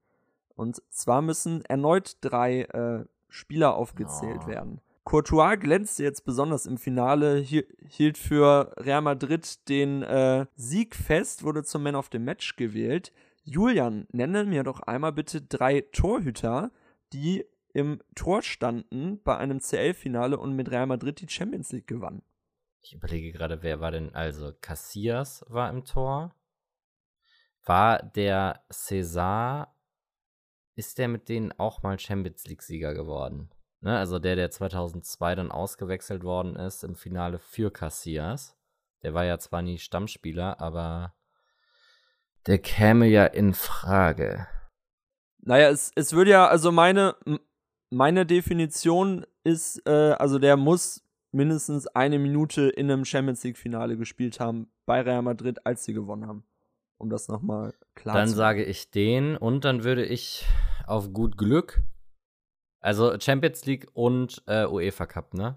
Und 0.54 0.82
zwar 0.90 1.22
müssen 1.22 1.64
erneut 1.64 2.16
drei 2.20 2.62
äh, 2.62 3.04
Spieler 3.28 3.74
aufgezählt 3.74 4.42
Oh. 4.44 4.48
werden. 4.48 4.80
Courtois 5.04 5.56
glänzte 5.56 6.04
jetzt 6.04 6.24
besonders 6.24 6.64
im 6.66 6.78
Finale, 6.78 7.42
hi- 7.42 7.66
hielt 7.88 8.16
für 8.16 8.72
Real 8.76 9.02
Madrid 9.02 9.68
den 9.68 10.02
äh, 10.02 10.46
Sieg 10.54 10.94
fest, 10.94 11.42
wurde 11.42 11.64
zum 11.64 11.82
Man 11.82 11.96
of 11.96 12.08
the 12.12 12.20
Match 12.20 12.54
gewählt. 12.56 13.12
Julian, 13.42 14.06
nenne 14.12 14.44
mir 14.44 14.62
doch 14.62 14.80
einmal 14.80 15.12
bitte 15.12 15.42
drei 15.42 15.80
Torhüter, 15.92 16.70
die 17.12 17.44
im 17.72 18.02
Tor 18.14 18.42
standen 18.42 19.22
bei 19.22 19.36
einem 19.36 19.60
CL-Finale 19.60 20.38
und 20.38 20.54
mit 20.54 20.70
Real 20.70 20.86
Madrid 20.86 21.20
die 21.20 21.28
Champions 21.28 21.72
League 21.72 21.86
gewannen. 21.86 22.22
Ich 22.82 22.94
überlege 22.94 23.32
gerade, 23.32 23.62
wer 23.62 23.80
war 23.80 23.90
denn, 23.90 24.14
also 24.14 24.52
Cassias 24.60 25.44
war 25.48 25.70
im 25.70 25.84
Tor. 25.84 26.34
War 27.64 28.02
der 28.02 28.64
César, 28.70 29.68
ist 30.74 30.98
der 30.98 31.08
mit 31.08 31.28
denen 31.28 31.52
auch 31.52 31.82
mal 31.82 31.98
Champions 31.98 32.44
League-Sieger 32.46 32.92
geworden? 32.92 33.50
Ne? 33.80 33.96
Also 33.96 34.18
der, 34.18 34.36
der 34.36 34.50
2002 34.50 35.34
dann 35.36 35.52
ausgewechselt 35.52 36.24
worden 36.24 36.56
ist 36.56 36.82
im 36.82 36.96
Finale 36.96 37.38
für 37.38 37.70
Cassias. 37.70 38.56
Der 39.02 39.14
war 39.14 39.24
ja 39.24 39.38
zwar 39.38 39.62
nie 39.62 39.78
Stammspieler, 39.78 40.60
aber 40.60 41.14
der 42.46 42.58
käme 42.58 43.06
ja 43.06 43.26
in 43.26 43.54
Frage. 43.54 44.48
Naja, 45.38 45.70
es, 45.70 45.92
es 45.94 46.12
würde 46.12 46.30
ja, 46.30 46.48
also 46.48 46.72
meine, 46.72 47.16
meine 47.92 48.24
Definition 48.26 49.26
ist, 49.44 49.86
äh, 49.86 50.12
also 50.18 50.38
der 50.38 50.56
muss 50.56 51.04
mindestens 51.30 51.86
eine 51.86 52.18
Minute 52.18 52.62
in 52.68 52.90
einem 52.90 53.04
Champions 53.04 53.44
League-Finale 53.44 53.96
gespielt 53.96 54.40
haben 54.40 54.70
bei 54.86 55.00
Real 55.02 55.22
Madrid, 55.22 55.64
als 55.66 55.84
sie 55.84 55.92
gewonnen 55.92 56.26
haben. 56.26 56.44
Um 56.98 57.10
das 57.10 57.28
nochmal 57.28 57.74
klar 57.94 58.16
Dann 58.16 58.28
zu 58.28 58.36
sage 58.36 58.64
ich 58.64 58.90
den 58.90 59.36
und 59.36 59.64
dann 59.64 59.82
würde 59.82 60.04
ich 60.04 60.46
auf 60.86 61.12
gut 61.12 61.36
Glück, 61.36 61.82
also 62.80 63.18
Champions 63.18 63.64
League 63.66 63.88
und 63.92 64.42
äh, 64.46 64.66
UEFA 64.66 65.06
Cup, 65.06 65.34
ne? 65.34 65.56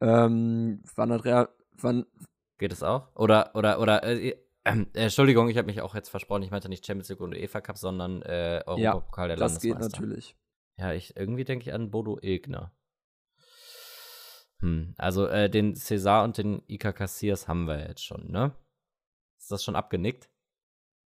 ähm, 0.00 0.82
wann 0.94 1.12
hat 1.12 1.24
Real, 1.24 1.48
wann, 1.72 2.06
Geht 2.58 2.72
es 2.72 2.82
auch? 2.82 3.08
Oder, 3.16 3.50
oder, 3.54 3.80
oder, 3.80 4.04
äh, 4.04 4.28
äh, 4.28 4.36
äh, 4.64 4.84
Entschuldigung, 4.94 5.48
ich 5.48 5.58
habe 5.58 5.66
mich 5.66 5.80
auch 5.80 5.94
jetzt 5.94 6.08
versprochen, 6.08 6.42
ich 6.42 6.50
meinte 6.50 6.68
nicht 6.68 6.86
Champions 6.86 7.08
League 7.08 7.20
und 7.20 7.34
UEFA 7.34 7.60
Cup, 7.60 7.78
sondern 7.78 8.22
äh, 8.22 8.62
Europapokal 8.64 9.28
der 9.28 9.36
das 9.36 9.60
geht 9.60 9.72
Landesmeister. 9.72 10.00
natürlich. 10.00 10.36
Ja, 10.76 10.92
ich, 10.92 11.16
irgendwie 11.16 11.44
denke 11.44 11.68
ich 11.68 11.74
an 11.74 11.90
Bodo 11.90 12.18
Ilgner. 12.20 12.72
Hm, 14.60 14.94
also 14.98 15.26
äh, 15.26 15.48
den 15.50 15.74
César 15.74 16.24
und 16.24 16.38
den 16.38 16.62
Ika 16.66 16.92
Cassias 16.92 17.48
haben 17.48 17.66
wir 17.66 17.80
jetzt 17.86 18.04
schon, 18.04 18.30
ne? 18.30 18.54
Ist 19.38 19.50
das 19.50 19.62
schon 19.62 19.76
abgenickt? 19.76 20.30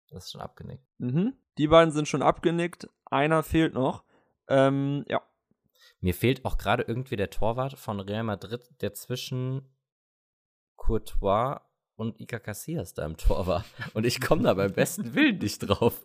Das 0.09 0.27
ist 0.27 0.33
schon 0.33 0.41
abgenickt. 0.41 0.85
Mhm. 0.99 1.35
Die 1.59 1.69
beiden 1.69 1.93
sind 1.93 2.09
schon 2.09 2.23
abgenickt, 2.23 2.89
einer 3.05 3.43
fehlt 3.43 3.75
noch. 3.75 4.05
Ähm, 4.49 5.05
ja, 5.09 5.23
Mir 6.01 6.15
fehlt 6.15 6.45
auch 6.45 6.59
gerade 6.59 6.83
irgendwie 6.83 7.17
der 7.17 7.31
Torwart 7.31 7.79
von 7.79 8.01
Real 8.01 8.25
Madrid, 8.25 8.69
der 8.83 8.93
zwischen 8.93 9.75
Courtois 10.77 11.61
und 11.97 12.21
Ika 12.21 12.39
Casillas 12.41 12.93
da 12.95 13.07
im 13.07 13.17
Tor 13.17 13.47
war. 13.47 13.65
Und 13.95 14.05
ich 14.05 14.21
komme 14.21 14.43
da 14.43 14.55
beim 14.55 14.73
besten 14.73 15.15
Willen 15.15 15.39
nicht 15.39 15.61
drauf. 15.61 16.05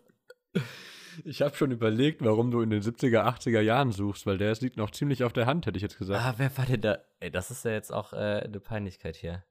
Ich 1.24 1.42
habe 1.42 1.56
schon 1.56 1.70
überlegt, 1.70 2.24
warum 2.24 2.50
du 2.50 2.60
in 2.60 2.70
den 2.70 2.82
70er, 2.82 3.24
80er 3.24 3.60
Jahren 3.60 3.92
suchst, 3.92 4.26
weil 4.26 4.38
der 4.38 4.54
liegt 4.54 4.76
noch 4.76 4.90
ziemlich 4.90 5.24
auf 5.24 5.32
der 5.32 5.46
Hand, 5.46 5.66
hätte 5.66 5.76
ich 5.76 5.82
jetzt 5.82 5.98
gesagt. 5.98 6.22
Ah, 6.22 6.34
wer 6.36 6.56
war 6.56 6.66
denn 6.66 6.80
da? 6.80 6.98
Ey, 7.20 7.30
das 7.30 7.50
ist 7.50 7.64
ja 7.64 7.72
jetzt 7.72 7.92
auch 7.92 8.12
äh, 8.12 8.42
eine 8.44 8.60
Peinlichkeit 8.60 9.16
hier. 9.16 9.44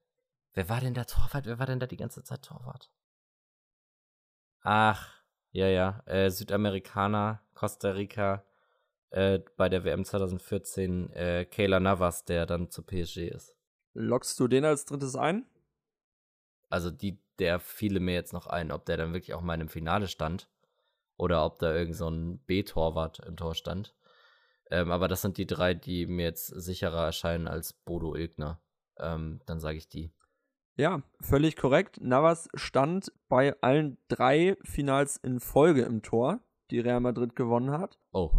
Wer 0.54 0.70
war 0.70 0.82
denn 0.82 0.94
da 0.94 1.06
Torwart? 1.06 1.46
Wer 1.46 1.60
war 1.60 1.66
denn 1.66 1.80
da 1.80 1.88
die 1.88 1.98
ganze 1.98 2.24
Zeit 2.24 2.44
Torwart? 2.44 2.92
Ach, 4.62 5.24
ja, 5.52 5.68
ja. 5.68 6.02
Äh, 6.06 6.30
Südamerikaner, 6.30 7.42
Costa 7.54 7.92
Rica, 7.92 8.44
äh, 9.12 9.40
bei 9.58 9.70
der 9.70 9.84
WM 9.84 10.06
2014, 10.06 11.12
äh, 11.14 11.46
Kayla 11.46 11.80
Navas, 11.80 12.26
der 12.26 12.46
dann 12.46 12.70
zu 12.70 12.84
PSG 12.84 13.30
ist. 13.30 13.56
lockst 13.94 14.40
du 14.40 14.48
den 14.48 14.66
als 14.66 14.86
drittes 14.86 15.16
ein? 15.16 15.46
Also 16.70 16.92
die, 16.92 17.20
der 17.40 17.60
fiele 17.60 18.00
mir 18.00 18.14
jetzt 18.14 18.34
noch 18.34 18.46
ein, 18.48 18.72
ob 18.72 18.86
der 18.86 18.98
dann 18.98 19.14
wirklich 19.14 19.34
auch 19.34 19.42
mal 19.42 19.54
einem 19.54 19.70
Finale 19.70 20.08
stand 20.08 20.48
oder 21.20 21.46
ob 21.46 21.60
da 21.60 21.76
irgend 21.76 21.96
so 21.96 22.10
ein 22.10 22.40
B-Torwart 22.46 23.20
im 23.20 23.36
Tor 23.36 23.54
stand. 23.54 23.94
Ähm, 24.72 24.92
aber 24.92 25.08
das 25.08 25.22
sind 25.22 25.38
die 25.38 25.46
drei, 25.46 25.74
die 25.74 26.08
mir 26.08 26.26
jetzt 26.26 26.48
sicherer 26.48 27.06
erscheinen 27.06 27.48
als 27.48 27.74
Bodo 27.74 28.16
Ilgner. 28.16 28.62
Ähm, 28.98 29.42
dann 29.46 29.60
sage 29.60 29.78
ich 29.78 29.90
die. 29.90 30.14
Ja, 30.78 31.02
völlig 31.20 31.58
korrekt. 31.58 32.00
Navas 32.02 32.48
stand 32.54 33.12
bei 33.28 33.56
allen 33.62 33.98
drei 34.08 34.56
Finals 34.64 35.18
in 35.18 35.42
Folge 35.42 35.82
im 35.82 36.02
Tor, 36.02 36.40
die 36.72 36.80
Real 36.80 37.02
Madrid 37.02 37.36
gewonnen 37.36 37.72
hat. 37.72 38.00
Oh. 38.14 38.32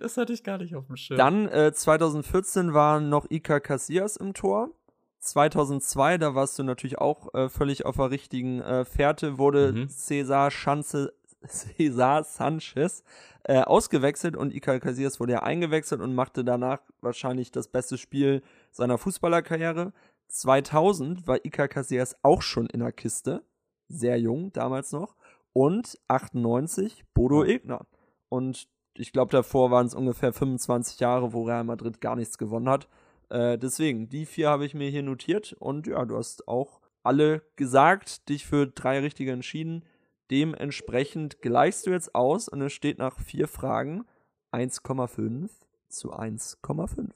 das 0.00 0.18
hatte 0.18 0.34
ich 0.34 0.44
gar 0.44 0.58
nicht 0.58 0.74
auf 0.74 0.86
dem 0.86 0.96
Schirm. 0.96 1.16
Dann 1.16 1.48
äh, 1.48 1.72
2014 1.72 2.74
war 2.74 3.00
noch 3.00 3.30
Iker 3.30 3.60
Casillas 3.60 4.16
im 4.16 4.34
Tor. 4.34 4.70
2002, 5.18 6.18
da 6.18 6.34
warst 6.34 6.58
du 6.58 6.62
natürlich 6.62 6.98
auch 6.98 7.32
äh, 7.34 7.48
völlig 7.48 7.84
auf 7.86 7.96
der 7.96 8.10
richtigen 8.10 8.60
äh, 8.60 8.84
Fährte, 8.84 9.38
wurde 9.38 9.72
Mhm. 9.72 9.88
Cesar, 9.88 10.50
Schanze, 10.50 11.12
Cesar 11.46 12.24
Sanchez 12.24 13.02
äh, 13.44 13.60
ausgewechselt 13.62 14.36
und 14.36 14.54
Iker 14.54 14.78
Casillas 14.80 15.20
wurde 15.20 15.32
ja 15.34 15.42
eingewechselt 15.42 16.00
und 16.00 16.14
machte 16.14 16.44
danach 16.44 16.80
wahrscheinlich 17.00 17.50
das 17.50 17.68
beste 17.68 17.98
Spiel 17.98 18.42
seiner 18.70 18.98
Fußballerkarriere. 18.98 19.92
2000 20.28 21.26
war 21.26 21.44
Iker 21.44 21.68
Casillas 21.68 22.16
auch 22.22 22.42
schon 22.42 22.66
in 22.66 22.80
der 22.80 22.92
Kiste, 22.92 23.42
sehr 23.88 24.18
jung 24.18 24.52
damals 24.52 24.92
noch. 24.92 25.16
Und 25.52 25.98
98 26.08 27.04
Bodo 27.14 27.42
Ja. 27.44 27.50
Ilgner. 27.52 27.86
Und 28.28 28.68
ich 28.94 29.12
glaube, 29.12 29.32
davor 29.32 29.70
waren 29.70 29.86
es 29.86 29.94
ungefähr 29.94 30.32
25 30.32 31.00
Jahre, 31.00 31.32
wo 31.32 31.44
Real 31.44 31.64
Madrid 31.64 32.00
gar 32.00 32.14
nichts 32.16 32.36
gewonnen 32.36 32.68
hat. 32.68 32.88
Äh, 33.30 33.58
deswegen, 33.58 34.08
die 34.08 34.26
vier 34.26 34.48
habe 34.48 34.64
ich 34.64 34.74
mir 34.74 34.90
hier 34.90 35.02
notiert. 35.02 35.52
Und 35.54 35.86
ja, 35.86 36.04
du 36.04 36.16
hast 36.16 36.48
auch 36.48 36.80
alle 37.02 37.42
gesagt, 37.56 38.28
dich 38.28 38.46
für 38.46 38.66
drei 38.66 39.00
richtige 39.00 39.32
entschieden. 39.32 39.84
Dementsprechend 40.30 41.40
gleichst 41.40 41.86
du 41.86 41.90
jetzt 41.90 42.14
aus 42.14 42.48
und 42.48 42.60
es 42.60 42.72
steht 42.72 42.98
nach 42.98 43.18
vier 43.18 43.48
Fragen 43.48 44.06
1,5 44.52 45.48
zu 45.88 46.12
1,5. 46.12 47.10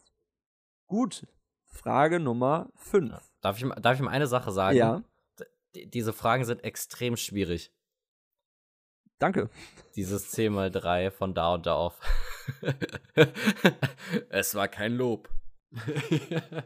Gut, 0.87 1.27
Frage 1.67 2.21
Nummer 2.21 2.71
5. 2.77 3.11
Ja. 3.11 3.21
Darf, 3.41 3.59
ich, 3.59 3.65
mal- 3.65 3.81
darf 3.81 3.97
ich 3.97 4.03
mal 4.03 4.11
eine 4.11 4.27
Sache 4.27 4.53
sagen? 4.53 4.77
Ja, 4.77 5.03
D 5.75 5.87
diese 5.87 6.13
Fragen 6.13 6.45
sind 6.45 6.65
extrem 6.65 7.17
schwierig. 7.17 7.73
danke. 9.19 9.49
Dieses 9.97 10.31
10 10.31 10.53
mal 10.53 10.71
3 10.71 11.11
von 11.11 11.33
da 11.35 11.55
und 11.55 11.67
da 11.67 11.75
auf. 11.75 11.99
es 14.31 14.55
war 14.55 14.69
kein 14.69 14.95
Lob. 14.95 15.29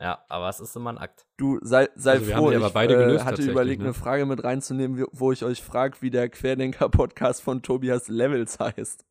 Ja, 0.00 0.24
aber 0.28 0.48
es 0.48 0.60
ist 0.60 0.76
immer 0.76 0.92
ein 0.92 0.98
Akt. 0.98 1.26
Du 1.36 1.58
sei, 1.60 1.88
sei 1.96 2.12
Also 2.12 2.32
froh, 2.32 2.52
ich 2.52 2.72
beide 2.72 2.94
äh, 2.94 2.98
gelöst 2.98 3.24
hatte 3.24 3.42
überlegt, 3.42 3.80
ne? 3.80 3.86
eine 3.86 3.94
Frage 3.94 4.26
mit 4.26 4.44
reinzunehmen, 4.44 5.04
wo 5.10 5.32
ich 5.32 5.44
euch 5.44 5.60
frage, 5.60 5.96
wie 6.00 6.10
der 6.10 6.28
Querdenker-Podcast 6.28 7.42
von 7.42 7.62
Tobias 7.62 8.06
Levels 8.06 8.60
heißt. 8.60 9.04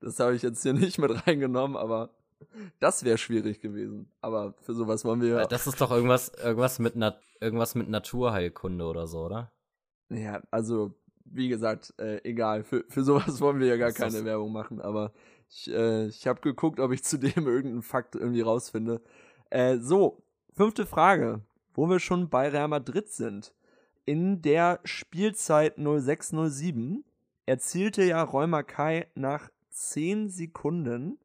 Das 0.00 0.20
habe 0.20 0.34
ich 0.34 0.42
jetzt 0.42 0.62
hier 0.62 0.74
nicht 0.74 0.98
mit 0.98 1.26
reingenommen, 1.26 1.76
aber 1.76 2.10
das 2.80 3.02
wäre 3.04 3.16
schwierig 3.16 3.60
gewesen. 3.60 4.12
Aber 4.20 4.54
für 4.60 4.74
sowas 4.74 5.06
wollen 5.06 5.22
wir 5.22 5.38
Äh, 5.38 5.48
Das 5.48 5.66
ist 5.66 5.80
doch 5.80 5.90
irgendwas, 5.90 6.28
irgendwas, 6.28 6.78
mit 6.78 6.96
Nat 6.96 7.18
irgendwas 7.40 7.74
mit 7.74 7.88
Naturheilkunde 7.88 8.84
oder 8.84 9.06
so, 9.06 9.20
oder? 9.20 9.52
Ja, 10.10 10.42
also, 10.50 10.94
wie 11.24 11.48
gesagt, 11.48 11.94
äh, 11.98 12.20
egal. 12.24 12.62
Für, 12.62 12.84
für 12.88 13.02
sowas 13.02 13.40
wollen 13.40 13.58
wir 13.58 13.68
ja 13.68 13.76
gar 13.76 13.92
keine 13.92 14.24
Werbung 14.26 14.52
machen, 14.52 14.82
aber 14.82 15.12
ich, 15.48 15.70
äh, 15.70 16.06
ich 16.06 16.26
habe 16.26 16.40
geguckt, 16.40 16.80
ob 16.80 16.92
ich 16.92 17.04
zu 17.04 17.18
dem 17.18 17.46
irgendeinen 17.46 17.82
Fakt 17.82 18.14
irgendwie 18.14 18.40
rausfinde. 18.40 19.02
Äh, 19.50 19.78
so, 19.78 20.22
fünfte 20.54 20.86
Frage, 20.86 21.42
wo 21.74 21.88
wir 21.88 22.00
schon 22.00 22.28
bei 22.28 22.48
Real 22.48 22.68
Madrid 22.68 23.08
sind. 23.08 23.54
In 24.04 24.40
der 24.42 24.80
Spielzeit 24.84 25.78
06-07 25.78 27.02
erzielte 27.44 28.04
ja 28.04 28.22
Roy 28.22 28.48
Kai 28.64 29.08
nach 29.14 29.50
10 29.70 30.30
Sekunden 30.30 31.18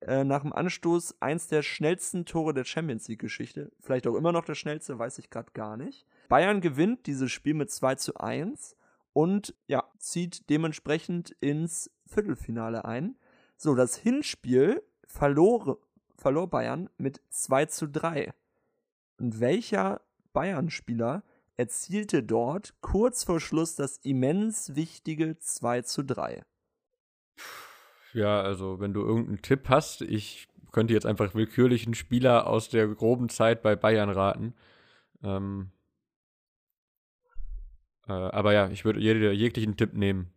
äh, 0.00 0.24
nach 0.24 0.42
dem 0.42 0.52
Anstoß 0.52 1.20
eins 1.20 1.46
der 1.46 1.62
schnellsten 1.62 2.24
Tore 2.24 2.54
der 2.54 2.64
Champions 2.64 3.08
League-Geschichte. 3.08 3.70
Vielleicht 3.80 4.06
auch 4.06 4.16
immer 4.16 4.32
noch 4.32 4.44
der 4.44 4.54
schnellste, 4.54 4.98
weiß 4.98 5.18
ich 5.18 5.30
gerade 5.30 5.52
gar 5.52 5.76
nicht. 5.76 6.06
Bayern 6.28 6.60
gewinnt 6.60 7.06
dieses 7.06 7.30
Spiel 7.30 7.54
mit 7.54 7.70
2 7.70 7.94
zu 7.96 8.16
1 8.16 8.76
und 9.12 9.54
ja, 9.66 9.84
zieht 9.98 10.48
dementsprechend 10.50 11.30
ins 11.40 11.90
Viertelfinale 12.06 12.84
ein. 12.84 13.16
So, 13.62 13.76
das 13.76 13.96
Hinspiel 13.96 14.82
verlor, 15.06 15.78
verlor 16.16 16.50
Bayern 16.50 16.90
mit 16.98 17.20
2 17.30 17.66
zu 17.66 17.86
3. 17.86 18.34
Und 19.20 19.38
welcher 19.38 20.00
Bayern-Spieler 20.32 21.22
erzielte 21.56 22.24
dort 22.24 22.74
kurz 22.80 23.22
vor 23.22 23.38
Schluss 23.38 23.76
das 23.76 23.98
immens 23.98 24.74
wichtige 24.74 25.38
2 25.38 25.82
zu 25.82 26.02
3. 26.02 26.44
Ja, 28.14 28.42
also 28.42 28.80
wenn 28.80 28.94
du 28.94 29.02
irgendeinen 29.02 29.42
Tipp 29.42 29.68
hast, 29.68 30.02
ich 30.02 30.48
könnte 30.72 30.92
jetzt 30.92 31.06
einfach 31.06 31.32
willkürlichen 31.36 31.94
Spieler 31.94 32.48
aus 32.48 32.68
der 32.68 32.88
groben 32.88 33.28
Zeit 33.28 33.62
bei 33.62 33.76
Bayern 33.76 34.10
raten. 34.10 34.54
Ähm, 35.22 35.70
äh, 38.08 38.12
aber 38.12 38.54
ja, 38.54 38.68
ich 38.70 38.84
würde 38.84 38.98
jeglichen 38.98 39.76
Tipp 39.76 39.94
nehmen. 39.94 40.32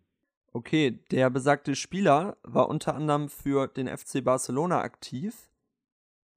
Okay, 0.56 1.04
der 1.12 1.30
besagte 1.30 1.76
Spieler 1.76 2.38
war 2.44 2.70
unter 2.70 2.96
anderem 2.96 3.28
für 3.28 3.68
den 3.68 3.90
FC 3.90 4.24
Barcelona 4.24 4.80
aktiv 4.84 5.50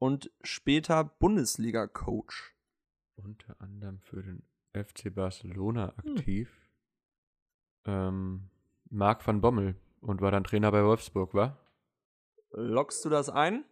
und 0.01 0.33
später 0.43 1.05
Bundesliga-Coach. 1.05 2.53
Unter 3.15 3.55
anderem 3.61 4.01
für 4.01 4.25
den 4.25 4.43
FC 4.73 5.15
Barcelona 5.15 5.95
hm. 6.03 6.17
aktiv. 6.17 6.51
Hm. 7.85 7.95
Ähm, 7.95 8.51
Marc 8.91 9.25
van 9.25 9.41
Bommel 9.41 9.77
und 10.01 10.21
war 10.21 10.33
dann 10.33 10.43
Trainer 10.43 10.73
bei 10.73 10.83
Wolfsburg, 10.83 11.33
war? 11.35 11.57
Lockst 12.51 13.05
du 13.05 13.11
das 13.11 13.31
ein? 13.31 13.65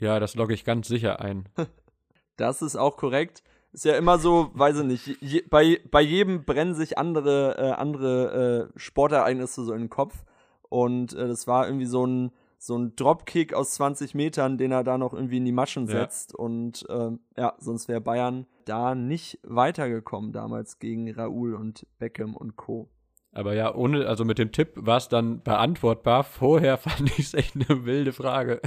Ja, 0.00 0.18
das 0.18 0.34
logge 0.34 0.54
ich 0.54 0.64
ganz 0.64 0.88
sicher 0.88 1.20
ein. 1.20 1.48
das 2.36 2.62
ist 2.62 2.74
auch 2.74 2.96
korrekt. 2.96 3.44
Ist 3.72 3.86
ja 3.86 3.96
immer 3.96 4.18
so, 4.18 4.50
weiß 4.52 4.80
ich 4.80 4.84
nicht, 4.84 5.22
je, 5.22 5.42
bei, 5.48 5.80
bei 5.90 6.02
jedem 6.02 6.44
brennen 6.44 6.74
sich 6.74 6.98
andere, 6.98 7.56
äh, 7.56 7.70
andere 7.72 8.70
äh, 8.74 8.78
Sportereignisse 8.78 9.64
so 9.64 9.72
in 9.72 9.80
den 9.80 9.90
Kopf. 9.90 10.24
Und 10.68 11.14
äh, 11.14 11.26
das 11.26 11.46
war 11.46 11.66
irgendwie 11.66 11.86
so 11.86 12.06
ein, 12.06 12.32
so 12.58 12.76
ein 12.76 12.94
Dropkick 12.96 13.54
aus 13.54 13.72
20 13.72 14.14
Metern, 14.14 14.58
den 14.58 14.72
er 14.72 14.84
da 14.84 14.98
noch 14.98 15.14
irgendwie 15.14 15.38
in 15.38 15.44
die 15.44 15.52
Maschen 15.52 15.86
setzt. 15.86 16.32
Ja. 16.32 16.38
Und 16.38 16.84
ähm, 16.90 17.20
ja, 17.36 17.54
sonst 17.58 17.88
wäre 17.88 18.00
Bayern 18.00 18.46
da 18.66 18.94
nicht 18.94 19.38
weitergekommen 19.42 20.32
damals 20.32 20.78
gegen 20.78 21.10
Raoul 21.10 21.54
und 21.54 21.86
Beckham 21.98 22.36
und 22.36 22.56
Co. 22.56 22.90
Aber 23.32 23.54
ja, 23.54 23.74
ohne, 23.74 24.06
also 24.06 24.24
mit 24.24 24.38
dem 24.38 24.52
Tipp 24.52 24.72
war 24.76 24.98
es 24.98 25.08
dann 25.08 25.42
beantwortbar. 25.42 26.24
Vorher 26.24 26.76
fand 26.78 27.10
ich 27.18 27.26
es 27.26 27.34
echt 27.34 27.54
eine 27.56 27.84
wilde 27.84 28.12
Frage. 28.12 28.60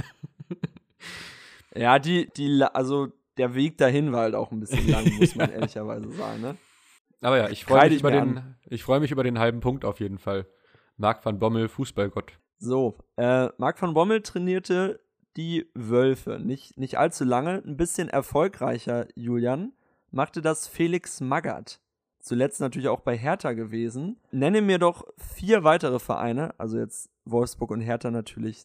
ja, 1.74 1.98
die, 2.00 2.28
die, 2.36 2.62
also 2.72 3.08
der 3.36 3.54
Weg 3.54 3.78
dahin 3.78 4.12
war 4.12 4.22
halt 4.22 4.34
auch 4.34 4.50
ein 4.50 4.60
bisschen 4.60 4.88
lang, 4.88 5.06
muss 5.18 5.34
man 5.34 5.50
ehrlicherweise 5.52 6.10
sagen, 6.10 6.40
ne? 6.40 6.56
Aber 7.22 7.38
ja, 7.38 7.48
ich 7.48 7.64
freue 7.64 7.88
mich, 7.88 8.00
über 8.00 8.10
den, 8.10 8.56
freu 8.78 9.00
mich 9.00 9.10
über 9.10 9.24
den 9.24 9.38
halben 9.38 9.60
Punkt 9.60 9.84
auf 9.84 10.00
jeden 10.00 10.18
Fall. 10.18 10.46
Marc 10.96 11.24
van 11.24 11.38
Bommel, 11.38 11.68
Fußballgott. 11.68 12.38
So, 12.58 12.98
äh, 13.16 13.48
Marc 13.58 13.80
van 13.80 13.94
Bommel 13.94 14.22
trainierte 14.22 15.00
die 15.36 15.70
Wölfe. 15.74 16.38
Nicht, 16.38 16.78
nicht 16.78 16.98
allzu 16.98 17.24
lange, 17.24 17.62
ein 17.66 17.76
bisschen 17.76 18.08
erfolgreicher, 18.08 19.06
Julian, 19.14 19.72
machte 20.10 20.40
das 20.40 20.66
Felix 20.66 21.20
Magath. 21.20 21.80
Zuletzt 22.20 22.60
natürlich 22.60 22.88
auch 22.88 23.00
bei 23.00 23.16
Hertha 23.16 23.52
gewesen. 23.52 24.20
Nenne 24.32 24.60
mir 24.60 24.78
doch 24.78 25.04
vier 25.16 25.64
weitere 25.64 25.98
Vereine, 25.98 26.58
also 26.58 26.78
jetzt 26.78 27.10
Wolfsburg 27.24 27.70
und 27.70 27.80
Hertha 27.80 28.10
natürlich 28.10 28.64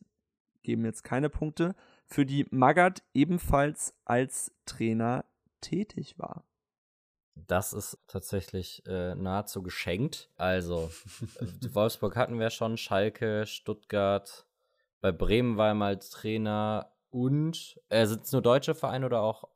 geben 0.63 0.85
jetzt 0.85 1.03
keine 1.03 1.29
Punkte, 1.29 1.75
für 2.05 2.25
die 2.25 2.45
Magath 2.51 3.03
ebenfalls 3.13 3.93
als 4.05 4.53
Trainer 4.65 5.25
tätig 5.61 6.17
war. 6.17 6.45
Das 7.35 7.73
ist 7.73 7.97
tatsächlich 8.07 8.83
äh, 8.85 9.15
nahezu 9.15 9.63
geschenkt. 9.63 10.29
Also, 10.35 10.91
Wolfsburg 11.73 12.15
hatten 12.15 12.39
wir 12.39 12.49
schon, 12.49 12.77
Schalke, 12.77 13.45
Stuttgart, 13.45 14.45
bei 15.01 15.11
Bremen 15.11 15.57
war 15.57 15.69
er 15.69 15.73
mal 15.73 15.97
Trainer 15.97 16.91
und 17.09 17.79
äh, 17.89 18.05
sind 18.05 18.23
es 18.23 18.31
nur 18.31 18.41
deutsche 18.41 18.75
Vereine 18.75 19.05
oder 19.05 19.21
auch 19.21 19.47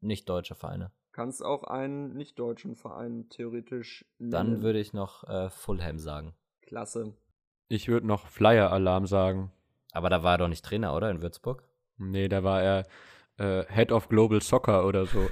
nicht 0.00 0.28
deutsche 0.28 0.54
Vereine? 0.54 0.92
Kannst 1.12 1.44
auch 1.44 1.64
einen 1.64 2.14
nicht 2.14 2.38
deutschen 2.38 2.76
Verein 2.76 3.28
theoretisch 3.28 4.04
nennen. 4.18 4.30
Dann 4.30 4.62
würde 4.62 4.78
ich 4.78 4.92
noch 4.92 5.24
äh, 5.24 5.50
Fulham 5.50 5.98
sagen. 5.98 6.34
Klasse. 6.62 7.12
Ich 7.68 7.88
würde 7.88 8.06
noch 8.06 8.26
Flyer-Alarm 8.28 9.06
sagen. 9.06 9.52
Aber 9.92 10.10
da 10.10 10.22
war 10.22 10.34
er 10.34 10.38
doch 10.38 10.48
nicht 10.48 10.64
Trainer, 10.64 10.96
oder? 10.96 11.10
In 11.10 11.22
Würzburg? 11.22 11.62
Nee, 11.98 12.28
da 12.28 12.42
war 12.42 12.62
er 12.62 12.86
äh, 13.36 13.64
Head 13.72 13.92
of 13.92 14.08
Global 14.08 14.40
Soccer 14.40 14.86
oder 14.86 15.06
so. 15.06 15.28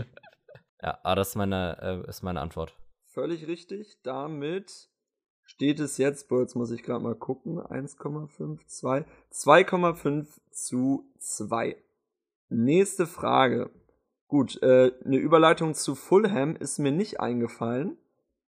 ja, 0.82 0.98
aber 1.02 1.16
das 1.16 1.30
ist 1.30 1.36
meine, 1.36 2.04
äh, 2.04 2.08
ist 2.08 2.22
meine 2.22 2.40
Antwort. 2.40 2.74
Völlig 3.06 3.46
richtig. 3.46 4.00
Damit 4.02 4.88
steht 5.44 5.80
es 5.80 5.98
jetzt, 5.98 6.28
boah, 6.28 6.40
jetzt 6.40 6.56
muss 6.56 6.70
ich 6.70 6.82
gerade 6.82 7.04
mal 7.04 7.14
gucken, 7.14 7.60
1,52, 7.60 9.04
2,5 9.30 10.26
zu 10.50 11.12
2. 11.18 11.76
Nächste 12.48 13.06
Frage. 13.06 13.70
Gut, 14.28 14.62
äh, 14.62 14.92
eine 15.04 15.18
Überleitung 15.18 15.74
zu 15.74 15.94
Fulham 15.94 16.56
ist 16.56 16.78
mir 16.78 16.92
nicht 16.92 17.20
eingefallen, 17.20 17.98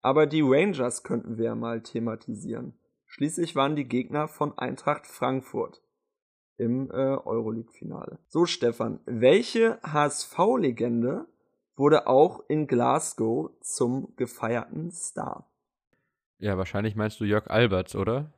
aber 0.03 0.27
die 0.27 0.43
Rangers 0.43 1.03
könnten 1.03 1.37
wir 1.37 1.47
ja 1.47 1.55
mal 1.57 1.83
thematisieren. 1.83 2.79
Schließlich 3.15 3.55
waren 3.55 3.77
die 3.77 3.87
Gegner 3.87 4.27
von 4.27 4.59
Eintracht 4.59 5.07
Frankfurt 5.07 5.81
im 6.57 6.91
äh, 6.91 6.95
Euroleague-Finale. 6.95 8.19
So, 8.27 8.45
Stefan, 8.45 8.99
welche 9.07 9.79
HSV-Legende 9.85 11.25
wurde 11.77 12.09
auch 12.09 12.43
in 12.49 12.67
Glasgow 12.67 13.53
zum 13.61 14.17
gefeierten 14.17 14.91
Star? 14.91 15.49
Ja, 16.39 16.59
wahrscheinlich 16.59 16.97
meinst 16.97 17.21
du 17.21 17.25
Jörg 17.25 17.47
Alberts, 17.47 17.95
oder? 17.95 18.33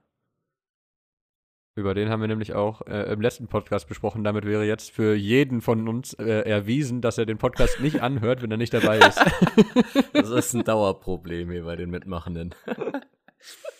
Über 1.74 1.94
den 1.94 2.10
haben 2.10 2.20
wir 2.20 2.28
nämlich 2.28 2.52
auch 2.52 2.82
äh, 2.82 3.10
im 3.10 3.22
letzten 3.22 3.48
Podcast 3.48 3.88
besprochen. 3.88 4.24
Damit 4.24 4.44
wäre 4.44 4.66
jetzt 4.66 4.90
für 4.90 5.14
jeden 5.14 5.62
von 5.62 5.88
uns 5.88 6.12
äh, 6.12 6.42
erwiesen, 6.42 7.00
dass 7.00 7.16
er 7.16 7.24
den 7.24 7.38
Podcast 7.38 7.80
nicht 7.80 8.02
anhört, 8.02 8.42
wenn 8.42 8.50
er 8.50 8.58
nicht 8.58 8.74
dabei 8.74 8.98
ist. 8.98 9.24
das 10.12 10.28
ist 10.28 10.52
ein 10.52 10.64
Dauerproblem 10.64 11.50
hier 11.50 11.64
bei 11.64 11.76
den 11.76 11.88
Mitmachenden. 11.88 12.54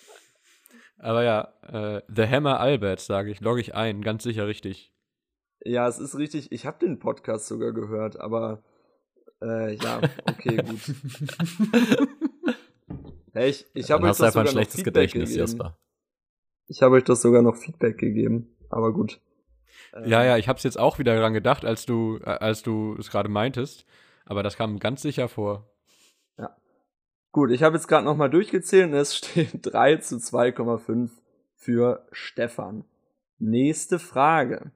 Aber 0.99 1.23
ja, 1.23 1.53
äh, 1.63 2.03
The 2.09 2.27
Hammer 2.27 2.61
Albert, 2.61 3.01
sage 3.01 3.31
ich, 3.31 3.41
logge 3.41 3.61
ich 3.61 3.75
ein, 3.75 4.03
ganz 4.03 4.23
sicher 4.23 4.47
richtig. 4.47 4.93
Ja, 5.65 5.87
es 5.89 5.99
ist 5.99 6.17
richtig. 6.17 6.53
Ich 6.53 6.67
habe 6.67 6.79
den 6.79 6.99
Podcast 6.99 7.47
sogar 7.47 7.73
gehört, 7.73 8.19
aber 8.19 8.63
äh, 9.43 9.75
ja, 9.75 10.01
okay, 10.29 10.57
gut. 10.67 10.81
hey, 13.33 13.51
ich 13.51 13.67
ich 13.75 13.91
habe 13.91 14.05
euch 14.05 14.17
das 14.17 14.33
sogar 14.33 14.45
ein 14.45 14.49
schlechtes 14.49 14.85
Gedächtnis, 14.85 15.31
gegeben. 15.31 15.41
Jasper. 15.41 15.79
Ich 16.69 16.83
habe 16.83 16.97
euch 16.97 17.05
das 17.05 17.23
sogar 17.23 17.43
noch 17.43 17.57
Feedback 17.57 17.99
gegeben, 17.99 18.57
aber 18.71 18.93
gut. 18.93 19.21
Ähm, 19.95 20.09
ja, 20.09 20.25
ja, 20.25 20.37
ich 20.37 20.49
habe 20.49 20.57
es 20.57 20.63
jetzt 20.63 20.79
auch 20.79 20.99
wieder 20.99 21.19
dran 21.19 21.35
gedacht, 21.35 21.65
als 21.65 21.87
du, 21.87 22.19
äh, 22.19 22.31
als 22.31 22.63
du 22.63 22.97
es 22.99 23.11
gerade 23.11 23.29
meintest, 23.29 23.85
aber 24.25 24.43
das 24.43 24.57
kam 24.57 24.79
ganz 24.79 25.03
sicher 25.03 25.29
vor. 25.29 25.71
Gut, 27.37 27.51
ich 27.51 27.62
habe 27.62 27.76
jetzt 27.76 27.87
gerade 27.87 28.07
nochmal 28.07 28.30
durchgezählt 28.30 28.87
und 28.87 28.95
es 28.95 29.14
steht 29.18 29.59
3 29.61 29.97
zu 29.97 30.16
2,5 30.16 31.11
für 31.55 32.07
Stefan. 32.11 32.87
Nächste 33.39 33.99
Frage. 33.99 34.70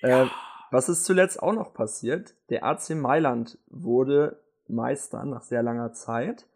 Ja. 0.00 0.22
Äh, 0.22 0.26
was 0.70 0.88
ist 0.88 1.04
zuletzt 1.04 1.42
auch 1.42 1.52
noch 1.52 1.74
passiert? 1.74 2.34
Der 2.48 2.64
AC 2.64 2.96
Mailand 2.96 3.58
wurde 3.66 4.40
Meister 4.66 5.26
nach 5.26 5.42
sehr 5.42 5.62
langer 5.62 5.92
Zeit. 5.92 6.46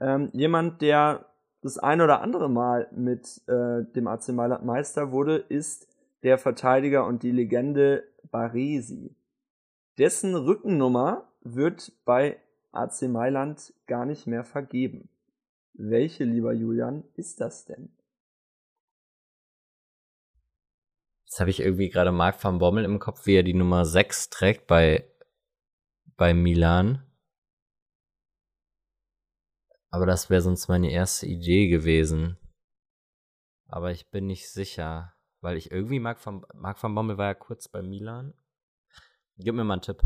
Ähm, 0.00 0.30
jemand, 0.32 0.80
der 0.80 1.26
das 1.60 1.76
ein 1.76 2.00
oder 2.00 2.22
andere 2.22 2.48
Mal 2.48 2.88
mit 2.90 3.42
äh, 3.48 3.84
dem 3.94 4.06
AC 4.06 4.30
Mailand 4.30 4.64
Meister 4.64 5.12
wurde, 5.12 5.36
ist 5.36 5.88
der 6.22 6.38
Verteidiger 6.38 7.04
und 7.04 7.22
die 7.22 7.32
Legende 7.32 8.04
Baresi. 8.30 9.14
Dessen 9.98 10.34
Rückennummer 10.34 11.28
wird 11.42 11.92
bei 12.06 12.38
AC 12.72 13.02
Mailand 13.02 13.72
gar 13.86 14.06
nicht 14.06 14.26
mehr 14.26 14.44
vergeben. 14.44 15.08
Welche, 15.74 16.24
lieber 16.24 16.52
Julian, 16.52 17.04
ist 17.14 17.40
das 17.40 17.64
denn? 17.66 17.90
Jetzt 21.24 21.40
habe 21.40 21.50
ich 21.50 21.60
irgendwie 21.60 21.90
gerade 21.90 22.12
Marc 22.12 22.42
van 22.42 22.58
Bommel 22.58 22.84
im 22.84 22.98
Kopf, 22.98 23.26
wie 23.26 23.34
er 23.34 23.42
die 23.42 23.52
Nummer 23.52 23.84
6 23.84 24.30
trägt 24.30 24.66
bei, 24.66 25.04
bei 26.16 26.32
Milan. 26.32 27.02
Aber 29.90 30.06
das 30.06 30.30
wäre 30.30 30.40
sonst 30.40 30.68
meine 30.68 30.90
erste 30.90 31.26
Idee 31.26 31.68
gewesen. 31.68 32.38
Aber 33.68 33.90
ich 33.90 34.10
bin 34.10 34.26
nicht 34.26 34.50
sicher, 34.50 35.14
weil 35.40 35.56
ich 35.56 35.70
irgendwie 35.70 36.00
Marc 36.00 36.24
van, 36.24 36.46
Marc 36.54 36.82
van 36.82 36.94
Bommel 36.94 37.18
war 37.18 37.26
ja 37.26 37.34
kurz 37.34 37.68
bei 37.68 37.82
Milan. 37.82 38.32
Gib 39.36 39.54
mir 39.54 39.64
mal 39.64 39.74
einen 39.74 39.82
Tipp. 39.82 40.02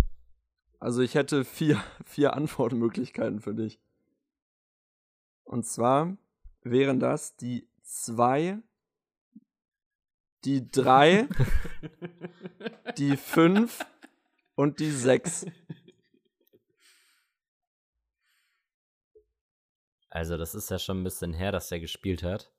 Also 0.81 1.03
ich 1.03 1.15
hätte 1.15 1.45
vier, 1.45 1.83
vier 2.05 2.35
Antwortmöglichkeiten 2.35 3.41
für 3.41 3.55
dich. 3.55 3.79
Und 5.45 5.67
zwar 5.67 6.17
wären 6.63 6.99
das 6.99 7.37
die 7.37 7.69
zwei, 7.83 8.59
die 10.45 10.71
drei, 10.71 11.29
die 12.97 13.17
fünf 13.17 13.85
und 14.55 14.81
die 14.81 14.91
sechs. 14.91 15.45
Also 20.09 20.37
das 20.37 20.55
ist 20.55 20.71
ja 20.71 20.79
schon 20.79 21.01
ein 21.01 21.05
bisschen 21.05 21.35
her, 21.35 21.53
dass 21.53 21.71
er 21.71 21.81
gespielt 21.81 22.23
hat. 22.23 22.53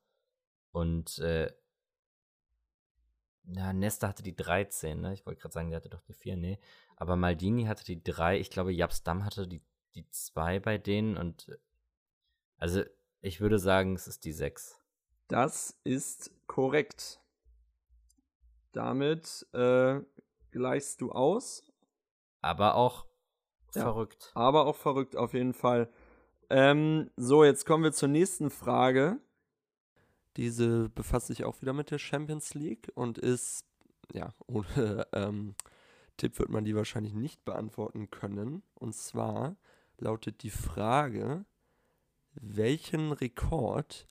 Und 0.70 1.18
äh, 1.18 1.52
ja, 3.44 3.72
Nesta 3.72 4.08
hatte 4.08 4.22
die 4.22 4.36
13, 4.36 5.00
ne? 5.00 5.14
Ich 5.14 5.26
wollte 5.26 5.40
gerade 5.40 5.52
sagen, 5.52 5.70
der 5.70 5.76
hatte 5.78 5.88
doch 5.88 6.02
die 6.02 6.14
4, 6.14 6.36
nee. 6.36 6.58
Aber 6.96 7.16
Maldini 7.16 7.64
hatte 7.64 7.84
die 7.84 8.02
3. 8.02 8.38
Ich 8.38 8.50
glaube, 8.50 8.72
Japs 8.72 9.02
Damm 9.02 9.24
hatte 9.24 9.46
die 9.48 9.62
die 9.94 10.08
2 10.08 10.58
bei 10.60 10.78
denen 10.78 11.16
und 11.18 11.50
also 12.56 12.82
ich 13.20 13.40
würde 13.40 13.58
sagen, 13.58 13.94
es 13.94 14.06
ist 14.06 14.24
die 14.24 14.32
6. 14.32 14.80
Das 15.28 15.78
ist 15.84 16.30
korrekt. 16.46 17.20
Damit 18.72 19.46
äh, 19.52 20.00
gleichst 20.50 21.00
du 21.00 21.12
aus. 21.12 21.64
Aber 22.40 22.74
auch 22.74 23.06
Ja. 23.74 23.82
verrückt. 23.82 24.30
Aber 24.34 24.66
auch 24.66 24.76
verrückt 24.76 25.16
auf 25.16 25.34
jeden 25.34 25.52
Fall. 25.54 25.92
Ähm, 26.50 27.10
so, 27.16 27.44
jetzt 27.44 27.66
kommen 27.66 27.84
wir 27.84 27.92
zur 27.92 28.08
nächsten 28.08 28.50
Frage. 28.50 29.20
Diese 30.36 30.88
befasst 30.88 31.26
sich 31.26 31.44
auch 31.44 31.60
wieder 31.60 31.72
mit 31.72 31.90
der 31.90 31.98
Champions 31.98 32.54
League 32.54 32.90
und 32.94 33.18
ist, 33.18 33.64
ja, 34.12 34.32
ohne 34.46 35.06
ähm, 35.12 35.54
Tipp 36.16 36.38
wird 36.38 36.50
man 36.50 36.64
die 36.64 36.74
wahrscheinlich 36.74 37.14
nicht 37.14 37.44
beantworten 37.44 38.10
können. 38.10 38.62
Und 38.74 38.94
zwar 38.94 39.56
lautet 39.98 40.42
die 40.42 40.50
Frage, 40.50 41.44
welchen 42.34 43.12
Rekord 43.12 44.08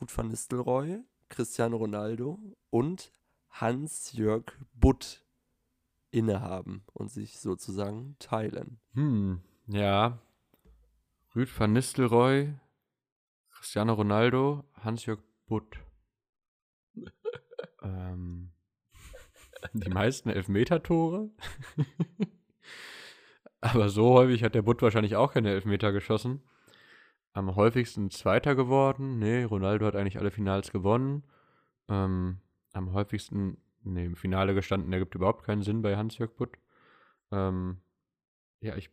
Ruth 0.00 0.16
van 0.16 0.28
Nistelrooy, 0.28 1.00
Cristiano 1.28 1.76
Ronaldo 1.76 2.38
und 2.70 3.12
Hans-Jörg 3.50 4.44
Butt 4.74 5.24
innehaben 6.10 6.84
und 6.92 7.10
sich 7.10 7.40
sozusagen 7.40 8.16
teilen. 8.18 8.80
Hm, 8.92 9.40
ja. 9.66 10.18
Rüd 11.34 11.48
van 11.58 11.72
Nistelrooy, 11.72 12.54
Cristiano 13.64 13.94
Ronaldo, 13.94 14.62
Hans-Jörg 14.74 15.20
Butt. 15.46 15.78
ähm, 17.82 18.52
die 19.72 19.88
meisten 19.88 20.28
Elfmeter-Tore. 20.28 21.30
Aber 23.62 23.88
so 23.88 24.10
häufig 24.10 24.44
hat 24.44 24.54
der 24.54 24.60
Butt 24.60 24.82
wahrscheinlich 24.82 25.16
auch 25.16 25.32
keine 25.32 25.50
Elfmeter 25.50 25.92
geschossen. 25.92 26.42
Am 27.32 27.56
häufigsten 27.56 28.10
Zweiter 28.10 28.54
geworden. 28.54 29.18
Nee, 29.18 29.44
Ronaldo 29.44 29.86
hat 29.86 29.96
eigentlich 29.96 30.18
alle 30.18 30.30
Finals 30.30 30.70
gewonnen. 30.70 31.24
Ähm, 31.88 32.42
am 32.74 32.92
häufigsten, 32.92 33.56
nee, 33.82 34.04
im 34.04 34.16
Finale 34.16 34.52
gestanden, 34.52 34.92
ergibt 34.92 35.14
überhaupt 35.14 35.42
keinen 35.42 35.62
Sinn 35.62 35.80
bei 35.80 35.96
Hans-Jörg 35.96 36.36
Butt. 36.36 36.58
Ähm, 37.32 37.80
ja, 38.60 38.76
ich 38.76 38.90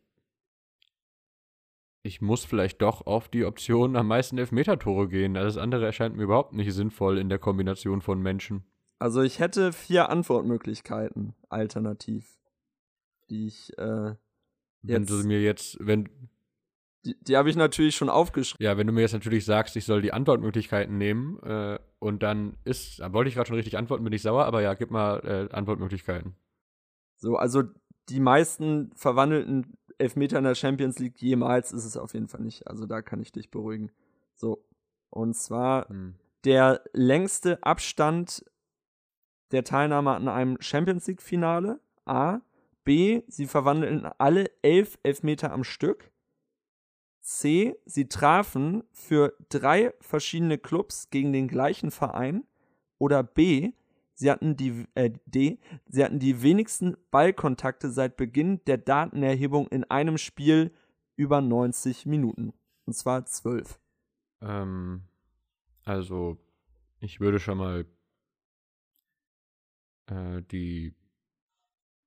ich 2.02 2.20
muss 2.20 2.44
vielleicht 2.44 2.82
doch 2.82 3.06
auf 3.06 3.28
die 3.28 3.44
Option 3.44 3.96
am 3.96 4.08
meisten 4.08 4.38
Elfmeter-Tore 4.38 5.08
gehen. 5.08 5.36
Alles 5.36 5.56
andere 5.56 5.84
erscheint 5.86 6.16
mir 6.16 6.24
überhaupt 6.24 6.52
nicht 6.52 6.72
sinnvoll 6.72 7.18
in 7.18 7.28
der 7.28 7.38
Kombination 7.38 8.00
von 8.00 8.20
Menschen. 8.20 8.64
Also 8.98 9.22
ich 9.22 9.38
hätte 9.38 9.72
vier 9.72 10.08
Antwortmöglichkeiten 10.10 11.34
alternativ, 11.48 12.38
die 13.30 13.46
ich, 13.46 13.76
äh, 13.78 14.14
Wenn 14.84 15.02
Jetzt- 15.02 15.10
du 15.10 15.26
mir 15.28 15.40
jetzt, 15.40 15.76
wenn, 15.80 16.08
die, 17.04 17.16
die 17.22 17.36
habe 17.36 17.48
ich 17.50 17.56
natürlich 17.56 17.94
schon 17.96 18.08
aufgeschrieben. 18.08 18.64
ja, 18.64 18.76
wenn 18.76 18.86
du 18.88 18.92
mir 18.92 19.02
jetzt 19.02 19.12
natürlich 19.12 19.44
sagst, 19.44 19.76
ich 19.76 19.84
soll 19.84 20.02
die 20.02 20.12
Antwortmöglichkeiten 20.12 20.98
nehmen, 20.98 21.38
äh, 21.42 21.78
und 22.00 22.22
dann 22.24 22.56
ist, 22.64 22.98
da 23.00 23.12
wollte 23.12 23.28
ich 23.28 23.34
gerade 23.36 23.46
schon 23.46 23.56
richtig 23.56 23.76
antworten, 23.78 24.02
bin 24.04 24.12
ich 24.12 24.22
sauer, 24.22 24.44
aber 24.44 24.60
ja, 24.60 24.74
gib 24.74 24.90
mal 24.90 25.20
äh, 25.50 25.54
Antwortmöglichkeiten. 25.54 26.34
So, 27.16 27.36
also 27.36 27.62
die 28.08 28.18
meisten 28.18 28.90
verwandelten 28.96 29.76
Elfmeter 30.02 30.38
in 30.38 30.44
der 30.44 30.54
Champions 30.54 30.98
League 30.98 31.20
jemals 31.22 31.72
ist 31.72 31.84
es 31.84 31.96
auf 31.96 32.14
jeden 32.14 32.28
Fall 32.28 32.40
nicht. 32.42 32.66
Also 32.66 32.86
da 32.86 33.02
kann 33.02 33.20
ich 33.20 33.32
dich 33.32 33.50
beruhigen. 33.50 33.90
So, 34.34 34.64
und 35.10 35.34
zwar 35.34 35.88
Hm. 35.88 36.14
der 36.44 36.82
längste 36.92 37.62
Abstand 37.62 38.44
der 39.52 39.64
Teilnahme 39.64 40.12
an 40.14 40.28
einem 40.28 40.60
Champions 40.60 41.06
League 41.06 41.22
Finale. 41.22 41.80
A. 42.04 42.40
B. 42.84 43.22
Sie 43.28 43.46
verwandelten 43.46 44.06
alle 44.18 44.50
elf 44.62 44.98
Elfmeter 45.02 45.52
am 45.52 45.62
Stück. 45.62 46.10
C. 47.20 47.76
Sie 47.84 48.08
trafen 48.08 48.82
für 48.90 49.34
drei 49.48 49.94
verschiedene 50.00 50.58
Clubs 50.58 51.10
gegen 51.10 51.32
den 51.32 51.46
gleichen 51.46 51.92
Verein. 51.92 52.44
Oder 52.98 53.22
B. 53.22 53.72
Sie 54.14 54.30
hatten 54.30 54.56
die, 54.56 54.86
äh, 54.94 55.10
D. 55.26 55.58
Sie 55.88 56.04
hatten 56.04 56.18
die 56.18 56.42
wenigsten 56.42 56.96
Ballkontakte 57.10 57.90
seit 57.90 58.16
Beginn 58.16 58.64
der 58.66 58.78
Datenerhebung 58.78 59.68
in 59.68 59.84
einem 59.84 60.18
Spiel 60.18 60.72
über 61.16 61.40
90 61.40 62.06
Minuten. 62.06 62.52
Und 62.84 62.94
zwar 62.94 63.24
12. 63.24 63.78
Ähm, 64.40 65.02
also, 65.84 66.38
ich 67.00 67.20
würde 67.20 67.40
schon 67.40 67.58
mal 67.58 67.86
äh, 70.06 70.42
die, 70.50 70.94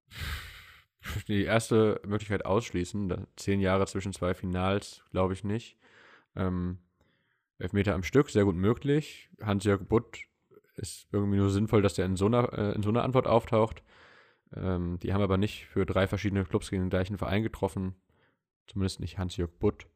die 1.28 1.44
erste 1.44 2.02
Möglichkeit 2.06 2.46
ausschließen. 2.46 3.10
Da, 3.10 3.28
zehn 3.36 3.60
Jahre 3.62 3.88
zwischen 3.88 4.14
zwei 4.14 4.34
Finals, 4.34 5.04
glaube 5.12 5.34
ich 5.34 5.44
nicht. 5.44 5.78
Ähm, 6.36 6.80
Elfmeter 7.58 7.94
am 7.94 8.04
Stück, 8.04 8.30
sehr 8.30 8.44
gut 8.44 8.56
möglich. 8.56 9.30
Hans-Jörg 9.42 9.88
Butt 9.88 10.20
ist 10.78 11.08
irgendwie 11.12 11.38
nur 11.38 11.50
sinnvoll, 11.50 11.82
dass 11.82 11.94
der 11.94 12.06
in 12.06 12.16
so 12.16 12.26
einer, 12.26 12.54
äh, 12.54 12.76
in 12.76 12.84
so 12.84 12.90
einer 12.90 13.04
Antwort 13.04 13.28
auftaucht. 13.28 13.84
Ähm, 14.56 15.00
die 15.02 15.14
haben 15.14 15.22
aber 15.22 15.38
nicht 15.38 15.66
für 15.66 15.86
drei 15.86 16.08
verschiedene 16.08 16.46
Clubs 16.46 16.70
gegen 16.70 16.84
den 16.84 16.90
gleichen 16.90 17.18
Verein 17.18 17.44
getroffen. 17.44 17.96
Zumindest 18.68 19.00
nicht 19.00 19.18
Hans-Jörg 19.18 19.52
Butt. 19.60 19.88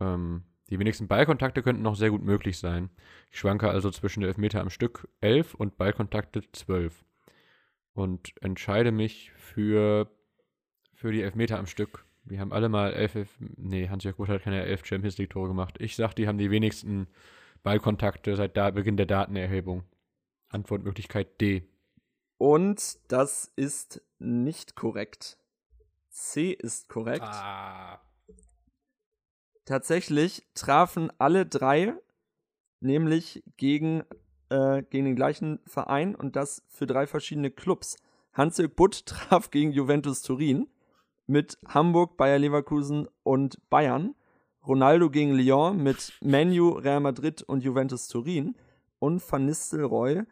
Ähm, 0.00 0.44
die 0.70 0.78
wenigsten 0.78 1.08
Ballkontakte 1.08 1.62
könnten 1.62 1.82
noch 1.82 1.96
sehr 1.96 2.10
gut 2.10 2.22
möglich 2.22 2.58
sein. 2.58 2.90
Ich 3.30 3.38
schwanke 3.38 3.68
also 3.68 3.90
zwischen 3.90 4.22
Elfmeter 4.22 4.60
am 4.60 4.70
Stück 4.70 5.08
11 5.20 5.54
und 5.54 5.76
Ballkontakte 5.76 6.42
12. 6.52 7.04
Und 7.94 8.32
entscheide 8.40 8.90
mich 8.90 9.32
für, 9.32 10.10
für 10.94 11.12
die 11.12 11.22
Elfmeter 11.22 11.58
am 11.58 11.66
Stück. 11.66 12.06
Die 12.24 12.38
haben 12.38 12.52
alle 12.52 12.68
mal 12.68 12.92
elf, 12.92 13.16
elf 13.16 13.36
nee, 13.56 13.88
Hans-Jörg 13.88 14.16
Butt 14.16 14.28
hat 14.28 14.44
keine 14.44 14.64
elf 14.64 14.86
Champions 14.86 15.18
League-Tore 15.18 15.48
gemacht. 15.48 15.76
Ich 15.80 15.96
sag, 15.96 16.14
die 16.14 16.26
haben 16.26 16.38
die 16.38 16.50
wenigsten 16.50 17.08
Ballkontakte 17.62 18.36
seit 18.36 18.56
da 18.56 18.70
Beginn 18.70 18.96
der 18.96 19.06
Datenerhebung. 19.06 19.84
Antwortmöglichkeit 20.52 21.40
D. 21.40 21.68
Und 22.38 22.98
das 23.08 23.52
ist 23.56 24.02
nicht 24.18 24.74
korrekt. 24.74 25.38
C 26.10 26.52
ist 26.52 26.88
korrekt. 26.88 27.22
Ah. 27.22 28.00
Tatsächlich 29.64 30.44
trafen 30.54 31.12
alle 31.18 31.46
drei, 31.46 31.94
nämlich 32.80 33.44
gegen, 33.56 34.02
äh, 34.48 34.82
gegen 34.82 35.04
den 35.04 35.16
gleichen 35.16 35.60
Verein 35.66 36.14
und 36.14 36.36
das 36.36 36.64
für 36.68 36.86
drei 36.86 37.06
verschiedene 37.06 37.50
Clubs. 37.50 37.96
Hans-Jörg 38.32 38.74
Butt 38.74 39.06
traf 39.06 39.50
gegen 39.50 39.72
Juventus 39.72 40.22
Turin 40.22 40.68
mit 41.26 41.58
Hamburg, 41.68 42.16
Bayer 42.16 42.38
Leverkusen 42.38 43.08
und 43.22 43.68
Bayern. 43.70 44.14
Ronaldo 44.66 45.10
gegen 45.10 45.32
Lyon 45.32 45.82
mit 45.82 46.12
Manu, 46.20 46.70
Real 46.70 47.00
Madrid 47.00 47.42
und 47.42 47.62
Juventus 47.62 48.08
Turin. 48.08 48.56
Und 48.98 49.20
Van 49.30 49.46
Nistelrooy 49.46 50.22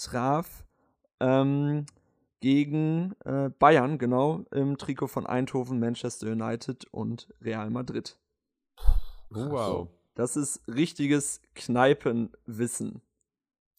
traf 0.00 0.64
ähm, 1.20 1.86
gegen 2.40 3.14
äh, 3.24 3.50
Bayern, 3.50 3.98
genau, 3.98 4.44
im 4.50 4.78
Trikot 4.78 5.08
von 5.08 5.26
Eindhoven, 5.26 5.78
Manchester 5.78 6.32
United 6.32 6.86
und 6.90 7.28
Real 7.40 7.70
Madrid. 7.70 8.18
Wow. 9.28 9.88
Das 10.14 10.36
ist 10.36 10.62
richtiges 10.66 11.40
Kneipenwissen. 11.54 13.02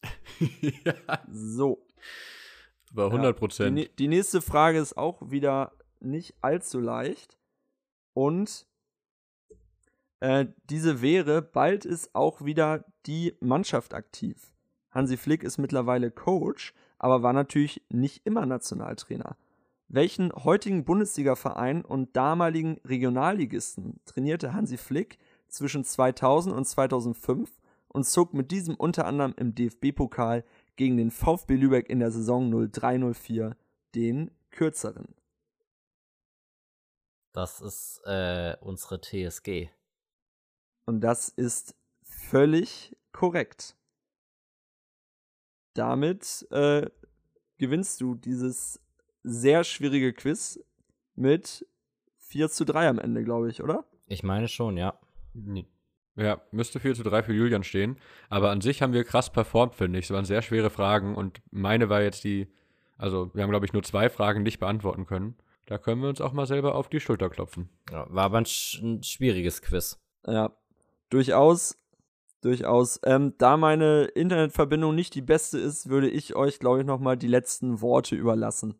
ja, 0.39 1.19
So. 1.29 1.85
aber 2.91 3.05
100 3.05 3.37
Prozent. 3.37 3.77
Die, 3.77 3.89
die 3.95 4.07
nächste 4.07 4.41
Frage 4.41 4.79
ist 4.79 4.97
auch 4.97 5.29
wieder 5.29 5.73
nicht 5.99 6.35
allzu 6.41 6.79
leicht. 6.79 7.37
Und 8.13 8.67
äh, 10.19 10.47
diese 10.69 11.01
wäre, 11.01 11.41
bald 11.41 11.85
ist 11.85 12.13
auch 12.13 12.43
wieder 12.43 12.85
die 13.05 13.35
Mannschaft 13.39 13.93
aktiv. 13.93 14.50
Hansi 14.91 15.17
Flick 15.17 15.43
ist 15.43 15.57
mittlerweile 15.57 16.11
Coach, 16.11 16.73
aber 16.99 17.23
war 17.23 17.33
natürlich 17.33 17.81
nicht 17.89 18.25
immer 18.25 18.45
Nationaltrainer. 18.45 19.37
Welchen 19.87 20.31
heutigen 20.31 20.85
Bundesliga-Verein 20.85 21.83
und 21.83 22.15
damaligen 22.15 22.79
Regionalligisten 22.85 23.99
trainierte 24.05 24.53
Hansi 24.53 24.77
Flick 24.77 25.17
zwischen 25.47 25.83
2000 25.83 26.55
und 26.55 26.65
2005 26.65 27.49
und 27.89 28.05
zog 28.05 28.33
mit 28.33 28.51
diesem 28.51 28.75
unter 28.75 29.05
anderem 29.05 29.33
im 29.35 29.53
DFB-Pokal 29.53 30.45
gegen 30.77 30.97
den 30.97 31.11
VfB 31.11 31.55
Lübeck 31.55 31.89
in 31.89 31.99
der 31.99 32.11
Saison 32.11 32.49
0304 32.71 33.57
den 33.95 34.31
kürzeren. 34.49 35.15
Das 37.33 37.61
ist 37.61 38.01
äh, 38.05 38.55
unsere 38.61 38.99
TSG. 38.99 39.69
Und 40.85 41.01
das 41.01 41.29
ist 41.29 41.75
völlig 42.03 42.95
korrekt. 43.11 43.75
Damit 45.73 46.47
äh, 46.51 46.89
gewinnst 47.57 48.01
du 48.01 48.15
dieses 48.15 48.81
sehr 49.23 49.63
schwierige 49.63 50.13
Quiz 50.13 50.59
mit 51.15 51.65
4 52.19 52.49
zu 52.49 52.65
3 52.65 52.89
am 52.89 52.99
Ende, 52.99 53.23
glaube 53.23 53.49
ich, 53.49 53.61
oder? 53.61 53.85
Ich 54.07 54.23
meine 54.23 54.47
schon, 54.47 54.77
ja. 54.77 54.99
Ja, 56.15 56.41
müsste 56.51 56.79
4 56.79 56.95
zu 56.95 57.03
3 57.03 57.23
für 57.23 57.33
Julian 57.33 57.63
stehen. 57.63 57.97
Aber 58.29 58.51
an 58.51 58.61
sich 58.61 58.81
haben 58.81 58.93
wir 58.93 59.03
krass 59.03 59.31
performt, 59.31 59.75
finde 59.75 59.99
ich. 59.99 60.05
Es 60.05 60.11
waren 60.11 60.25
sehr 60.25 60.41
schwere 60.41 60.69
Fragen 60.69 61.15
und 61.15 61.41
meine 61.51 61.89
war 61.89 62.01
jetzt 62.01 62.23
die, 62.23 62.47
also 62.97 63.31
wir 63.33 63.43
haben, 63.43 63.49
glaube 63.49 63.65
ich, 63.65 63.73
nur 63.73 63.83
zwei 63.83 64.09
Fragen 64.09 64.43
nicht 64.43 64.59
beantworten 64.59 65.05
können. 65.05 65.35
Da 65.67 65.77
können 65.77 66.01
wir 66.01 66.09
uns 66.09 66.19
auch 66.19 66.33
mal 66.33 66.47
selber 66.47 66.75
auf 66.75 66.89
die 66.89 66.99
Schulter 66.99 67.29
klopfen. 67.29 67.69
Ja, 67.91 68.05
war 68.09 68.25
aber 68.25 68.39
ein, 68.39 68.45
sch 68.45 68.81
ein 68.81 69.03
schwieriges 69.03 69.61
Quiz. 69.61 69.99
Ja, 70.25 70.55
durchaus. 71.09 71.77
Durchaus. 72.41 72.99
Ähm, 73.05 73.35
da 73.37 73.55
meine 73.55 74.05
Internetverbindung 74.05 74.95
nicht 74.95 75.13
die 75.13 75.21
beste 75.21 75.59
ist, 75.59 75.89
würde 75.89 76.09
ich 76.09 76.35
euch, 76.35 76.59
glaube 76.59 76.81
ich, 76.81 76.85
nochmal 76.85 77.15
die 77.17 77.27
letzten 77.27 77.81
Worte 77.81 78.15
überlassen. 78.15 78.79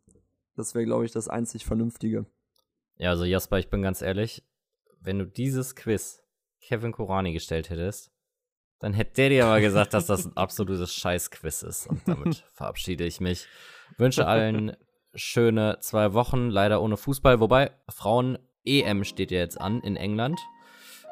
Das 0.56 0.74
wäre, 0.76 0.86
glaube 0.86 1.06
ich, 1.06 1.12
das 1.12 1.28
einzig 1.28 1.66
Vernünftige. 1.66 2.26
Ja, 2.98 3.12
also 3.12 3.24
Jasper, 3.24 3.60
ich 3.60 3.70
bin 3.70 3.82
ganz 3.82 4.02
ehrlich, 4.02 4.44
wenn 5.00 5.20
du 5.20 5.26
dieses 5.26 5.76
Quiz 5.76 6.24
Kevin 6.60 6.92
Korani 6.92 7.34
gestellt 7.34 7.70
hättest, 7.70 8.12
dann 8.80 8.94
hätte 8.94 9.14
der 9.14 9.30
dir 9.30 9.46
aber 9.46 9.62
gesagt, 9.62 9.94
dass 9.94 10.08
das 10.08 10.26
ein 10.26 10.36
absolutes 10.36 10.94
Scheißquiz 10.94 11.64
ist. 11.64 11.88
Und 11.88 12.02
damit 12.08 12.44
verabschiede 12.54 13.06
ich 13.06 13.22
mich. 13.22 13.48
Wünsche 13.98 14.28
allen 14.28 14.76
schöne 15.14 15.78
zwei 15.82 16.14
Wochen, 16.14 16.50
leider 16.50 16.82
ohne 16.82 16.98
Fußball. 16.98 17.40
Wobei, 17.40 17.72
Frauen-EM 17.90 19.04
steht 19.04 19.32
ja 19.32 19.40
jetzt 19.40 19.60
an 19.60 19.82
in 19.82 19.96
England. 19.96 20.40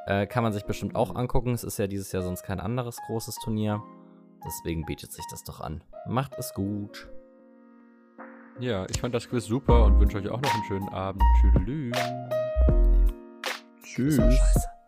Äh, 0.10 0.26
kann 0.26 0.42
man 0.42 0.52
sich 0.52 0.66
bestimmt 0.66 0.96
auch 0.96 1.16
angucken. 1.16 1.54
Es 1.54 1.64
ist 1.64 1.78
ja 1.78 1.86
dieses 1.86 2.12
Jahr 2.12 2.24
sonst 2.24 2.42
kein 2.42 2.60
anderes 2.60 2.98
großes 3.06 3.36
Turnier. 3.44 3.84
Deswegen 4.44 4.84
bietet 4.86 5.12
sich 5.12 5.24
das 5.30 5.44
doch 5.44 5.62
an. 5.62 5.84
Macht 6.08 6.34
es 6.40 6.52
gut. 6.56 7.12
Ja, 8.60 8.88
ich 8.90 9.00
fand 9.00 9.14
das 9.14 9.30
Quiz 9.30 9.46
super 9.46 9.86
und 9.86 10.00
wünsche 10.00 10.18
euch 10.18 10.28
auch 10.30 10.42
noch 10.42 10.52
einen 10.52 10.64
schönen 10.64 10.90
Abend. 10.90 11.22
Tschüdelü. 11.40 11.92
Tschüss. 13.84 14.16
Scheiße. 14.16 14.79